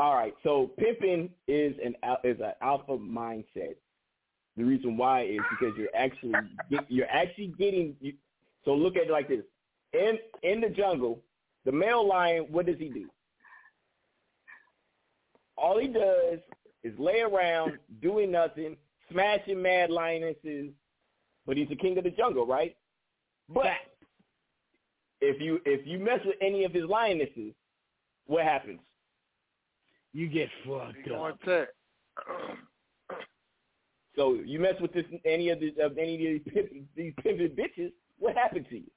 All 0.00 0.14
right, 0.14 0.34
so 0.42 0.70
pimping 0.78 1.30
is 1.46 1.74
an 1.84 1.94
is 2.24 2.38
an 2.40 2.52
alpha 2.62 2.96
mindset. 2.96 3.76
The 4.56 4.64
reason 4.64 4.96
why 4.96 5.24
is 5.24 5.40
because 5.50 5.76
you're 5.76 5.94
actually 5.94 6.32
get, 6.70 6.90
you're 6.90 7.10
actually 7.10 7.54
getting. 7.58 7.94
You, 8.00 8.14
so 8.64 8.74
look 8.74 8.96
at 8.96 9.04
it 9.04 9.10
like 9.10 9.28
this: 9.28 9.44
in 9.92 10.18
in 10.42 10.60
the 10.60 10.70
jungle, 10.70 11.20
the 11.64 11.72
male 11.72 12.06
lion, 12.06 12.46
what 12.50 12.66
does 12.66 12.78
he 12.78 12.88
do? 12.88 13.08
All 15.56 15.78
he 15.78 15.88
does 15.88 16.38
is 16.82 16.98
lay 16.98 17.20
around 17.20 17.78
doing 18.00 18.30
nothing, 18.32 18.76
smashing 19.12 19.60
mad 19.60 19.90
lionesses, 19.90 20.72
but 21.46 21.56
he's 21.56 21.68
the 21.68 21.76
king 21.76 21.98
of 21.98 22.04
the 22.04 22.10
jungle, 22.10 22.46
right? 22.46 22.74
But 23.48 23.76
if 25.20 25.40
you 25.40 25.60
if 25.66 25.86
you 25.86 25.98
mess 25.98 26.20
with 26.24 26.36
any 26.40 26.64
of 26.64 26.72
his 26.72 26.84
lionesses, 26.84 27.52
what 28.26 28.44
happens? 28.44 28.80
You 30.12 30.28
get 30.28 30.48
fucked 30.66 31.08
up. 31.08 31.38
So 34.16 34.34
you 34.44 34.58
mess 34.58 34.74
with 34.80 34.92
this 34.92 35.04
any 35.24 35.50
of 35.50 35.60
the 35.60 35.68
of 35.80 35.96
any 35.96 36.14
of 36.14 36.44
these 36.44 36.52
pimp, 36.52 36.68
these 36.96 37.12
pimping 37.22 37.50
bitches, 37.50 37.92
what 38.18 38.36
happened 38.36 38.66
to 38.68 38.76
you? 38.76 38.90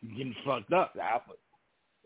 You 0.00 0.16
getting 0.16 0.34
fucked 0.44 0.72
up. 0.72 0.92
It's 0.94 1.02
alpha. 1.02 1.32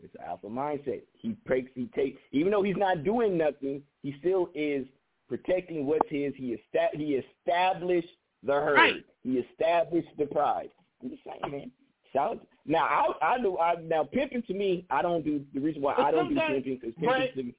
It's 0.03 0.15
alpha 0.25 0.47
mindset. 0.47 1.01
He 1.13 1.35
breaks. 1.45 1.69
He 1.75 1.85
takes. 1.95 2.19
Even 2.31 2.51
though 2.51 2.63
he's 2.63 2.75
not 2.77 3.03
doing 3.03 3.37
nothing, 3.37 3.83
he 4.01 4.15
still 4.19 4.49
is 4.55 4.85
protecting 5.27 5.85
what's 5.85 6.09
his. 6.09 6.33
He 6.35 6.53
esta- 6.55 6.97
He 6.97 7.21
established 7.45 8.09
the 8.43 8.53
herd. 8.53 8.75
Right. 8.75 9.05
He 9.23 9.37
established 9.37 10.09
the 10.17 10.25
pride. 10.25 10.71
I'm 11.03 11.11
just 11.11 11.23
saying, 11.23 11.51
man. 11.51 11.71
Shout 12.13 12.45
now, 12.65 12.85
I 12.85 13.33
I 13.35 13.39
do 13.41 13.57
I 13.57 13.75
now 13.81 14.03
pimping 14.03 14.43
to 14.43 14.53
me. 14.53 14.85
I 14.89 15.01
don't 15.01 15.23
do 15.23 15.43
the 15.53 15.59
reason 15.59 15.81
why 15.81 15.95
But 15.95 16.05
I 16.05 16.11
don't 16.11 16.29
do 16.29 16.35
sometimes- 16.35 16.53
pimping 16.63 16.75
because 16.81 16.93
but- 17.03 17.17
pimping 17.19 17.35
to 17.35 17.43
me. 17.49 17.55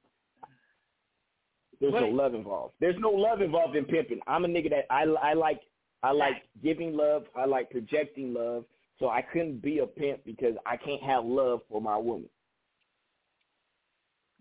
There's 1.79 1.93
no 1.93 2.09
love 2.09 2.35
involved. 2.35 2.75
There's 2.79 2.99
no 2.99 3.09
love 3.09 3.41
involved 3.41 3.75
in 3.75 3.85
pimping. 3.85 4.19
I'm 4.27 4.45
a 4.45 4.47
nigga 4.47 4.69
that 4.69 4.85
I 4.91 5.03
I 5.03 5.33
like 5.33 5.61
I 6.03 6.11
like 6.11 6.43
giving 6.63 6.95
love. 6.95 7.23
I 7.35 7.45
like 7.45 7.69
projecting 7.71 8.33
love. 8.33 8.65
So 8.99 9.09
I 9.09 9.21
couldn't 9.23 9.61
be 9.63 9.79
a 9.79 9.87
pimp 9.87 10.23
because 10.25 10.55
I 10.65 10.77
can't 10.77 11.01
have 11.01 11.25
love 11.25 11.61
for 11.69 11.81
my 11.81 11.97
woman. 11.97 12.29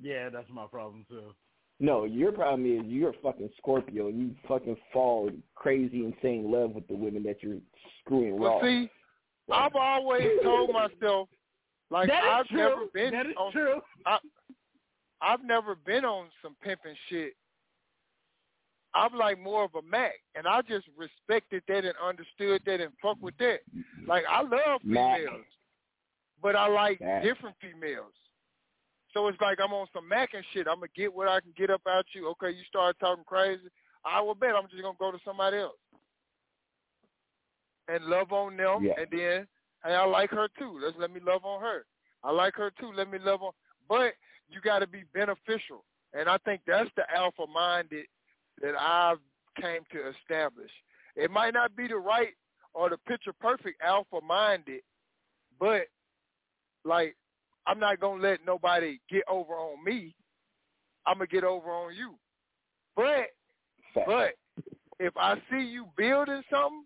Yeah, 0.02 0.28
that's 0.30 0.48
my 0.50 0.66
problem 0.66 1.04
too. 1.08 1.32
No, 1.78 2.04
your 2.04 2.32
problem 2.32 2.66
is 2.66 2.84
you're 2.86 3.10
a 3.10 3.20
fucking 3.22 3.48
Scorpio 3.56 4.08
and 4.08 4.18
you 4.18 4.34
fucking 4.46 4.76
fall 4.92 5.30
crazy 5.54 6.04
insane 6.04 6.50
love 6.50 6.72
with 6.72 6.86
the 6.88 6.94
women 6.94 7.22
that 7.22 7.42
you're 7.42 7.56
screwing 8.00 8.38
Well, 8.38 8.56
raw. 8.56 8.62
see, 8.62 8.90
I've 9.52 9.74
always 9.76 10.28
told 10.42 10.70
myself, 10.72 11.28
like 11.90 12.08
That 12.08 12.24
is 12.24 12.30
I've 12.30 12.46
true. 12.48 12.56
never 12.58 12.84
been 12.92 13.10
That 13.12 13.26
is 13.26 13.36
on. 13.38 13.52
true. 13.52 13.80
I, 14.06 14.18
I've 15.20 15.44
never 15.44 15.74
been 15.74 16.04
on 16.04 16.26
some 16.42 16.56
pimping 16.62 16.96
shit. 17.08 17.34
I'm 18.94 19.14
like 19.16 19.38
more 19.38 19.64
of 19.64 19.74
a 19.76 19.82
Mac, 19.82 20.14
and 20.34 20.46
I 20.48 20.62
just 20.62 20.86
respected 20.96 21.62
that 21.68 21.84
and 21.84 21.94
understood 22.02 22.62
that 22.66 22.80
and 22.80 22.92
fuck 23.00 23.18
with 23.20 23.36
that. 23.38 23.60
Like 24.06 24.24
I 24.28 24.42
love 24.42 24.80
Mac. 24.82 25.18
females, 25.20 25.44
but 26.42 26.56
I 26.56 26.66
like 26.66 27.00
Mac. 27.00 27.22
different 27.22 27.54
females. 27.60 28.12
So 29.14 29.28
it's 29.28 29.40
like 29.40 29.58
I'm 29.62 29.72
on 29.72 29.86
some 29.92 30.08
Mac 30.08 30.34
and 30.34 30.44
shit. 30.52 30.66
I'm 30.68 30.76
gonna 30.76 30.88
get 30.96 31.12
what 31.14 31.28
I 31.28 31.40
can 31.40 31.52
get 31.56 31.70
up 31.70 31.82
out 31.88 32.04
you. 32.14 32.28
Okay, 32.30 32.50
you 32.50 32.64
start 32.68 32.96
talking 32.98 33.24
crazy. 33.26 33.68
I 34.04 34.20
will 34.20 34.34
bet 34.34 34.56
I'm 34.56 34.68
just 34.70 34.82
gonna 34.82 34.96
go 34.98 35.12
to 35.12 35.18
somebody 35.24 35.58
else 35.58 35.76
and 37.90 38.04
love 38.04 38.32
on 38.32 38.56
them, 38.56 38.84
Yeah. 38.84 38.94
and 38.98 39.06
then 39.10 39.48
hey, 39.84 39.94
I 39.94 40.04
like 40.04 40.30
her 40.30 40.48
too. 40.58 40.78
Let's 40.82 40.96
let 40.98 41.10
me 41.12 41.20
love 41.20 41.44
on 41.44 41.60
her. 41.60 41.84
I 42.22 42.30
like 42.30 42.54
her 42.54 42.70
too. 42.78 42.92
Let 42.94 43.10
me 43.10 43.18
love 43.18 43.42
on. 43.42 43.52
But 43.88 44.14
you 44.48 44.60
got 44.60 44.80
to 44.80 44.86
be 44.86 45.04
beneficial, 45.14 45.84
and 46.12 46.28
I 46.28 46.38
think 46.38 46.62
that's 46.66 46.90
the 46.96 47.04
alpha 47.14 47.46
minded 47.52 48.06
that 48.62 48.74
I've 48.78 49.18
came 49.60 49.82
to 49.92 50.10
establish. 50.10 50.70
It 51.16 51.30
might 51.30 51.54
not 51.54 51.74
be 51.76 51.88
the 51.88 51.96
right 51.96 52.34
or 52.74 52.90
the 52.90 52.98
picture 52.98 53.32
perfect 53.32 53.80
alpha 53.82 54.20
minded, 54.26 54.82
but 55.58 55.82
like 56.84 57.16
I'm 57.66 57.78
not 57.78 58.00
gonna 58.00 58.22
let 58.22 58.44
nobody 58.46 59.00
get 59.10 59.22
over 59.28 59.54
on 59.54 59.84
me. 59.84 60.14
I'm 61.06 61.14
gonna 61.18 61.26
get 61.26 61.44
over 61.44 61.70
on 61.70 61.94
you. 61.94 62.14
But 62.96 63.28
but 64.06 64.34
if 64.98 65.16
I 65.16 65.36
see 65.50 65.62
you 65.64 65.86
building 65.96 66.42
something, 66.50 66.84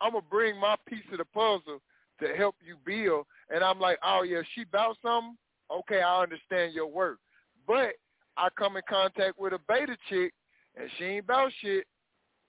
I'm 0.00 0.12
gonna 0.12 0.24
bring 0.30 0.58
my 0.58 0.76
piece 0.88 1.04
of 1.12 1.18
the 1.18 1.24
puzzle 1.24 1.80
to 2.20 2.36
help 2.36 2.56
you 2.64 2.76
build. 2.84 3.26
And 3.50 3.62
I'm 3.62 3.80
like, 3.80 3.98
oh 4.04 4.22
yeah, 4.22 4.42
she 4.54 4.62
about 4.62 4.96
something. 5.02 5.36
Okay, 5.70 6.00
I 6.00 6.22
understand 6.22 6.74
your 6.74 6.86
work. 6.86 7.18
But 7.66 7.94
I 8.36 8.48
come 8.56 8.76
in 8.76 8.82
contact 8.88 9.38
with 9.38 9.52
a 9.52 9.58
beta 9.68 9.96
chick, 10.08 10.32
and 10.76 10.88
she 10.98 11.04
ain't 11.04 11.24
about 11.24 11.50
shit. 11.60 11.86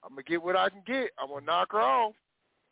I'm 0.04 0.10
gonna 0.10 0.22
get 0.22 0.42
what 0.42 0.56
I 0.56 0.68
can 0.68 0.82
get. 0.86 1.10
I'm 1.18 1.28
gonna 1.28 1.44
knock 1.44 1.72
her 1.72 1.80
off, 1.80 2.14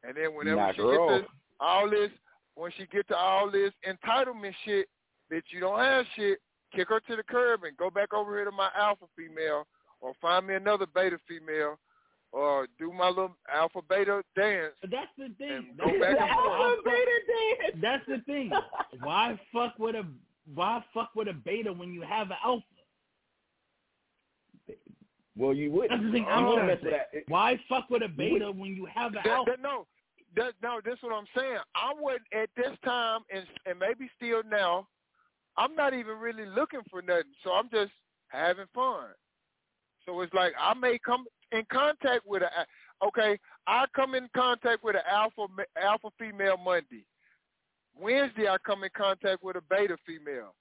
and 0.04 0.16
then 0.16 0.34
whenever 0.34 0.56
Knock 0.56 0.76
she 0.76 0.82
her 0.82 0.90
get 0.90 1.00
off. 1.00 1.22
to 1.22 1.26
all 1.60 1.90
this, 1.90 2.10
when 2.54 2.70
she 2.76 2.86
get 2.86 3.08
to 3.08 3.16
all 3.16 3.50
this 3.50 3.72
entitlement 3.86 4.54
shit, 4.64 4.88
bitch, 5.32 5.42
you 5.50 5.60
don't 5.60 5.80
have 5.80 6.04
shit. 6.14 6.38
Kick 6.74 6.88
her 6.88 7.00
to 7.00 7.16
the 7.16 7.22
curb 7.22 7.64
and 7.64 7.76
go 7.76 7.90
back 7.90 8.12
over 8.12 8.36
here 8.36 8.44
to 8.44 8.52
my 8.52 8.68
alpha 8.76 9.06
female, 9.16 9.66
or 10.00 10.12
find 10.20 10.46
me 10.46 10.54
another 10.54 10.86
beta 10.94 11.18
female, 11.26 11.78
or 12.36 12.68
do 12.78 12.92
my 12.92 13.08
little 13.08 13.34
alpha 13.52 13.80
beta 13.88 14.22
dance. 14.36 14.74
That's 14.82 15.08
the 15.16 15.30
thing. 15.38 15.70
And 15.70 15.78
go 15.78 15.86
back 15.98 16.16
and 16.20 16.30
forth. 16.38 17.80
That's 17.80 18.04
the 18.06 18.18
thing. 18.26 18.52
Why 19.02 19.40
fuck 19.52 19.78
with 19.78 19.96
a 19.96 20.04
why 20.54 20.84
fuck 20.92 21.10
with 21.16 21.28
a 21.28 21.32
beta 21.32 21.72
when 21.72 21.92
you 21.92 22.02
have 22.02 22.30
an 22.30 22.36
alpha? 22.44 22.64
Well, 25.36 25.54
you 25.54 25.70
would. 25.72 25.90
That's 25.90 26.02
the 26.02 26.12
thing 26.12 26.26
I'm 26.28 26.44
wouldn't 26.44 26.58
trying 26.58 26.68
mess 26.68 26.78
to 26.80 26.84
with 26.84 26.94
that. 27.12 27.22
Why 27.28 27.58
fuck 27.68 27.88
with 27.90 28.02
a 28.02 28.08
beta 28.08 28.52
when 28.52 28.76
you 28.76 28.86
have 28.94 29.12
an 29.14 29.20
That, 29.24 29.32
alpha? 29.32 29.52
that, 29.52 29.62
no, 29.62 29.86
that, 30.36 30.52
no, 30.62 30.80
that's 30.84 31.02
what 31.02 31.12
I'm 31.14 31.26
saying. 31.34 31.58
I 31.74 31.92
wasn't 31.98 32.22
at 32.34 32.50
this 32.56 32.76
time, 32.84 33.20
and 33.34 33.44
and 33.64 33.78
maybe 33.78 34.10
still 34.16 34.42
now. 34.48 34.86
I'm 35.58 35.74
not 35.74 35.94
even 35.94 36.18
really 36.18 36.44
looking 36.44 36.82
for 36.90 37.00
nothing, 37.00 37.32
so 37.42 37.52
I'm 37.52 37.70
just 37.70 37.92
having 38.28 38.66
fun. 38.74 39.06
So 40.04 40.20
it's 40.20 40.34
like 40.34 40.52
I 40.60 40.74
may 40.74 40.98
come 40.98 41.24
in 41.52 41.64
contact 41.72 42.26
with 42.26 42.42
a 42.42 43.06
okay. 43.06 43.38
I 43.66 43.86
come 43.94 44.14
in 44.14 44.28
contact 44.34 44.82
with 44.84 44.96
an 44.96 45.02
alpha 45.10 45.46
alpha 45.80 46.08
female 46.18 46.56
Monday. 46.56 47.04
Wednesday 47.98 48.48
I 48.48 48.56
come 48.64 48.84
in 48.84 48.90
contact 48.96 49.42
with 49.42 49.56
a 49.56 49.62
beta 49.68 49.96
female. 50.06 50.54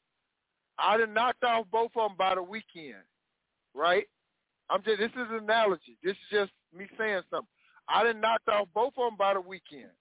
I 0.78 0.98
done 0.98 1.14
knocked 1.14 1.44
off 1.44 1.66
both 1.72 1.92
of 1.96 2.10
them 2.10 2.18
by 2.18 2.36
the 2.36 2.44
weekend, 2.44 3.04
right? 3.74 4.06
I'm 4.70 4.84
just 4.84 5.00
this 5.00 5.12
is 5.12 5.28
an 5.32 5.44
analogy. 5.44 5.98
This 6.04 6.14
is 6.14 6.30
just 6.32 6.52
me 6.76 6.88
saying 6.98 7.22
something. 7.30 7.48
I 7.88 8.04
done 8.04 8.22
knocked 8.22 8.50
off 8.50 8.68
both 8.74 8.94
of 8.98 9.10
them 9.10 9.18
by 9.18 9.34
the 9.34 9.42
weekend. 9.42 9.92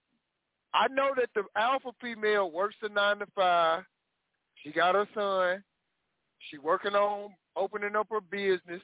I 0.73 0.89
know 0.89 1.11
that 1.17 1.29
the 1.35 1.45
alpha 1.57 1.91
female 2.01 2.51
works 2.51 2.77
a 2.83 2.89
nine 2.89 3.19
to 3.19 3.27
five. 3.35 3.85
She 4.63 4.73
got 4.73 4.95
her 4.95 5.07
son. 5.15 5.63
She 6.51 6.59
working 6.59 6.95
on 6.95 7.31
opening 7.57 7.97
up 7.97 8.09
her 8.11 8.21
business. 8.21 8.83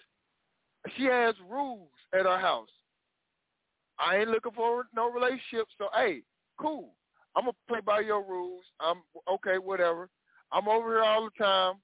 She 0.96 1.04
has 1.04 1.34
rules 1.48 1.90
at 2.12 2.26
her 2.26 2.38
house. 2.38 2.68
I 3.98 4.16
ain't 4.16 4.30
looking 4.30 4.52
for 4.52 4.86
no 4.94 5.10
relationship, 5.10 5.66
so 5.76 5.88
hey, 5.94 6.22
cool. 6.58 6.94
I'm 7.36 7.44
gonna 7.44 7.52
play 7.68 7.80
by 7.84 8.00
your 8.00 8.24
rules. 8.24 8.64
I'm 8.80 9.02
okay, 9.30 9.58
whatever. 9.58 10.08
I'm 10.52 10.68
over 10.68 10.88
here 10.88 11.02
all 11.02 11.24
the 11.24 11.44
time. 11.44 11.74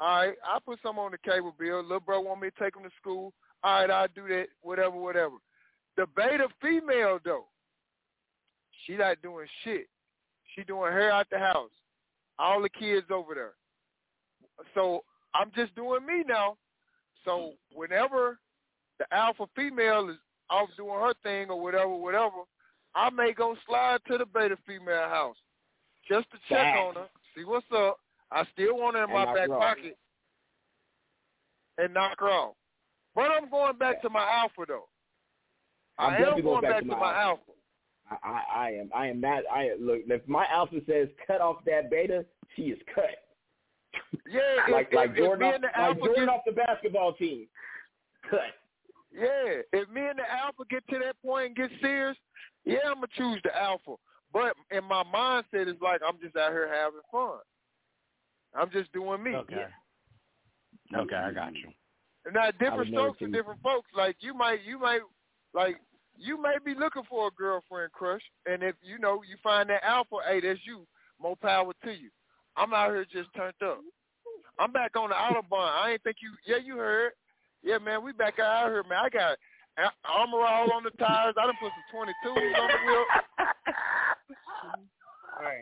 All 0.00 0.16
right, 0.16 0.34
I 0.44 0.58
put 0.64 0.80
some 0.82 0.98
on 0.98 1.12
the 1.12 1.18
cable 1.18 1.54
bill. 1.58 1.82
Little 1.82 2.00
bro 2.00 2.20
want 2.20 2.42
me 2.42 2.50
to 2.50 2.62
take 2.62 2.76
him 2.76 2.82
to 2.82 2.90
school. 3.00 3.32
All 3.64 3.80
right, 3.80 3.90
I'll 3.90 4.08
do 4.14 4.28
that. 4.28 4.46
Whatever, 4.60 4.96
whatever. 4.96 5.36
The 5.96 6.06
beta 6.16 6.48
female 6.60 7.18
though, 7.24 7.46
she 8.84 8.96
not 8.96 9.22
doing 9.22 9.46
shit. 9.64 9.86
She 10.54 10.64
doing 10.64 10.92
hair 10.92 11.12
out 11.12 11.26
the 11.30 11.38
house. 11.38 11.70
All 12.38 12.60
the 12.60 12.68
kids 12.68 13.06
over 13.10 13.34
there. 13.34 13.54
So 14.74 15.04
I'm 15.34 15.50
just 15.54 15.74
doing 15.74 16.04
me 16.04 16.24
now. 16.26 16.56
So 17.24 17.52
whenever 17.72 18.38
the 18.98 19.06
alpha 19.14 19.46
female 19.56 20.08
is 20.10 20.16
off 20.50 20.68
doing 20.76 20.90
her 21.00 21.14
thing 21.22 21.48
or 21.50 21.60
whatever, 21.60 21.94
whatever, 21.94 22.42
I 22.94 23.10
may 23.10 23.32
go 23.32 23.56
slide 23.66 24.00
to 24.08 24.18
the 24.18 24.26
beta 24.26 24.56
female 24.66 25.08
house 25.08 25.36
just 26.08 26.30
to 26.30 26.38
check 26.48 26.74
on 26.76 26.94
her, 26.94 27.06
see 27.36 27.44
what's 27.44 27.66
up. 27.74 27.98
I 28.30 28.44
still 28.52 28.76
want 28.76 28.96
her 28.96 29.04
in 29.04 29.10
And 29.10 29.18
my 29.18 29.34
back 29.34 29.50
off. 29.50 29.60
pocket 29.60 29.96
and 31.78 31.94
knock 31.94 32.18
her 32.20 32.28
off. 32.28 32.54
But 33.14 33.30
I'm 33.30 33.50
going 33.50 33.76
back 33.78 34.02
to 34.02 34.10
my 34.10 34.26
alpha 34.30 34.64
though. 34.66 34.88
I'm 35.98 36.14
I 36.14 36.16
am 36.16 36.22
going 36.24 36.42
going 36.42 36.62
back, 36.62 36.80
to 36.80 36.86
my 36.86 37.14
alpha. 37.22 37.52
I, 38.10 38.16
I, 38.24 38.42
I 38.66 38.70
am. 38.70 38.90
I 38.94 39.06
am 39.08 39.20
not. 39.20 39.42
I 39.52 39.70
look. 39.78 40.00
If 40.06 40.26
my 40.26 40.46
alpha 40.50 40.80
says 40.86 41.08
cut 41.26 41.40
off 41.40 41.56
that 41.66 41.90
beta, 41.90 42.24
she 42.56 42.62
is 42.62 42.78
cut. 42.94 43.04
Yeah, 44.28 44.40
like 44.72 44.88
if, 44.88 44.94
like 44.94 45.10
if, 45.10 45.16
Jordan, 45.16 45.32
if 45.32 45.38
me 45.40 45.46
off, 45.48 45.54
and 45.54 45.64
the 45.64 45.66
like 45.66 45.76
alpha 45.76 46.00
Jordan 46.00 46.24
get, 46.24 46.28
off 46.28 46.40
the 46.46 46.52
basketball 46.52 47.12
team. 47.14 47.46
Cut. 48.30 48.40
Yeah, 49.12 49.62
if 49.72 49.88
me 49.90 50.00
and 50.08 50.18
the 50.18 50.30
alpha 50.30 50.62
get 50.70 50.86
to 50.88 50.98
that 51.04 51.16
point 51.22 51.46
and 51.48 51.56
get 51.56 51.70
serious, 51.80 52.16
yeah, 52.64 52.78
I'm 52.86 52.94
gonna 52.94 53.08
choose 53.16 53.40
the 53.44 53.56
alpha. 53.56 53.96
But 54.32 54.54
in 54.70 54.84
my 54.84 55.02
mindset, 55.04 55.68
it's 55.68 55.82
like 55.82 56.00
I'm 56.06 56.18
just 56.22 56.36
out 56.36 56.52
here 56.52 56.70
having 56.72 57.00
fun. 57.10 57.38
I'm 58.54 58.70
just 58.70 58.92
doing 58.92 59.22
me. 59.22 59.34
Okay. 59.34 59.66
Okay, 60.94 61.16
I 61.16 61.32
got 61.32 61.54
you. 61.54 61.70
And 62.24 62.34
now 62.34 62.50
different 62.52 62.76
would 62.76 62.90
never 62.90 63.02
strokes 63.02 63.18
for 63.18 63.28
different 63.28 63.62
folks. 63.62 63.88
Like 63.96 64.16
you 64.20 64.34
might, 64.34 64.60
you 64.64 64.78
might, 64.78 65.00
like 65.54 65.80
you 66.16 66.40
may 66.40 66.56
be 66.64 66.78
looking 66.78 67.02
for 67.08 67.28
a 67.28 67.30
girlfriend 67.30 67.92
crush, 67.92 68.22
and 68.46 68.62
if 68.62 68.76
you 68.82 68.98
know 68.98 69.22
you 69.28 69.36
find 69.42 69.68
that 69.70 69.82
alpha, 69.84 70.16
hey, 70.26 70.40
that's 70.40 70.60
you. 70.64 70.86
More 71.20 71.36
power 71.36 71.72
to 71.84 71.90
you. 71.90 72.10
I'm 72.56 72.72
out 72.74 72.90
here 72.90 73.04
just 73.10 73.28
turned 73.34 73.54
up. 73.64 73.80
I'm 74.58 74.72
back 74.72 74.96
on 74.96 75.08
the 75.08 75.14
autobahn. 75.14 75.70
I 75.82 75.92
ain't 75.92 76.02
think 76.02 76.16
you. 76.22 76.30
Yeah, 76.46 76.58
you 76.64 76.76
heard. 76.76 77.12
Yeah, 77.62 77.78
man, 77.78 78.02
we 78.04 78.12
back 78.12 78.38
out 78.38 78.68
here, 78.68 78.82
man. 78.88 78.98
I 79.04 79.08
got, 79.08 79.38
Armor 80.04 80.40
All 80.44 80.72
on 80.72 80.82
the 80.84 80.90
tires. 80.98 81.34
I 81.40 81.46
done 81.46 81.54
put 81.60 81.70
some 81.70 81.84
twenty 81.90 82.12
twos 82.22 82.36
on 82.60 82.68
the 82.68 82.76
wheel. 82.86 83.04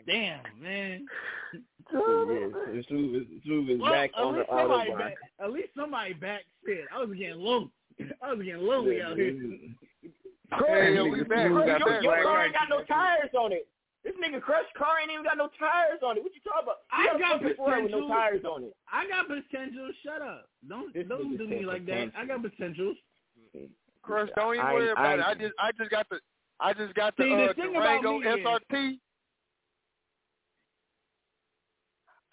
Damn, 0.07 0.41
man. 0.61 1.05
Yes, 1.53 2.85
Smooth 2.87 3.15
is, 3.15 3.25
Smooth 3.43 3.69
is 3.69 3.79
Well, 3.81 3.91
back 3.91 4.11
at 4.15 4.21
on 4.23 4.33
the 4.33 4.39
least 4.39 4.49
somebody 4.49 4.91
autobahn. 4.91 4.97
back, 4.99 5.13
at 5.43 5.51
least 5.51 5.69
somebody 5.75 6.13
back 6.13 6.41
said 6.65 6.85
I 6.93 6.99
was 7.03 7.17
getting 7.17 7.39
low. 7.39 7.69
I 8.21 8.33
was 8.33 8.45
getting 8.45 8.61
lonely 8.61 9.01
out 9.01 9.17
here. 9.17 9.33
Crush, 10.51 10.89
Yeah, 10.93 11.03
we 11.03 11.23
back. 11.23 11.49
Crush, 11.51 11.79
your, 11.79 12.01
your 12.01 12.23
car 12.23 12.45
ain't 12.45 12.53
got 12.53 12.69
no 12.69 12.83
tires 12.83 13.29
on 13.37 13.51
it. 13.53 13.67
This 14.03 14.13
nigga 14.17 14.41
Crush 14.41 14.65
car 14.77 14.97
ain't 14.99 15.11
even 15.11 15.23
got 15.23 15.37
no 15.37 15.49
tires 15.59 15.99
on 16.03 16.17
it. 16.17 16.23
What 16.23 16.33
you 16.33 16.41
talking 16.41 16.63
about? 16.65 16.77
I 16.91 17.13
You 17.13 17.19
got 17.19 17.35
a 17.35 17.39
fucking 17.39 17.55
Ferrari 17.57 17.83
with 17.83 17.91
no 17.91 18.07
tires 18.07 18.41
on 18.45 18.63
it. 18.63 18.73
I 18.91 19.07
got 19.07 19.27
potential. 19.27 19.91
Shut 20.03 20.21
up. 20.21 20.49
Don't 20.67 20.93
This 20.93 21.05
don't 21.07 21.37
do 21.37 21.47
me 21.47 21.57
said 21.59 21.65
like 21.65 21.85
that. 21.85 22.11
I 22.17 22.25
got 22.25 22.41
potentials. 22.41 22.97
Crush, 24.01 24.29
don't 24.35 24.55
even 24.55 24.65
I- 24.65 24.73
worry 24.73 24.89
about 24.89 25.19
it. 25.19 25.21
I- 25.25 25.31
I 25.31 25.33
just 25.35 25.53
I 25.59 25.71
just 25.77 25.91
got 25.91 26.09
the 26.09 26.19
I 26.59 26.73
just 26.73 26.93
got 26.95 27.15
the 27.17 27.23
See, 27.23 27.33
uh, 27.33 27.47
the 27.53 27.53
Durango 27.53 28.19
me 28.19 28.27
is- 28.27 28.39
SRT. 28.45 28.99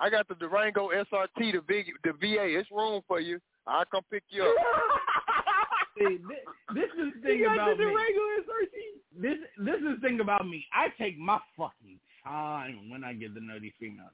I 0.00 0.10
got 0.10 0.28
the 0.28 0.34
Durango 0.36 0.88
SRT, 0.90 1.52
the 1.52 1.60
big 1.66 1.86
the 2.04 2.12
VA. 2.14 2.56
It's 2.58 2.70
room 2.70 3.02
for 3.06 3.20
you. 3.20 3.40
I'll 3.66 3.84
come 3.84 4.02
pick 4.10 4.22
you 4.30 4.42
up. 4.44 4.54
See, 5.98 6.16
this, 6.16 6.38
this 6.74 6.90
is 6.96 7.12
the 7.16 7.20
thing 7.20 7.38
You 7.40 7.44
got 7.46 7.54
about 7.54 7.76
the 7.76 7.84
me. 7.84 7.90
Durango 7.90 8.20
SRT. 8.46 8.76
This 9.20 9.38
this 9.58 9.76
is 9.76 10.00
the 10.00 10.08
thing 10.08 10.20
about 10.20 10.46
me. 10.46 10.64
I 10.72 10.88
take 11.02 11.18
my 11.18 11.38
fucking 11.56 11.98
time 12.24 12.90
when 12.90 13.02
I 13.04 13.12
get 13.14 13.34
to 13.34 13.40
know 13.40 13.58
these 13.58 13.72
females. 13.80 14.10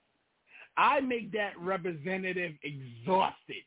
I 0.76 1.00
make 1.00 1.30
that 1.32 1.52
representative 1.58 2.52
exhausted. 2.62 3.64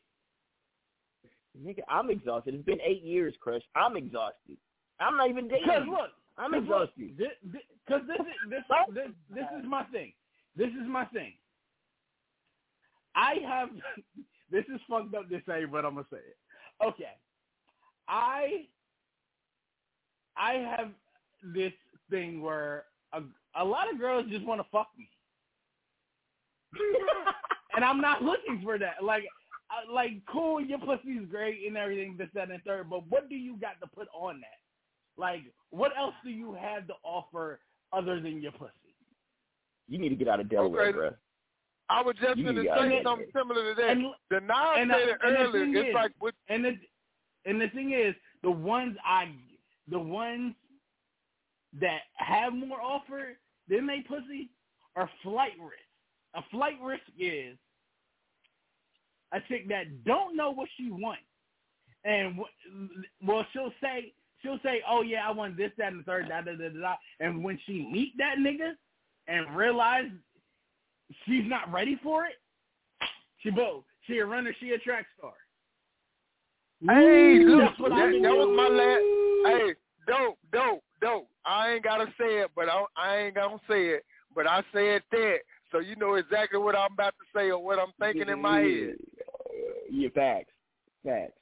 Nigga, 1.58 1.80
I'm 1.88 2.10
exhausted. 2.10 2.54
It's 2.54 2.64
been 2.64 2.80
eight 2.84 3.02
years, 3.02 3.34
Crush. 3.40 3.62
I'm 3.74 3.96
exhausted. 3.96 4.56
I'm 5.00 5.16
not 5.16 5.30
even 5.30 5.48
dating. 5.48 5.64
Because 5.66 5.86
look, 5.88 6.10
I'm 6.36 6.52
'cause 6.52 6.62
look, 6.68 6.90
exhausted. 6.90 7.18
thi- 7.52 7.58
Because 7.86 8.02
this 8.06 8.20
is 8.20 8.50
this, 8.50 8.62
this 8.94 9.10
this 9.30 9.46
is 9.58 9.64
my 9.66 9.84
thing. 9.84 10.12
This 10.56 10.68
is 10.70 10.86
my 10.88 11.04
thing. 11.06 11.34
I 13.14 13.36
have 13.46 13.70
this 14.50 14.64
is 14.72 14.80
fucked 14.88 15.14
up 15.14 15.28
to 15.30 15.40
say, 15.46 15.64
but 15.64 15.84
I'm 15.84 15.94
gonna 15.94 16.06
say 16.10 16.18
it. 16.18 16.36
Okay, 16.84 17.14
I 18.08 18.66
I 20.36 20.52
have 20.76 20.90
this 21.54 21.72
thing 22.10 22.40
where 22.40 22.84
a, 23.12 23.22
a 23.56 23.64
lot 23.64 23.92
of 23.92 23.98
girls 23.98 24.26
just 24.30 24.44
want 24.44 24.60
to 24.60 24.66
fuck 24.70 24.88
me, 24.98 25.08
and 27.74 27.84
I'm 27.84 28.00
not 28.00 28.22
looking 28.22 28.60
for 28.62 28.78
that. 28.78 29.02
Like, 29.02 29.24
like 29.92 30.12
cool, 30.30 30.60
your 30.60 30.78
pussy's 30.78 31.26
great 31.30 31.66
and 31.66 31.76
everything, 31.76 32.16
this, 32.18 32.28
that, 32.34 32.50
and 32.50 32.62
third. 32.64 32.90
But 32.90 33.06
what 33.08 33.28
do 33.28 33.34
you 33.36 33.56
got 33.56 33.80
to 33.80 33.86
put 33.86 34.08
on 34.14 34.40
that? 34.40 35.20
Like, 35.20 35.42
what 35.70 35.92
else 35.98 36.14
do 36.24 36.30
you 36.30 36.54
have 36.54 36.86
to 36.86 36.94
offer 37.02 37.60
other 37.92 38.20
than 38.20 38.40
your 38.40 38.52
pussy? 38.52 38.72
You 39.88 39.98
need 39.98 40.10
to 40.10 40.16
get 40.16 40.28
out 40.28 40.40
of 40.40 40.48
Delaware, 40.50 40.88
Okay. 40.88 40.92
bro. 40.92 41.10
I 41.90 42.02
was 42.02 42.14
just 42.20 42.36
going 42.42 42.54
to 42.54 42.62
say 42.62 42.96
it. 42.98 43.02
something 43.04 43.26
similar 43.34 43.74
to 43.74 43.80
that. 43.80 43.90
And, 43.90 44.04
the 44.30 44.40
Nas 44.40 44.50
and, 44.76 44.90
said 44.90 45.08
it 45.08 45.16
and 45.24 45.36
earlier. 45.38 45.64
thing 45.64 45.76
It's 45.76 45.88
is- 45.88 45.94
like 45.94 46.12
with 46.20 46.34
and 46.48 46.64
the 46.64 46.72
and 47.46 47.58
the 47.60 47.68
thing 47.68 47.92
is, 47.92 48.14
the 48.42 48.50
ones 48.50 48.96
I, 49.06 49.30
the 49.90 49.98
ones 49.98 50.54
that 51.80 52.00
have 52.14 52.54
more 52.54 52.80
offer 52.80 53.36
than 53.68 53.86
they 53.86 54.00
pussy 54.00 54.50
are 54.96 55.10
flight 55.22 55.52
risk. 55.60 55.74
A 56.34 56.42
flight 56.50 56.78
risk 56.82 57.02
is 57.18 57.56
a 59.32 59.40
chick 59.48 59.68
that 59.68 60.04
don't 60.04 60.36
know 60.36 60.50
what 60.50 60.68
she 60.76 60.90
wants, 60.90 61.22
and 62.04 62.38
well, 63.24 63.46
she'll 63.52 63.72
say 63.82 64.12
she'll 64.42 64.60
say, 64.62 64.82
"Oh 64.88 65.02
yeah, 65.02 65.26
I 65.26 65.30
want 65.30 65.56
this, 65.56 65.72
that, 65.78 65.92
and 65.92 66.00
the 66.00 66.04
third, 66.04 66.28
da 66.28 66.42
da 66.42 66.52
da 66.52 66.68
da," 66.68 66.80
da. 66.80 66.94
and 67.20 67.42
when 67.42 67.58
she 67.66 67.88
meet 67.92 68.16
that 68.18 68.36
nigga 68.38 68.72
and 69.26 69.54
realize 69.56 70.06
she's 71.26 71.44
not 71.46 71.70
ready 71.72 71.98
for 72.02 72.24
it, 72.24 72.34
she 73.38 73.50
bo 73.50 73.84
she 74.06 74.18
a 74.18 74.26
runner, 74.26 74.54
she 74.58 74.70
a 74.70 74.78
track 74.78 75.06
star. 75.18 75.34
Hey, 76.80 77.44
what 77.78 77.90
that, 77.90 77.92
I 77.92 78.10
mean. 78.10 78.22
that 78.22 78.32
was 78.32 78.56
my 78.56 78.68
last. 78.68 79.58
Hey, 79.60 79.74
dope, 80.06 80.38
dope, 80.52 80.82
dope. 81.00 81.28
I 81.44 81.72
ain't 81.72 81.84
gotta 81.84 82.06
say 82.18 82.40
it, 82.40 82.50
but 82.54 82.68
I, 82.68 82.84
I 82.96 83.16
ain't 83.18 83.34
gonna 83.34 83.58
say 83.68 83.86
it. 83.88 84.04
But 84.34 84.46
I 84.46 84.62
said 84.72 85.02
that, 85.10 85.38
so 85.72 85.80
you 85.80 85.96
know 85.96 86.14
exactly 86.14 86.58
what 86.58 86.76
I'm 86.76 86.92
about 86.92 87.14
to 87.14 87.38
say 87.38 87.50
or 87.50 87.62
what 87.62 87.78
I'm 87.78 87.92
thinking 87.98 88.28
in 88.28 88.40
my 88.40 88.60
head. 88.60 88.96
Yeah, 89.90 90.08
facts, 90.14 90.52
facts. 91.04 91.32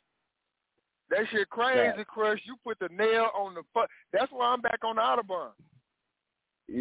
That 1.11 1.21
shit 1.31 1.49
crazy, 1.51 1.97
Facts. 1.97 2.09
Crush. 2.09 2.41
You 2.45 2.57
put 2.65 2.79
the 2.81 2.89
nail 2.95 3.29
on 3.37 3.55
the 3.55 3.63
fu- 3.73 3.87
That's 4.13 4.31
why 4.33 4.47
I'm 4.47 4.61
back 4.61 4.81
on 4.85 4.97
the 4.97 5.03
Autobahn. 5.03 5.51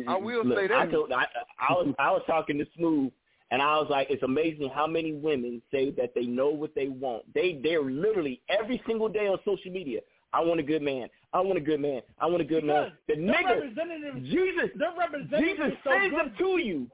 I 0.08 0.18
will 0.18 0.44
Look, 0.44 0.58
say 0.58 0.68
that. 0.68 0.78
I, 0.78 0.88
told, 0.88 1.12
I, 1.12 1.26
I 1.60 1.74
was 1.74 1.94
I 2.00 2.12
was 2.12 2.24
talking 2.26 2.58
to 2.58 2.66
Smooth, 2.76 3.12
and 3.52 3.62
I 3.62 3.78
was 3.78 3.88
like, 3.90 4.08
it's 4.10 4.24
amazing 4.24 4.70
how 4.74 4.88
many 4.88 5.14
women 5.14 5.62
say 5.72 5.92
that 5.92 6.14
they 6.16 6.26
know 6.26 6.50
what 6.50 6.74
they 6.74 6.88
want. 6.88 7.32
They 7.34 7.60
they're 7.62 7.84
literally 7.84 8.42
every 8.50 8.82
single 8.88 9.10
day 9.10 9.28
on 9.28 9.38
social 9.46 9.72
media. 9.72 10.00
I 10.36 10.42
want 10.42 10.60
a 10.60 10.64
good 10.64 10.82
man. 10.82 11.08
I 11.34 11.40
want 11.40 11.58
a 11.58 11.62
good 11.62 11.80
man. 11.80 12.02
I 12.20 12.26
want 12.26 12.42
a 12.42 12.46
good 12.46 12.64
man. 12.66 12.92
Because 13.08 13.22
The 13.22 13.26
their 13.26 13.36
nigga, 13.36 13.62
representative, 13.62 14.24
Jesus, 14.24 14.70
their 14.78 14.94
representative 14.98 15.40
Jesus 15.58 15.68
is 15.72 15.78
so 15.84 15.90
sends 15.92 16.10
good. 16.16 16.20
them 16.20 16.34
to 16.38 16.58
you, 16.60 16.88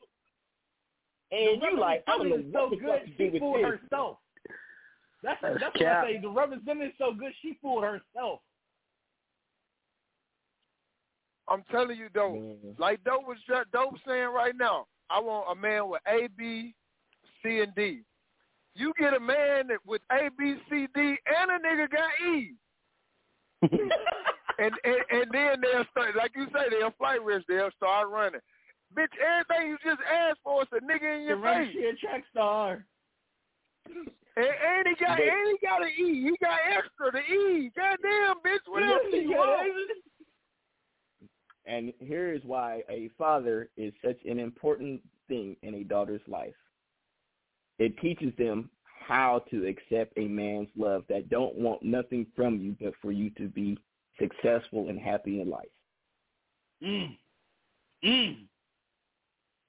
and 1.31 1.61
you 1.61 1.79
like, 1.79 2.03
I 2.07 2.17
don't 2.17 2.29
know 2.29 2.35
what 2.35 2.53
so 2.53 2.69
good, 2.69 2.87
fuck 2.87 3.03
to 3.05 3.11
she 3.17 3.25
do 3.25 3.31
with 3.33 3.41
fooled 3.41 3.63
this. 3.65 3.79
herself. 3.81 4.17
That's 5.23 5.39
That's 5.41 5.59
that's, 5.59 5.73
what 5.75 5.83
cap. 5.83 6.03
I 6.05 6.11
say. 6.13 6.19
The 6.21 6.29
representative 6.29 6.89
is 6.89 6.93
so 6.99 7.13
good, 7.13 7.31
she 7.41 7.57
fooled 7.61 7.83
herself. 7.83 8.39
I'm 11.47 11.63
telling 11.71 11.97
you, 11.97 12.09
dope. 12.13 12.37
Like 12.77 13.03
dope 13.03 13.27
was 13.27 13.37
just 13.47 13.71
dope 13.71 13.95
saying 14.07 14.29
right 14.33 14.55
now. 14.57 14.85
I 15.09 15.19
want 15.19 15.47
a 15.51 15.55
man 15.59 15.89
with 15.89 16.01
A, 16.07 16.27
B, 16.37 16.73
C, 17.43 17.59
and 17.59 17.73
D. 17.75 18.01
You 18.75 18.93
get 18.97 19.13
a 19.13 19.19
man 19.19 19.67
that 19.67 19.79
with 19.85 20.01
A, 20.11 20.29
B, 20.37 20.55
C, 20.69 20.87
D, 20.95 20.99
and 21.01 21.51
a 21.51 21.59
nigga 21.67 21.89
got 21.91 22.09
E. 22.33 22.53
and, 23.61 23.71
and 24.83 25.01
and 25.11 25.25
then 25.31 25.61
they'll 25.61 25.85
start, 25.91 26.15
like 26.15 26.31
you 26.35 26.45
say, 26.53 26.69
they'll 26.69 26.91
flight 26.97 27.23
risk. 27.23 27.45
They'll 27.47 27.71
start 27.77 28.09
running. 28.09 28.41
Bitch, 28.97 29.07
everything 29.19 29.69
you 29.69 29.77
just 29.83 30.01
asked 30.11 30.39
for 30.43 30.63
is 30.63 30.67
a 30.73 30.79
nigga 30.83 31.17
in 31.21 31.27
your 31.27 31.37
runner, 31.37 31.65
face. 31.65 31.73
she 31.73 31.85
a 31.85 31.95
track 31.95 32.23
star. 32.31 32.85
And, 33.87 34.05
and 34.37 34.87
he 34.87 34.95
got 35.03 35.17
But- 35.17 35.27
and 35.27 35.57
he 35.59 35.65
got 35.67 35.81
an 35.81 35.89
E. 35.89 36.23
He 36.23 36.37
got 36.41 36.59
extra 36.69 37.11
the 37.11 37.19
E. 37.19 37.71
Goddamn, 37.75 38.35
bitch, 38.45 38.65
what 38.67 38.83
else 38.83 39.01
do 39.11 39.17
you 39.21 39.31
want? 39.31 39.71
And 41.65 41.93
here 41.99 42.33
is 42.33 42.41
why 42.43 42.81
a 42.89 43.09
father 43.17 43.69
is 43.77 43.93
such 44.03 44.17
an 44.25 44.39
important 44.39 45.01
thing 45.27 45.55
in 45.63 45.75
a 45.75 45.83
daughter's 45.83 46.21
life. 46.27 46.55
It 47.79 47.97
teaches 47.99 48.33
them 48.37 48.69
how 49.05 49.43
to 49.51 49.67
accept 49.67 50.17
a 50.17 50.27
man's 50.27 50.69
love 50.77 51.03
that 51.09 51.29
don't 51.29 51.55
want 51.55 51.83
nothing 51.83 52.25
from 52.35 52.59
you 52.59 52.75
but 52.79 52.93
for 53.01 53.11
you 53.11 53.29
to 53.31 53.47
be 53.47 53.77
successful 54.19 54.89
and 54.89 54.99
happy 54.99 55.41
in 55.41 55.49
life. 55.49 55.69
Mm. 56.83 57.17
Mm. 58.03 58.37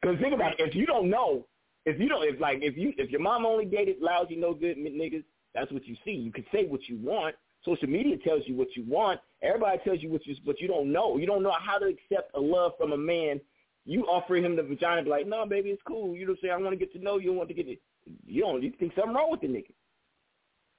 Because 0.01 0.19
think 0.21 0.35
about 0.35 0.53
it, 0.53 0.69
if 0.69 0.75
you 0.75 0.87
don't 0.87 1.09
know, 1.11 1.47
if 1.85 1.99
you 2.01 2.09
don't, 2.09 2.25
if 2.25 2.41
like 2.41 2.59
if 2.63 2.77
you 2.77 2.93
if 2.97 3.11
your 3.11 3.21
mom 3.21 3.45
only 3.45 3.65
dated 3.65 3.97
lousy, 4.01 4.37
no 4.37 4.55
good 4.55 4.77
niggas, 4.77 5.25
that's 5.55 5.71
what 5.73 5.87
you 5.87 5.97
see. 6.05 6.13
You 6.13 6.33
can 6.33 6.45
say 6.53 6.67
what 6.67 6.89
you 6.89 6.99
want. 7.03 7.35
Social 7.65 7.89
media 7.89 8.17
tells 8.25 8.43
you 8.47 8.57
what 8.57 8.69
you 8.77 8.85
want. 8.89 9.21
Everybody 9.43 9.79
tells 9.85 10.01
you 10.01 10.11
what 10.11 10.27
you 10.27 10.35
but 10.45 10.61
you 10.61 10.69
don't 10.69 10.93
know. 10.93 11.17
You 11.19 11.27
don't 11.27 11.43
know 11.43 11.55
how 11.61 11.79
to 11.79 11.87
accept 11.87 12.35
a 12.35 12.41
love 12.41 12.73
from 12.79 12.93
a 12.93 12.97
man. 12.97 13.41
You 13.85 14.05
offer 14.05 14.37
him 14.37 14.57
the 14.57 14.63
vagina, 14.63 15.03
be 15.03 15.11
like, 15.11 15.27
no, 15.27 15.45
baby, 15.45 15.71
it's 15.71 15.83
cool. 15.87 16.17
You 16.17 16.27
don't 16.27 16.39
say 16.41 16.51
I 16.51 16.57
want 16.57 16.71
to 16.71 16.77
get 16.77 16.93
to 16.93 17.03
know 17.03 17.19
you. 17.19 17.33
I 17.33 17.37
want 17.37 17.49
to 17.49 17.55
get 17.55 17.69
it. 17.69 17.81
You 18.27 18.43
don't. 18.43 18.63
You 18.63 18.73
think 18.79 18.93
something 18.95 19.15
wrong 19.15 19.31
with 19.31 19.41
the 19.41 19.49
nigga. 19.49 19.73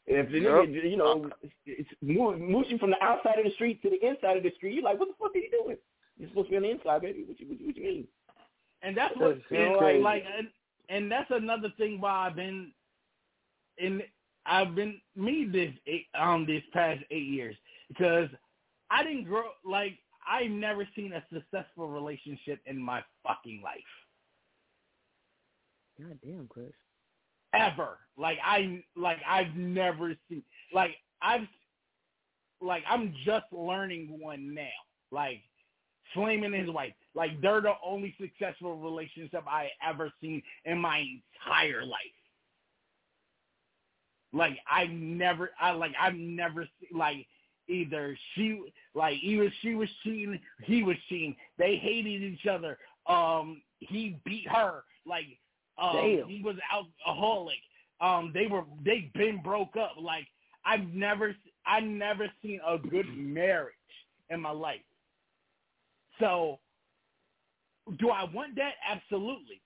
If 0.06 0.30
the 0.32 0.40
nigga, 0.40 0.90
you 0.92 0.98
know, 0.98 1.30
it's 1.66 1.90
mo- 2.02 2.38
mooching 2.38 2.78
from 2.78 2.90
the 2.90 3.02
outside 3.02 3.40
of 3.40 3.46
the 3.46 3.52
street 3.52 3.82
to 3.84 3.90
the 3.90 4.06
inside 4.06 4.36
of 4.38 4.44
the 4.44 4.52
street, 4.58 4.74
you're 4.74 4.84
like, 4.84 5.00
what 5.00 5.08
the 5.08 5.14
fuck 5.20 5.34
are 5.34 5.38
you 5.40 5.50
doing? 5.50 5.78
You're 6.18 6.30
supposed 6.30 6.48
to 6.48 6.52
be 6.52 6.58
on 6.58 6.64
the 6.64 6.72
inside, 6.72 7.02
baby. 7.02 7.24
What 7.26 7.40
you, 7.40 7.48
what 7.48 7.60
you, 7.60 7.68
what 7.68 7.78
you 7.78 7.84
mean? 7.84 8.08
And 8.82 8.98
that's 8.98 9.16
what 9.16 9.36
That's 9.36 9.46
and 9.52 9.78
crazy. 9.78 10.04
like 10.04 10.24
and, 10.38 10.48
and 10.90 11.10
that's 11.12 11.32
another 11.32 11.70
thing 11.78 12.02
why 12.02 12.28
I've 12.28 12.36
been 12.36 12.72
in 13.78 14.02
I've 14.46 14.76
been 14.76 15.00
me 15.16 15.48
this 15.50 15.72
eight, 15.88 16.08
um 16.20 16.46
this 16.46 16.64
past 16.74 17.00
eight 17.10 17.28
years 17.28 17.56
because 17.88 18.28
I 18.92 19.04
didn't 19.04 19.24
grow 19.24 19.44
like 19.64 19.94
I've 20.30 20.52
never 20.52 20.86
seen 20.96 21.14
a 21.14 21.24
successful 21.34 21.88
relationship 21.88 22.60
in 22.66 22.78
my 22.78 23.02
fucking 23.26 23.62
life 23.64 23.80
God 25.98 26.20
damn, 26.24 26.48
Chris. 26.48 26.74
Ever. 27.54 28.00
Like 28.18 28.38
I 28.46 28.84
like 28.96 29.18
I've 29.28 29.56
never 29.56 30.14
seen 30.30 30.44
like 30.74 30.92
I've 31.22 31.48
like 32.62 32.84
I'm 32.90 33.14
just 33.26 33.46
learning 33.52 34.18
one 34.20 34.54
now. 34.54 34.68
Like 35.12 35.42
Flame 36.14 36.44
and 36.44 36.54
his 36.54 36.70
wife. 36.70 36.94
Like 37.16 37.40
they're 37.42 37.62
the 37.62 37.74
only 37.86 38.16
successful 38.20 38.78
relationship 38.78 39.44
I 39.48 39.70
ever 39.88 40.12
seen 40.22 40.42
in 40.66 40.78
my 40.80 41.04
entire 41.46 41.86
life. 41.86 42.00
Like 44.34 44.58
I 44.70 44.86
never 44.86 45.52
I 45.60 45.72
like 45.72 45.94
I've 46.00 46.16
never 46.16 46.68
seen 46.80 46.98
like 46.98 47.28
either 47.68 48.18
she 48.36 48.62
like 48.94 49.18
either 49.24 49.52
she 49.62 49.76
was 49.76 49.90
cheating, 50.04 50.40
he 50.64 50.84
was 50.84 50.98
cheating. 51.10 51.36
They 51.58 51.76
hated 51.76 52.22
each 52.22 52.48
other. 52.48 52.78
Um, 53.08 53.62
he 53.80 54.20
beat 54.26 54.48
her. 54.50 54.84
Like 55.06 55.26
um, 55.78 56.24
he 56.28 56.42
was 56.44 56.56
alcoholic. 56.72 57.58
Um, 58.02 58.32
they 58.34 58.48
were 58.48 58.64
they 58.84 59.12
been 59.14 59.42
broke 59.42 59.76
up. 59.78 59.96
Like 60.00 60.28
I've 60.66 60.88
never 60.94 61.36
I 61.66 61.80
never 61.80 62.30
seen 62.42 62.60
a 62.68 62.78
good 62.78 63.08
marriage 63.16 63.74
in 64.30 64.42
my 64.42 64.52
life. 64.52 64.82
So, 66.20 66.60
do 67.98 68.10
I 68.10 68.26
want 68.26 68.56
that? 68.56 68.74
Absolutely. 68.90 69.62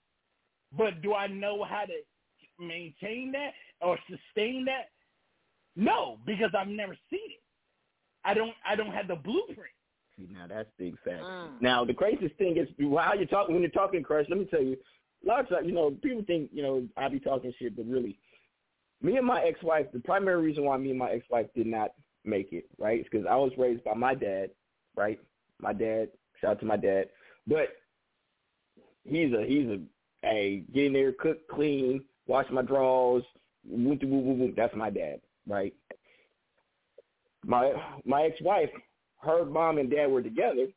But 0.77 1.01
do 1.01 1.13
I 1.13 1.27
know 1.27 1.63
how 1.63 1.85
to 1.85 2.63
maintain 2.63 3.31
that 3.33 3.51
or 3.81 3.97
sustain 4.09 4.65
that? 4.65 4.89
No, 5.75 6.17
because 6.25 6.51
I've 6.57 6.67
never 6.67 6.97
seen 7.09 7.19
it. 7.29 7.41
I 8.25 8.33
don't. 8.33 8.53
I 8.67 8.75
don't 8.75 8.91
have 8.91 9.07
the 9.07 9.15
blueprint. 9.15 9.71
See, 10.17 10.27
now 10.33 10.47
that's 10.47 10.69
big 10.77 10.95
fact. 11.05 11.23
Mm. 11.23 11.61
Now 11.61 11.85
the 11.85 11.93
craziest 11.93 12.35
thing 12.35 12.57
is 12.57 12.67
while 12.79 13.15
you're 13.15 13.27
talking 13.27 13.53
when 13.53 13.61
you're 13.61 13.71
talking 13.71 14.01
crush, 14.03 14.25
let 14.29 14.39
me 14.39 14.45
tell 14.45 14.63
you, 14.63 14.75
lot 15.27 15.51
of 15.51 15.65
you 15.65 15.71
know, 15.71 15.91
people 15.91 16.23
think, 16.25 16.49
you 16.53 16.63
know, 16.63 16.87
I 16.95 17.09
be 17.09 17.19
talking 17.19 17.53
shit, 17.59 17.75
but 17.75 17.85
really, 17.85 18.17
me 19.01 19.17
and 19.17 19.25
my 19.25 19.43
ex-wife, 19.43 19.87
the 19.93 19.99
primary 19.99 20.41
reason 20.41 20.63
why 20.63 20.77
me 20.77 20.89
and 20.89 20.99
my 20.99 21.11
ex-wife 21.11 21.47
did 21.55 21.67
not 21.67 21.91
make 22.25 22.51
it, 22.51 22.65
right, 22.77 22.99
is 22.99 23.05
because 23.11 23.27
I 23.29 23.35
was 23.35 23.51
raised 23.57 23.83
by 23.83 23.93
my 23.93 24.15
dad, 24.15 24.49
right? 24.95 25.19
My 25.59 25.73
dad, 25.73 26.09
shout 26.39 26.51
out 26.51 26.59
to 26.61 26.65
my 26.65 26.77
dad, 26.77 27.09
but 27.45 27.69
he's 29.03 29.33
a 29.33 29.45
he's 29.45 29.67
a 29.67 29.79
a 30.25 30.63
get 30.73 30.85
in 30.85 30.93
there, 30.93 31.11
cook, 31.13 31.47
clean, 31.47 32.03
wash 32.25 32.47
my 32.51 32.61
drawers, 32.61 33.23
whoop 33.65 34.01
whoop 34.03 34.23
whoop 34.23 34.37
whoop. 34.37 34.55
That's 34.55 34.75
my 34.75 34.89
dad, 34.89 35.21
right? 35.47 35.73
My 37.45 37.73
my 38.05 38.23
ex-wife, 38.23 38.69
her 39.21 39.45
mom 39.45 39.77
and 39.77 39.89
dad 39.89 40.07
were 40.07 40.21
together, 40.21 40.67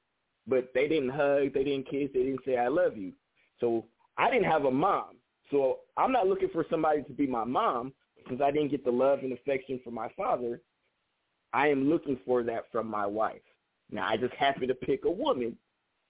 but 0.47 0.71
they 0.75 0.89
didn't 0.89 1.11
hug, 1.11 1.55
they 1.55 1.65
didn't 1.65 1.89
kiss, 1.89 2.11
they 2.13 2.25
didn't 2.25 2.45
say 2.45 2.57
I 2.57 2.69
love 2.69 2.97
you. 2.97 3.13
So 3.61 3.87
I 4.21 4.31
didn't 4.31 4.51
have 4.51 4.67
a 4.67 4.71
mom. 4.71 5.17
So 5.51 5.79
I'm 5.97 6.13
not 6.13 6.29
looking 6.29 6.51
for 6.53 6.67
somebody 6.69 7.03
to 7.05 7.13
be 7.13 7.27
my 7.27 7.45
mom 7.45 7.95
since 8.29 8.43
I 8.43 8.51
didn't 8.51 8.71
get 8.71 8.85
the 8.85 8.91
love 8.91 9.21
and 9.21 9.33
affection 9.33 9.81
from 9.83 9.95
my 9.95 10.09
father. 10.15 10.61
I 11.55 11.69
am 11.69 11.89
looking 11.89 12.19
for 12.27 12.43
that 12.43 12.65
from 12.71 12.87
my 12.87 13.07
wife. 13.07 13.41
Now 13.91 14.07
I 14.07 14.19
just 14.19 14.35
happened 14.35 14.69
to 14.69 14.75
pick 14.75 15.07
a 15.07 15.11
woman 15.11 15.57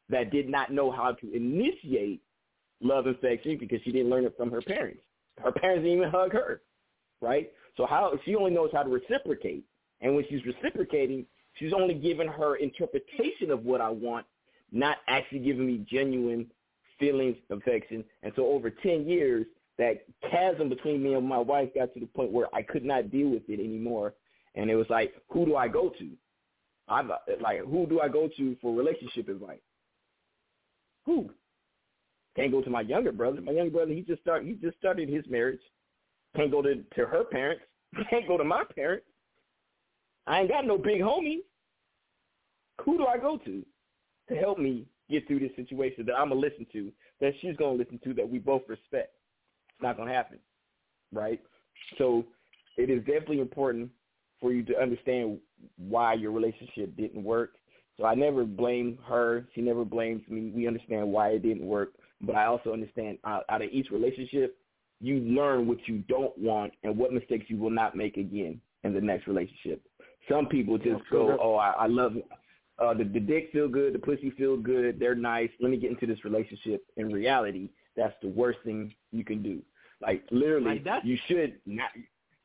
that 0.08 0.32
did 0.32 0.48
not 0.48 0.72
know 0.72 0.90
how 0.90 1.12
to 1.12 1.32
initiate 1.32 2.20
love 2.80 3.06
and 3.06 3.14
affection 3.14 3.56
because 3.58 3.78
she 3.84 3.92
didn't 3.92 4.10
learn 4.10 4.24
it 4.24 4.34
from 4.36 4.50
her 4.50 4.60
parents. 4.60 5.02
Her 5.40 5.52
parents 5.52 5.84
didn't 5.84 5.98
even 5.98 6.10
hug 6.10 6.32
her, 6.32 6.62
right? 7.20 7.52
So 7.76 7.86
how 7.86 8.18
she 8.24 8.34
only 8.34 8.50
knows 8.50 8.70
how 8.72 8.82
to 8.82 8.90
reciprocate. 8.90 9.64
And 10.00 10.16
when 10.16 10.24
she's 10.28 10.44
reciprocating, 10.44 11.26
she's 11.54 11.72
only 11.72 11.94
giving 11.94 12.26
her 12.26 12.56
interpretation 12.56 13.52
of 13.52 13.64
what 13.64 13.80
I 13.80 13.88
want, 13.88 14.26
not 14.72 14.96
actually 15.06 15.38
giving 15.38 15.66
me 15.66 15.86
genuine 15.88 16.50
feelings, 17.00 17.36
affection. 17.50 18.04
And 18.22 18.32
so 18.36 18.46
over 18.46 18.70
10 18.70 19.08
years, 19.08 19.46
that 19.78 20.04
chasm 20.30 20.68
between 20.68 21.02
me 21.02 21.14
and 21.14 21.26
my 21.26 21.38
wife 21.38 21.70
got 21.74 21.92
to 21.94 22.00
the 22.00 22.06
point 22.06 22.30
where 22.30 22.54
I 22.54 22.62
could 22.62 22.84
not 22.84 23.10
deal 23.10 23.30
with 23.30 23.48
it 23.48 23.58
anymore. 23.58 24.14
And 24.54 24.70
it 24.70 24.76
was 24.76 24.86
like, 24.90 25.14
who 25.28 25.46
do 25.46 25.56
I 25.56 25.66
go 25.66 25.90
to? 25.98 26.10
I'm 26.86 27.10
like, 27.40 27.60
who 27.60 27.86
do 27.86 28.00
I 28.00 28.08
go 28.08 28.28
to 28.36 28.56
for 28.60 28.74
relationship 28.74 29.28
advice? 29.28 29.60
Who? 31.06 31.30
Can't 32.36 32.52
go 32.52 32.60
to 32.60 32.70
my 32.70 32.82
younger 32.82 33.12
brother. 33.12 33.40
My 33.40 33.52
younger 33.52 33.70
brother, 33.70 33.92
he 33.92 34.02
just 34.02 34.22
start 34.22 34.44
he 34.44 34.52
just 34.52 34.76
started 34.78 35.08
his 35.08 35.24
marriage. 35.28 35.60
Can't 36.36 36.50
go 36.50 36.62
to 36.62 36.76
to 36.76 37.06
her 37.06 37.24
parents. 37.24 37.62
Can't 38.10 38.28
go 38.28 38.36
to 38.36 38.44
my 38.44 38.64
parents. 38.74 39.06
I 40.26 40.40
ain't 40.40 40.50
got 40.50 40.66
no 40.66 40.78
big 40.78 41.00
homies. 41.00 41.42
Who 42.84 42.98
do 42.98 43.06
I 43.06 43.18
go 43.18 43.38
to 43.38 43.64
to 44.28 44.34
help 44.36 44.58
me 44.58 44.86
get 45.10 45.26
through 45.26 45.40
this 45.40 45.50
situation 45.56 46.06
that 46.06 46.14
I'm 46.14 46.28
gonna 46.28 46.40
listen 46.40 46.66
to, 46.72 46.90
that 47.20 47.32
she's 47.40 47.56
gonna 47.56 47.76
listen 47.76 48.00
to, 48.04 48.14
that 48.14 48.28
we 48.28 48.38
both 48.38 48.62
respect? 48.68 49.14
It's 49.70 49.82
not 49.82 49.96
gonna 49.96 50.12
happen, 50.12 50.38
right? 51.12 51.40
So 51.98 52.24
it 52.76 52.90
is 52.90 53.00
definitely 53.00 53.40
important 53.40 53.90
for 54.40 54.52
you 54.52 54.62
to 54.64 54.80
understand 54.80 55.38
why 55.76 56.14
your 56.14 56.32
relationship 56.32 56.96
didn't 56.96 57.22
work. 57.22 57.54
So 57.98 58.06
I 58.06 58.14
never 58.14 58.44
blame 58.44 58.98
her. 59.06 59.46
She 59.54 59.60
never 59.60 59.84
blames 59.84 60.22
me. 60.28 60.50
We 60.54 60.66
understand 60.66 61.12
why 61.12 61.30
it 61.30 61.42
didn't 61.42 61.66
work, 61.66 61.92
but 62.22 62.34
I 62.34 62.46
also 62.46 62.72
understand 62.72 63.18
out, 63.26 63.44
out 63.50 63.62
of 63.62 63.68
each 63.70 63.90
relationship, 63.90 64.56
you 65.00 65.16
learn 65.16 65.66
what 65.66 65.78
you 65.86 65.98
don't 66.08 66.36
want 66.38 66.72
and 66.82 66.96
what 66.96 67.12
mistakes 67.12 67.46
you 67.48 67.58
will 67.58 67.70
not 67.70 67.96
make 67.96 68.16
again 68.16 68.60
in 68.84 68.94
the 68.94 69.00
next 69.00 69.26
relationship. 69.26 69.82
Some 70.28 70.46
people 70.46 70.78
just 70.78 71.02
go, 71.10 71.36
"Oh, 71.40 71.56
I, 71.56 71.70
I 71.70 71.86
love. 71.86 72.12
Uh, 72.80 72.94
the, 72.94 73.04
the 73.04 73.20
dick 73.20 73.50
feel 73.52 73.68
good, 73.68 73.92
the 73.92 73.98
pussy 73.98 74.30
feel 74.30 74.56
good, 74.56 74.98
they're 74.98 75.14
nice. 75.14 75.50
Let 75.60 75.70
me 75.70 75.76
get 75.76 75.90
into 75.90 76.06
this 76.06 76.24
relationship." 76.24 76.84
In 76.96 77.12
reality, 77.12 77.70
that's 77.96 78.14
the 78.22 78.28
worst 78.28 78.58
thing 78.64 78.94
you 79.12 79.24
can 79.24 79.42
do. 79.42 79.62
Like 80.00 80.24
literally, 80.30 80.82
Like 80.84 80.84
you 81.04 81.18
should 81.28 81.54
not. 81.66 81.90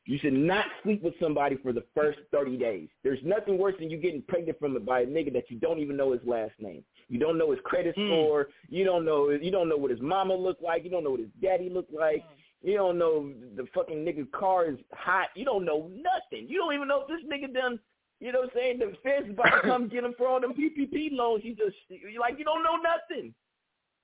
You 0.08 0.18
should 0.18 0.34
not 0.34 0.66
sleep 0.84 1.02
with 1.02 1.14
somebody 1.20 1.56
for 1.56 1.72
the 1.72 1.82
first 1.92 2.20
30 2.30 2.56
days. 2.58 2.88
There's 3.02 3.18
nothing 3.24 3.58
worse 3.58 3.74
than 3.80 3.90
you 3.90 3.96
getting 3.96 4.22
pregnant 4.22 4.56
from 4.60 4.78
by 4.84 5.00
a 5.00 5.06
nigga 5.06 5.32
that 5.32 5.50
you 5.50 5.58
don't 5.58 5.80
even 5.80 5.96
know 5.96 6.12
his 6.12 6.20
last 6.24 6.52
name. 6.60 6.84
You 7.08 7.18
don't 7.18 7.36
know 7.36 7.50
his 7.50 7.58
credit 7.64 7.94
score. 7.94 8.48
You 8.68 8.84
don't 8.84 9.04
know 9.04 9.30
you 9.30 9.50
don't 9.50 9.68
know 9.68 9.76
what 9.76 9.90
his 9.90 10.00
mama 10.00 10.34
looked 10.34 10.62
like. 10.62 10.84
You 10.84 10.90
don't 10.90 11.02
know 11.02 11.10
what 11.10 11.20
his 11.20 11.28
daddy 11.42 11.68
looked 11.68 11.92
like. 11.92 12.24
You 12.62 12.74
don't 12.76 12.98
know 12.98 13.32
the 13.56 13.66
fucking 13.74 14.04
nigga 14.04 14.30
car 14.30 14.66
is 14.66 14.78
hot. 14.92 15.28
You 15.34 15.44
don't 15.44 15.64
know 15.64 15.90
nothing. 15.92 16.48
You 16.48 16.58
don't 16.58 16.74
even 16.74 16.86
know 16.86 17.02
if 17.02 17.08
this 17.08 17.28
nigga 17.28 17.52
done 17.52 17.80
you 18.20 18.32
know 18.32 18.40
what 18.40 18.50
I'm 18.50 18.54
saying? 18.54 18.78
The 18.78 18.92
feds 19.02 19.28
about 19.30 19.62
to 19.62 19.68
come 19.68 19.88
get 19.88 20.04
him 20.04 20.14
for 20.16 20.26
all 20.26 20.40
them 20.40 20.54
PPP 20.54 21.10
loans. 21.12 21.42
You 21.44 21.54
just 21.54 21.76
you 21.88 22.18
like 22.20 22.38
you 22.38 22.44
don't 22.44 22.62
know 22.64 22.76
nothing. 22.76 23.34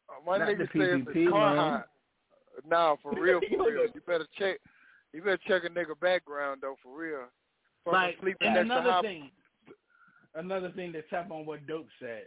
Uh, 0.08 0.14
my 0.26 0.38
Not 0.38 0.48
nigga 0.48 0.58
the 0.58 0.80
says 0.80 1.00
PPP, 1.00 1.24
the 1.24 1.30
car 1.30 1.54
man. 1.54 1.72
hot. 1.72 1.88
Nah, 2.68 2.96
for 3.02 3.12
real, 3.14 3.40
for 3.56 3.70
real. 3.70 3.86
You 3.94 4.00
better 4.06 4.26
check. 4.38 4.58
You 5.12 5.22
better 5.22 5.38
check 5.46 5.62
a 5.64 5.68
nigga 5.68 5.98
background 6.00 6.60
though, 6.62 6.76
for 6.82 6.96
real. 6.96 7.24
Fucking 7.84 7.92
Like 7.98 8.16
sleeping 8.20 8.48
and 8.48 8.54
next 8.54 8.68
to 8.68 8.72
another 8.74 8.90
hop- 8.92 9.04
thing, 9.04 9.30
another 10.34 10.70
thing 10.72 10.92
to 10.92 11.02
tap 11.02 11.30
on 11.30 11.46
what 11.46 11.66
Dope 11.66 11.86
said. 12.00 12.24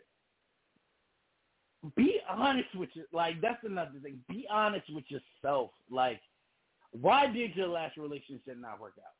Be 1.95 2.19
honest 2.27 2.73
with 2.75 2.89
you. 2.93 3.03
Like 3.13 3.39
that's 3.41 3.63
another 3.63 3.99
thing. 4.01 4.19
Be 4.27 4.47
honest 4.49 4.85
with 4.93 5.03
yourself. 5.09 5.69
Like, 5.91 6.19
why 6.91 7.27
did 7.27 7.55
your 7.55 7.67
last 7.67 7.95
relationship 7.97 8.57
not 8.57 8.81
work 8.81 8.93
out? 8.97 9.13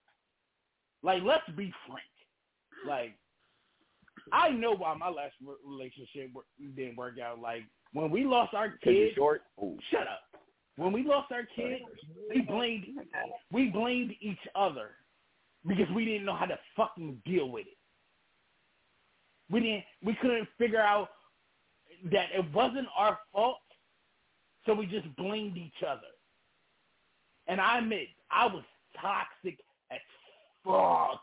Like, 1.04 1.22
let's 1.24 1.48
be 1.56 1.72
frank. 1.88 2.02
Like, 2.88 3.16
I 4.32 4.50
know 4.50 4.76
why 4.76 4.96
my 4.96 5.10
last 5.10 5.34
relationship 5.66 6.32
didn't 6.76 6.96
work 6.96 7.20
out. 7.20 7.40
Like 7.40 7.64
when 7.94 8.12
we 8.12 8.24
lost 8.24 8.54
our 8.54 8.78
you're 8.84 9.08
kid. 9.08 9.16
short. 9.16 9.42
Ooh. 9.62 9.78
Shut 9.92 10.02
up. 10.02 10.22
When 10.78 10.92
we 10.92 11.04
lost 11.04 11.32
our 11.32 11.44
kid, 11.56 11.80
we 12.30 12.42
blamed 12.42 12.86
we 13.52 13.70
blamed 13.70 14.14
each 14.20 14.40
other 14.56 14.92
because 15.66 15.88
we 15.96 16.06
didn't 16.06 16.26
know 16.26 16.36
how 16.36 16.46
to 16.46 16.60
fucking 16.76 17.22
deal 17.26 17.50
with 17.50 17.68
it. 17.68 17.78
We 19.50 19.62
didn't 19.62 19.84
we 20.04 20.16
couldn't 20.22 20.48
figure 20.58 20.82
out 20.82 21.10
that 22.12 22.28
it 22.34 22.46
wasn't 22.54 22.88
our 22.98 23.20
fault, 23.32 23.58
so 24.66 24.74
we 24.74 24.86
just 24.86 25.14
blamed 25.16 25.58
each 25.58 25.84
other. 25.88 26.02
And 27.48 27.62
I 27.62 27.78
admit 27.78 28.08
I 28.32 28.46
was 28.48 28.64
toxic 29.00 29.60
as 29.92 30.00
fuck. 30.64 31.22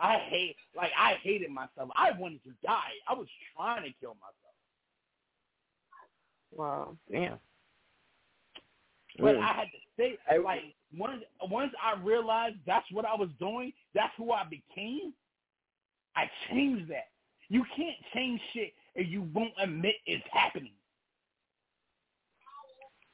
I 0.00 0.18
hate 0.28 0.56
like 0.76 0.90
I 0.98 1.14
hated 1.22 1.50
myself. 1.50 1.90
I 1.96 2.12
wanted 2.12 2.42
to 2.44 2.50
die. 2.64 2.92
I 3.08 3.14
was 3.14 3.26
trying 3.56 3.82
to 3.84 3.90
kill 4.00 4.16
myself. 4.20 4.54
Wow. 6.52 6.96
Damn. 7.10 7.38
But 9.18 9.34
Mm. 9.36 9.42
I 9.42 9.52
had 9.52 9.68
to 9.72 9.78
say, 9.96 10.18
like, 10.38 10.62
once 10.96 11.24
once 11.42 11.72
I 11.82 11.94
realized 12.00 12.56
that's 12.66 12.90
what 12.92 13.04
I 13.04 13.14
was 13.14 13.30
doing, 13.40 13.72
that's 13.94 14.14
who 14.16 14.32
I 14.32 14.44
became. 14.44 15.12
I 16.14 16.30
changed 16.48 16.88
that. 16.90 17.08
You 17.48 17.64
can't 17.76 17.96
change 18.14 18.40
shit 18.52 18.74
if 18.94 19.08
you 19.08 19.22
won't 19.34 19.54
admit 19.60 19.96
it's 20.06 20.26
happening. 20.30 20.72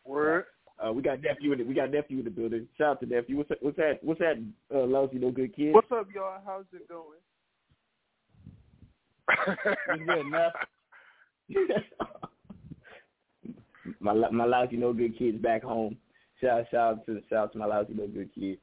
Word. 0.05 0.45
Uh, 0.85 0.93
we 0.93 1.03
got 1.03 1.23
nephew 1.23 1.53
in 1.53 1.59
the, 1.59 1.65
we 1.65 1.75
got 1.75 1.91
nephew 1.91 2.19
in 2.19 2.25
the 2.25 2.31
building. 2.31 2.67
Shout 2.77 2.89
out 2.89 3.01
to 3.01 3.07
nephew. 3.07 3.37
What's 3.39 3.49
that? 3.49 3.63
What's 3.63 3.77
that? 3.79 3.99
What's 4.03 4.21
that? 4.21 4.43
Uh, 4.75 4.85
lousy 4.85 5.17
no 5.19 5.31
good 5.31 5.55
kid. 5.55 5.73
What's 5.73 5.91
up, 5.93 6.09
y'all? 6.15 6.41
How's 6.45 6.65
it 6.73 6.89
going? 6.89 7.19
It's 9.57 10.03
good 10.07 10.27
enough. 10.27 10.53
my 14.01 14.13
my 14.31 14.45
lousy 14.45 14.77
no 14.77 14.93
good 14.93 15.17
kids 15.19 15.39
back 15.41 15.63
home. 15.63 15.97
Shout 16.41 16.65
shout 16.71 16.81
out 16.99 17.07
to 17.07 17.23
shout 17.31 17.39
out 17.39 17.53
to 17.53 17.59
my 17.59 17.67
lousy 17.67 17.95
no 17.95 18.07
good 18.07 18.29
kid. 18.35 18.59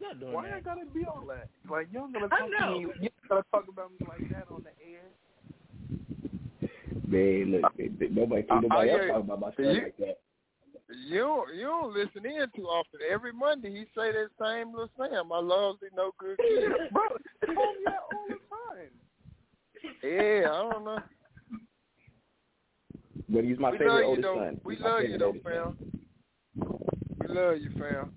Not 0.00 0.20
doing 0.20 0.32
Why 0.32 0.52
I 0.56 0.60
gotta 0.60 0.86
be 0.92 1.04
all 1.04 1.24
that? 1.28 1.48
Like 1.68 1.88
y'all 1.92 2.08
gonna 2.12 2.28
talk 2.28 2.38
to 2.38 2.70
me? 2.78 2.86
You 3.00 3.08
gotta 3.28 3.44
talk 3.50 3.66
about 3.68 3.90
me 3.92 4.06
like 4.08 4.28
that 4.30 4.46
on 4.52 4.64
the 4.64 4.70
air? 4.86 5.10
Man, 7.08 7.52
look, 7.60 7.76
they- 7.76 7.88
they- 7.88 8.08
nobody 8.08 8.44
nobody 8.48 8.90
uh, 8.90 8.94
else 8.94 9.02
yeah. 9.06 9.12
talk 9.12 9.22
about 9.24 9.40
my 9.40 9.52
stuff 9.52 9.58
You- 9.66 9.82
like 9.82 9.96
that. 9.98 10.18
You 11.08 11.18
don't, 11.18 11.54
you 11.54 11.62
don't 11.62 11.94
listen 11.94 12.24
in 12.26 12.46
too 12.54 12.64
often. 12.66 13.00
Every 13.10 13.32
Monday 13.32 13.70
he 13.70 13.84
say 13.96 14.12
that 14.12 14.28
same 14.40 14.72
little 14.72 14.90
Sam. 14.96 15.32
I 15.32 15.38
love 15.40 15.76
the 15.80 15.88
no 15.96 16.12
good 16.18 16.38
kid. 16.38 16.70
Bro, 16.92 17.02
he 17.46 17.54
told 17.54 17.76
me 17.76 17.82
that 17.86 17.98
all 18.12 18.26
the 18.28 18.38
time. 18.50 18.90
yeah, 20.02 20.50
I 20.50 20.70
don't 20.72 20.84
know. 20.84 20.98
But 23.28 23.44
he's 23.44 23.58
my 23.58 23.70
we 23.70 23.78
favorite 23.78 23.94
love 23.94 24.04
oldest 24.04 24.22
though. 24.22 24.38
son. 24.38 24.60
We 24.64 24.74
He's 24.74 24.84
love 24.84 25.02
you 25.02 25.18
though, 25.18 25.26
oldest 25.26 25.44
fam. 25.44 25.76
We 27.20 27.28
love 27.34 27.58
you, 27.58 27.70
fam. 27.78 28.12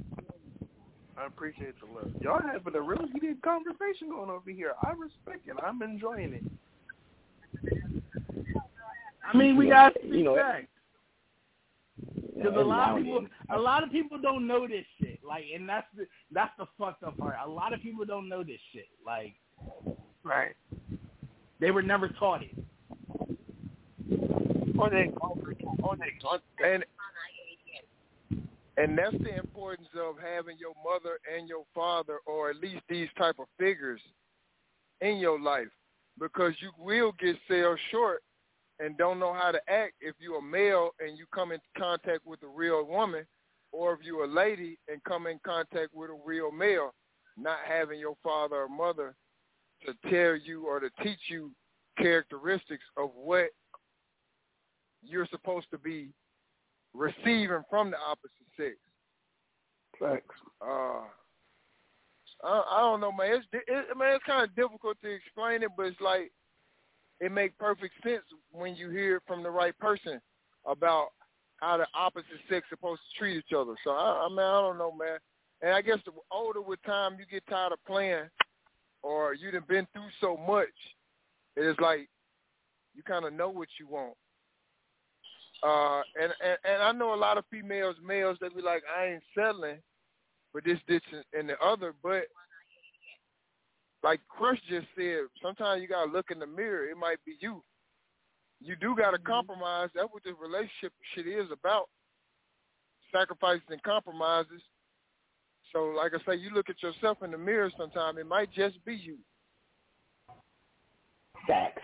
I 1.18 1.28
appreciate 1.28 1.76
the 1.80 1.86
love. 1.94 2.12
Y'all 2.22 2.42
having 2.42 2.76
a 2.76 2.82
real 2.82 3.08
heated 3.14 3.42
conversation 3.42 4.10
going 4.10 4.30
over 4.30 4.52
here. 4.52 4.74
I 4.84 4.90
respect 4.92 5.48
it. 5.48 5.56
I'm 5.66 5.82
enjoying 5.82 6.34
it. 6.34 6.44
I 9.32 9.38
mean, 9.38 9.56
we 9.56 9.70
got 9.70 9.94
You 10.04 10.24
know, 10.24 10.36
respect. 10.36 10.68
Because 12.46 12.62
a 12.62 12.68
lot 12.68 12.98
of 12.98 13.04
people, 13.04 13.26
a 13.50 13.60
lot 13.60 13.84
of 13.84 13.92
people 13.92 14.18
don't 14.22 14.46
know 14.46 14.68
this 14.68 14.86
shit. 15.02 15.20
Like, 15.28 15.46
and 15.54 15.68
that's 15.68 15.88
the 15.98 16.06
that's 16.32 16.52
the 16.58 16.66
fucked 16.78 17.04
up 17.04 17.18
part. 17.18 17.36
A 17.44 17.50
lot 17.50 17.74
of 17.74 17.82
people 17.82 18.06
don't 18.06 18.30
know 18.30 18.44
this 18.44 18.60
shit. 18.72 18.88
Like, 19.06 19.34
right? 20.24 20.56
They 21.60 21.72
were 21.72 21.82
never 21.82 22.10
taught 22.10 22.44
it. 22.44 22.56
Or 24.78 24.90
they, 24.90 25.10
or 25.82 25.96
they, 25.98 26.74
and 26.74 26.84
and 28.78 28.98
that's 28.98 29.16
the 29.24 29.38
importance 29.38 29.88
of 29.98 30.16
having 30.22 30.58
your 30.60 30.74
mother 30.84 31.20
and 31.36 31.48
your 31.48 31.64
father, 31.74 32.20
or 32.26 32.50
at 32.50 32.58
least 32.58 32.82
these 32.90 33.08
type 33.18 33.36
of 33.40 33.46
figures 33.58 34.02
in 35.02 35.18
your 35.18 35.40
life, 35.40 35.70
because 36.20 36.54
you 36.60 36.72
will 36.78 37.14
get 37.20 37.38
sell 37.48 37.76
short 37.92 38.22
and 38.80 38.98
don't 38.98 39.20
know 39.20 39.34
how 39.34 39.52
to 39.52 39.60
act 39.70 39.94
if 40.02 40.16
you're 40.20 40.40
a 40.40 40.42
male 40.42 40.92
and 41.00 41.18
you 41.18 41.26
come 41.34 41.52
in 41.52 41.60
contact 41.78 42.26
with 42.26 42.42
a 42.44 42.48
real 42.48 42.86
woman, 42.86 43.26
or 43.72 43.94
if 43.94 44.00
you're 44.04 44.26
a 44.26 44.28
lady 44.28 44.78
and 44.88 45.04
come 45.04 45.28
in 45.28 45.40
contact 45.46 45.94
with 45.94 46.10
a 46.10 46.20
real 46.26 46.52
male, 46.52 46.94
not 47.38 47.58
having 47.68 48.00
your 48.00 48.16
father 48.24 48.56
or 48.58 48.70
mother 48.70 49.16
to 49.86 49.94
tell 50.10 50.36
you 50.36 50.66
or 50.66 50.80
to 50.80 50.90
teach 51.04 51.20
you 51.30 51.52
characteristics 51.98 52.84
of 52.98 53.12
what 53.16 53.48
you're 55.02 55.28
supposed 55.28 55.68
to 55.72 55.78
be 55.78 56.10
receiving 56.94 57.64
from 57.70 57.92
the 57.92 57.98
opposite 57.98 58.32
sex. 58.58 58.76
Facts. 60.00 60.36
Uh, 60.62 61.04
I, 62.44 62.64
I 62.72 62.80
don't 62.80 63.02
know, 63.02 63.12
man. 63.12 63.36
It's 63.36 63.46
it, 63.54 63.98
man, 63.98 64.16
it's 64.16 64.26
kind 64.26 64.44
of 64.44 64.56
difficult 64.56 64.98
to 65.04 65.14
explain 65.14 65.64
it, 65.64 65.70
but 65.78 65.88
it's 65.88 66.02
like 66.02 66.32
it 67.20 67.32
makes 67.32 67.54
perfect 67.58 67.94
sense 68.04 68.24
when 68.52 68.76
you 68.76 68.90
hear 68.90 69.22
from 69.28 69.44
the 69.44 69.50
right 69.50 69.78
person 69.80 70.20
about 70.66 71.10
how 71.58 71.78
the 71.78 71.88
opposite 71.94 72.28
sex 72.50 72.66
supposed 72.70 73.02
to 73.02 73.20
treat 73.20 73.38
each 73.38 73.54
other. 73.56 73.76
So 73.84 73.92
I, 73.92 74.26
I 74.26 74.30
mean, 74.30 74.40
I 74.40 74.62
don't 74.62 74.78
know, 74.78 74.92
man. 74.92 75.18
And 75.62 75.72
I 75.72 75.82
guess 75.82 76.00
the 76.06 76.12
older 76.32 76.62
with 76.62 76.84
time 76.84 77.18
you 77.18 77.26
get 77.26 77.48
tired 77.48 77.72
of 77.72 77.84
playing, 77.86 78.30
or 79.04 79.34
you 79.34 79.52
done 79.52 79.64
been 79.68 79.88
through 79.94 80.10
so 80.20 80.36
much, 80.36 80.68
it's 81.56 81.80
like 81.80 82.10
you 82.94 83.04
kind 83.04 83.26
of 83.26 83.34
know 83.34 83.50
what 83.50 83.70
you 83.80 83.88
want. 83.88 84.14
Uh, 85.64 86.02
and, 86.22 86.34
and 86.44 86.58
and 86.66 86.84
I 86.84 86.92
know 86.92 87.14
a 87.14 87.16
lot 87.16 87.38
of 87.38 87.46
females, 87.50 87.96
males 88.06 88.38
that 88.42 88.56
be 88.56 88.62
like, 88.62 88.84
I 88.98 89.06
ain't 89.14 89.24
settling 89.34 89.78
for 90.52 90.62
this, 90.62 90.80
this, 90.88 91.02
and 91.38 91.50
the 91.50 91.58
other. 91.60 91.94
But 92.04 92.24
like 94.06 94.22
Crush 94.30 94.60
just 94.70 94.86
said, 94.96 95.22
sometimes 95.42 95.82
you 95.82 95.88
gotta 95.88 96.12
look 96.12 96.28
in 96.30 96.38
the 96.38 96.46
mirror. 96.46 96.86
It 96.86 96.96
might 96.96 97.18
be 97.26 97.38
you. 97.40 97.64
You 98.62 98.76
do 98.76 98.96
gotta 98.96 99.18
mm-hmm. 99.18 99.26
compromise. 99.26 99.90
That's 99.96 100.08
what 100.12 100.24
this 100.24 100.36
relationship 100.40 100.94
shit 101.16 101.26
is 101.26 101.48
about. 101.52 101.90
Sacrifices 103.12 103.66
and 103.70 103.82
compromises. 103.82 104.62
So, 105.74 105.86
like 105.98 106.12
I 106.14 106.20
say, 106.24 106.40
you 106.40 106.52
look 106.52 106.70
at 106.70 106.84
yourself 106.84 107.18
in 107.24 107.32
the 107.32 107.38
mirror. 107.38 107.72
Sometimes 107.76 108.20
it 108.20 108.28
might 108.28 108.54
just 108.54 108.84
be 108.86 108.96
you. 108.96 109.18
Facts. 111.48 111.82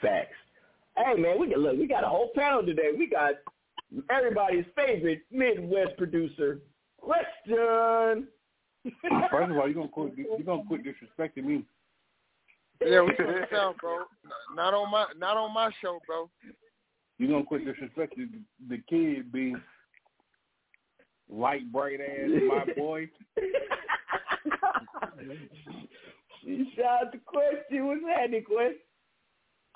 Facts. 0.00 0.32
Hey 0.96 1.20
man, 1.20 1.38
we 1.38 1.50
got 1.50 1.58
look, 1.58 1.76
we 1.76 1.86
got 1.86 2.02
a 2.02 2.08
whole 2.08 2.30
panel 2.34 2.64
today. 2.64 2.92
We 2.96 3.08
got 3.08 3.34
everybody's 4.10 4.64
favorite 4.74 5.22
Midwest 5.30 5.98
producer, 5.98 6.60
Question. 6.98 8.28
First 9.30 9.50
of 9.50 9.56
all, 9.56 9.66
you're 9.68 9.74
gonna 9.74 9.88
quit. 9.88 10.12
You're 10.16 10.38
gonna 10.44 10.64
quit 10.66 10.82
disrespecting 10.84 11.44
me. 11.44 11.64
Yeah, 12.84 13.02
we 13.02 13.12
put 13.12 13.26
this 13.26 13.52
out, 13.56 13.76
bro. 13.78 13.98
Not 14.56 14.74
on 14.74 14.90
my, 14.90 15.06
not 15.16 15.36
on 15.36 15.54
my 15.54 15.70
show, 15.80 16.00
bro. 16.06 16.28
You're 17.18 17.30
gonna 17.30 17.44
quit 17.44 17.62
disrespecting 17.64 18.40
the 18.68 18.78
kid 18.88 19.30
being 19.30 19.60
light 21.30 21.70
bright 21.72 22.00
ass 22.00 22.28
my 22.48 22.72
boy. 22.76 23.08
Shout 26.76 27.06
out 27.06 27.12
to 27.12 27.18
Question. 27.24 27.86
What's 27.86 28.00
happening, 28.16 28.42
Quest? 28.44 28.74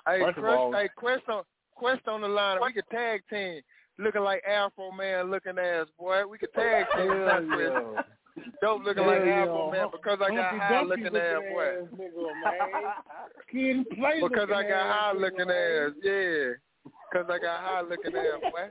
Hey, 0.05 0.19
First 0.21 0.37
of 0.37 0.43
Quest, 0.43 0.57
all- 0.57 0.73
hey, 0.73 0.89
Quest 0.95 1.23
on, 1.29 1.43
Quest 1.75 2.07
on 2.07 2.21
the 2.21 2.27
line. 2.27 2.59
We 2.61 2.73
could 2.73 2.87
tag 2.91 3.21
team. 3.29 3.61
Looking 3.99 4.21
like 4.21 4.43
Afroman 4.49 5.31
looking 5.31 5.57
ass, 5.57 5.87
boy. 5.97 6.23
We 6.29 6.37
could 6.37 6.53
tag 6.53 6.85
team. 6.95 7.95
Hell 8.37 8.53
that 8.53 8.61
Quest. 8.61 8.61
yeah. 8.61 8.61
Dope 8.61 8.83
looking 8.85 9.03
Hell 9.03 9.11
like 9.13 9.25
yeah. 9.25 9.45
Afroman 9.45 9.91
because 9.91 10.19
I 10.21 10.35
got 10.35 10.53
high 10.59 10.81
looking 10.83 11.05
ass, 11.07 11.41
boy. 11.53 11.65
nigga, 11.95 12.23
man. 12.43 12.83
Kid 13.51 13.75
and 13.75 13.85
Because 14.29 14.49
I 14.53 14.63
got 14.63 14.71
ass 14.71 14.95
high 14.95 15.13
looking 15.13 15.47
man. 15.47 15.87
ass, 15.87 15.91
yeah. 16.03 16.49
Because 17.11 17.27
I 17.29 17.39
got 17.39 17.59
high 17.61 17.81
looking 17.81 18.15
ass, 18.15 18.41
boy. 18.41 18.67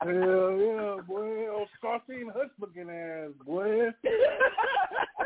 Hell 0.00 0.56
yeah, 0.58 0.96
boy. 1.06 1.48
Oh, 1.48 1.66
Scarcine 1.82 2.32
Hutch 2.32 2.50
looking 2.60 2.88
ass, 2.90 3.30
boy. 3.44 3.88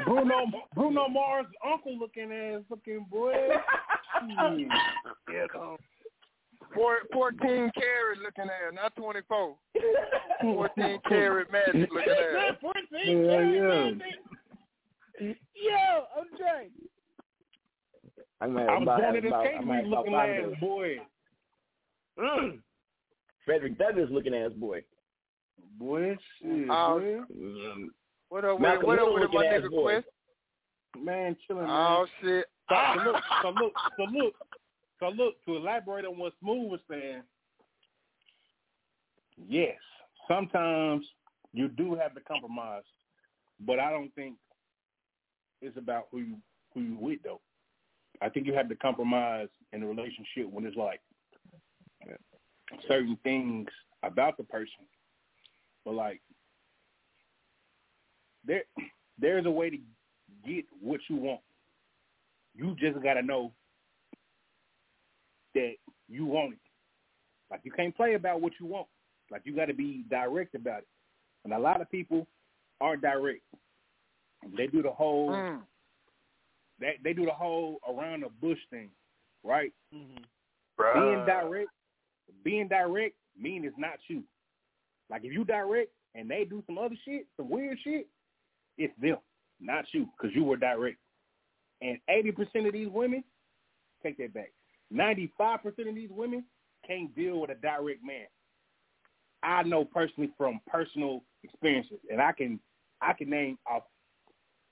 Bruno 0.04 0.46
Bruno 0.74 1.08
Mars 1.08 1.46
uncle 1.64 1.98
looking 1.98 2.32
ass 2.32 2.62
looking 2.70 3.06
boy. 3.10 3.32
Shit. 4.56 4.68
Yeah, 5.32 5.46
no. 5.54 5.76
Four, 6.74 6.98
14 7.12 7.38
carat 7.40 8.18
looking 8.22 8.44
ass, 8.44 8.72
not 8.74 8.94
24. 8.96 9.54
14 10.42 10.98
carat 11.08 11.48
magic 11.52 11.90
looking 11.92 12.12
ass. 12.12 12.56
Hell 12.60 13.44
yeah. 13.44 13.90
Yo, 15.20 16.04
I'm 16.16 16.26
Jay. 16.38 16.68
I'm, 18.40 18.58
at 18.58 18.68
I 18.68 18.74
was 18.74 18.82
about, 18.82 19.00
born 19.00 19.16
in 19.16 19.22
this 19.22 19.30
about, 19.30 19.44
cake 19.44 19.54
I'm 19.60 19.70
at 19.70 19.86
about 19.86 19.98
looking 19.98 20.12
five 20.12 20.30
ass 20.30 20.44
of 20.44 20.50
those. 20.50 20.60
boy. 20.60 20.96
Mm. 22.18 22.58
Frederick 23.44 23.78
Douglass 23.78 24.10
looking 24.10 24.34
ass 24.34 24.52
boy. 24.56 24.82
Boy, 25.78 26.16
shit, 26.40 26.68
Oh, 26.70 26.98
boy. 26.98 27.20
What 28.28 28.44
up 28.44 28.54
with 28.54 28.62
Malcolm 28.62 28.82
it? 28.82 28.86
What 28.86 28.98
up 28.98 29.04
Hill 29.06 29.14
with 29.14 29.22
it, 29.24 29.30
my 29.32 29.36
looking 29.36 29.52
ass 29.52 29.62
nigga 29.62 29.70
boy. 29.70 29.82
Quest? 29.82 30.06
Man, 31.02 31.36
chilling, 31.46 31.66
man. 31.66 31.70
Oh, 31.70 32.06
shit. 32.20 32.46
So, 32.68 33.14
so 33.42 33.48
look, 33.48 33.72
so 35.02 35.08
look. 35.08 35.34
To 35.46 35.56
elaborate 35.56 36.04
on 36.04 36.16
what 36.18 36.32
Smooth 36.40 36.70
was 36.70 36.80
saying, 36.88 37.22
yes, 39.48 39.76
sometimes 40.28 41.04
you 41.52 41.68
do 41.68 41.94
have 41.94 42.14
to 42.14 42.20
compromise, 42.20 42.84
but 43.60 43.80
I 43.80 43.90
don't 43.90 44.14
think 44.14 44.36
it's 45.60 45.76
about 45.76 46.06
who 46.10 46.18
you 46.18 46.36
who 46.72 46.80
you 46.80 46.96
with 46.98 47.18
though. 47.24 47.40
I 48.20 48.28
think 48.28 48.46
you 48.46 48.54
have 48.54 48.68
to 48.68 48.76
compromise 48.76 49.48
in 49.72 49.82
a 49.82 49.86
relationship 49.86 50.48
when 50.50 50.64
it's 50.64 50.76
like 50.76 51.00
certain 52.88 53.18
things 53.24 53.68
about 54.04 54.36
the 54.36 54.44
person, 54.44 54.86
but 55.84 55.94
like 55.94 56.20
there 58.44 58.62
there's 59.18 59.46
a 59.46 59.50
way 59.50 59.70
to 59.70 59.78
get 60.46 60.64
what 60.80 61.00
you 61.08 61.16
want. 61.16 61.40
You 62.54 62.76
just 62.78 63.02
gotta 63.02 63.22
know 63.22 63.52
you 66.12 66.26
want 66.26 66.52
it. 66.52 66.58
Like 67.50 67.60
you 67.64 67.72
can't 67.72 67.96
play 67.96 68.14
about 68.14 68.40
what 68.40 68.52
you 68.60 68.66
want. 68.66 68.86
Like 69.30 69.42
you 69.44 69.54
gotta 69.54 69.74
be 69.74 70.04
direct 70.10 70.54
about 70.54 70.78
it. 70.80 70.88
And 71.44 71.52
a 71.52 71.58
lot 71.58 71.80
of 71.80 71.90
people 71.90 72.26
aren't 72.80 73.02
direct. 73.02 73.42
They 74.56 74.66
do 74.66 74.82
the 74.82 74.90
whole 74.90 75.30
Mm. 75.30 75.62
they 76.80 76.98
they 77.02 77.12
do 77.12 77.24
the 77.24 77.32
whole 77.32 77.78
around 77.88 78.22
the 78.22 78.28
bush 78.40 78.58
thing, 78.70 78.90
right? 79.44 79.72
Mm-hmm. 79.94 80.22
Being 80.94 81.26
direct, 81.26 81.70
being 82.44 82.68
direct 82.68 83.14
mean 83.38 83.64
it's 83.64 83.78
not 83.78 83.98
you. 84.08 84.24
Like 85.10 85.24
if 85.24 85.32
you 85.32 85.44
direct 85.44 85.90
and 86.14 86.30
they 86.30 86.44
do 86.44 86.62
some 86.66 86.78
other 86.78 86.96
shit, 87.04 87.26
some 87.36 87.48
weird 87.48 87.78
shit, 87.84 88.06
it's 88.78 88.92
them, 89.00 89.18
not 89.60 89.84
you, 89.92 90.08
because 90.16 90.34
you 90.34 90.44
were 90.44 90.56
direct. 90.56 90.98
And 91.80 91.98
eighty 92.08 92.32
percent 92.32 92.66
of 92.66 92.72
these 92.72 92.88
women, 92.88 93.22
take 94.02 94.16
that 94.18 94.34
back. 94.34 94.52
Ninety-five 94.92 95.62
percent 95.62 95.88
of 95.88 95.94
these 95.94 96.10
women 96.10 96.44
can't 96.86 97.14
deal 97.14 97.40
with 97.40 97.50
a 97.50 97.54
direct 97.54 98.04
man. 98.04 98.26
I 99.42 99.62
know 99.62 99.84
personally 99.84 100.30
from 100.36 100.60
personal 100.66 101.24
experiences, 101.42 101.98
and 102.10 102.20
I 102.20 102.32
can 102.32 102.60
I 103.00 103.12
can 103.14 103.30
name 103.30 103.58
off 103.66 103.82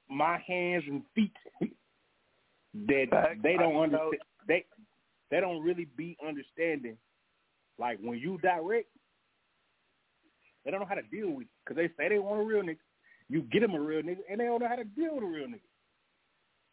my 0.08 0.38
hands 0.46 0.84
and 0.86 1.02
feet 1.14 1.32
that 2.86 3.36
they 3.42 3.56
don't 3.56 3.76
understand. 3.76 4.22
They 4.46 4.64
they 5.30 5.40
don't 5.40 5.62
really 5.62 5.86
be 5.96 6.16
understanding. 6.26 6.96
Like 7.78 7.98
when 8.02 8.18
you 8.18 8.36
direct, 8.38 8.88
They 10.64 10.70
don't 10.70 10.80
know 10.80 10.86
how 10.86 10.96
to 10.96 11.02
deal 11.02 11.30
with 11.30 11.46
because 11.64 11.76
they 11.76 11.88
say 11.96 12.08
they 12.08 12.18
want 12.18 12.40
a 12.40 12.44
real 12.44 12.62
nigga. 12.62 12.76
You 13.28 13.42
get 13.42 13.60
them 13.60 13.74
a 13.74 13.80
real 13.80 14.02
nigga, 14.02 14.18
and 14.30 14.38
they 14.40 14.44
don't 14.44 14.60
know 14.60 14.68
how 14.68 14.76
to 14.76 14.84
deal 14.84 15.14
with 15.14 15.24
a 15.24 15.26
real 15.26 15.46
nigga. 15.46 15.60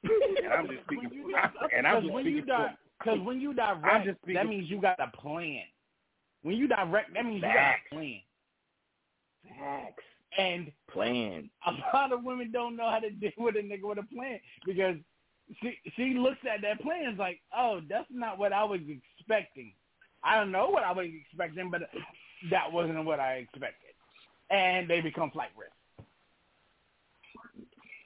and 0.43 0.53
I'm 0.53 0.67
just 0.67 0.83
speaking. 0.85 1.09
and 1.75 1.87
I'm 1.87 2.01
just 2.01 2.13
when 2.13 2.23
speaking. 2.23 2.39
you 2.39 2.45
di- 2.45 2.75
Cause 3.03 3.19
when 3.23 3.39
you 3.39 3.53
direct, 3.53 4.05
just 4.05 4.17
that 4.33 4.47
means 4.47 4.69
you 4.69 4.81
got 4.81 4.99
a 4.99 5.15
plan. 5.15 5.61
When 6.41 6.55
you 6.55 6.67
direct, 6.67 7.13
that 7.13 7.25
means 7.25 7.35
you 7.35 7.41
got 7.41 7.75
a 7.91 7.95
plan. 7.95 8.19
Facts. 9.59 10.03
And 10.37 10.71
Plan. 10.91 11.49
a 11.65 11.71
lot 11.95 12.11
of 12.11 12.23
women 12.23 12.51
don't 12.51 12.75
know 12.75 12.89
how 12.89 12.99
to 12.99 13.09
deal 13.09 13.31
with 13.37 13.55
a 13.55 13.59
nigga 13.59 13.83
with 13.83 13.97
a 13.97 14.15
plan 14.15 14.39
because 14.65 14.95
she 15.61 15.77
she 15.95 16.13
looks 16.15 16.39
at 16.51 16.61
that 16.61 16.81
plan 16.81 17.05
and 17.05 17.13
is 17.13 17.19
like, 17.19 17.39
oh, 17.57 17.81
that's 17.89 18.07
not 18.11 18.37
what 18.37 18.53
I 18.53 18.63
was 18.63 18.81
expecting. 19.17 19.73
I 20.23 20.37
don't 20.37 20.51
know 20.51 20.69
what 20.69 20.83
I 20.83 20.91
was 20.91 21.07
expecting, 21.07 21.71
but 21.71 21.81
that 22.51 22.71
wasn't 22.71 23.03
what 23.05 23.19
I 23.19 23.35
expected, 23.35 23.93
and 24.49 24.89
they 24.89 25.01
become 25.01 25.31
flight 25.31 25.49
risk. 25.57 25.71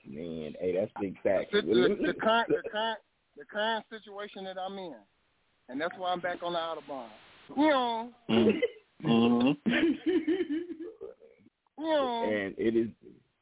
Man, 0.07 0.53
hey, 0.59 0.75
that's 0.75 0.91
big 0.99 1.15
facts. 1.23 1.49
The, 1.51 1.61
the, 1.61 2.07
the, 2.07 2.13
current, 2.13 2.49
the, 2.49 2.69
current, 2.69 2.99
the 3.41 3.45
current 3.45 3.83
situation 3.89 4.43
that 4.43 4.57
I'm 4.59 4.77
in, 4.77 4.93
and 5.67 5.81
that's 5.81 5.97
why 5.97 6.11
I'm 6.11 6.19
back 6.19 6.43
on 6.43 6.53
the 6.53 6.59
Autobahn. 6.59 7.07
You 7.57 7.69
know, 7.69 8.09
Mm-hmm. 8.29 8.49
you 8.99 9.29
know. 9.29 9.55
Mm-hmm. 11.79 12.31
and 12.31 12.55
it 12.59 12.75
is 12.75 12.87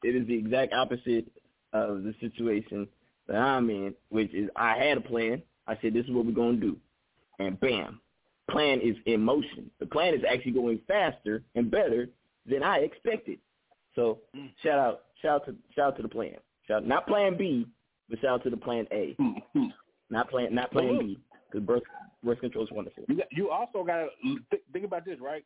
it 0.04 0.16
is 0.16 0.26
the 0.26 0.36
exact 0.38 0.74
opposite 0.74 1.26
of 1.74 2.04
the 2.04 2.16
situation 2.22 2.88
that 3.28 3.36
I'm 3.36 3.70
in, 3.70 3.94
which 4.08 4.34
is 4.34 4.50
I 4.56 4.78
had 4.78 4.98
a 4.98 5.02
plan. 5.02 5.42
I 5.68 5.78
said 5.82 5.94
this 5.94 6.06
is 6.06 6.12
what 6.12 6.26
we're 6.26 6.32
gonna 6.32 6.56
do, 6.56 6.78
and 7.40 7.60
bam, 7.60 8.00
plan 8.50 8.80
is 8.80 8.96
in 9.06 9.22
motion. 9.22 9.70
The 9.82 9.86
plan 9.86 10.14
is 10.14 10.22
actually 10.30 10.54
going 10.54 10.80
faster 10.88 11.44
and 11.56 11.70
better 11.70 12.08
than 12.50 12.64
I 12.64 12.78
expected. 12.78 13.40
So 13.96 14.20
mm. 14.34 14.50
shout 14.64 14.80
out, 14.80 15.02
shout 15.22 15.42
out 15.42 15.46
to 15.48 15.56
shout 15.76 15.88
out 15.88 15.96
to 15.98 16.04
the 16.04 16.08
plan. 16.08 16.36
Shout 16.70 16.88
not 16.88 17.06
Plan 17.06 17.36
B, 17.38 17.68
but 18.10 18.22
shout 18.22 18.30
out 18.30 18.44
to 18.44 18.50
the 18.50 18.58
Plan 18.58 18.88
A. 18.92 19.16
Mm-hmm. 19.20 19.66
Not 20.10 20.30
playing, 20.30 20.54
not 20.54 20.72
Plan 20.72 20.98
B 21.00 21.20
because 21.50 21.66
birth 21.66 21.84
birth 22.24 22.40
control 22.40 22.64
is 22.64 22.72
wonderful. 22.72 23.04
You, 23.08 23.22
you 23.32 23.50
also 23.50 23.84
got 23.84 23.98
to 23.98 24.10
th- 24.52 24.64
think 24.74 24.86
about 24.86 25.06
this, 25.06 25.20
right? 25.22 25.46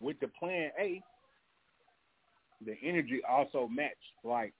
With 0.00 0.18
the 0.20 0.28
plan 0.28 0.70
A, 0.80 1.02
the 2.64 2.76
energy 2.82 3.20
also 3.28 3.68
matched. 3.68 3.96
Like 4.24 4.52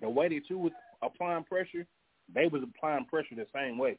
the 0.00 0.08
way 0.08 0.28
that 0.28 0.48
you 0.48 0.58
was 0.58 0.72
applying 1.02 1.44
pressure, 1.44 1.86
they 2.34 2.46
was 2.48 2.62
applying 2.62 3.04
pressure 3.06 3.34
the 3.34 3.46
same 3.54 3.78
way. 3.78 3.98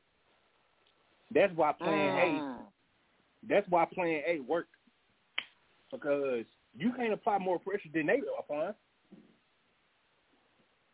That's 1.34 1.56
why 1.56 1.72
plan 1.74 2.16
Mm. 2.16 2.18
A. 2.18 3.48
That's 3.48 3.68
why 3.70 3.86
plan 3.86 4.22
A 4.28 4.40
worked 4.40 4.70
because 5.92 6.46
you 6.76 6.92
can't 6.94 7.14
apply 7.14 7.38
more 7.38 7.60
pressure 7.60 7.90
than 7.94 8.08
they 8.08 8.22
applying. 8.40 8.74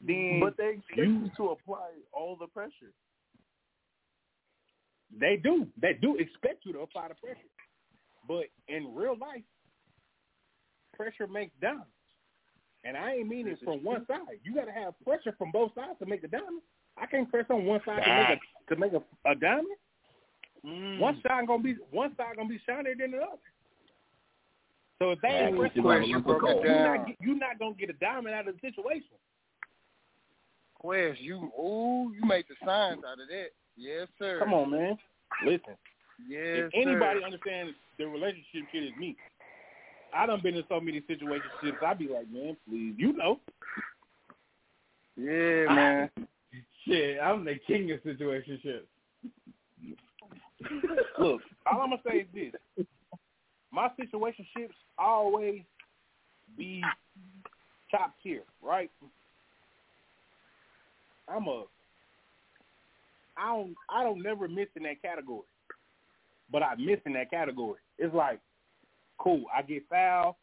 Then 0.01 0.39
But 0.39 0.55
they 0.57 0.73
expect 0.75 0.97
you- 0.97 1.19
you 1.25 1.29
to 1.37 1.49
apply 1.49 1.91
all 2.13 2.35
the 2.35 2.47
pressure. 2.47 2.93
They 5.11 5.37
do. 5.37 5.67
They 5.77 5.93
do 5.93 6.15
expect 6.17 6.65
you 6.65 6.73
to 6.73 6.81
apply 6.81 7.07
the 7.09 7.15
pressure. 7.15 7.49
But 8.27 8.45
in 8.67 8.93
real 8.93 9.15
life, 9.17 9.43
pressure 10.93 11.27
makes 11.27 11.53
diamonds. 11.61 11.87
And 12.83 12.95
I 12.95 13.15
ain't 13.15 13.27
meaning 13.27 13.57
from 13.57 13.83
one 13.83 14.05
side. 14.05 14.39
You 14.43 14.53
got 14.53 14.65
to 14.65 14.71
have 14.71 14.93
pressure 15.03 15.33
from 15.37 15.51
both 15.51 15.73
sides 15.75 15.99
to 15.99 16.05
make 16.05 16.23
a 16.23 16.27
diamond. 16.27 16.61
I 16.95 17.05
can't 17.07 17.29
press 17.29 17.45
on 17.49 17.65
one 17.65 17.81
side 17.85 18.03
to 18.03 18.09
make 18.09 18.39
a 18.39 18.73
to 18.73 18.75
make 18.79 18.93
a, 18.93 19.29
a 19.29 19.35
diamond. 19.35 19.77
Mm. 20.65 20.99
One 20.99 21.21
side 21.21 21.47
gonna 21.47 21.63
be 21.63 21.73
one 21.91 22.15
side 22.15 22.35
gonna 22.37 22.49
be 22.49 22.59
shinier 22.65 22.95
than 22.95 23.11
the 23.11 23.17
other. 23.21 23.37
So 24.99 25.11
if 25.11 25.21
they 25.21 25.29
Yeah, 25.29 25.47
ain't 25.47 25.57
pressing 25.57 25.81
should 25.81 25.87
on 25.89 26.01
go 26.01 26.07
you, 26.07 26.19
broke 26.19 26.43
it 26.43 26.55
you're 26.63 26.63
down. 26.65 26.97
not 26.97 27.07
get- 27.07 27.17
you're 27.21 27.35
not 27.37 27.59
gonna 27.59 27.75
get 27.75 27.89
a 27.89 27.93
diamond 27.93 28.35
out 28.35 28.47
of 28.47 28.55
the 28.55 28.61
situation. 28.61 29.17
Quest, 30.79 31.19
you 31.21 31.51
ooh, 31.59 32.13
you 32.15 32.25
made 32.25 32.45
the 32.47 32.55
signs 32.65 33.03
out 33.05 33.19
of 33.19 33.27
that. 33.27 33.49
Yes, 33.75 34.07
sir. 34.17 34.39
Come 34.39 34.53
on, 34.53 34.71
man. 34.71 34.97
Listen. 35.45 35.75
Yes, 36.27 36.71
if 36.71 36.73
anybody 36.75 37.19
sir. 37.19 37.25
understands 37.25 37.73
the 37.97 38.05
relationship 38.05 38.63
shit 38.71 38.83
is 38.83 38.91
me. 38.97 39.15
I 40.13 40.25
done 40.25 40.41
been 40.41 40.55
in 40.55 40.63
so 40.67 40.79
many 40.79 41.01
situationships. 41.01 41.83
I'd 41.85 41.99
be 41.99 42.07
like, 42.07 42.29
man, 42.31 42.57
please, 42.67 42.95
you 42.97 43.13
know. 43.13 43.39
Yeah, 45.15 45.73
man. 45.73 46.09
Shit, 46.87 47.19
I'm 47.21 47.43
the 47.45 47.55
king 47.67 47.91
of 47.91 47.99
situationships. 48.01 48.87
Look, 51.19 51.41
all 51.71 51.81
I'm 51.81 51.89
gonna 51.89 52.01
say 52.07 52.19
is 52.19 52.27
this: 52.33 52.85
my 53.71 53.89
situationships 53.99 54.73
always 54.97 55.61
be 56.57 56.81
top 57.91 58.13
tier, 58.23 58.43
right? 58.61 58.89
I'm 61.29 61.47
a, 61.47 61.63
I 63.37 63.55
don't, 63.55 63.75
I 63.89 64.03
don't 64.03 64.21
never 64.21 64.47
miss 64.47 64.67
in 64.75 64.83
that 64.83 65.01
category, 65.01 65.47
but 66.51 66.63
I 66.63 66.75
miss 66.75 66.99
in 67.05 67.13
that 67.13 67.29
category. 67.29 67.79
It's 67.97 68.13
like, 68.13 68.39
cool, 69.17 69.43
I 69.55 69.61
get 69.61 69.83
fouled, 69.89 70.35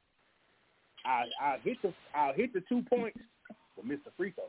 I, 1.05 1.25
I 1.41 1.57
hit 1.63 1.81
the, 1.83 1.93
I 2.15 2.33
hit 2.35 2.53
the 2.53 2.63
two 2.69 2.83
points, 2.89 3.19
but 3.77 3.85
miss 3.85 3.99
the 4.05 4.11
free 4.17 4.33
throw. 4.33 4.45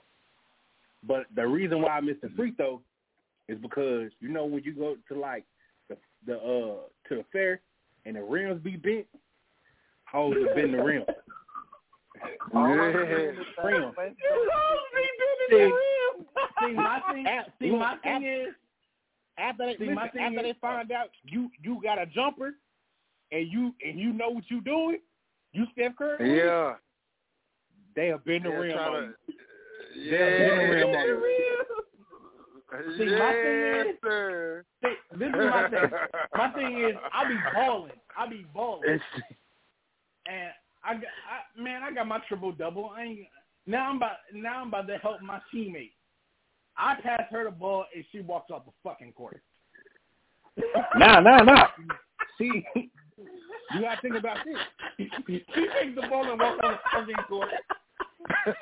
But 1.07 1.25
the 1.35 1.45
reason 1.47 1.81
why 1.81 1.89
I 1.89 2.01
miss 2.01 2.17
the 2.21 2.29
free 2.35 2.53
throw 2.53 2.81
is 3.47 3.57
because 3.61 4.11
you 4.19 4.29
know 4.29 4.45
when 4.45 4.63
you 4.63 4.73
go 4.73 4.95
to 5.07 5.19
like 5.19 5.45
the 5.89 5.97
the 6.25 6.35
uh 6.35 6.75
to 7.07 7.15
the 7.15 7.25
fair 7.31 7.61
and 8.05 8.15
the 8.15 8.23
rims 8.23 8.61
be 8.61 8.75
bent, 8.75 9.05
hoes 10.11 10.35
have 10.45 10.55
been 10.55 10.71
the 10.71 10.83
rim. 10.83 11.03
Yeah. 12.53 12.71
Rim. 13.63 13.93
See, 16.59 16.67
see, 16.67 16.73
my 16.73 16.99
thing, 17.11 17.27
see, 17.59 17.71
look, 17.71 17.79
my 17.79 17.97
thing 18.03 18.25
at- 18.25 18.31
is, 18.47 18.47
After 19.37 19.65
they 19.65 19.73
See, 19.73 19.79
listen, 19.81 19.95
my 19.95 20.07
thing 20.09 20.21
after 20.23 20.39
is- 20.39 20.43
they 20.45 20.59
find 20.59 20.91
out 20.91 21.09
you 21.23 21.49
you 21.61 21.79
got 21.83 21.99
a 22.01 22.05
jumper 22.07 22.53
and 23.31 23.47
you 23.51 23.73
and 23.85 23.99
you 23.99 24.13
know 24.13 24.29
what 24.29 24.43
you 24.49 24.61
doing, 24.61 24.99
you 25.53 25.65
Steph 25.73 25.95
Curry. 25.97 26.37
Yeah. 26.37 26.73
They 27.95 28.07
have 28.07 28.23
been 28.25 28.43
the 28.43 28.49
rim 28.49 28.73
try 28.73 28.85
on 28.87 28.93
to- 28.93 29.07
you. 29.27 30.11
They 30.11 30.17
have 30.17 30.37
been 30.37 30.57
the 30.57 30.75
rim 30.75 30.95
on 30.95 31.05
you. 31.07 31.23
See, 32.97 33.05
my 33.05 33.31
thing 33.31 33.91
is- 33.91 33.97
sir. 34.03 34.65
see, 34.83 34.95
this 35.17 35.29
is 35.29 35.33
my 35.35 35.69
thing. 35.69 35.89
My 36.35 36.49
thing 36.53 36.79
is, 36.83 36.95
I 37.13 37.27
be 37.27 37.35
balling, 37.53 37.91
I 38.17 38.27
be 38.27 38.45
balling, 38.53 38.99
and 40.27 40.49
I 40.83 40.93
got, 40.95 41.03
I, 41.03 41.61
man, 41.61 41.83
I 41.83 41.91
got 41.91 42.07
my 42.07 42.19
triple 42.27 42.51
double. 42.51 42.91
I 42.95 43.03
ain't 43.03 43.19
now. 43.65 43.89
I'm 43.89 43.97
about 43.97 44.17
now. 44.33 44.61
I'm 44.61 44.67
about 44.67 44.87
to 44.87 44.97
help 44.97 45.21
my 45.21 45.39
teammate. 45.53 45.91
I 46.77 46.95
pass 47.01 47.23
her 47.31 47.43
the 47.45 47.51
ball 47.51 47.85
and 47.95 48.03
she 48.11 48.21
walks 48.21 48.51
off 48.51 48.65
the 48.65 48.71
fucking 48.83 49.13
court. 49.13 49.41
Nah, 50.95 51.19
nah, 51.19 51.43
nah. 51.43 51.67
See, 52.37 52.63
you 52.75 53.81
gotta 53.81 54.01
think 54.01 54.15
about 54.15 54.37
this. 54.45 55.07
she 55.25 55.39
takes 55.55 55.95
the 55.95 56.07
ball 56.09 56.29
and 56.29 56.39
walks 56.39 56.59
on 56.63 56.71
the 56.71 56.79
fucking 56.93 57.25
court. 57.27 57.49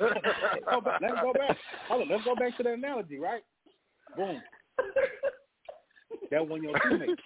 let's, 0.00 0.64
go 0.70 0.80
back, 0.80 1.00
let's 1.00 1.20
go 1.22 1.32
back. 1.32 1.56
Hold 1.88 2.02
on, 2.02 2.08
let's 2.08 2.24
go 2.24 2.34
back 2.34 2.56
to 2.56 2.62
the 2.62 2.72
analogy, 2.72 3.18
right? 3.18 3.42
Boom. 4.16 4.40
That 6.30 6.46
one 6.46 6.62
your 6.62 6.74
teammate. 6.74 7.16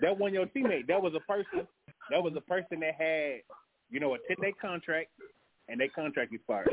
That 0.00 0.18
one 0.18 0.32
your 0.32 0.46
teammate. 0.46 0.86
That 0.86 1.02
was 1.02 1.12
a 1.14 1.20
person. 1.20 1.66
That 2.10 2.22
was 2.22 2.32
a 2.36 2.40
person 2.40 2.80
that 2.80 2.94
had, 2.98 3.40
you 3.90 4.00
know, 4.00 4.14
a 4.14 4.18
ten 4.26 4.36
day 4.40 4.54
contract, 4.60 5.08
and 5.68 5.80
their 5.80 5.88
contract 5.88 6.32
expired. 6.32 6.70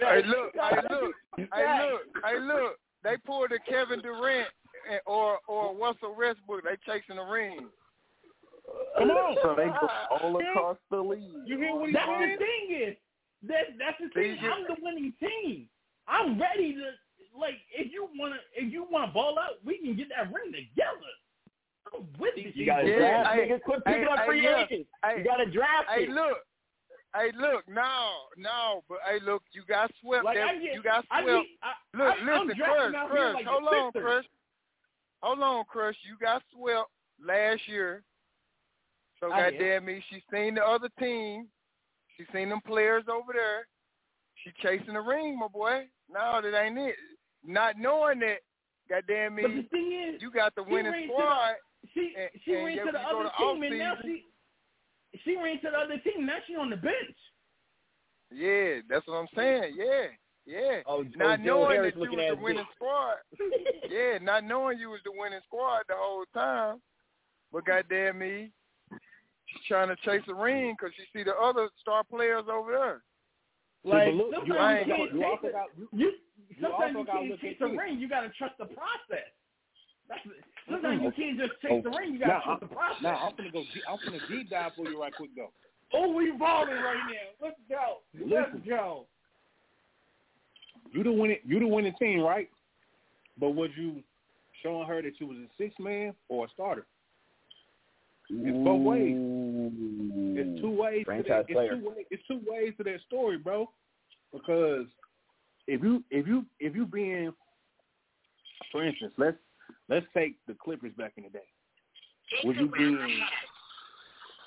Hey, 0.00 0.22
look, 0.26 0.52
hey, 0.54 0.76
look, 0.90 1.14
hey, 1.36 1.80
look, 1.80 2.00
hey, 2.24 2.40
look. 2.40 2.76
They 3.02 3.16
pulled 3.24 3.52
a 3.52 3.58
Kevin 3.70 4.00
Durant 4.00 4.48
and- 4.90 5.00
or 5.06 5.38
or 5.48 5.74
Russell 5.76 6.14
Westbrook. 6.16 6.64
They 6.64 6.76
chasing 6.84 7.16
the 7.16 7.22
ring. 7.24 7.68
Come 8.98 9.10
on. 9.10 9.36
So 9.42 9.54
they 9.56 9.66
go 9.66 9.88
all 10.10 10.36
across 10.40 10.76
the 10.90 11.00
league. 11.00 11.22
You 11.44 11.58
hear 11.58 11.74
what 11.74 11.86
he's 11.86 11.94
That's 11.94 12.06
saying? 12.08 12.36
the 12.38 12.44
thing 12.44 12.88
is 12.88 12.96
that 13.48 13.64
that's 13.78 13.98
the 14.00 14.08
thing. 14.10 14.38
I'm 14.42 14.64
the 14.64 14.76
winning 14.82 15.12
team. 15.20 15.68
I'm 16.08 16.40
ready 16.40 16.74
to 16.74 16.90
like 17.38 17.54
if 17.72 17.92
you 17.92 18.08
wanna 18.18 18.36
if 18.54 18.72
you 18.72 18.86
wanna 18.90 19.12
ball 19.12 19.38
out, 19.38 19.64
we 19.64 19.78
can 19.78 19.96
get 19.96 20.08
that 20.10 20.32
ring 20.32 20.52
together. 20.52 21.12
I'm 21.94 22.06
with 22.18 22.34
you. 22.36 22.50
You 22.54 22.66
gotta 22.66 22.88
Yeah, 22.88 23.22
draft 23.22 23.28
hey, 23.34 23.48
niggas. 23.48 23.62
Quit 23.62 23.82
hey, 23.86 24.04
up 24.10 24.18
hey, 24.20 24.26
free 24.26 24.42
look, 24.42 24.70
agents. 24.70 24.90
hey, 25.04 25.18
you 25.18 25.24
gotta 25.24 25.46
draft 25.46 25.88
Hey, 25.90 26.04
it. 26.04 26.10
look. 26.10 26.38
Hey, 27.16 27.32
look. 27.36 27.68
No, 27.68 28.10
no. 28.36 28.82
But 28.88 28.98
hey, 29.08 29.18
look. 29.24 29.42
You 29.52 29.62
got 29.68 29.90
swept. 30.02 30.24
Like 30.24 30.36
there. 30.36 30.46
Get, 30.60 30.74
you 30.74 30.82
got 30.82 31.04
I 31.10 31.22
swept. 31.22 31.44
get, 31.44 31.46
I, 31.62 31.96
Look, 31.96 32.14
I, 32.20 32.42
listen, 32.42 32.62
Crush, 32.62 33.10
Crush, 33.10 33.34
like 33.34 33.46
hold 33.46 33.74
on. 33.74 33.92
Crush. 33.92 34.24
Hold 35.22 35.40
on, 35.40 35.64
Crush. 35.64 35.96
You 36.08 36.16
got 36.20 36.42
swept 36.54 36.88
last 37.24 37.62
year. 37.66 38.02
So 39.20 39.32
I 39.32 39.50
goddamn 39.50 39.86
me, 39.86 40.02
she 40.10 40.22
seen 40.32 40.54
the 40.56 40.62
other 40.62 40.90
team. 40.98 41.48
She 42.16 42.24
seen 42.34 42.50
them 42.50 42.60
players 42.66 43.04
over 43.10 43.32
there. 43.32 43.66
She 44.44 44.50
chasing 44.62 44.94
the 44.94 45.00
ring, 45.00 45.38
my 45.38 45.48
boy. 45.48 45.86
No, 46.12 46.40
that 46.42 46.62
ain't 46.62 46.78
it. 46.78 46.94
Not 47.44 47.78
knowing 47.78 48.20
that, 48.20 48.38
goddamn 48.88 49.36
me, 49.36 49.42
But 49.42 49.54
the 49.54 49.62
thing 49.70 50.12
is, 50.14 50.22
you 50.22 50.30
got 50.30 50.54
the 50.54 50.62
winning 50.62 50.92
the- 50.92 51.06
squad. 51.08 51.54
she 51.94 52.14
and- 52.16 52.30
she 52.44 52.54
and 52.54 52.66
ran 52.66 52.86
to 52.86 52.92
the 52.92 52.98
when 52.98 53.06
you 53.06 53.12
go 53.12 53.20
other 53.20 53.30
team 53.38 53.62
and 53.62 53.78
now 53.78 53.94
she 54.02 54.24
she 55.24 55.36
ran 55.36 55.60
to 55.62 55.70
the 55.70 55.78
other 55.78 55.98
team. 55.98 56.26
Now 56.26 56.38
she 56.46 56.56
on 56.56 56.70
the 56.70 56.76
bench. 56.76 57.16
Yeah, 58.34 58.80
that's 58.88 59.06
what 59.06 59.14
I'm 59.14 59.28
saying. 59.34 59.76
Yeah, 59.76 60.06
yeah. 60.46 60.80
Oh, 60.86 61.04
not 61.16 61.40
oh, 61.40 61.42
knowing 61.42 61.76
Harris 61.76 61.94
that 61.94 62.02
you 62.02 62.16
was 62.16 62.36
the 62.36 62.42
winning 62.42 62.64
squad. 62.74 63.16
yeah, 63.90 64.18
not 64.20 64.44
knowing 64.44 64.78
you 64.78 64.90
was 64.90 65.00
the 65.04 65.12
winning 65.14 65.40
squad 65.46 65.82
the 65.88 65.94
whole 65.96 66.24
time. 66.34 66.80
But 67.52 67.64
goddamn 67.66 68.18
me, 68.18 68.50
she's 68.90 69.62
trying 69.68 69.88
to 69.88 69.96
chase 70.04 70.26
a 70.28 70.34
ring 70.34 70.74
because 70.76 70.94
she 70.96 71.04
see 71.16 71.22
the 71.24 71.34
other 71.36 71.68
star 71.80 72.02
players 72.04 72.44
over 72.50 72.72
there. 72.72 73.02
Like 73.84 74.14
look, 74.14 74.34
sometimes 74.34 74.86
you, 74.86 74.92
also 74.92 74.96
can't 74.96 75.12
you 75.12 75.20
chase 75.20 75.30
also 75.30 75.46
it. 75.46 75.52
got- 75.52 75.78
you- 75.78 75.88
you, 75.92 76.12
you 76.48 76.56
sometimes 76.60 76.96
also 76.96 76.98
you 76.98 77.04
gotta 77.06 77.28
can't 77.28 77.40
chase 77.40 77.56
at 77.60 77.70
the 77.70 77.76
ring. 77.76 77.98
You 77.98 78.08
gotta 78.08 78.30
trust 78.36 78.58
the 78.58 78.66
process. 78.66 79.30
That's 80.08 80.20
sometimes 80.70 81.02
you 81.02 81.12
can't 81.12 81.38
just 81.38 81.60
chase 81.62 81.82
the 81.84 81.90
oh, 81.90 81.98
ring. 81.98 82.14
You 82.14 82.18
gotta 82.20 82.32
Now, 82.32 82.40
trust 82.44 82.60
the 82.60 82.66
I'm- 82.66 82.74
process. 82.76 83.02
Now 83.02 83.16
I'm 83.28 83.36
gonna 83.36 83.50
go. 83.50 83.62
Deep, 83.72 83.82
I'm 83.88 83.98
gonna 84.04 84.26
deep 84.28 84.50
dive 84.50 84.72
for 84.76 84.88
you 84.88 85.00
right 85.00 85.14
quick 85.14 85.30
though. 85.36 85.52
Oh, 85.94 86.12
we 86.12 86.30
balling 86.32 86.74
right 86.74 86.98
now. 87.08 87.46
Let's 87.46 87.56
go. 87.68 87.98
Let's 88.14 88.52
Listen. 88.54 88.68
go. 88.68 89.06
You 90.92 91.02
the 91.02 91.12
winning. 91.12 91.38
You 91.44 91.60
the 91.60 91.66
winning 91.66 91.94
team, 92.00 92.20
right? 92.20 92.48
But 93.38 93.50
was 93.50 93.70
you 93.76 94.02
showing 94.62 94.86
her 94.88 95.02
that 95.02 95.20
you 95.20 95.26
was 95.26 95.36
a 95.38 95.46
six 95.58 95.74
man 95.78 96.14
or 96.28 96.46
a 96.46 96.48
starter? 96.50 96.86
It's 98.28 98.64
both 98.64 98.80
ways. 98.82 99.14
It's 100.36 100.60
two 100.60 100.70
ways. 100.70 101.00
To 101.00 101.04
Franchise 101.04 101.44
that, 101.46 101.52
player. 101.54 101.74
it's, 101.74 101.82
two 101.82 101.88
ways, 101.88 102.06
it's 102.10 102.22
two 102.26 102.40
ways 102.46 102.74
to 102.78 102.84
that 102.84 103.00
story, 103.06 103.38
bro. 103.38 103.70
Because 104.32 104.86
if 105.68 105.82
you 105.82 106.02
if 106.10 106.26
you 106.26 106.44
if 106.58 106.74
you 106.74 106.86
being, 106.86 107.32
for 108.72 108.84
instance, 108.84 109.12
let's 109.16 109.36
let's 109.88 110.06
take 110.14 110.36
the 110.46 110.54
Clippers 110.54 110.92
back 110.96 111.12
in 111.16 111.24
the 111.24 111.30
day. 111.30 111.38
Was 112.44 112.56
you 112.58 112.68
being 112.68 113.20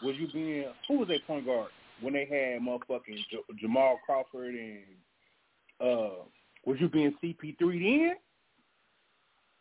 was 0.02 0.16
you 0.18 0.28
being 0.32 0.66
who 0.88 1.00
was 1.00 1.08
their 1.08 1.20
point 1.26 1.46
guard 1.46 1.70
when 2.02 2.14
they 2.14 2.26
had 2.26 2.62
motherfucking 2.62 3.18
J- 3.30 3.56
Jamal 3.60 4.00
Crawford 4.06 4.56
and 4.56 4.84
uh 5.82 6.24
was 6.66 6.80
you 6.80 6.90
being 6.90 7.14
CP3 7.24 7.58
then, 7.60 8.16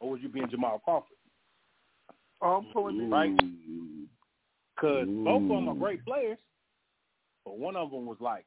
or 0.00 0.10
was 0.10 0.20
you 0.20 0.28
being 0.28 0.48
Jamal 0.50 0.80
Crawford? 0.80 1.16
Oh, 2.40 2.56
I'm 2.56 2.72
pulling 2.72 3.00
it. 3.00 3.08
Right? 3.08 3.36
Because 4.74 5.06
both 5.06 5.42
of 5.42 5.48
them 5.48 5.68
are 5.68 5.74
great 5.74 6.04
players, 6.04 6.38
but 7.44 7.58
one 7.58 7.76
of 7.76 7.90
them 7.90 8.06
was 8.06 8.18
like 8.20 8.44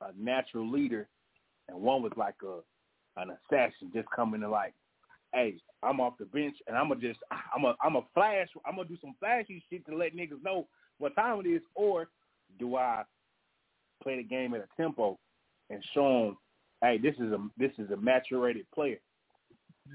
a 0.00 0.10
natural 0.18 0.70
leader, 0.70 1.08
and 1.68 1.80
one 1.80 2.02
was 2.02 2.12
like 2.16 2.34
a 2.44 2.60
an 3.20 3.30
assassin, 3.30 3.90
just 3.92 4.08
coming 4.14 4.40
to 4.40 4.48
like, 4.48 4.74
hey, 5.32 5.56
I'm 5.82 6.00
off 6.00 6.18
the 6.18 6.26
bench, 6.26 6.56
and 6.66 6.76
I'm 6.76 6.88
gonna 6.88 7.00
just, 7.00 7.20
I'm 7.30 7.64
a, 7.64 7.74
I'm 7.82 7.96
a 7.96 8.02
flash, 8.14 8.48
I'm 8.66 8.76
gonna 8.76 8.88
do 8.88 8.98
some 9.00 9.14
flashy 9.18 9.62
shit 9.70 9.86
to 9.86 9.96
let 9.96 10.14
niggas 10.16 10.42
know 10.42 10.66
what 10.98 11.14
time 11.16 11.40
it 11.44 11.48
is, 11.48 11.62
or 11.74 12.08
do 12.58 12.76
I 12.76 13.04
play 14.02 14.16
the 14.16 14.22
game 14.22 14.54
at 14.54 14.60
a 14.60 14.82
tempo 14.82 15.18
and 15.70 15.84
show 15.94 16.26
them, 16.26 16.38
hey, 16.82 16.98
this 16.98 17.14
is 17.16 17.32
a, 17.32 17.38
this 17.56 17.72
is 17.78 17.90
a 17.90 17.96
maturated 17.96 18.64
player. 18.74 18.98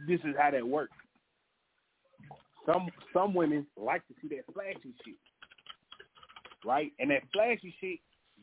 This 0.07 0.19
is 0.21 0.35
how 0.37 0.51
that 0.51 0.67
works. 0.67 0.95
Some 2.65 2.89
some 3.13 3.33
women 3.33 3.67
like 3.77 4.05
to 4.07 4.13
see 4.21 4.27
that 4.35 4.51
flashy 4.53 4.93
shit, 5.05 5.15
right? 6.65 6.91
And 6.99 7.11
that 7.11 7.21
flashy 7.31 7.73
shit 7.79 7.99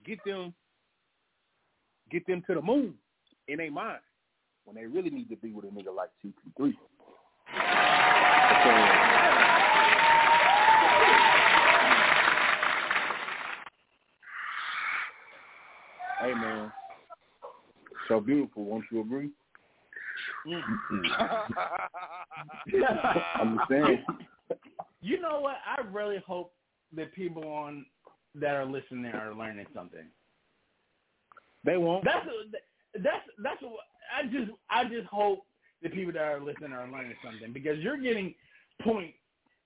get 0.06 0.18
them 0.24 0.54
get 2.10 2.26
them 2.26 2.42
to 2.46 2.54
the 2.54 2.62
moon 2.62 2.94
in 3.48 3.56
their 3.58 3.70
mind 3.70 3.98
when 4.64 4.76
they 4.76 4.86
really 4.86 5.10
need 5.10 5.28
to 5.28 5.36
be 5.36 5.52
with 5.52 5.64
a 5.64 5.68
nigga 5.68 5.94
like 5.94 6.10
CP3. 6.24 6.74
Hey 16.20 16.34
man, 16.34 16.72
so 18.08 18.20
beautiful. 18.20 18.64
Won't 18.64 18.84
you 18.92 19.00
agree? 19.00 19.30
Mm. 20.46 20.62
I'm 23.34 23.58
just 23.58 23.68
saying. 23.68 24.04
You 25.00 25.20
know 25.20 25.40
what? 25.40 25.56
I 25.66 25.80
really 25.90 26.22
hope 26.24 26.52
that 26.94 27.12
people 27.12 27.48
on 27.48 27.84
that 28.36 28.54
are 28.54 28.64
listening 28.64 29.06
are 29.06 29.34
learning 29.34 29.66
something. 29.74 30.06
They 31.64 31.76
won't. 31.76 32.04
That's 32.04 32.26
that's 32.94 33.26
that's 33.42 33.62
what 33.62 33.80
I 34.16 34.24
just 34.24 34.50
I 34.70 34.84
just 34.84 35.06
hope 35.06 35.44
the 35.82 35.88
people 35.88 36.12
that 36.12 36.22
are 36.22 36.40
listening 36.40 36.72
are 36.72 36.88
learning 36.88 37.14
something 37.24 37.52
because 37.52 37.78
you're 37.78 37.96
getting 37.96 38.34
point 38.82 39.12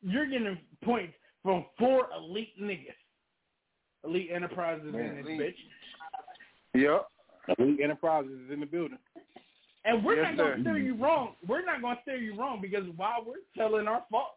you're 0.02 0.26
getting 0.26 0.58
points 0.84 1.14
from 1.42 1.64
four 1.78 2.08
elite 2.16 2.60
niggas, 2.60 2.94
elite 4.04 4.30
enterprises 4.32 4.86
in 4.88 5.16
this 5.16 5.26
bitch, 5.26 5.54
Yep. 6.74 7.06
Elite 7.58 7.80
Enterprises 7.80 8.32
is 8.46 8.50
in 8.52 8.60
the 8.60 8.66
building. 8.66 8.98
and 9.84 10.04
we're 10.04 10.16
Yes, 10.16 10.24
not 10.30 10.36
gonna 10.36 10.56
sir. 10.56 10.60
steer 10.62 10.78
you 10.78 10.94
wrong. 10.96 11.36
We're 11.46 11.64
not 11.64 11.80
gonna 11.80 12.00
steer 12.02 12.16
you 12.16 12.34
wrong 12.34 12.60
because 12.60 12.84
while 12.96 13.24
we're 13.24 13.36
telling 13.56 13.86
our 13.86 14.04
fault, 14.10 14.34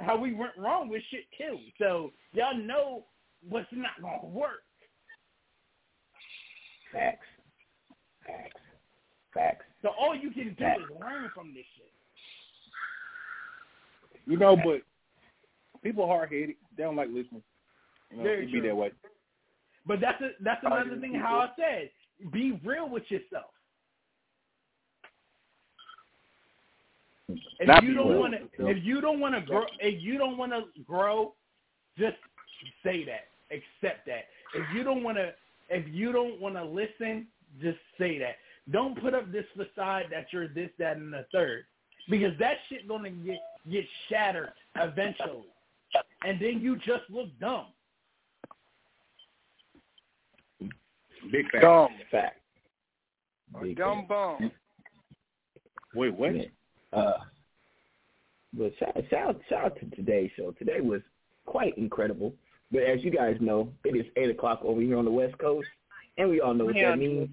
how 0.00 0.16
we 0.16 0.34
went 0.34 0.56
wrong 0.56 0.88
with 0.88 1.02
shit 1.04 1.24
too. 1.38 1.58
So 1.78 2.12
y'all 2.32 2.56
know 2.56 3.06
what's 3.48 3.70
not 3.72 4.00
gonna 4.02 4.26
work. 4.26 4.64
Facts. 6.92 7.26
Facts. 8.26 8.57
Facts. 9.34 9.64
So 9.82 9.90
all 9.98 10.14
you 10.14 10.30
can 10.30 10.48
do 10.50 10.54
Facts. 10.56 10.80
is 10.82 11.00
learn 11.00 11.30
from 11.34 11.48
this 11.54 11.64
shit. 11.76 11.92
You 14.26 14.36
know, 14.36 14.56
but 14.56 14.82
people 15.82 16.06
hard 16.06 16.30
headed. 16.30 16.56
They 16.76 16.82
don't 16.82 16.96
like 16.96 17.08
listening. 17.08 17.42
You 18.10 18.18
know, 18.18 18.22
Very 18.22 18.44
it 18.44 18.52
be 18.52 18.60
that 18.60 18.76
way. 18.76 18.92
But 19.86 20.00
that's 20.00 20.20
a, 20.20 20.30
that's 20.40 20.60
another 20.64 20.98
thing. 21.00 21.14
How 21.14 21.38
I 21.38 21.48
said, 21.56 21.90
be 22.32 22.60
real 22.64 22.88
with 22.88 23.04
yourself. 23.08 23.46
If 27.60 27.66
Not 27.66 27.84
you 27.84 27.94
don't 27.94 28.18
want 28.18 28.34
to, 28.34 28.66
if 28.66 28.84
you 28.84 29.00
don't 29.00 29.20
want 29.20 29.34
to 29.34 29.40
grow, 29.40 29.64
if 29.80 30.02
you 30.02 30.16
don't 30.16 30.38
want 30.38 30.52
to 30.52 30.64
grow, 30.82 31.34
just 31.98 32.16
say 32.82 33.04
that. 33.04 33.28
Accept 33.50 34.06
that. 34.06 34.24
If 34.54 34.64
you 34.74 34.82
don't 34.82 35.02
want 35.02 35.18
to, 35.18 35.32
if 35.68 35.86
you 35.92 36.12
don't 36.12 36.40
want 36.40 36.54
to 36.54 36.64
listen, 36.64 37.26
just 37.60 37.78
say 37.98 38.18
that. 38.18 38.36
Don't 38.70 39.00
put 39.00 39.14
up 39.14 39.30
this 39.32 39.46
facade 39.56 40.06
that 40.10 40.26
you're 40.32 40.48
this, 40.48 40.70
that, 40.78 40.96
and 40.96 41.12
the 41.12 41.24
third, 41.32 41.64
because 42.10 42.32
that 42.38 42.56
shit 42.68 42.86
gonna 42.88 43.10
get 43.10 43.38
get 43.70 43.84
shattered 44.08 44.52
eventually, 44.76 45.46
and 46.24 46.40
then 46.40 46.60
you 46.60 46.76
just 46.76 47.04
look 47.08 47.28
dumb. 47.40 47.66
Big 51.30 51.50
fact. 51.50 51.62
Dumb. 51.62 51.88
Fact. 52.10 52.40
A 53.62 53.74
dumb 53.74 54.06
bum. 54.08 54.50
Wait, 55.94 56.14
what? 56.14 56.32
Uh, 56.92 57.12
but 58.52 58.72
shout, 58.78 58.96
shout, 59.10 59.40
shout 59.48 59.64
out 59.64 59.80
to 59.80 59.96
today's 59.96 60.30
show. 60.36 60.52
Today 60.52 60.80
was 60.80 61.00
quite 61.46 61.76
incredible. 61.76 62.34
But 62.70 62.82
as 62.82 63.02
you 63.02 63.10
guys 63.10 63.36
know, 63.40 63.72
it 63.84 63.96
is 63.96 64.04
8 64.16 64.30
o'clock 64.30 64.60
over 64.62 64.80
here 64.80 64.98
on 64.98 65.06
the 65.06 65.10
West 65.10 65.36
Coast, 65.38 65.68
and 66.18 66.28
we 66.28 66.40
all 66.40 66.52
know 66.54 66.66
what 66.66 66.76
Yeah. 66.76 66.90
that 66.90 66.98
means. 66.98 67.30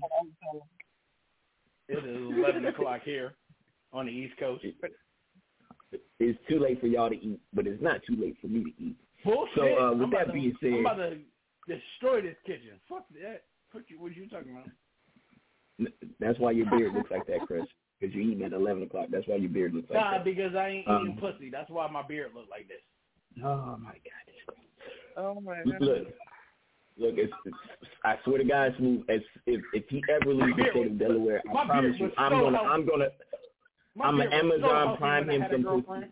It 1.87 2.03
is 2.03 2.37
eleven 2.37 2.65
o'clock 2.65 3.01
here 3.03 3.35
on 3.93 4.05
the 4.07 4.11
East 4.11 4.35
Coast. 4.39 4.65
It's 6.19 6.39
too 6.49 6.59
late 6.59 6.79
for 6.81 6.87
y'all 6.87 7.09
to 7.09 7.15
eat, 7.15 7.39
but 7.53 7.67
it's 7.67 7.81
not 7.81 8.01
too 8.07 8.15
late 8.15 8.35
for 8.41 8.47
me 8.47 8.63
to 8.63 8.83
eat. 8.83 8.95
Bullshit. 9.23 9.55
So, 9.55 9.61
uh, 9.63 9.91
with 9.93 10.01
I'm 10.03 10.09
that 10.11 10.15
about 10.23 10.25
to- 10.27 10.33
being 10.33 10.55
said- 10.59 10.73
I'm 10.73 10.79
about 10.85 10.95
to 10.97 11.19
destroy 11.67 12.21
this 12.21 12.37
kitchen. 12.45 12.79
Fuck 12.87 13.07
that. 13.09 13.43
Fuck 13.71 13.83
you. 13.89 13.99
What 13.99 14.15
you 14.15 14.27
talking 14.27 14.51
about? 14.51 14.69
That's 16.19 16.39
why 16.39 16.51
your 16.51 16.69
beard 16.69 16.93
looks 16.93 17.11
like 17.11 17.25
that, 17.27 17.41
Chris. 17.41 17.65
Because 17.99 18.13
you're 18.15 18.23
eating 18.23 18.43
at 18.43 18.53
11 18.53 18.83
o'clock. 18.83 19.07
That's 19.09 19.27
why 19.27 19.35
your 19.35 19.49
beard 19.49 19.73
looks 19.73 19.89
like 19.89 19.99
Nah, 19.99 20.11
that. 20.11 20.23
because 20.23 20.53
I 20.55 20.67
ain't 20.69 20.87
Um, 20.87 21.03
eating 21.07 21.17
pussy. 21.17 21.49
That's 21.49 21.69
why 21.69 21.87
my 21.89 22.01
beard 22.03 22.33
look 22.33 22.47
like 22.49 22.67
this. 22.67 22.81
Oh, 23.43 23.77
my 23.77 23.91
God. 23.93 24.55
Oh 25.17 25.39
my 25.41 25.63
Look, 25.63 25.79
goodness. 25.79 26.13
Look, 26.97 27.15
it's, 27.17 27.33
it's, 27.45 27.57
I 28.03 28.15
swear 28.23 28.37
to 28.39 28.43
God, 28.43 28.73
Smooth, 28.77 29.03
as, 29.09 29.21
if, 29.45 29.61
if 29.73 29.83
he 29.89 30.03
ever 30.09 30.33
leaves 30.33 30.57
the 30.57 30.65
state 30.71 30.87
of 30.87 30.99
Delaware, 30.99 31.41
I 31.49 31.65
promise 31.65 31.95
you, 31.97 32.11
I'm 32.17 32.31
so 32.31 32.39
gonna, 32.41 32.57
healthy. 32.57 32.71
I'm 32.73 32.85
gonna, 32.87 33.07
My 33.95 34.05
I'm 34.05 34.19
an 34.21 34.29
beard 34.29 34.45
was 34.45 34.61
so 34.61 34.67
Amazon 34.67 34.97
Prime 34.97 35.29
him 35.29 35.45
some 35.51 35.83
pussy. 35.83 36.07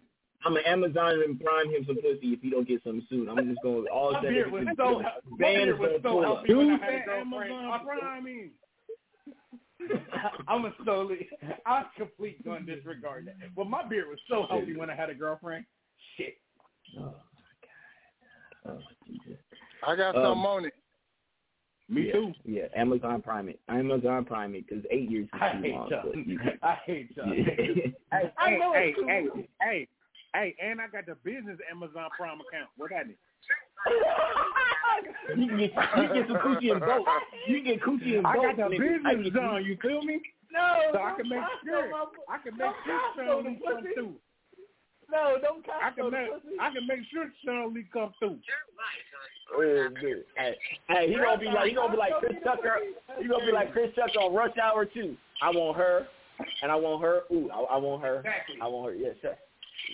I'm 0.46 0.56
an 0.58 0.64
Amazon 0.66 1.22
and 1.26 1.40
Prime 1.40 1.70
him 1.72 1.86
some 1.88 1.96
pussy 1.96 2.34
if 2.34 2.42
he 2.42 2.50
don't 2.50 2.68
get 2.68 2.84
something 2.84 3.06
soon. 3.10 3.30
I'm 3.30 3.48
just 3.50 3.62
gonna 3.62 3.90
all 3.92 4.12
My 4.12 4.22
that 4.22 4.30
beard 4.30 4.52
was 4.52 4.66
so 4.78 5.00
he- 5.00 5.04
my 5.04 5.12
Van 5.38 5.56
beard 5.56 5.70
is 5.70 5.80
was 5.80 5.90
gonna 5.90 6.02
so 6.04 6.10
pull 6.10 6.20
up. 6.20 6.26
healthy 6.26 6.54
when 6.54 6.70
I 6.70 6.78
had 6.78 6.94
a 6.94 7.06
girlfriend. 7.06 7.54
Amazon 7.54 7.86
Prime. 7.86 8.52
I'm 10.48 10.66
a 10.66 10.74
slowly. 10.84 11.30
I 11.66 11.84
complete 11.98 12.44
gonna 12.44 12.66
disregard 12.66 13.28
that. 13.28 13.36
But 13.56 13.68
my 13.68 13.84
beard 13.88 14.08
was 14.10 14.20
so 14.30 14.46
healthy 14.50 14.76
when 14.76 14.90
I 14.90 14.96
had 14.96 15.10
a 15.10 15.14
girlfriend. 15.16 15.66
Shit. 16.18 16.36
Oh 16.98 17.02
my 18.66 18.72
God. 18.72 18.78
Oh 18.78 18.82
Jesus. 19.08 19.40
I 19.86 19.96
got 19.96 20.16
Um, 20.16 20.24
something 20.24 20.46
on 20.46 20.66
it. 20.66 20.74
Me 21.90 22.08
yeah, 22.08 22.14
too. 22.14 22.34
Yeah, 22.46 22.64
Amazon 22.76 23.22
Prime 23.22 23.50
it. 23.50 23.60
Amazon 23.68 24.24
Prime 24.26 24.56
it 24.56 24.66
because 24.68 24.86
eight 24.90 25.10
years 25.12 25.26
is 25.26 25.30
I 25.34 25.52
too 25.54 25.62
hate 25.62 25.74
long. 25.76 25.90
y'all. 25.90 26.02
but 26.06 26.28
you- 26.28 26.40
I 26.64 26.76
hate 26.86 27.10
y'all. 27.16 27.28
Hey, 27.34 28.32
I 28.38 28.50
hey, 28.50 28.58
know 28.60 28.74
hey, 28.74 28.90
it's 28.90 29.00
too 29.00 29.08
hey, 29.08 29.28
long. 29.28 29.44
hey, 29.62 29.88
hey, 30.34 30.56
and 30.62 30.80
I 30.80 30.88
got 30.88 31.06
the 31.08 31.16
business 31.24 31.58
Amazon 31.70 32.10
Prime 32.18 32.40
account. 32.42 32.70
What 32.78 32.92
that 32.92 33.08
is? 33.10 33.18
you 35.36 35.48
can 35.48 35.58
get 35.58 35.72
you 35.74 36.08
can 36.08 36.14
get 36.14 36.28
some 36.28 36.38
coochie 36.38 36.72
and 36.72 36.80
boat. 36.80 37.06
You 37.48 37.56
can 37.62 37.66
get 37.66 37.82
coochie 37.82 38.18
and 38.18 38.28
I 38.28 38.34
boat. 38.36 38.58
got 38.58 38.70
the 38.70 38.78
business 38.78 39.24
get 39.24 39.34
done. 39.34 39.66
You 39.66 39.78
feel 39.82 40.02
me? 40.04 40.22
No, 40.52 40.94
So 40.94 41.00
I 41.02 41.14
can 41.18 41.28
make 41.28 41.40
sure 41.66 41.90
I 42.30 42.38
can 42.38 42.56
make 42.58 42.72
sure 42.86 43.00
Costco 43.18 43.26
Sean 43.26 43.44
the 43.44 43.60
come 43.66 43.84
through. 43.94 44.14
No, 45.12 45.38
don't 45.42 45.66
I 45.70 45.92
can 45.92 46.12
make 46.12 46.32
pussy. 46.32 46.56
I 46.60 46.72
can 46.72 46.88
make 46.88 47.00
sure 47.12 47.32
Sean 47.44 47.74
Lee 47.74 47.86
come 47.92 48.14
through. 48.20 48.38
Oh, 49.56 49.88
good. 50.02 50.24
Hey, 50.36 50.56
hey, 50.88 51.08
he 51.10 51.16
gonna 51.16 51.38
be 51.38 51.46
like 51.46 51.70
he 51.70 51.76
gonna 51.76 51.92
be 51.92 51.98
like 51.98 52.14
Chris 52.20 52.36
Tucker. 52.44 52.78
He 53.20 53.28
gonna 53.28 53.46
be 53.46 53.52
like 53.52 53.72
Chris 53.72 53.92
Tucker 53.96 54.20
on 54.20 54.34
Rush 54.34 54.58
Hour 54.58 54.86
too. 54.86 55.16
I 55.42 55.50
want 55.50 55.78
her, 55.78 56.08
and 56.62 56.72
I 56.72 56.76
want 56.76 57.02
her. 57.02 57.22
Ooh, 57.32 57.50
I, 57.52 57.76
I 57.76 57.78
want 57.78 58.02
her. 58.04 58.18
Exactly. 58.20 58.56
I 58.62 58.68
want 58.68 58.94
her. 58.94 58.96
Yes, 58.96 59.16
sir. 59.22 59.36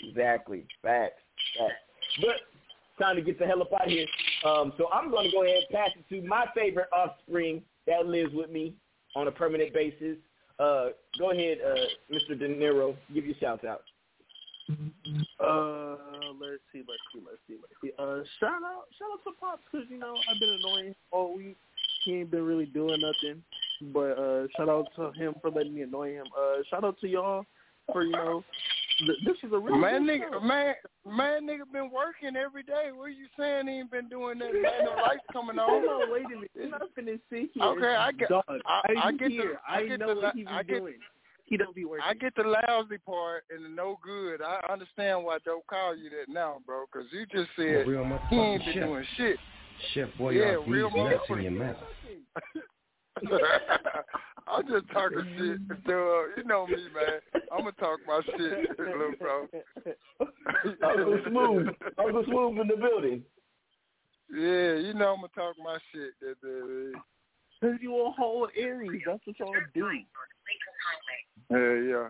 Exactly. 0.07 0.65
Facts. 0.81 1.21
Facts. 1.57 1.73
But 2.21 2.35
time 2.99 3.15
to 3.15 3.21
get 3.21 3.39
the 3.39 3.45
hell 3.45 3.61
up 3.61 3.73
out 3.73 3.85
of 3.85 3.89
here. 3.89 4.05
Um, 4.45 4.73
so 4.77 4.87
I'm 4.93 5.09
going 5.09 5.29
to 5.29 5.31
go 5.31 5.43
ahead 5.43 5.57
and 5.57 5.75
pass 5.75 5.89
it 5.97 6.07
to 6.13 6.27
my 6.27 6.45
favorite 6.55 6.89
offspring 6.93 7.61
that 7.87 8.05
lives 8.05 8.33
with 8.33 8.49
me 8.49 8.75
on 9.15 9.27
a 9.27 9.31
permanent 9.31 9.73
basis. 9.73 10.17
Uh, 10.59 10.89
go 11.17 11.31
ahead, 11.31 11.59
uh, 11.65 12.13
Mr. 12.13 12.37
De 12.37 12.47
Niro. 12.47 12.95
Give 13.13 13.25
your 13.25 13.35
shout 13.39 13.65
out. 13.65 13.81
Uh, 14.69 15.95
let's 16.39 16.61
see, 16.71 16.83
let's 16.87 17.01
see, 17.11 17.21
let's 17.25 17.41
see, 17.47 17.55
let's 17.57 17.73
see. 17.81 17.91
Uh, 17.97 18.21
shout 18.39 18.61
out, 18.63 18.85
shout 18.97 19.09
out 19.11 19.23
to 19.23 19.31
Pops 19.39 19.61
because 19.71 19.87
you 19.89 19.97
know 19.97 20.15
I've 20.29 20.39
been 20.39 20.59
annoying 20.63 20.95
all 21.11 21.35
week. 21.35 21.57
He 22.05 22.15
ain't 22.15 22.31
been 22.31 22.43
really 22.43 22.65
doing 22.65 23.01
nothing, 23.01 23.41
but 23.93 24.17
uh, 24.17 24.47
shout 24.55 24.69
out 24.69 24.87
to 24.95 25.11
him 25.11 25.35
for 25.41 25.49
letting 25.49 25.73
me 25.73 25.81
annoy 25.81 26.13
him. 26.13 26.27
Uh, 26.37 26.61
shout 26.69 26.83
out 26.83 26.99
to 27.01 27.07
y'all 27.07 27.45
for 27.91 28.03
you 28.03 28.11
know, 28.11 28.43
th- 28.99 29.17
this 29.25 29.37
is 29.43 29.51
a 29.53 29.57
real 29.57 29.75
Man, 29.75 30.05
nigga, 30.05 30.41
man, 30.43 30.75
man, 31.05 31.47
nigga 31.47 31.71
been 31.71 31.89
working 31.91 32.35
every 32.35 32.63
day. 32.63 32.89
What 32.93 33.05
are 33.05 33.09
you 33.09 33.27
saying? 33.37 33.67
He 33.67 33.79
ain't 33.79 33.91
been 33.91 34.07
doing 34.09 34.39
that. 34.39 34.53
Man, 34.53 34.85
the 34.85 35.01
lights 35.01 35.25
coming 35.31 35.59
on. 35.59 35.83
On, 35.83 36.13
wait 36.13 36.25
a 36.25 36.29
minute. 36.29 36.51
You're 36.53 36.69
not 36.69 36.81
finna 36.97 37.19
sit 37.29 37.49
here. 37.53 37.63
Okay, 37.63 37.95
I 37.95 38.11
get, 38.11 38.29
Dog, 38.29 38.43
I, 38.47 38.81
I, 38.95 39.07
I 39.07 39.11
get 39.13 39.31
here. 39.31 39.59
the, 39.67 39.73
I 39.73 39.87
get 39.87 39.99
know 39.99 40.15
the, 40.15 40.21
what 40.21 40.35
he 40.35 40.43
be 40.43 40.47
I 40.47 40.63
get, 40.63 40.79
doing. 40.79 40.95
He 41.49 41.57
don't 41.57 41.75
be 41.75 41.83
working. 41.83 42.05
I 42.07 42.13
get 42.13 42.35
the 42.35 42.43
lousy 42.43 42.99
part 42.99 43.43
and 43.49 43.65
the 43.65 43.69
no 43.69 43.97
good. 44.03 44.39
I 44.41 44.61
understand 44.71 45.23
why 45.23 45.39
Dope 45.43 45.65
call 45.65 45.95
you 45.97 46.11
that 46.11 46.31
now, 46.31 46.57
bro, 46.65 46.85
because 46.91 47.07
you 47.11 47.25
just 47.25 47.49
said 47.55 47.87
real 47.87 48.05
he 48.29 48.35
ain't 48.35 48.63
been 48.63 48.73
chef. 48.73 48.83
doing 48.83 49.05
shit. 49.17 49.37
Chef 49.93 50.09
boy, 50.17 50.31
Yeah, 50.31 50.51
y'all 50.53 50.65
real 50.67 50.89
bees 50.89 51.03
nuts 51.03 51.23
in 51.29 51.41
your 51.41 51.51
mouth. 51.51 51.75
I'm 54.47 54.67
just 54.67 54.89
talking 54.91 55.25
shit, 55.37 55.67
dude. 55.85 56.37
You 56.37 56.43
know 56.45 56.67
me, 56.67 56.75
man. 56.93 57.41
I'm 57.51 57.59
gonna 57.59 57.71
talk 57.73 57.99
my 58.07 58.21
shit, 58.37 58.69
little 58.79 59.13
bro. 59.19 59.47
Uncle 60.87 61.19
Smooth. 61.27 61.67
Uncle 61.97 62.23
Smooth 62.25 62.59
in 62.59 62.67
the 62.67 62.77
building. 62.77 63.23
Yeah, 64.31 64.75
you 64.75 64.93
know 64.93 65.13
I'm 65.13 65.21
gonna 65.21 65.29
talk 65.35 65.55
my 65.63 65.79
shit. 65.91 66.11
That, 66.21 66.35
that, 66.41 66.93
Cause 67.61 67.75
you 67.81 67.93
a 67.95 68.11
whole 68.11 68.47
Aries. 68.55 69.01
That's 69.05 69.19
what 69.25 69.39
y'all 69.39 69.53
do. 69.73 69.89
Yeah, 71.49 71.73
yeah. 71.73 72.07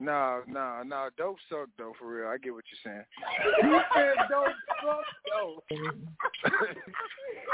Nah, 0.00 0.40
nah, 0.46 0.82
nah. 0.84 1.10
Dope 1.16 1.38
suck 1.48 1.68
though, 1.76 1.92
for 1.98 2.06
real. 2.08 2.28
I 2.28 2.38
get 2.38 2.52
what 2.54 2.64
you're 2.70 2.92
saying. 2.92 3.04
He 3.62 3.78
said 3.94 4.16
don't 4.28 4.54
fuck 4.82 5.04
though. 5.26 5.62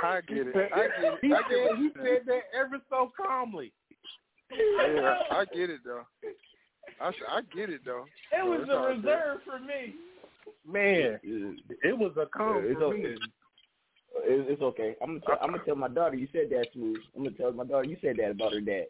I 0.02 0.20
get 0.20 0.48
it. 0.48 0.56
I 0.56 0.82
get 0.82 1.14
it. 1.14 1.18
He 1.22 1.32
I 1.32 1.40
get 1.42 1.50
said 1.50 1.64
what 1.64 1.76
he 1.78 1.82
you're 1.84 1.92
said 2.04 2.26
that 2.26 2.42
ever 2.58 2.78
so 2.90 3.12
calmly. 3.16 3.72
Yeah, 4.50 5.14
I 5.30 5.44
get 5.46 5.70
it 5.70 5.80
though. 5.84 6.02
I 7.00 7.06
I 7.08 7.40
get 7.54 7.70
it 7.70 7.80
though. 7.84 8.04
It 8.32 8.44
was 8.44 8.60
It's 8.62 8.70
a 8.70 8.76
all 8.76 8.94
good. 8.94 9.04
reserve 9.04 9.38
for 9.46 9.58
me. 9.58 9.94
Man, 10.70 11.18
it 11.22 11.98
was 11.98 12.12
a 12.18 12.26
calm 12.26 12.64
It's 12.66 12.78
for 12.78 12.84
okay. 12.84 13.02
me. 13.02 13.16
It's, 14.26 14.50
it's 14.50 14.62
okay. 14.62 14.94
I'm 15.02 15.08
gonna 15.08 15.20
tell, 15.20 15.38
I'm 15.42 15.50
gonna 15.50 15.64
tell 15.64 15.76
my 15.76 15.88
daughter 15.88 16.16
you 16.16 16.28
said 16.32 16.50
that 16.50 16.68
smooth. 16.72 17.00
I'm 17.16 17.24
gonna 17.24 17.36
tell 17.36 17.52
my 17.52 17.64
daughter 17.64 17.84
you 17.84 17.96
said 18.02 18.16
that 18.18 18.30
about 18.32 18.52
her 18.52 18.60
dad. 18.60 18.86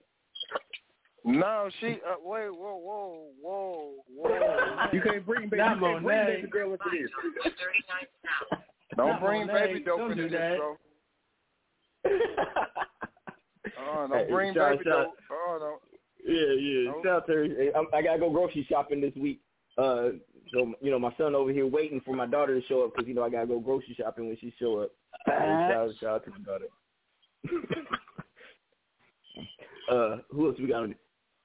No, 1.27 1.71
she. 1.81 1.87
Uh, 2.07 2.17
wait, 2.23 2.51
whoa, 2.51 2.77
whoa, 2.77 3.29
whoa, 3.41 3.95
whoa. 4.15 4.87
You 4.93 5.01
can't 5.01 5.25
bring 5.25 5.49
baby, 5.49 5.57
Not 5.63 5.77
you 5.77 5.83
can't 5.83 5.91
bring 6.03 6.03
Monet. 6.03 6.37
baby 6.37 6.49
girl 6.49 6.73
into 6.73 6.85
this. 6.93 7.11
Don't 8.97 9.09
Not 9.09 9.21
bring 9.23 9.47
Monet. 9.47 9.67
baby 9.67 9.81
dope 9.81 9.99
Don't 10.01 10.11
into 10.13 10.25
do 10.25 10.29
this, 10.29 10.39
that. 10.39 10.59
bro. 10.59 10.77
Oh, 13.81 14.07
don't 14.11 14.29
bring 14.31 14.53
shout- 14.55 14.73
baby 14.73 14.85
shout- 14.85 15.05
dope. 15.07 15.15
Oh, 15.33 15.57
no. 15.61 15.79
Yeah, 16.27 16.53
yeah. 16.59 16.91
Nope. 16.91 17.03
Shout 17.05 17.17
out 17.17 17.27
to 17.27 17.33
her. 17.33 17.45
Hey, 17.45 17.71
I'm- 17.75 17.87
I 17.95 18.03
gotta 18.03 18.19
go 18.19 18.31
grocery 18.31 18.65
shopping 18.69 19.01
this 19.01 19.15
week. 19.17 19.41
Uh, 19.79 20.11
so 20.53 20.75
you 20.81 20.91
know, 20.91 20.99
my 20.99 21.13
son 21.17 21.35
over 21.35 21.51
here 21.53 21.67
waiting 21.67 22.01
for 22.05 22.15
my 22.15 22.27
daughter 22.27 22.61
to 22.61 22.67
show 22.67 22.85
up 22.85 22.93
because 22.95 23.09
you 23.09 23.15
know 23.15 23.23
I 23.25 23.31
gotta 23.31 23.47
go 23.47 23.59
grocery 23.61 23.95
shopping 23.99 24.27
when 24.29 24.37
she 24.37 24.53
show 24.59 24.81
up. 24.81 24.91
So 25.27 25.33
shout, 25.33 25.91
shout 26.01 26.11
out 26.17 26.25
to 26.25 26.31
my 26.31 26.39
daughter. 26.39 26.67
uh, 29.91 30.19
who 30.31 30.49
else 30.49 30.59
we 30.59 30.67
got? 30.67 30.83
on 30.85 30.95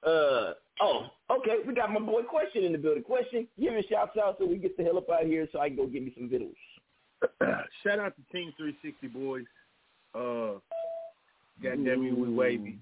Uh, 0.02 0.54
oh, 0.80 1.06
okay. 1.30 1.56
We 1.66 1.74
got 1.74 1.92
my 1.92 2.00
boy 2.00 2.22
Question 2.22 2.64
in 2.64 2.72
the 2.72 2.78
building. 2.78 3.02
Question, 3.02 3.46
give 3.58 3.72
me 3.74 3.80
a 3.80 3.88
shout 3.88 4.16
out 4.18 4.36
so 4.38 4.46
we 4.46 4.56
get 4.56 4.76
the 4.76 4.82
hell 4.82 4.98
up 4.98 5.10
out 5.10 5.22
of 5.22 5.28
here 5.28 5.46
so 5.52 5.60
I 5.60 5.68
can 5.68 5.76
go 5.76 5.86
get 5.86 6.02
me 6.04 6.12
some 6.16 6.28
vittles. 6.28 6.56
Shout 7.82 7.98
out 7.98 8.14
to 8.16 8.22
Team 8.32 8.52
360 8.56 9.06
boys. 9.08 9.44
Uh, 10.14 10.58
goddamn 11.62 12.06
it, 12.06 12.16
we 12.16 12.28
wavy. 12.32 12.78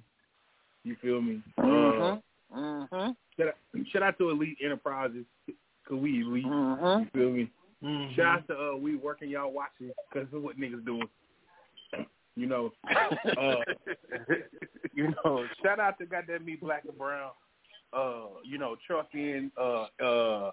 You 0.85 0.97
feel 1.03 1.21
me? 1.21 1.43
Uh, 1.59 1.63
Mhm. 1.63 2.23
Mhm. 2.55 3.17
shout, 3.37 3.49
out, 3.49 3.55
shout 3.93 4.03
out 4.05 4.19
to 4.19 4.31
Elite 4.31 4.57
Enterprises, 4.65 5.27
cause 5.87 5.99
we 5.99 6.23
elite. 6.23 6.47
Mhm. 6.47 7.01
You 7.01 7.11
feel 7.13 7.31
me? 7.31 7.51
Mm-hmm. 7.83 8.15
Shout 8.15 8.27
out 8.39 8.49
to 8.49 8.71
uh, 8.71 8.77
we 8.77 8.97
working 8.97 9.29
y'all 9.29 9.53
watching, 9.53 9.91
cause 10.13 10.27
this 10.31 10.39
is 10.39 10.43
what 10.45 10.57
niggas 10.59 10.85
doing. 10.87 11.09
You 12.39 12.47
know, 12.47 12.73
uh, 13.37 13.57
you 14.95 15.13
know. 15.25 15.45
Shout 15.63 15.81
out 15.81 15.99
to 15.99 16.07
goddamn 16.07 16.45
me, 16.45 16.57
Black 16.61 16.85
and 16.89 16.97
Brown. 16.97 17.31
Uh, 17.93 18.27
you 18.45 18.59
know, 18.59 18.77
trucking, 18.87 19.51
uh, 19.61 19.87
uh, 20.03 20.51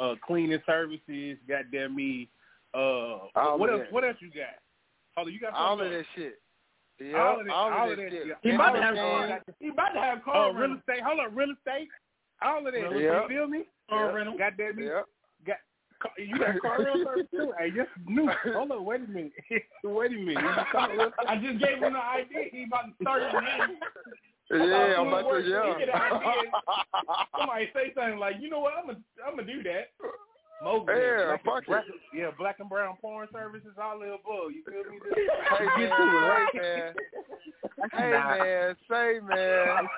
uh, 0.00 0.14
cleaning 0.26 0.60
services. 0.66 1.36
Goddamn 1.48 1.94
me. 1.96 2.30
Uh, 2.74 2.78
All 3.34 3.58
what 3.58 3.70
else? 3.70 3.80
that. 3.84 3.92
What 3.92 4.04
else 4.04 4.16
you 4.20 4.28
got? 4.28 4.56
Hold 5.16 5.28
on, 5.28 5.34
you 5.34 5.40
got 5.40 5.52
All 5.54 5.74
of 5.80 5.80
else? 5.80 5.90
that 5.92 6.04
shit. 6.20 6.40
Yeah, 6.98 7.18
all 7.22 7.40
of 7.40 7.46
that, 7.46 7.52
all, 7.52 7.72
all 7.72 7.90
of 7.90 7.96
that 7.98 8.10
shit. 8.10 8.36
He 8.42 8.50
about 8.52 8.72
to 8.72 8.80
have 8.82 8.96
Everything. 8.96 9.54
he 9.60 9.68
about 9.68 9.92
to 9.92 10.00
have 10.00 10.24
car 10.24 10.54
real 10.54 10.76
estate. 10.78 11.02
Hold 11.04 11.20
on, 11.20 11.34
real 11.34 11.50
estate. 11.50 11.88
All 12.42 12.66
of 12.66 12.72
that. 12.72 12.80
Yeah. 12.98 13.22
You 13.22 13.28
feel 13.28 13.46
me? 13.48 13.64
Car 13.90 14.06
Yeah. 14.08 14.14
rental. 14.14 14.38
Goddamn 14.38 14.76
me. 14.76 14.86
Yeah. 14.86 15.02
Got 16.02 16.14
car- 16.14 16.24
you 16.24 16.38
got 16.38 16.60
car 16.60 16.78
rental 16.84 17.04
service 17.04 17.26
too. 17.30 17.52
Hey, 17.58 17.70
just 17.70 17.88
new. 18.06 18.28
Hold 18.54 18.70
on, 18.72 18.84
wait 18.84 19.00
a 19.02 19.06
minute. 19.06 19.32
wait 19.84 20.12
a 20.12 20.14
minute. 20.14 20.42
You 20.42 20.54
got 20.54 20.70
car 20.70 20.88
rental? 20.88 21.12
I 21.28 21.36
just 21.36 21.58
gave 21.64 21.78
him 21.82 21.92
the 21.92 21.98
idea. 21.98 22.44
He 22.52 22.64
about 22.64 22.86
to 22.86 22.92
start 23.02 23.22
his 23.22 23.32
name. 23.32 23.78
Yeah, 24.50 24.94
I'm 25.00 25.08
about 25.08 25.22
to, 25.22 25.26
it 25.26 25.26
works. 25.26 25.48
yeah. 25.50 25.72
You 25.72 25.78
get 25.78 25.88
an 25.94 26.00
idea. 26.00 26.50
Somebody 27.38 27.70
say 27.74 27.92
something 27.94 28.18
like, 28.18 28.36
you 28.40 28.48
know 28.50 28.60
what? 28.60 28.74
I'm 28.78 28.86
gonna 28.86 28.98
I'm 29.26 29.36
gonna 29.36 29.46
do 29.52 29.62
that. 29.64 29.90
Mowgli. 30.62 30.94
Yeah, 30.94 31.26
Black, 31.26 31.44
fuck 31.44 31.66
black, 31.66 31.84
it. 31.86 31.94
yeah, 32.16 32.30
black 32.38 32.60
and 32.60 32.68
brown 32.70 32.96
porn 33.00 33.28
services, 33.32 33.72
all 33.82 33.98
the 33.98 34.06
above. 34.06 34.52
You 34.54 34.62
feel 34.64 34.84
me? 34.90 34.98
Hey, 35.14 35.66
Get 35.76 35.90
to 35.90 36.02
it, 36.02 36.08
hey, 36.08 36.28
right? 36.32 36.54
man. 36.54 36.94
Hey, 37.92 38.10
man, 38.10 38.76
say, 38.88 39.20
man. 39.20 39.88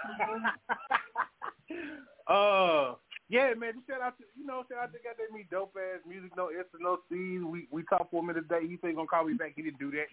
uh, 2.27 2.95
yeah, 3.29 3.53
man. 3.55 3.75
Just 3.75 3.87
shout 3.87 4.03
out 4.03 4.19
to 4.19 4.25
you 4.37 4.47
know, 4.47 4.65
shout 4.69 4.85
out 4.85 4.93
to 4.93 4.99
goddamn 4.99 5.35
me 5.35 5.47
dope 5.51 5.77
ass 5.77 6.01
music, 6.09 6.33
no 6.37 6.49
S 6.49 6.67
and 6.73 6.83
no 6.83 6.99
C's. 7.09 7.45
We 7.45 7.69
we 7.71 7.83
talked 7.85 8.11
for 8.11 8.23
a 8.23 8.27
minute 8.27 8.49
today. 8.49 8.67
He 8.67 8.79
said 8.81 8.91
he 8.91 8.97
gonna 8.97 9.07
call 9.09 9.25
me 9.25 9.35
back. 9.35 9.53
He 9.57 9.63
didn't 9.63 9.79
do 9.79 9.91
that, 9.93 10.09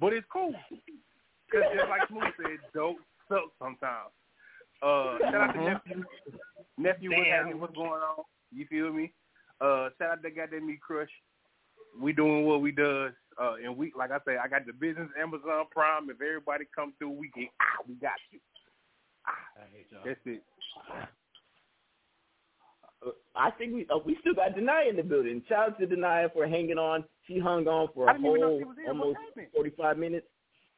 but 0.00 0.12
it's 0.12 0.26
cool. 0.32 0.54
Cause 1.50 1.62
just 1.76 1.88
like 1.88 2.08
Smooth 2.08 2.32
said, 2.38 2.58
dope 2.72 2.96
sucks 3.28 3.52
sometimes. 3.58 4.14
Uh, 4.82 5.18
shout 5.30 5.34
out 5.34 5.52
to 5.52 5.60
Mhm. 5.60 5.72
nephew, 5.72 6.04
nephew, 6.78 7.10
what's 7.10 7.28
happening? 7.30 7.60
What's 7.60 7.74
going 7.74 8.02
on? 8.02 8.24
You 8.50 8.66
feel 8.66 8.92
me? 8.92 9.12
Uh, 9.60 9.90
shout 9.98 10.18
out 10.18 10.22
to 10.22 10.30
goddamn 10.30 10.66
me 10.66 10.76
crush. 10.76 11.10
We 12.00 12.12
doing 12.12 12.46
what 12.46 12.62
we 12.62 12.72
does. 12.72 13.12
Uh, 13.38 13.54
and 13.62 13.76
we, 13.76 13.92
like 13.96 14.10
I 14.10 14.18
say, 14.26 14.36
I 14.36 14.48
got 14.48 14.66
the 14.66 14.72
business 14.72 15.08
Amazon 15.20 15.66
Prime. 15.70 16.10
If 16.10 16.20
everybody 16.20 16.64
come 16.74 16.92
through, 16.98 17.10
we 17.10 17.30
can. 17.30 17.48
Ah, 17.60 17.82
we 17.86 17.94
got 17.94 18.18
you. 18.30 18.40
Ah, 19.26 19.32
that's 20.04 20.20
it. 20.26 20.42
I 23.34 23.50
think 23.50 23.74
we 23.74 23.86
uh, 23.92 23.98
we 24.04 24.16
still 24.20 24.34
got 24.34 24.54
Denia 24.54 24.88
in 24.90 24.96
the 24.96 25.02
building. 25.02 25.42
Shout 25.48 25.70
out 25.70 25.78
to 25.80 25.86
Denia 25.86 26.30
for 26.32 26.46
hanging 26.46 26.78
on. 26.78 27.04
She 27.26 27.38
hung 27.38 27.66
on 27.66 27.88
for 27.94 28.08
a 28.08 28.12
didn't 28.12 28.26
even 28.26 28.40
know 28.40 28.46
whole 28.48 28.58
she 28.58 28.64
was 28.64 28.76
here. 28.76 28.88
almost 28.88 29.18
forty 29.54 29.70
five 29.70 29.98
minutes. 29.98 30.26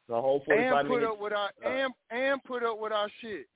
The 0.09 0.15
whole 0.15 0.43
forty 0.45 0.63
And 0.63 0.89
put 0.89 1.03
up 1.03 1.21
with 1.21 1.33
our 1.33 1.51
Uh, 1.65 1.69
and 1.69 1.93
and 2.11 2.45
put 2.45 2.63
up 2.63 2.79
with 2.79 2.93
our 2.93 3.09
shit. 3.21 3.47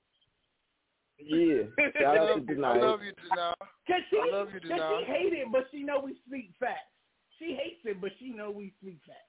Yeah. 1.19 1.63
Shout 1.99 2.17
I 2.17 2.19
out 2.19 2.25
to 2.25 2.33
love, 2.33 2.49
you, 2.49 2.65
I 2.65 2.77
love 2.77 2.99
you. 3.03 3.13
Cause 3.87 4.01
she, 4.09 4.17
I 4.17 4.35
love 4.35 4.47
you, 4.53 4.59
cause 4.61 4.79
she 4.99 5.11
hate 5.11 5.33
it, 5.33 5.47
but 5.51 5.65
she 5.71 5.83
know 5.83 5.99
we 5.99 6.15
speak 6.27 6.51
facts. 6.59 6.93
She 7.37 7.57
hates 7.59 7.81
it, 7.85 7.99
but 7.99 8.11
she 8.19 8.29
know 8.29 8.51
we 8.51 8.73
speak 8.81 8.99
facts. 9.05 9.28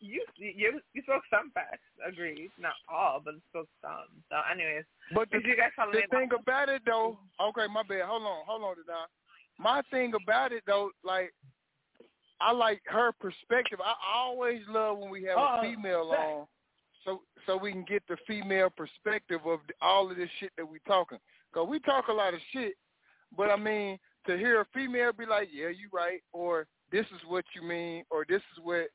You 0.00 0.24
you 0.36 0.80
you 0.92 1.02
spoke 1.02 1.22
some 1.30 1.50
facts, 1.52 1.80
agreed. 2.06 2.50
Not 2.58 2.74
all, 2.88 3.20
but 3.24 3.34
spoke 3.50 3.68
some. 3.80 4.08
So, 4.28 4.36
anyways, 4.52 4.84
But 5.14 5.30
the, 5.30 5.38
did 5.38 5.46
you 5.46 5.56
guys 5.56 5.70
tell 5.76 5.90
the 5.90 5.98
me 5.98 6.04
thing 6.10 6.28
about 6.38 6.68
it 6.68 6.82
though, 6.84 7.18
okay, 7.40 7.66
my 7.72 7.82
bad. 7.82 8.02
Hold 8.04 8.22
on, 8.22 8.42
hold 8.46 8.62
on, 8.62 8.74
Denal. 8.76 9.06
My 9.58 9.82
thing 9.90 10.12
about 10.14 10.52
it 10.52 10.62
though, 10.66 10.90
like 11.04 11.32
I 12.40 12.52
like 12.52 12.82
her 12.86 13.12
perspective. 13.12 13.78
I 13.82 13.94
always 14.14 14.60
love 14.68 14.98
when 14.98 15.10
we 15.10 15.22
have 15.24 15.38
Uh, 15.38 15.58
a 15.58 15.62
female 15.62 16.10
fact. 16.10 16.22
on, 16.22 16.46
so 17.04 17.22
so 17.46 17.56
we 17.56 17.72
can 17.72 17.84
get 17.84 18.02
the 18.08 18.16
female 18.26 18.70
perspective 18.70 19.40
of 19.46 19.60
all 19.80 20.10
of 20.10 20.16
this 20.16 20.30
shit 20.40 20.52
that 20.56 20.66
we 20.66 20.80
talking. 20.86 21.18
Cause 21.52 21.68
we 21.68 21.78
talk 21.80 22.08
a 22.08 22.12
lot 22.12 22.34
of 22.34 22.40
shit, 22.52 22.74
but 23.36 23.48
I 23.50 23.56
mean 23.56 23.98
to 24.26 24.36
hear 24.36 24.60
a 24.60 24.66
female 24.74 25.12
be 25.12 25.24
like, 25.24 25.48
"Yeah, 25.52 25.68
you 25.68 25.88
right," 25.92 26.20
or 26.32 26.66
"This 26.90 27.06
is 27.14 27.22
what 27.26 27.44
you 27.54 27.62
mean," 27.62 28.04
or 28.10 28.24
"This 28.28 28.42
is 28.52 28.58
what," 28.62 28.88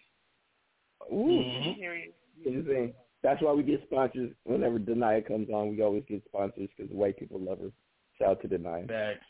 Ooh. 1.12 1.28
Mm-hmm. 1.28 1.72
Hear 1.74 1.96
you. 1.96 2.12
You 2.44 2.52
know 2.52 2.74
what 2.74 2.96
That's 3.24 3.42
why 3.42 3.52
we 3.54 3.64
get 3.64 3.84
sponsors. 3.86 4.32
Whenever 4.44 4.80
Denia 4.80 5.22
comes 5.22 5.50
on, 5.50 5.70
we 5.70 5.82
always 5.82 6.04
get 6.08 6.24
sponsors 6.28 6.70
because 6.76 6.92
white 6.92 7.18
people 7.18 7.40
love 7.40 7.60
her. 7.60 7.72
Shout 8.20 8.30
out 8.30 8.42
to 8.42 8.48
Denia. 8.48 8.86
Facts. 8.88 9.26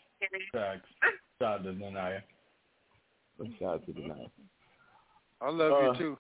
Facts. 0.53 0.89
Shout 1.39 1.59
out 1.59 1.63
to 1.63 1.73
Denia. 3.37 3.57
Shout 3.59 3.73
out 3.75 3.85
to 3.85 3.93
the 3.93 4.01
Denia. 4.01 4.31
I 5.41 5.49
love 5.49 5.71
Uh, 5.71 5.91
you 5.91 5.97
too. 5.97 6.17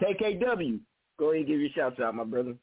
KKW. 0.00 0.80
Go 1.18 1.30
ahead 1.30 1.38
and 1.38 1.46
give 1.46 1.60
your 1.60 1.70
shouts 1.70 2.00
out, 2.00 2.14
my 2.14 2.24
brother. 2.24 2.54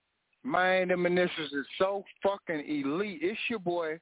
Man, 0.44 0.90
the 0.90 0.94
initials 0.94 1.52
is 1.52 1.66
so 1.78 2.04
fucking 2.22 2.64
elite. 2.70 3.20
It's 3.22 3.40
your 3.50 3.60
boy, 3.60 4.00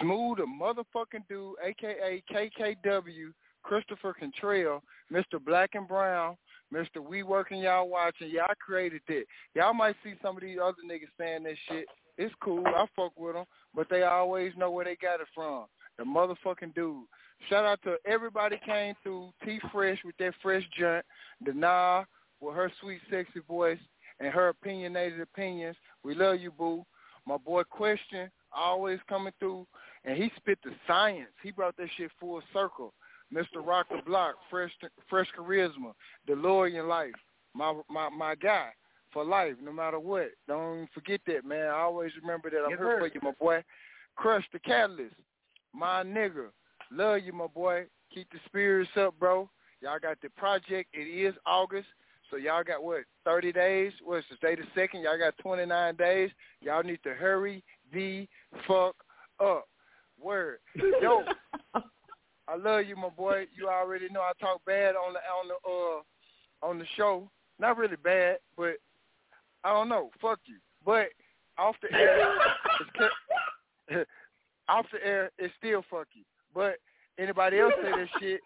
Smooth, 0.00 0.40
a 0.40 0.42
motherfucking 0.42 1.26
dude, 1.28 1.54
aka 1.62 2.22
KKW, 2.30 3.32
Christopher 3.62 4.14
Contrail, 4.20 4.80
Mr. 5.12 5.42
Black 5.42 5.70
and 5.74 5.86
Brown, 5.86 6.36
Mr. 6.74 6.98
We 7.02 7.22
Working 7.22 7.60
Y'all 7.60 7.88
Watching. 7.88 8.28
Y'all 8.30 8.48
created 8.60 9.02
that. 9.08 9.24
Y'all 9.54 9.72
might 9.72 9.94
see 10.02 10.14
some 10.20 10.36
of 10.36 10.42
these 10.42 10.58
other 10.62 10.78
niggas 10.84 11.08
saying 11.16 11.44
this 11.44 11.58
shit. 11.68 11.86
It's 12.18 12.34
cool. 12.42 12.66
I 12.66 12.84
fuck 12.96 13.12
with 13.16 13.34
them, 13.34 13.44
but 13.72 13.86
they 13.88 14.02
always 14.02 14.52
know 14.56 14.72
where 14.72 14.84
they 14.84 14.96
got 14.96 15.20
it 15.20 15.28
from. 15.32 15.66
The 15.98 16.04
motherfucking 16.04 16.74
dude. 16.74 17.04
Shout 17.48 17.64
out 17.64 17.80
to 17.84 17.96
everybody 18.06 18.60
came 18.64 18.94
through. 19.02 19.30
T 19.44 19.60
Fresh 19.72 19.98
with 20.04 20.16
that 20.18 20.34
fresh 20.42 20.62
joint. 20.78 21.04
Dana 21.44 22.06
with 22.40 22.54
her 22.54 22.70
sweet, 22.80 23.00
sexy 23.10 23.40
voice 23.46 23.78
and 24.20 24.32
her 24.32 24.48
opinionated 24.48 25.20
opinions. 25.20 25.76
We 26.04 26.14
love 26.14 26.40
you, 26.40 26.50
boo. 26.50 26.84
My 27.26 27.36
boy 27.36 27.62
Question 27.64 28.30
always 28.52 28.98
coming 29.08 29.32
through, 29.38 29.66
and 30.04 30.16
he 30.16 30.30
spit 30.36 30.58
the 30.64 30.70
science. 30.86 31.28
He 31.42 31.50
brought 31.50 31.76
that 31.76 31.88
shit 31.96 32.10
full 32.18 32.40
circle. 32.52 32.94
Mr. 33.32 33.64
Rock 33.64 33.86
the 33.90 34.00
Block, 34.06 34.36
fresh, 34.48 34.70
fresh 35.08 35.26
charisma, 35.38 35.92
DeLorean 36.26 36.88
life, 36.88 37.12
my 37.54 37.74
my 37.90 38.08
my 38.08 38.34
guy 38.34 38.70
for 39.12 39.24
life, 39.24 39.54
no 39.62 39.72
matter 39.72 39.98
what. 39.98 40.30
Don't 40.46 40.88
forget 40.94 41.20
that, 41.26 41.44
man. 41.44 41.66
I 41.66 41.80
always 41.80 42.12
remember 42.20 42.48
that 42.50 42.58
I'm 42.64 42.70
Yes, 42.70 42.78
here 42.78 42.88
sir. 42.94 42.98
for 43.00 43.06
you, 43.08 43.20
my 43.22 43.32
boy. 43.38 43.62
Crush 44.16 44.44
the 44.52 44.58
catalyst, 44.60 45.14
my 45.78 46.02
nigga. 46.02 46.48
Love 46.90 47.20
you, 47.24 47.32
my 47.32 47.46
boy. 47.46 47.84
Keep 48.12 48.30
the 48.32 48.38
spirits 48.46 48.90
up, 48.96 49.18
bro. 49.18 49.48
Y'all 49.80 49.98
got 50.00 50.20
the 50.20 50.30
project. 50.30 50.88
It 50.92 51.06
is 51.06 51.34
August. 51.46 51.86
So 52.30 52.36
y'all 52.36 52.64
got 52.64 52.82
what, 52.82 53.02
30 53.24 53.52
days? 53.52 53.92
What's 54.04 54.26
the 54.28 54.64
second? 54.74 55.02
Y'all 55.02 55.18
got 55.18 55.38
29 55.38 55.96
days. 55.96 56.30
Y'all 56.60 56.82
need 56.82 57.00
to 57.04 57.14
hurry 57.14 57.62
the 57.92 58.26
fuck 58.66 58.96
up. 59.40 59.66
Word. 60.20 60.58
Yo, 61.00 61.22
I 61.74 62.56
love 62.56 62.86
you, 62.86 62.96
my 62.96 63.08
boy. 63.08 63.46
You 63.56 63.68
already 63.68 64.08
know 64.08 64.20
I 64.20 64.32
talk 64.40 64.60
bad 64.66 64.96
on 64.96 65.12
the 65.12 65.20
on 65.20 65.48
the 65.48 65.54
uh 65.70 66.68
on 66.68 66.78
the 66.80 66.84
show. 66.96 67.30
Not 67.60 67.76
really 67.76 67.96
bad, 67.96 68.38
but 68.56 68.78
I 69.62 69.72
don't 69.72 69.88
know. 69.88 70.10
Fuck 70.20 70.40
you. 70.46 70.56
But 70.84 71.10
off 71.56 71.76
the 71.82 71.96
air, 71.96 72.34
it's 73.88 74.10
off 74.68 74.86
the 74.92 75.04
air, 75.06 75.30
it's 75.38 75.54
still 75.58 75.84
fuck 75.90 76.08
you. 76.12 76.24
But 76.54 76.76
anybody 77.18 77.58
else 77.58 77.74
say 77.82 77.90
that 77.90 78.08
shit, 78.20 78.40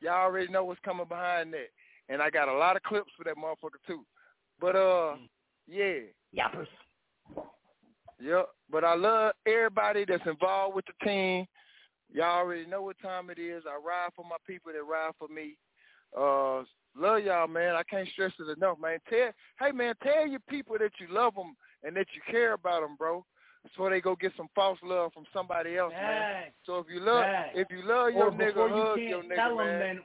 y'all 0.00 0.14
already 0.14 0.50
know 0.50 0.64
what's 0.64 0.80
coming 0.84 1.06
behind 1.08 1.52
that. 1.54 1.68
And 2.08 2.20
I 2.20 2.30
got 2.30 2.48
a 2.48 2.54
lot 2.54 2.76
of 2.76 2.82
clips 2.82 3.10
for 3.16 3.24
that 3.24 3.36
motherfucker 3.36 3.80
too. 3.86 4.04
But 4.60 4.76
uh, 4.76 5.16
yeah. 5.68 6.00
Yappers. 6.36 6.66
Yep. 8.20 8.48
But 8.70 8.84
I 8.84 8.94
love 8.94 9.32
everybody 9.46 10.04
that's 10.06 10.26
involved 10.26 10.76
with 10.76 10.84
the 10.86 11.06
team. 11.06 11.46
Y'all 12.12 12.38
already 12.38 12.66
know 12.66 12.82
what 12.82 12.96
time 13.00 13.30
it 13.30 13.38
is. 13.38 13.62
I 13.66 13.76
ride 13.76 14.10
for 14.16 14.24
my 14.24 14.36
people 14.46 14.72
that 14.72 14.82
ride 14.82 15.12
for 15.18 15.28
me. 15.28 15.56
Uh, 16.16 16.64
love 16.96 17.24
y'all, 17.24 17.46
man. 17.46 17.76
I 17.76 17.82
can't 17.84 18.08
stress 18.08 18.32
it 18.40 18.56
enough, 18.56 18.78
man. 18.80 18.98
Tell, 19.08 19.30
hey, 19.60 19.72
man, 19.72 19.94
tell 20.02 20.26
your 20.26 20.40
people 20.48 20.76
that 20.78 20.90
you 20.98 21.06
love 21.08 21.36
them 21.36 21.54
and 21.84 21.96
that 21.96 22.06
you 22.14 22.20
care 22.30 22.54
about 22.54 22.82
them, 22.82 22.96
bro. 22.98 23.24
So 23.76 23.88
they 23.90 24.00
go 24.00 24.16
get 24.16 24.32
some 24.36 24.48
false 24.54 24.78
love 24.82 25.12
from 25.12 25.24
somebody 25.32 25.76
else, 25.76 25.92
man. 25.92 26.44
So 26.64 26.78
if 26.78 26.86
you 26.92 27.00
love, 27.00 27.24
if 27.54 27.68
you 27.70 27.82
love 27.86 28.12
your 28.12 28.28
or 28.28 28.32
nigga, 28.32 28.46
before 28.48 28.68
you 28.68 28.74
hug 28.74 28.96
can't 28.96 29.08
your 29.08 29.22
nigga, 29.22 29.36
tell 29.36 29.56
man. 29.56 29.78
them, 29.78 30.04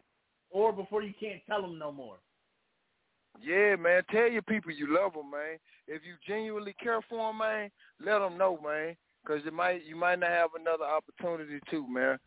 or 0.52 0.74
before 0.74 1.02
you 1.02 1.14
can't 1.20 1.42
tell 1.48 1.62
them 1.62 1.80
no 1.80 1.92
more. 1.92 2.18
Yeah, 3.42 3.76
man. 3.76 4.04
Tell 4.12 4.28
your 4.28 4.42
people 4.42 4.72
you 4.72 4.94
love 4.94 5.14
them, 5.14 5.32
man. 5.32 5.58
If 5.88 6.02
you 6.06 6.16
genuinely 6.28 6.76
care 6.82 7.00
for 7.10 7.30
them, 7.30 7.40
man, 7.40 7.70
let 8.04 8.20
them 8.20 8.38
know, 8.38 8.60
man. 8.64 8.96
Cause 9.26 9.40
you 9.44 9.52
might 9.52 9.84
you 9.86 9.96
might 9.96 10.20
not 10.20 10.30
have 10.30 10.52
another 10.60 10.86
opportunity 10.86 11.60
too, 11.72 11.88
man. 11.90 12.20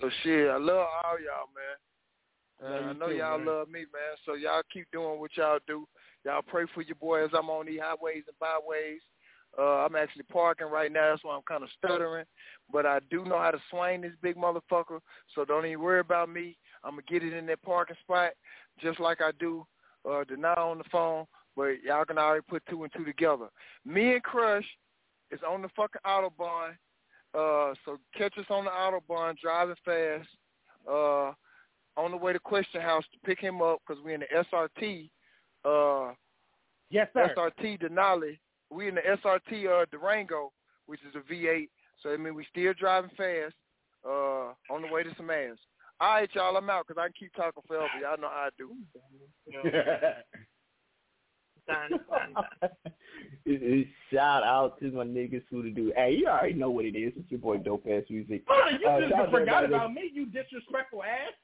So 0.00 0.10
shit, 0.22 0.50
I 0.50 0.56
love 0.56 0.86
all 1.04 1.16
y'all, 1.20 1.48
man. 1.54 1.76
Uh, 2.62 2.90
I 2.90 2.92
know 2.92 3.08
too, 3.08 3.16
y'all 3.16 3.38
man. 3.38 3.46
love 3.46 3.68
me, 3.68 3.80
man. 3.80 4.16
So 4.26 4.34
y'all 4.34 4.62
keep 4.72 4.90
doing 4.90 5.20
what 5.20 5.30
y'all 5.36 5.60
do. 5.66 5.86
Y'all 6.24 6.42
pray 6.42 6.64
for 6.74 6.82
your 6.82 6.96
boy 6.96 7.24
as 7.24 7.30
I'm 7.32 7.48
on 7.50 7.66
these 7.66 7.80
highways 7.80 8.24
and 8.26 8.38
byways. 8.40 9.00
Uh, 9.58 9.84
I'm 9.84 9.96
actually 9.96 10.22
parking 10.24 10.68
right 10.68 10.92
now, 10.92 11.10
that's 11.10 11.24
why 11.24 11.34
I'm 11.34 11.42
kind 11.42 11.62
of 11.62 11.70
stuttering. 11.76 12.24
But 12.72 12.86
I 12.86 13.00
do 13.10 13.24
know 13.24 13.38
how 13.38 13.50
to 13.50 13.58
swing 13.70 14.02
this 14.02 14.12
big 14.22 14.36
motherfucker, 14.36 15.00
so 15.34 15.44
don't 15.44 15.66
even 15.66 15.80
worry 15.80 16.00
about 16.00 16.28
me. 16.28 16.56
I'm 16.84 16.92
going 16.92 17.04
to 17.06 17.12
get 17.12 17.24
it 17.24 17.36
in 17.36 17.46
that 17.46 17.62
parking 17.62 17.96
spot 18.00 18.32
just 18.80 19.00
like 19.00 19.20
I 19.20 19.32
do 19.38 19.66
uh, 20.08 20.24
now 20.38 20.70
on 20.70 20.78
the 20.78 20.84
phone. 20.90 21.26
But 21.56 21.82
y'all 21.84 22.04
can 22.04 22.16
already 22.16 22.44
put 22.48 22.62
two 22.70 22.84
and 22.84 22.92
two 22.96 23.04
together. 23.04 23.48
Me 23.84 24.12
and 24.12 24.22
Crush 24.22 24.64
is 25.30 25.40
on 25.46 25.62
the 25.62 25.68
fucking 25.76 26.00
Autobahn. 26.06 26.70
Uh, 27.34 27.74
so 27.84 27.98
catch 28.16 28.38
us 28.38 28.46
on 28.50 28.64
the 28.64 28.70
Autobahn 28.70 29.36
driving 29.38 29.74
fast. 29.84 30.28
Uh, 30.88 31.32
on 31.96 32.10
the 32.12 32.16
way 32.16 32.32
to 32.32 32.38
Question 32.38 32.80
House 32.80 33.04
to 33.12 33.18
pick 33.26 33.40
him 33.40 33.60
up 33.60 33.80
because 33.86 34.02
we're 34.02 34.14
in 34.14 34.20
the 34.20 34.44
SRT. 34.52 35.10
Uh, 35.64 36.14
yes, 36.90 37.08
sir. 37.12 37.32
SRT 37.36 37.82
Denali. 37.82 38.38
We 38.70 38.88
in 38.88 38.94
the 38.94 39.00
SRT 39.00 39.82
uh, 39.82 39.86
Durango, 39.90 40.52
which 40.86 41.00
is 41.00 41.14
a 41.14 41.32
V8. 41.32 41.68
So 42.02 42.12
I 42.12 42.16
mean, 42.16 42.34
we 42.34 42.46
still 42.50 42.72
driving 42.74 43.10
fast. 43.16 43.54
Uh, 44.02 44.54
on 44.72 44.80
the 44.80 44.88
way 44.90 45.02
to 45.02 45.14
some 45.16 45.28
ass. 45.28 45.58
All 46.00 46.14
right, 46.14 46.30
y'all. 46.32 46.56
I'm 46.56 46.70
out 46.70 46.86
because 46.88 46.98
I 46.98 47.08
can 47.08 47.14
keep 47.18 47.34
talking 47.34 47.62
forever. 47.68 47.86
Y'all 48.00 48.18
know 48.18 48.30
how 48.30 48.48
I 48.48 48.50
do. 48.56 48.70
done, 51.66 51.90
done, 52.08 52.34
done. 53.46 53.86
Shout 54.10 54.42
out 54.42 54.80
to 54.80 54.90
my 54.90 55.04
niggas 55.04 55.42
who 55.50 55.62
to 55.62 55.70
do. 55.70 55.92
Hey, 55.94 56.16
you 56.18 56.28
already 56.28 56.54
know 56.54 56.70
what 56.70 56.86
it 56.86 56.96
is. 56.96 57.12
It's 57.16 57.30
your 57.30 57.40
boy 57.40 57.58
Dope 57.58 57.86
Ass 57.86 58.04
Music. 58.08 58.42
Hold 58.48 58.74
on, 58.74 58.80
you 58.80 58.88
Uh, 58.88 59.00
just 59.00 59.10
shout 59.12 59.20
out 59.20 59.24
to 59.26 59.30
forgot 59.30 59.64
about 59.66 59.92
me, 59.92 60.10
you 60.12 60.24
disrespectful 60.26 61.02
ass. 61.02 61.34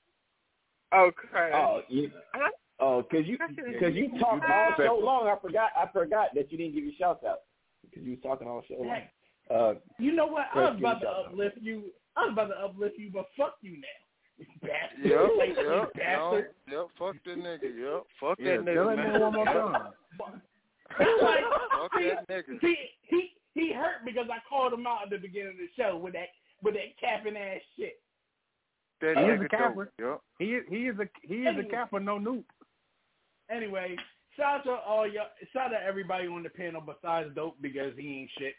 Okay. 0.94 1.50
Oh, 1.52 1.82
you, 1.88 2.10
oh, 2.80 3.02
cause 3.10 3.22
you, 3.24 3.38
cause 3.38 3.92
you 3.94 4.10
talked 4.18 4.44
all 4.48 4.72
so 4.76 4.98
long. 5.02 5.26
I 5.28 5.36
forgot. 5.40 5.70
I 5.76 5.86
forgot 5.92 6.28
that 6.34 6.50
you 6.52 6.58
didn't 6.58 6.74
give 6.74 6.84
your 6.84 6.94
shouts 6.98 7.24
out 7.24 7.40
because 7.82 8.04
you 8.04 8.12
was 8.12 8.20
talking 8.22 8.46
all 8.48 8.62
so 8.68 8.74
long. 8.78 8.88
Heck, 8.88 9.12
Uh, 9.50 9.74
You 9.98 10.12
know 10.12 10.26
what? 10.26 10.46
I 10.50 10.52
Chris, 10.52 10.70
was 10.70 10.78
about 10.80 11.00
to 11.00 11.06
me 11.06 11.12
out. 11.12 11.26
uplift 11.26 11.58
you. 11.60 11.82
I 12.16 12.24
was 12.24 12.32
about 12.32 12.48
to 12.48 12.58
uplift 12.64 12.98
you, 12.98 13.10
but 13.12 13.26
fuck 13.36 13.56
you 13.62 13.72
now. 13.78 13.86
You 14.38 14.46
bastard. 14.60 15.04
Yep, 15.04 15.30
Like, 15.38 15.48
you 15.56 15.70
yep, 15.76 15.92
bastard. 15.94 16.44
yep, 16.68 16.72
yep. 16.72 16.86
Fuck 16.98 17.16
that 17.24 17.38
nigga. 17.38 17.62
Yep, 17.78 18.02
fuck 18.20 18.38
Yeah, 18.38 18.56
that 18.58 18.64
tell 18.66 18.74
nigga, 18.86 18.96
that 18.96 18.96
man. 18.96 19.12
nigga 19.12 19.20
one 19.20 19.32
more 19.34 19.44
time. 19.46 19.72
like, 21.22 21.44
Fuck 21.72 21.92
see, 21.98 22.08
that 22.10 22.28
nigga. 22.28 22.60
see, 22.60 22.76
he 23.02 23.30
he 23.54 23.72
hurt 23.72 24.04
because 24.04 24.26
I 24.30 24.38
called 24.48 24.72
him 24.74 24.86
out 24.86 25.04
at 25.04 25.10
the 25.10 25.16
beginning 25.18 25.52
of 25.52 25.56
the 25.56 25.68
show 25.76 25.96
with 25.96 26.12
that 26.12 26.28
with 26.62 26.74
that 26.74 26.96
capping 27.00 27.36
ass 27.36 27.60
shit. 27.78 28.00
That 29.00 29.16
He 29.18 29.24
is 29.24 29.40
a 29.40 29.44
nigga 29.44 29.50
capper. 29.50 29.92
Yep. 29.98 30.20
He 30.38 30.44
is 30.54 30.64
he 30.68 30.76
is 30.88 30.98
a 30.98 31.08
he 31.22 31.34
is 31.36 31.46
a 31.46 31.48
Anyway. 31.50 31.68
capper, 31.70 32.00
no 32.00 32.18
noob. 32.18 32.44
Anyway, 33.50 33.96
shout 34.36 34.60
out 34.60 34.64
to 34.64 34.70
all 34.72 35.06
y'all. 35.06 35.26
Shout 35.52 35.66
out 35.74 35.78
to 35.78 35.84
everybody 35.84 36.26
on 36.26 36.42
the 36.42 36.48
panel 36.50 36.80
besides 36.80 37.30
Dope 37.34 37.56
because 37.60 37.92
he 37.98 38.20
ain't 38.20 38.30
shit. 38.38 38.54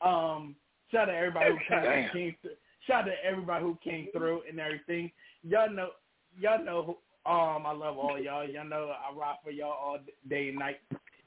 Um, 0.00 0.56
shout 0.90 1.02
out 1.08 1.12
to 1.12 1.16
everybody 1.16 1.50
who 1.52 1.58
came, 1.68 1.82
Damn. 1.82 2.10
came 2.12 2.36
through. 2.42 2.50
Shout 2.86 3.02
out 3.02 3.06
to 3.06 3.24
everybody 3.24 3.64
who 3.64 3.78
came 3.84 4.08
through 4.12 4.42
and 4.48 4.58
everything. 4.60 5.10
Y'all 5.42 5.70
know, 5.70 5.90
y'all 6.38 6.62
know. 6.64 6.82
who- 6.82 6.98
Um, 7.30 7.66
I 7.66 7.70
love 7.72 7.98
all 7.98 8.18
y'all. 8.18 8.44
Y'all 8.48 8.64
know 8.64 8.90
I 8.90 9.12
rock 9.14 9.44
for 9.44 9.50
y'all 9.52 9.70
all 9.70 9.98
day 10.28 10.48
and 10.48 10.58
night. 10.58 10.80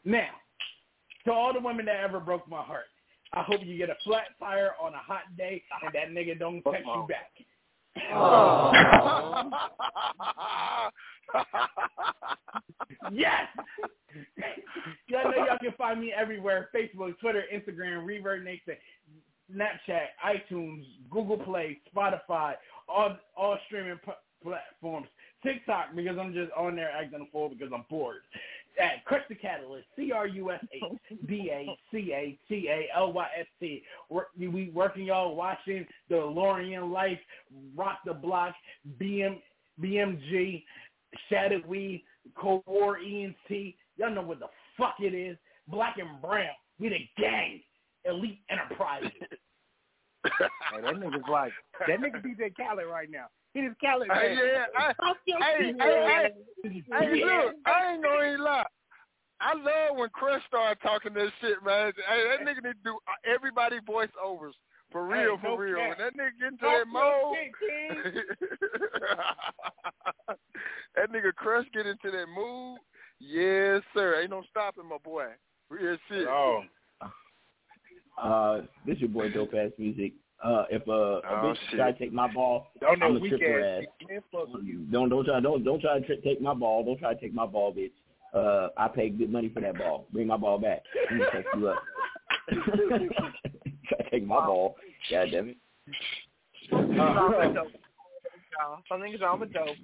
Now, 0.04 0.30
to 1.24 1.32
all 1.32 1.54
the 1.54 1.60
women 1.62 1.86
that 1.86 2.02
ever 2.04 2.20
broke 2.20 2.46
my 2.50 2.62
heart, 2.62 2.88
I 3.32 3.44
hope 3.44 3.64
you 3.64 3.78
get 3.78 3.90
a 3.90 3.96
flat 4.04 4.38
tire 4.38 4.72
on 4.82 4.94
a 4.94 4.98
hot 4.98 5.38
day 5.38 5.64
and 5.82 5.94
that 5.94 6.10
nigga 6.10 6.38
don't 6.38 6.62
text 6.64 6.86
you 6.86 7.08
back. 7.08 7.32
Yes. 13.12 13.48
y'all 15.08 15.24
know 15.32 15.46
y'all 15.46 15.58
can 15.60 15.74
find 15.78 16.00
me 16.00 16.14
everywhere: 16.14 16.70
Facebook, 16.74 17.18
Twitter, 17.20 17.44
Instagram, 17.54 18.06
ReverbNation, 18.06 18.78
Snapchat, 19.54 20.08
iTunes, 20.26 20.86
Google 21.10 21.38
Play, 21.38 21.80
Spotify, 21.96 22.54
all 22.88 23.18
all 23.36 23.58
streaming 23.68 23.98
p- 24.04 24.12
platforms. 24.44 25.08
TikTok 25.44 25.96
because 25.96 26.18
I'm 26.18 26.34
just 26.34 26.52
on 26.54 26.76
there 26.76 26.90
acting 26.92 27.22
a 27.22 27.32
fool 27.32 27.50
because 27.50 27.72
I'm 27.74 27.86
bored. 27.90 28.22
At 28.82 29.06
Crush 29.06 29.22
the 29.30 29.36
Catalyst, 29.36 29.86
C 29.96 30.12
R 30.12 30.28
U 30.28 30.52
S 30.52 30.60
H 30.74 30.84
D 31.28 31.50
A 31.52 31.78
C 31.92 32.12
A 32.14 32.38
T 32.50 32.68
A 32.70 32.88
L 32.98 33.14
Y 33.14 33.28
S 33.40 33.46
T. 33.60 33.84
We 34.38 34.72
working 34.74 35.06
y'all 35.06 35.36
watching 35.36 35.86
DeLorean 36.12 36.92
Life, 36.92 37.20
Rock 37.76 38.00
the 38.06 38.14
Block, 38.14 38.54
BM 39.00 39.38
BMG, 39.82 40.64
Shattered 41.30 41.66
Weed, 41.68 42.04
Cold 42.36 42.64
War 42.66 42.98
ENT. 42.98 43.76
Y'all 43.98 44.12
know 44.12 44.22
what 44.22 44.40
the 44.40 44.48
fuck 44.78 44.96
it 45.00 45.14
is. 45.14 45.38
Black 45.68 45.98
and 45.98 46.22
brown. 46.22 46.50
We 46.80 46.90
the 46.90 47.00
gang. 47.22 47.62
Elite 48.06 48.40
Enterprises. 48.50 49.12
Hey, 50.74 50.82
that 50.82 50.96
nigga's 50.96 51.22
like 51.30 51.52
that 51.88 52.00
nigga 52.00 52.20
DJ 52.26 52.52
Khaled 52.58 52.88
right 52.90 53.12
now. 53.12 53.28
He 53.54 53.60
is 53.60 53.76
Khaled. 53.80 54.10
Hey, 54.12 54.36
yeah, 54.36 54.66
I, 54.76 54.92
hey, 55.28 55.74
hey, 55.80 56.30
hey, 56.64 56.84
hey, 56.92 57.24
look, 57.24 57.54
I 57.68 57.94
ain't 57.94 58.04
gonna 58.04 58.28
even 58.30 58.44
lie. 58.44 58.66
I 59.40 59.54
love 59.54 59.98
when 59.98 60.10
Crush 60.10 60.42
started 60.48 60.82
talking 60.82 61.14
that 61.14 61.30
shit, 61.42 61.64
man. 61.64 61.94
Hey, 62.10 62.24
that 62.30 62.40
nigga 62.42 62.64
need 62.64 62.74
to 62.74 62.84
do 62.84 62.98
everybody 63.24 63.78
voiceovers. 63.88 64.58
For 64.96 65.14
Hey, 65.14 65.24
real, 65.26 65.38
no 65.44 65.58
for 65.58 65.62
real. 65.62 65.76
cap. 65.76 65.90
When 65.90 65.98
that 66.08 66.14
nigga 66.16 66.40
get 66.40 66.48
into 66.54 66.64
Talk 66.64 66.80
that 66.80 66.88
mode, 66.88 67.36
shit, 67.60 68.26
that 70.96 71.12
nigga 71.12 71.36
Crush 71.36 71.66
get 71.74 71.86
into 71.86 72.12
that 72.12 72.28
mood. 72.34 72.80
Yes, 73.20 73.82
sir. 73.94 74.22
Ain't 74.22 74.30
no 74.30 74.42
stopping 74.50 74.88
my 74.88 74.96
boy. 75.04 75.26
Real 75.70 75.98
shit. 76.08 76.26
Oh, 76.30 76.62
uh, 78.22 78.62
this 78.88 78.98
your 79.00 79.10
boy 79.10 79.28
Dope 79.32 79.54
Ass 79.54 79.72
Music. 79.78 80.14
Uh, 80.42 80.64
if 80.72 80.88
uh, 80.88 80.92
a 80.94 81.20
Oh, 81.30 81.44
bitch 81.44 81.58
shit. 81.72 81.80
try 81.80 81.92
to 81.92 82.00
take 82.00 82.14
my 82.14 82.32
ball, 82.34 82.68
don't 82.80 82.94
I'm 83.04 83.10
gonna 83.10 83.20
weak 83.20 83.32
trip 83.32 83.42
her 83.42 83.62
ass. 83.80 83.84
ass. 83.84 84.08
Man, 84.08 84.22
fuck 84.32 84.48
you. 84.64 84.86
Don't 84.94 85.10
don't 85.10 85.26
try 85.26 85.42
don't 85.42 85.66
don't 85.66 85.82
try 85.82 86.00
to 86.00 86.06
tri- 86.06 86.24
take 86.24 86.40
my 86.42 86.54
ball. 86.54 86.86
Don't 86.86 87.00
try 87.00 87.14
to 87.14 87.20
take 87.20 87.34
my 87.34 87.46
ball, 87.46 87.74
bitch. 87.74 87.92
Uh, 88.34 88.70
I 88.78 88.88
paid 88.88 89.18
good 89.18 89.30
money 89.30 89.50
for 89.54 89.60
that 89.60 89.78
ball. 89.78 90.08
Bring 90.14 90.28
my 90.28 90.38
ball 90.38 90.58
back. 90.58 90.84
I'm 91.12 91.18
gonna 91.18 91.32
text 91.34 91.50
you 91.58 91.68
up. 91.68 91.84
try 92.50 93.98
to 93.98 94.10
take 94.10 94.26
my 94.26 94.36
ball. 94.46 94.78
God 95.12 95.28
damn 95.32 95.50
it. 95.50 95.58
Something's 96.70 96.98
wrong 96.98 97.34
with 97.38 97.56
dope. 97.56 97.68
Y'all. 98.60 98.80
Something's 98.90 99.22
wrong 99.22 99.40
with 99.40 99.54
dope. 99.54 99.76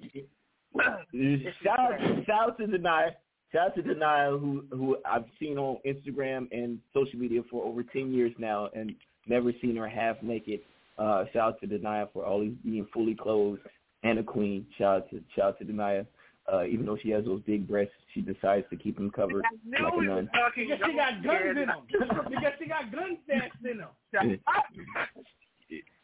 shout 1.62 1.78
out, 1.78 2.26
shout 2.26 2.50
out 2.50 2.58
to 2.58 2.66
Denia. 2.66 3.16
Shout 3.52 3.66
out 3.68 3.74
to 3.76 3.82
Denia, 3.82 4.38
who 4.38 4.64
who 4.70 4.96
I've 5.04 5.24
seen 5.38 5.58
on 5.58 5.78
Instagram 5.86 6.48
and 6.52 6.78
social 6.94 7.18
media 7.18 7.42
for 7.50 7.64
over 7.64 7.82
ten 7.82 8.12
years 8.12 8.32
now, 8.38 8.68
and 8.74 8.94
never 9.26 9.52
seen 9.60 9.76
her 9.76 9.88
half 9.88 10.16
naked. 10.22 10.60
Uh, 10.98 11.24
shout 11.32 11.54
out 11.54 11.60
to 11.60 11.66
Denia 11.66 12.08
for 12.12 12.24
always 12.24 12.52
being 12.64 12.86
fully 12.92 13.14
clothed 13.14 13.60
and 14.02 14.18
a 14.18 14.22
queen. 14.22 14.66
Shout 14.78 14.96
out 14.96 15.10
to 15.10 15.20
shout 15.36 15.44
out 15.48 15.58
to 15.58 15.64
Denia. 15.64 16.06
Uh, 16.52 16.64
even 16.64 16.84
though 16.86 16.96
she 17.00 17.10
has 17.10 17.24
those 17.24 17.40
big 17.46 17.68
breasts, 17.68 17.94
she 18.14 18.20
decides 18.20 18.66
to 18.70 18.76
keep 18.76 18.96
them 18.96 19.10
covered 19.10 19.44
I 19.44 19.82
like 19.84 19.92
a 19.92 19.96
we 19.96 20.06
nun. 20.06 20.28
talking 20.34 20.68
Because 20.68 20.86
she 20.90 20.96
got 20.96 21.22
guns 21.22 21.56
in 21.56 21.66
them. 21.66 21.82
Because 22.28 22.52
she 22.58 22.66
got 22.66 22.90
guns 22.92 23.18
stashed 23.26 23.64
in 23.64 23.78
them. 23.78 23.90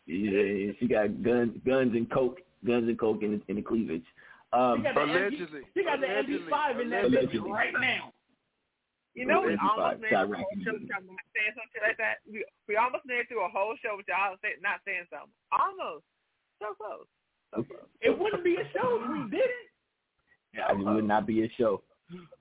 Yeah, 0.08 0.73
she 0.81 0.89
got 0.89 1.23
guns, 1.23 1.52
guns 1.67 1.92
and 1.92 2.08
coke, 2.10 2.41
guns 2.65 2.89
and 2.89 2.99
coke 2.99 3.23
in 3.23 3.33
the, 3.33 3.41
in 3.49 3.57
the 3.57 3.62
cleavage. 3.62 4.05
Um, 4.57 4.78
She 4.81 4.84
got 4.89 4.94
the 4.94 5.05
Allegedly. 5.05 5.60
MD, 5.60 5.65
she 5.76 5.84
got 5.84 6.00
the 6.00 6.07
Allegedly. 6.08 6.49
MD5 6.49 6.81
in 6.81 6.89
that 6.91 7.05
bitch 7.12 7.44
right 7.44 7.75
now. 7.76 8.12
You 9.12 9.26
know, 9.26 9.42
we 9.44 9.52
almost 9.60 9.76
five. 9.76 10.00
made 10.00 10.08
it 10.08 10.17
through 10.17 10.33
a 10.33 10.41
whole 10.41 10.57
show 10.65 10.73
Eden. 10.73 10.81
with 10.81 10.89
y'all 10.89 11.05
not 11.12 11.28
saying 11.36 11.52
some 11.52 11.68
shit 11.75 11.83
like 11.84 11.99
that. 12.00 12.25
We, 12.25 12.41
we 12.73 12.76
almost 12.81 13.05
made 13.05 13.20
it 13.20 13.28
through 13.28 13.44
a 13.44 13.52
whole 13.52 13.76
show 13.84 14.00
with 14.00 14.08
y'all 14.08 14.33
say, 14.41 14.57
not 14.65 14.81
saying 14.89 15.05
something. 15.12 15.34
Almost. 15.52 16.08
So 16.65 16.73
close. 16.81 17.05
So 17.52 17.68
close. 17.68 17.84
It 18.00 18.17
wouldn't 18.17 18.41
be 18.47 18.57
a 18.57 18.65
show 18.73 18.97
if 18.97 19.05
we 19.12 19.28
didn't. 19.28 19.67
Yeah, 20.55 20.73
it 20.73 20.78
would 20.78 21.05
not 21.05 21.27
be 21.27 21.44
a 21.44 21.51
show. 21.59 21.83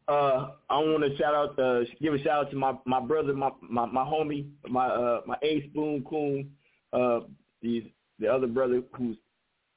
Uh, 0.08 0.52
I 0.70 0.78
want 0.78 1.04
to 1.04 1.18
shout 1.18 1.36
out, 1.36 1.60
uh, 1.60 1.82
give 2.02 2.14
a 2.14 2.20
shout 2.20 2.46
out 2.46 2.52
to 2.52 2.56
my 2.56 2.74
my 2.86 3.02
brother, 3.02 3.34
my 3.34 3.52
my, 3.62 3.86
my 3.86 4.04
homie, 4.04 4.48
my 4.68 4.88
uh 4.88 5.22
my 5.26 5.36
A 5.44 5.68
Spoon 5.70 6.04
Coon, 6.10 6.50
uh, 6.94 7.20
the 7.62 7.92
the 8.20 8.28
other 8.28 8.48
brother 8.48 8.82
who's 8.94 9.18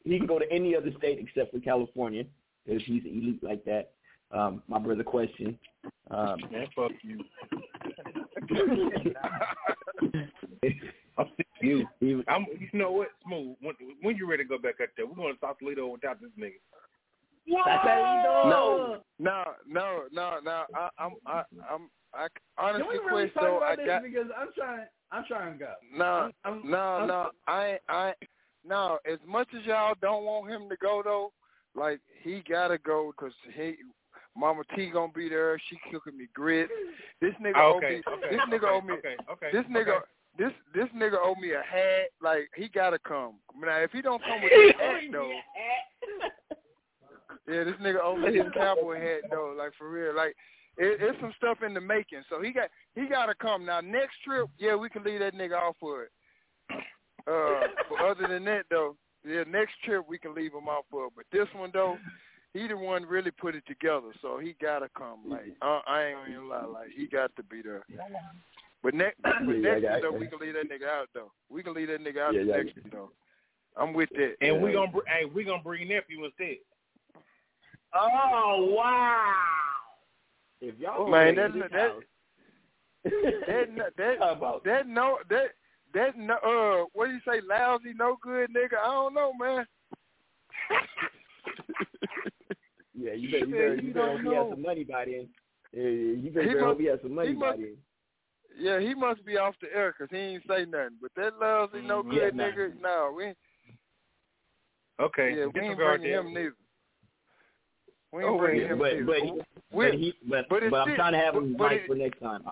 he 0.05 0.18
can 0.18 0.26
go 0.26 0.39
to 0.39 0.50
any 0.50 0.75
other 0.76 0.91
state 0.99 1.18
except 1.18 1.52
for 1.52 1.60
California 1.60 2.25
because 2.65 2.83
he's 2.84 3.02
elite 3.05 3.42
like 3.42 3.65
that. 3.65 3.92
Um, 4.33 4.62
my 4.68 4.78
brother 4.78 5.02
Question. 5.02 5.59
Um, 6.10 6.41
Man, 6.52 6.67
fuck 6.75 6.92
you. 7.02 7.23
I'm 11.18 11.26
sick 11.36 11.47
of 11.62 11.86
you. 12.00 12.25
I'm, 12.28 12.47
you 12.59 12.68
know 12.73 12.92
what? 12.92 13.09
Smooth. 13.26 13.57
When, 13.60 13.75
when 14.00 14.17
you 14.17 14.31
ready 14.31 14.44
to 14.44 14.49
go 14.49 14.57
back 14.59 14.76
up 14.83 14.89
there, 14.97 15.07
we're 15.07 15.15
going 15.15 15.34
to 15.34 15.41
South 15.41 15.59
Toledo 15.59 15.86
without 15.89 16.18
this 16.20 16.31
nigga. 16.39 16.55
No, 17.50 19.00
no, 19.18 19.44
no, 19.68 20.02
no, 20.12 20.38
no. 20.44 20.64
I, 20.74 20.88
I'm, 20.98 21.12
I, 21.26 21.42
I'm, 21.70 21.90
I 22.14 22.26
Can 22.28 22.80
we 22.80 22.98
honestly, 22.98 22.98
really 23.06 23.22
Quest, 23.28 23.34
talk 23.34 23.42
though, 23.44 23.56
about 23.58 23.72
I 23.72 23.76
this 23.76 23.86
got 23.86 24.02
because 24.02 24.26
I'm 24.38 24.48
trying, 24.56 24.86
I'm 25.12 25.24
trying 25.26 25.52
to 25.54 25.58
go. 25.58 25.72
no, 25.96 26.04
I'm- 26.04 26.32
I'm- 26.44 26.62
no, 26.64 26.78
I'm- 26.78 27.06
no. 27.08 27.30
I, 27.46 27.78
I, 27.88 28.14
no. 28.66 28.98
As 29.10 29.18
much 29.26 29.48
as 29.58 29.64
y'all 29.66 29.94
don't 30.00 30.24
want 30.24 30.50
him 30.50 30.68
to 30.68 30.76
go 30.76 31.02
though, 31.04 31.32
like 31.74 32.00
he 32.22 32.42
gotta 32.48 32.78
go 32.78 33.12
because 33.16 33.34
he, 33.54 33.74
Mama 34.36 34.62
T 34.76 34.90
gonna 34.90 35.12
be 35.12 35.28
there. 35.28 35.60
She 35.68 35.76
cooking 35.92 36.16
me 36.16 36.26
grits. 36.34 36.70
This 37.20 37.34
nigga 37.42 37.52
Oh, 37.56 37.74
owe 37.74 37.76
okay, 37.78 37.96
me. 37.96 38.02
okay, 38.12 38.30
this 38.36 38.40
nigga 38.48 38.64
okay, 38.64 38.66
owe 38.68 38.80
me. 38.80 38.94
okay, 38.94 39.16
okay, 39.30 39.48
This 39.52 39.64
nigga. 39.66 39.96
okay. 39.98 40.04
This 40.38 40.52
this 40.72 40.86
nigga 40.96 41.16
owe 41.20 41.34
me 41.34 41.50
a 41.52 41.62
hat. 41.62 42.06
Like 42.22 42.50
he 42.54 42.68
gotta 42.68 42.98
come. 43.00 43.34
Now 43.60 43.78
if 43.78 43.90
he 43.90 44.00
don't 44.00 44.22
come 44.22 44.40
with 44.42 44.52
his 44.54 44.72
hat 44.78 45.02
though, 45.12 45.32
yeah, 47.50 47.64
this 47.64 47.74
nigga 47.82 47.98
owe 48.02 48.16
me 48.16 48.34
his 48.34 48.44
cowboy 48.54 49.00
hat 49.00 49.30
though. 49.30 49.54
Like 49.56 49.72
for 49.78 49.90
real. 49.90 50.14
Like 50.14 50.34
it, 50.76 50.98
it's 51.00 51.20
some 51.20 51.34
stuff 51.36 51.58
in 51.64 51.74
the 51.74 51.80
making. 51.80 52.22
So 52.28 52.42
he 52.42 52.52
got 52.52 52.68
he 52.94 53.06
gotta 53.06 53.34
come. 53.34 53.64
Now 53.66 53.80
next 53.80 54.16
trip, 54.24 54.48
yeah, 54.58 54.74
we 54.74 54.88
can 54.88 55.04
leave 55.04 55.20
that 55.20 55.34
nigga 55.34 55.60
off 55.60 55.76
for 55.80 56.04
it. 56.04 56.10
Uh, 57.26 57.66
but 57.88 58.04
other 58.04 58.28
than 58.28 58.44
that 58.44 58.64
though, 58.70 58.96
yeah, 59.26 59.44
next 59.48 59.74
trip 59.84 60.04
we 60.08 60.18
can 60.18 60.34
leave 60.34 60.52
him 60.52 60.68
off 60.68 60.84
for 60.90 61.06
it. 61.06 61.12
But 61.16 61.26
this 61.32 61.48
one 61.54 61.70
though, 61.72 61.98
he 62.54 62.66
the 62.66 62.76
one 62.76 63.04
really 63.04 63.30
put 63.30 63.54
it 63.54 63.64
together. 63.66 64.12
So 64.22 64.38
he 64.38 64.54
gotta 64.60 64.88
come. 64.96 65.20
Like 65.28 65.52
uh, 65.62 65.80
I 65.86 66.04
ain't 66.04 66.36
gonna 66.36 66.48
lie. 66.48 66.64
Like 66.64 66.88
he 66.96 67.06
got 67.06 67.34
to 67.36 67.42
be 67.42 67.62
there. 67.62 67.84
But 68.82 68.94
next, 68.94 69.20
but 69.22 69.32
Yeah, 69.32 69.72
next 69.72 69.82
yeah, 69.82 69.92
year 69.92 70.00
though, 70.02 70.18
we 70.18 70.26
can 70.26 70.38
leave 70.38 70.54
that 70.54 70.70
nigga 70.70 70.88
out 70.88 71.08
though. 71.14 71.32
We 71.50 71.62
can 71.62 71.74
leave 71.74 71.88
that 71.88 72.02
nigga 72.02 72.18
out 72.18 72.34
Yeah, 72.34 72.42
yeah, 72.42 72.56
next 72.56 72.76
year 72.76 72.86
though. 72.90 73.10
I'm 73.76 73.92
with 73.92 74.08
that. 74.10 74.34
And 74.40 74.62
we 74.62 74.72
gonna 74.72 74.90
br- 74.90 75.06
hey, 75.06 75.26
we 75.26 75.44
gonna 75.44 75.62
bring 75.62 75.88
nephew 75.88 76.24
instead. 76.24 76.56
Oh 77.94 78.72
wow! 78.76 79.34
If 80.60 80.78
y'all 80.78 81.10
man, 81.10 81.34
that, 81.36 81.52
that 81.72 81.92
that 83.04 83.68
that 83.76 83.96
that 83.96 84.60
that 84.64 84.86
no 84.86 85.18
that 85.28 85.46
that 85.94 86.16
no 86.16 86.34
uh 86.34 86.84
what 86.92 87.06
do 87.06 87.12
you 87.12 87.20
say 87.26 87.40
lousy 87.48 87.92
no 87.96 88.16
good 88.22 88.50
nigga 88.50 88.78
I 88.82 88.86
don't 88.86 89.14
know 89.14 89.32
man. 89.38 89.66
yeah, 92.94 93.12
you 93.14 93.30
better 93.30 93.46
you 93.46 93.52
better 93.52 93.74
you 93.76 93.82
you 93.88 93.92
better 93.94 94.18
don't 94.18 94.24
hope 94.24 94.30
he 94.30 94.34
has 94.36 94.46
some 94.50 94.62
money 94.62 94.84
by 94.84 95.04
then. 95.06 95.28
Yeah, 95.72 95.82
you 95.82 96.30
better, 96.32 96.46
He 96.48 96.52
better 96.54 96.64
hope 96.64 96.80
he 96.80 96.86
has 96.86 97.00
some 97.02 97.14
money 97.14 97.28
he 97.30 97.34
by 97.34 97.46
must- 97.48 97.58
then. 97.58 97.76
Yeah, 98.58 98.80
he 98.80 98.94
must 98.94 99.24
be 99.24 99.36
off 99.38 99.54
the 99.62 99.72
air 99.74 99.92
'cause 99.92 100.08
he 100.10 100.16
ain't 100.18 100.44
say 100.46 100.64
nothing. 100.64 100.98
But 101.00 101.14
that 101.14 101.38
lousy 101.38 101.80
no 101.82 102.02
Mm, 102.02 102.10
good 102.10 102.34
yeah, 102.36 102.44
nah. 102.44 102.50
nigga, 102.50 102.80
no, 102.80 103.12
we 103.16 103.34
Okay, 105.00 105.30
yeah, 105.30 105.46
we 105.46 105.46
ain't 105.46 105.54
disregard 105.54 106.00
bringing 106.00 106.18
him 106.18 106.34
neither. 106.34 106.56
We 108.12 108.22
ain't 108.24 108.30
Oh, 108.30 108.39
bringing 108.39 108.62
Yeah, 108.62 108.68
him 108.72 108.78
but 108.78 108.92
neither. 108.92 109.05
but 109.05 109.22
We- 109.22 109.42
but 109.72 109.94
he 109.94 110.14
but 110.28 110.48
but 110.48 110.62
but 110.70 110.76
I'm 110.80 110.86
still- 110.89 110.97
trying 110.97 111.12
to 111.12 111.18
have 111.18 111.34
but- 111.34 111.42
him 111.42 111.56
but 111.56 111.66
nice 111.70 111.80
it- 111.80 111.86
for 111.86 111.94
next 111.94 112.18
time. 112.20 112.44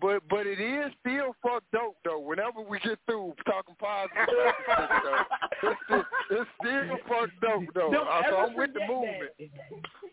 But 0.00 0.26
but 0.28 0.46
it 0.46 0.60
is 0.60 0.92
still 1.00 1.34
fuck 1.42 1.62
dope 1.72 1.96
though. 2.04 2.18
Whenever 2.18 2.60
we 2.60 2.78
get 2.80 2.98
through 3.06 3.34
talking 3.46 3.74
positive, 3.76 4.26
shit, 4.28 4.56
though, 5.04 5.24
it's 5.62 5.80
still, 5.84 6.04
it's 6.30 6.50
still 6.60 6.96
fuck 7.08 7.30
dope 7.40 7.64
though. 7.74 7.90
Don't 7.90 8.06
Uh, 8.08 8.22
so 8.28 8.36
I'm 8.38 8.54
with 8.54 8.74
the 8.74 8.80
forget 8.80 8.88
movement. 8.90 9.30
that. 9.38 9.50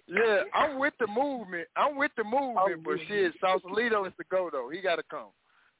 Yeah, 0.07 0.43
I'm 0.53 0.79
with 0.79 0.93
the 0.99 1.07
movement. 1.07 1.67
I'm 1.75 1.95
with 1.97 2.11
the 2.15 2.23
movement. 2.23 2.83
But 2.83 2.99
shit, 3.07 3.33
Sausalito 3.41 4.05
is 4.05 4.13
the 4.17 4.23
go 4.25 4.49
though. 4.51 4.69
He 4.69 4.79
gotta 4.81 5.03
come. 5.03 5.31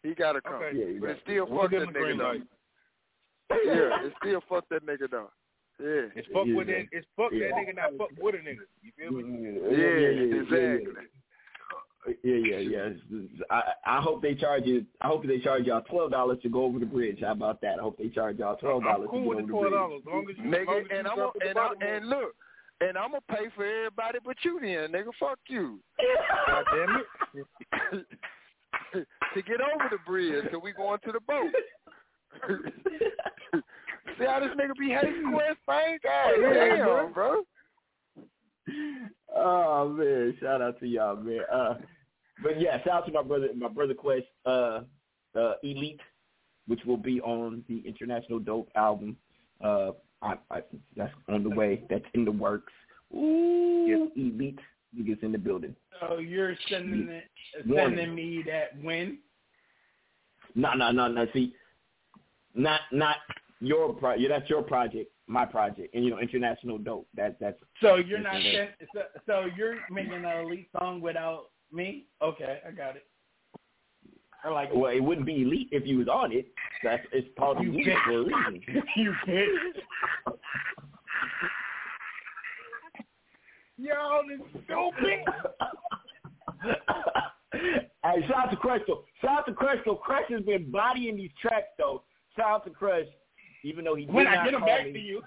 He 0.04 0.14
gotta 0.14 0.42
come. 0.42 0.56
Okay. 0.56 0.78
Yeah, 0.78 1.00
But 1.00 1.06
got 1.08 1.12
it's 1.12 1.22
still 1.22 1.46
We'll 1.46 1.62
fuck 1.62 1.72
that 1.72 1.82
him 1.84 1.90
a 1.90 1.92
green 1.94 2.18
nigga 2.18 2.44
though. 3.50 3.56
Yeah, 3.66 3.98
it's 4.06 4.16
still 4.22 4.42
fuck 4.50 4.66
that 4.70 4.86
nigga 4.86 5.10
though. 5.10 5.32
Yeah. 5.82 6.08
It's 6.16 6.28
fuck 6.34 6.46
Yeah. 6.46 6.56
with 6.56 6.70
it. 6.70 6.88
It's 6.92 7.08
fuck 7.18 7.32
Yeah. 7.32 7.48
that 7.50 7.56
nigga, 7.56 7.76
not 7.76 7.98
fuck 7.98 8.10
with 8.22 8.36
a 8.36 8.38
nigga. 8.40 8.66
You 8.84 8.92
feel 8.98 9.12
me? 9.12 9.60
Yeah, 9.78 10.42
exactly. 10.42 11.08
Yeah, 12.24 12.36
yeah, 12.36 12.58
yeah. 12.58 12.86
It's- 12.88 13.42
I 13.52 13.74
I 13.86 14.02
hope 14.02 14.22
they 14.24 14.34
charge 14.34 14.66
you. 14.66 14.86
I 15.02 15.08
hope 15.08 15.24
they 15.26 15.40
charge 15.40 15.66
y'all 15.66 15.82
twelve 15.84 16.10
dollars 16.12 16.40
to 16.42 16.50
go 16.50 16.64
over 16.64 16.80
the 16.80 16.86
bridge. 16.86 17.20
How 17.22 17.32
about 17.34 17.62
that? 17.62 17.78
I 17.78 17.82
hope 17.82 17.98
they 17.98 18.10
charge 18.10 18.38
y'all 18.40 18.56
twelve 18.58 18.82
I'm 18.84 18.90
dollars 18.92 19.08
to 19.10 19.12
go 19.12 19.20
with 19.20 19.38
over 19.38 19.42
the 19.42 19.48
the 19.48 19.52
twelve 19.52 19.64
bridge. 19.70 19.74
dollars, 19.74 20.02
long 20.08 20.30
as 20.30 20.38
you, 20.38 20.44
as 20.44 20.52
long 20.52 20.66
Nigga, 20.66 20.82
as 20.82 20.88
you 20.90 20.98
and 20.98 21.08
I'm 21.08 21.20
a, 21.20 21.32
and 21.42 21.50
I, 21.50 21.54
bottom 21.54 21.82
and 21.84 22.10
look, 22.10 22.36
and 22.82 22.98
I'm 22.98 23.12
gonna 23.12 23.22
pay 23.30 23.50
for 23.56 23.66
everybody 23.66 24.18
but 24.26 24.38
you 24.44 24.60
then, 24.60 24.92
nigga. 24.92 25.12
Fuck 25.20 25.40
you. 25.48 25.80
God 26.48 26.66
damn 26.74 27.04
it. 27.36 28.06
to 29.36 29.42
get 29.44 29.62
over 29.62 29.88
the 29.92 30.00
bridge, 30.08 30.50
cause 30.52 30.60
we 30.64 30.72
going 30.74 31.00
to 31.06 31.12
the 31.12 31.20
boat. 31.20 31.54
How 34.32 34.40
this 34.40 34.50
nigga 34.52 34.78
be 34.80 34.90
hating 34.90 35.30
Quest, 35.34 35.60
man? 35.68 36.00
God 36.02 36.54
damn, 36.54 37.12
bro. 37.12 37.42
Oh 39.36 39.90
man, 39.90 40.38
shout 40.40 40.62
out 40.62 40.80
to 40.80 40.88
y'all, 40.88 41.18
man. 41.18 41.42
Uh, 41.52 41.74
but 42.42 42.60
yeah, 42.62 42.78
shout 42.84 42.94
out 42.94 43.06
to 43.08 43.12
my 43.12 43.24
brother, 43.24 43.50
my 43.54 43.68
brother 43.68 43.94
Quest, 43.94 44.28
uh, 44.46 44.82
uh, 45.38 45.54
Elite, 45.64 46.00
which 46.68 46.80
will 46.86 46.96
be 46.96 47.20
on 47.20 47.66
the 47.68 47.84
International 47.86 48.40
Dope 48.40 48.70
album. 48.76 49.18
Uh, 49.62 49.92
I, 50.22 50.36
I, 50.50 50.62
that's 50.96 51.14
on 51.28 51.44
the 51.44 51.50
way. 51.50 51.84
That's 51.90 52.06
in 52.14 52.24
the 52.24 52.32
works. 52.32 52.72
Ooh, 53.14 54.10
Elite 54.16 54.60
niggas 54.98 55.22
in 55.24 55.34
the 55.34 55.38
building. 55.40 55.76
So 56.00 56.20
you're 56.20 56.56
sending 56.70 57.10
it, 57.10 57.26
Warning. 57.68 57.98
sending 57.98 58.16
me 58.16 58.46
that 58.48 58.82
when? 58.82 59.18
No, 60.56 60.74
no, 60.74 60.92
no, 60.92 61.10
no. 61.10 61.26
See, 61.34 61.54
not 62.56 62.82
not 62.94 63.18
your 63.62 63.94
pro. 63.94 64.16
Yeah, 64.16 64.30
that's 64.30 64.50
your 64.50 64.64
project, 64.64 65.12
my 65.28 65.46
project, 65.46 65.94
and 65.96 66.04
you 66.04 66.10
know, 66.12 66.20
International 66.20 66.78
Dope. 66.78 67.08
That 67.16 67.40
that's 67.40 67.58
So 67.82 67.96
you're 67.96 68.20
not 68.20 68.42
so, 68.94 69.02
so 69.26 69.46
you're 69.56 69.78
making 69.90 70.14
an 70.14 70.26
elite 70.26 70.70
song 70.78 71.00
without 71.00 71.46
me? 71.72 72.08
Okay, 72.22 72.60
I 72.68 72.72
got 72.72 72.96
it. 72.98 73.06
I 74.44 74.50
like 74.50 74.70
it. 74.70 74.76
Well, 74.76 74.92
it 74.92 75.00
wouldn't 75.00 75.26
be 75.28 75.44
elite 75.44 75.70
if 75.72 75.86
you 75.86 76.00
was 76.00 76.08
on 76.08 76.32
it. 76.32 76.48
That's 76.84 77.06
it's 77.14 77.28
called 77.38 77.64
You 77.64 77.72
elite 77.72 77.88
bitch. 77.88 78.04
for 78.06 78.12
a 78.12 78.24
reason. 78.24 78.62
you 78.98 79.14
bitch. 79.28 79.48
Y'all 83.78 84.22
is 84.34 84.42
stupid. 84.66 85.20
hey, 88.04 88.28
shout 88.28 88.46
out 88.46 88.52
to 88.52 88.58
Crush 88.58 88.82
though. 88.88 89.04
Shout 89.22 89.40
out 89.40 89.46
to 89.48 89.54
Crush 89.54 89.78
though. 89.86 89.96
Crush 89.96 90.30
has 90.30 90.42
been 90.44 90.70
bodying 90.72 91.16
these 91.18 91.32
tracks 91.42 91.68
though. 91.78 92.04
Shout 92.36 92.48
out 92.50 92.64
to 92.66 92.70
Crush, 92.72 93.06
even 93.64 93.86
though 93.86 93.96
he 93.96 94.06
did 94.06 94.14
When 94.14 94.28
I 94.28 94.44
get 94.44 94.58
call 94.58 94.68
back 94.68 94.86
me. 94.86 94.94
to 94.94 95.00
you. 95.00 95.22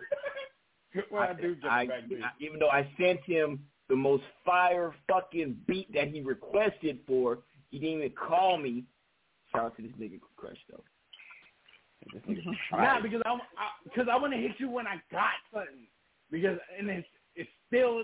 when 1.11 1.23
I, 1.23 1.33
do 1.35 1.55
get 1.57 1.71
I- 1.71 1.87
back 1.87 2.09
to 2.09 2.15
you. 2.15 2.25
Even 2.41 2.59
though 2.59 2.71
I 2.71 2.89
sent 2.99 3.23
him 3.25 3.65
the 3.89 3.97
most 3.97 4.25
fire 4.45 4.95
fucking 5.09 5.57
beat 5.67 5.93
that 5.95 6.09
he 6.09 6.21
requested 6.23 7.01
for, 7.07 7.41
he 7.71 7.79
didn't 7.79 7.99
even 7.99 8.11
call 8.11 8.57
me. 8.57 8.85
Shout 9.53 9.67
out 9.67 9.77
to 9.77 9.83
this 9.83 9.93
nigga 10.01 10.21
Crush 10.37 10.57
though. 10.71 10.83
Nigga's 12.13 12.45
mm-hmm. 12.45 12.77
Nah, 12.77 13.01
because 13.01 13.23
I, 13.25 13.39
because 13.85 14.07
I, 14.11 14.17
want 14.17 14.33
to 14.33 14.39
hit 14.39 14.53
you 14.59 14.69
when 14.69 14.87
I 14.87 14.97
got 15.11 15.33
something. 15.53 15.87
Because 16.31 16.59
and 16.79 16.89
it's 16.89 17.07
it's 17.35 17.51
still 17.67 18.03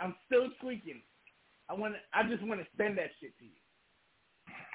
I'm 0.00 0.14
still 0.26 0.48
tweaking. 0.60 1.02
I 1.68 1.74
want 1.74 1.94
I 2.12 2.28
just 2.28 2.42
want 2.42 2.60
to 2.60 2.66
send 2.76 2.98
that 2.98 3.10
shit 3.20 3.36
to 3.38 3.44
you. 3.44 3.60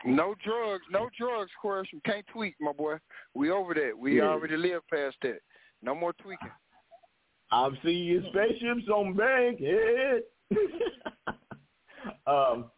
No 0.05 0.33
drugs, 0.43 0.83
no 0.91 1.09
drugs, 1.17 1.51
Quest. 1.61 1.93
You 1.93 2.01
can't 2.05 2.25
tweak, 2.27 2.55
my 2.59 2.71
boy. 2.71 2.95
We 3.35 3.51
over 3.51 3.73
that. 3.75 3.91
We 3.97 4.17
Yeah. 4.17 4.29
already 4.29 4.57
live 4.57 4.81
past 4.91 5.15
that. 5.21 5.39
No 5.81 5.93
more 5.95 6.13
tweaking. 6.13 6.49
I'm 7.51 7.77
seeing 7.83 8.23
spaceships 8.31 8.87
on 8.89 9.13
Bankhead. 9.13 10.23
um, 12.27 12.71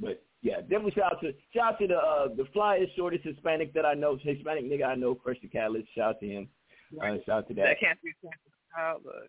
but 0.00 0.22
yeah, 0.42 0.60
definitely 0.60 0.92
shout 0.92 1.14
out 1.14 1.20
to 1.20 1.32
shout 1.54 1.74
out 1.74 1.78
to 1.80 1.86
the 1.86 1.96
uh, 1.96 2.28
the 2.34 2.44
flyest, 2.54 2.94
shortest 2.96 3.24
Hispanic 3.24 3.72
that 3.74 3.84
I 3.86 3.94
know, 3.94 4.16
Hispanic 4.20 4.64
nigga 4.64 4.84
I 4.86 4.94
know, 4.94 5.14
Crush 5.14 5.36
the 5.42 5.48
Catalyst. 5.48 5.88
Shout 5.94 6.10
out 6.16 6.20
to 6.20 6.26
him. 6.28 6.48
Uh, 7.00 7.16
shout 7.26 7.38
out 7.38 7.48
to 7.48 7.54
that. 7.54 7.62
That 7.64 7.80
can't 7.80 7.98
be 8.02 8.12
child, 8.74 9.02
but 9.04 9.28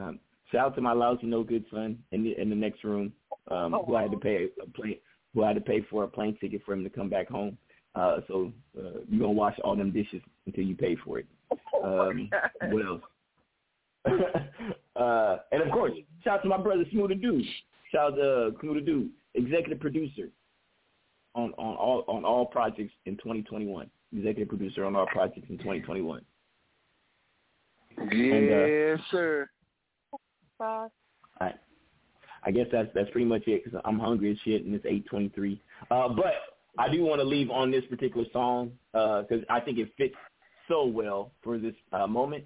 Um, 0.00 0.20
shout 0.50 0.66
out 0.66 0.74
to 0.76 0.80
my 0.80 0.92
lousy 0.92 1.26
no 1.26 1.42
good 1.44 1.64
son 1.70 1.98
in 2.12 2.24
the 2.24 2.38
in 2.40 2.48
the 2.50 2.56
next 2.56 2.82
room, 2.84 3.12
um, 3.50 3.72
who 3.72 3.94
I 3.96 4.02
had 4.02 4.10
to 4.12 4.18
pay 4.18 4.48
a 4.62 4.70
plane, 4.70 4.98
who 5.34 5.42
had 5.42 5.54
to 5.54 5.60
pay 5.60 5.80
for 5.90 6.04
a 6.04 6.08
plane 6.08 6.36
ticket 6.40 6.62
for 6.64 6.74
him 6.74 6.84
to 6.84 6.90
come 6.90 7.08
back 7.08 7.28
home. 7.28 7.56
Uh, 7.94 8.18
so 8.28 8.52
uh, 8.78 9.00
you're 9.08 9.20
gonna 9.20 9.32
wash 9.32 9.58
all 9.64 9.76
them 9.76 9.92
dishes 9.92 10.22
until 10.46 10.64
you 10.64 10.74
pay 10.74 10.96
for 11.04 11.18
it. 11.18 11.26
Um, 11.82 12.30
what 12.70 12.86
else? 12.86 13.02
uh, 14.96 15.36
and 15.52 15.62
of 15.62 15.70
course, 15.70 15.92
shout 16.24 16.38
out 16.38 16.42
to 16.42 16.48
my 16.48 16.56
brother 16.56 16.84
Smoother 16.90 17.14
Dude. 17.14 17.44
Shout 17.90 18.12
out 18.12 18.16
to 18.16 18.46
uh, 18.46 18.60
Smoother 18.60 18.80
Dude, 18.80 19.10
executive 19.34 19.80
producer 19.80 20.28
on 21.34 21.52
on 21.58 21.76
all 21.76 22.04
on 22.08 22.24
all 22.24 22.46
projects 22.46 22.92
in 23.06 23.16
2021. 23.16 23.90
Executive 24.14 24.48
producer 24.48 24.84
on 24.84 24.96
all 24.96 25.06
projects 25.06 25.46
in 25.48 25.58
2021. 25.58 26.22
Yes, 28.10 28.98
sir. 29.10 29.48
I, 32.44 32.50
guess 32.50 32.66
that's 32.72 32.88
that's 32.94 33.10
pretty 33.10 33.26
much 33.26 33.42
it 33.46 33.64
because 33.64 33.80
I'm 33.84 33.98
hungry 33.98 34.32
as 34.32 34.38
shit 34.44 34.64
and 34.64 34.74
it's 34.74 34.84
8:23. 34.84 35.58
Uh, 35.90 36.08
but 36.08 36.34
I 36.78 36.88
do 36.88 37.02
want 37.02 37.20
to 37.20 37.24
leave 37.24 37.50
on 37.50 37.70
this 37.70 37.84
particular 37.88 38.26
song 38.32 38.72
because 38.92 39.44
I 39.50 39.60
think 39.60 39.78
it 39.78 39.92
fits 39.96 40.14
so 40.68 40.86
well 40.86 41.32
for 41.42 41.58
this 41.58 41.74
uh, 41.92 42.06
moment. 42.06 42.44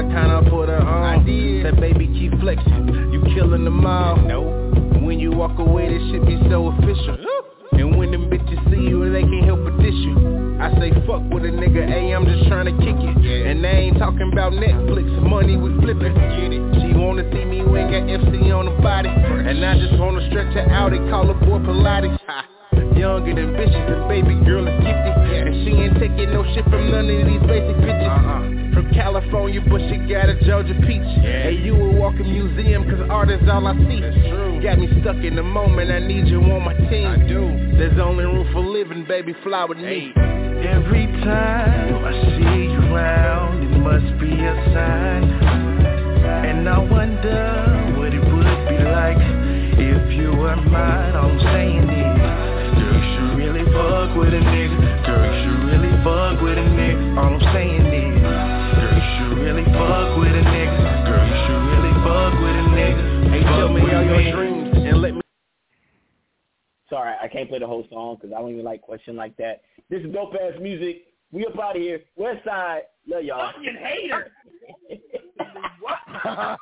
I 0.00 0.02
kinda 0.04 0.48
put 0.48 0.70
her 0.70 0.80
on. 0.80 1.02
I 1.04 1.22
did. 1.22 1.60
Said 1.62 1.78
baby 1.78 2.08
keep 2.08 2.32
flexing, 2.40 3.12
you 3.12 3.20
killing 3.36 3.64
them 3.64 3.84
all. 3.84 4.16
No. 4.16 4.40
When 5.04 5.20
you 5.20 5.30
walk 5.30 5.58
away, 5.58 5.92
this 5.92 6.00
shit 6.08 6.24
be 6.24 6.40
so 6.48 6.72
official. 6.72 7.20
And 7.72 7.98
when 7.98 8.10
them 8.10 8.30
bitches 8.32 8.64
see 8.72 8.80
you, 8.80 9.12
they 9.12 9.20
can't 9.20 9.44
help 9.44 9.60
but 9.60 9.76
diss 9.76 9.92
you. 9.92 10.56
I 10.56 10.72
say 10.80 10.88
fuck 11.04 11.20
with 11.28 11.44
a 11.44 11.52
nigga, 11.52 11.84
hey, 11.84 12.16
I'm 12.16 12.24
just 12.24 12.48
trying 12.48 12.72
to 12.72 12.76
kick 12.80 12.96
it. 12.96 13.16
Yeah. 13.20 13.52
And 13.52 13.62
they 13.62 13.92
ain't 13.92 13.98
talking 13.98 14.32
about 14.32 14.52
Netflix, 14.52 15.04
money 15.20 15.58
we 15.58 15.68
flipping. 15.84 16.16
Get 16.16 16.48
it. 16.48 16.64
She 16.80 16.96
wanna 16.96 17.28
see 17.28 17.44
me 17.44 17.60
when 17.60 17.92
got 17.92 18.08
FC 18.08 18.56
on 18.56 18.72
the 18.72 18.76
body. 18.80 19.10
And 19.10 19.60
I 19.60 19.76
just 19.76 20.00
wanna 20.00 20.24
stretch 20.30 20.54
her 20.54 20.64
out 20.72 20.94
and 20.94 21.10
call 21.10 21.26
her 21.26 21.36
boy 21.44 21.60
Pilates. 21.60 22.18
Ha. 22.26 22.48
Young 22.96 23.28
and 23.28 23.38
ambitious 23.38 23.76
and 23.76 24.08
baby 24.08 24.32
girl 24.48 24.64
is 24.64 24.80
gifted. 24.80 25.44
And 25.44 25.54
she 25.60 25.76
ain't 25.76 26.00
taking 26.00 26.32
no 26.32 26.42
shit 26.54 26.64
from 26.64 26.90
none 26.90 27.04
of 27.04 27.26
these 27.28 27.44
basic 27.44 27.76
bitches. 27.84 28.08
Uh-uh. 28.08 28.59
From 28.80 28.94
California, 28.94 29.60
but 29.60 29.78
she 29.90 29.98
got 30.08 30.30
a 30.30 30.40
Georgia 30.40 30.72
peach. 30.86 31.04
Yeah. 31.20 31.52
Hey, 31.52 31.52
you 31.52 31.76
a 31.76 31.92
walking 32.00 32.32
museum, 32.32 32.88
cause 32.88 33.06
art 33.10 33.28
is 33.28 33.46
all 33.46 33.66
I 33.66 33.76
see. 33.76 34.00
Got 34.64 34.78
me 34.78 34.88
stuck 35.02 35.16
in 35.16 35.36
the 35.36 35.42
moment, 35.42 35.90
I 35.90 35.98
need 35.98 36.28
you 36.28 36.40
on 36.40 36.64
my 36.64 36.72
team. 36.88 37.04
I 37.04 37.18
do. 37.28 37.76
There's 37.76 38.00
only 38.00 38.24
room 38.24 38.48
for 38.54 38.64
living, 38.64 39.04
baby, 39.04 39.34
fly 39.44 39.66
with 39.66 39.76
me. 39.76 40.14
Every 40.16 41.04
time 41.20 41.92
I 42.06 42.12
see 42.40 42.72
you 42.72 42.80
around, 42.88 43.64
it 43.64 43.78
must 43.84 44.18
be 44.18 44.32
a 44.32 44.54
sign. 44.72 45.24
And 46.24 46.66
I 46.66 46.78
wonder 46.78 47.94
what 47.98 48.14
it 48.14 48.24
would 48.24 48.60
be 48.64 48.80
like 48.80 49.20
if 49.76 50.10
you 50.16 50.32
were 50.40 50.56
mine. 50.56 51.16
All 51.16 51.28
I'm 51.28 51.38
saying 51.52 51.84
is, 51.84 52.16
girl, 52.80 52.96
you 52.96 53.04
should 53.12 53.36
really 53.36 53.64
fuck 53.76 54.16
with 54.16 54.32
a 54.32 54.40
nigga. 54.40 55.04
Girl, 55.04 55.20
you 55.20 55.32
should 55.44 55.68
really 55.68 55.92
fuck 56.02 56.40
with 56.40 56.56
a 56.56 56.64
nigga. 56.64 57.18
All 57.18 57.34
I'm 57.34 57.40
saying 57.52 57.84
is, 57.92 58.00
you 58.09 58.09
should 59.30 59.38
really 59.38 59.64
fuck 59.64 60.18
with 60.18 60.32
a 60.32 60.42
nigga. 60.42 61.06
Girl, 61.06 61.26
you 61.26 61.36
should 61.46 61.62
really 61.70 61.94
fuck 62.02 62.34
with 62.42 62.56
a 62.56 62.66
nigga. 62.74 63.30
Hey, 63.30 63.42
tell 63.44 63.68
me 63.68 63.80
all 63.82 64.02
your 64.02 64.36
dreams 64.36 64.70
and 64.74 65.00
let 65.00 65.14
me. 65.14 65.20
Sorry, 66.88 67.14
I 67.22 67.28
can't 67.28 67.48
play 67.48 67.60
the 67.60 67.66
whole 67.66 67.86
song 67.90 68.16
because 68.16 68.34
I 68.34 68.40
don't 68.40 68.50
even 68.50 68.64
like 68.64 68.82
question 68.82 69.14
like 69.14 69.36
that. 69.36 69.62
This 69.88 70.02
is 70.02 70.12
dope 70.12 70.34
ass 70.34 70.58
music. 70.60 71.02
We 71.30 71.46
up 71.46 71.58
out 71.60 71.76
of 71.76 71.82
here. 71.82 72.00
West 72.16 72.44
Side. 72.44 72.82
Love 73.06 73.22
y'all. 73.22 73.52
Fucking 73.52 73.76
hater. 73.80 74.32
what? 75.80 76.58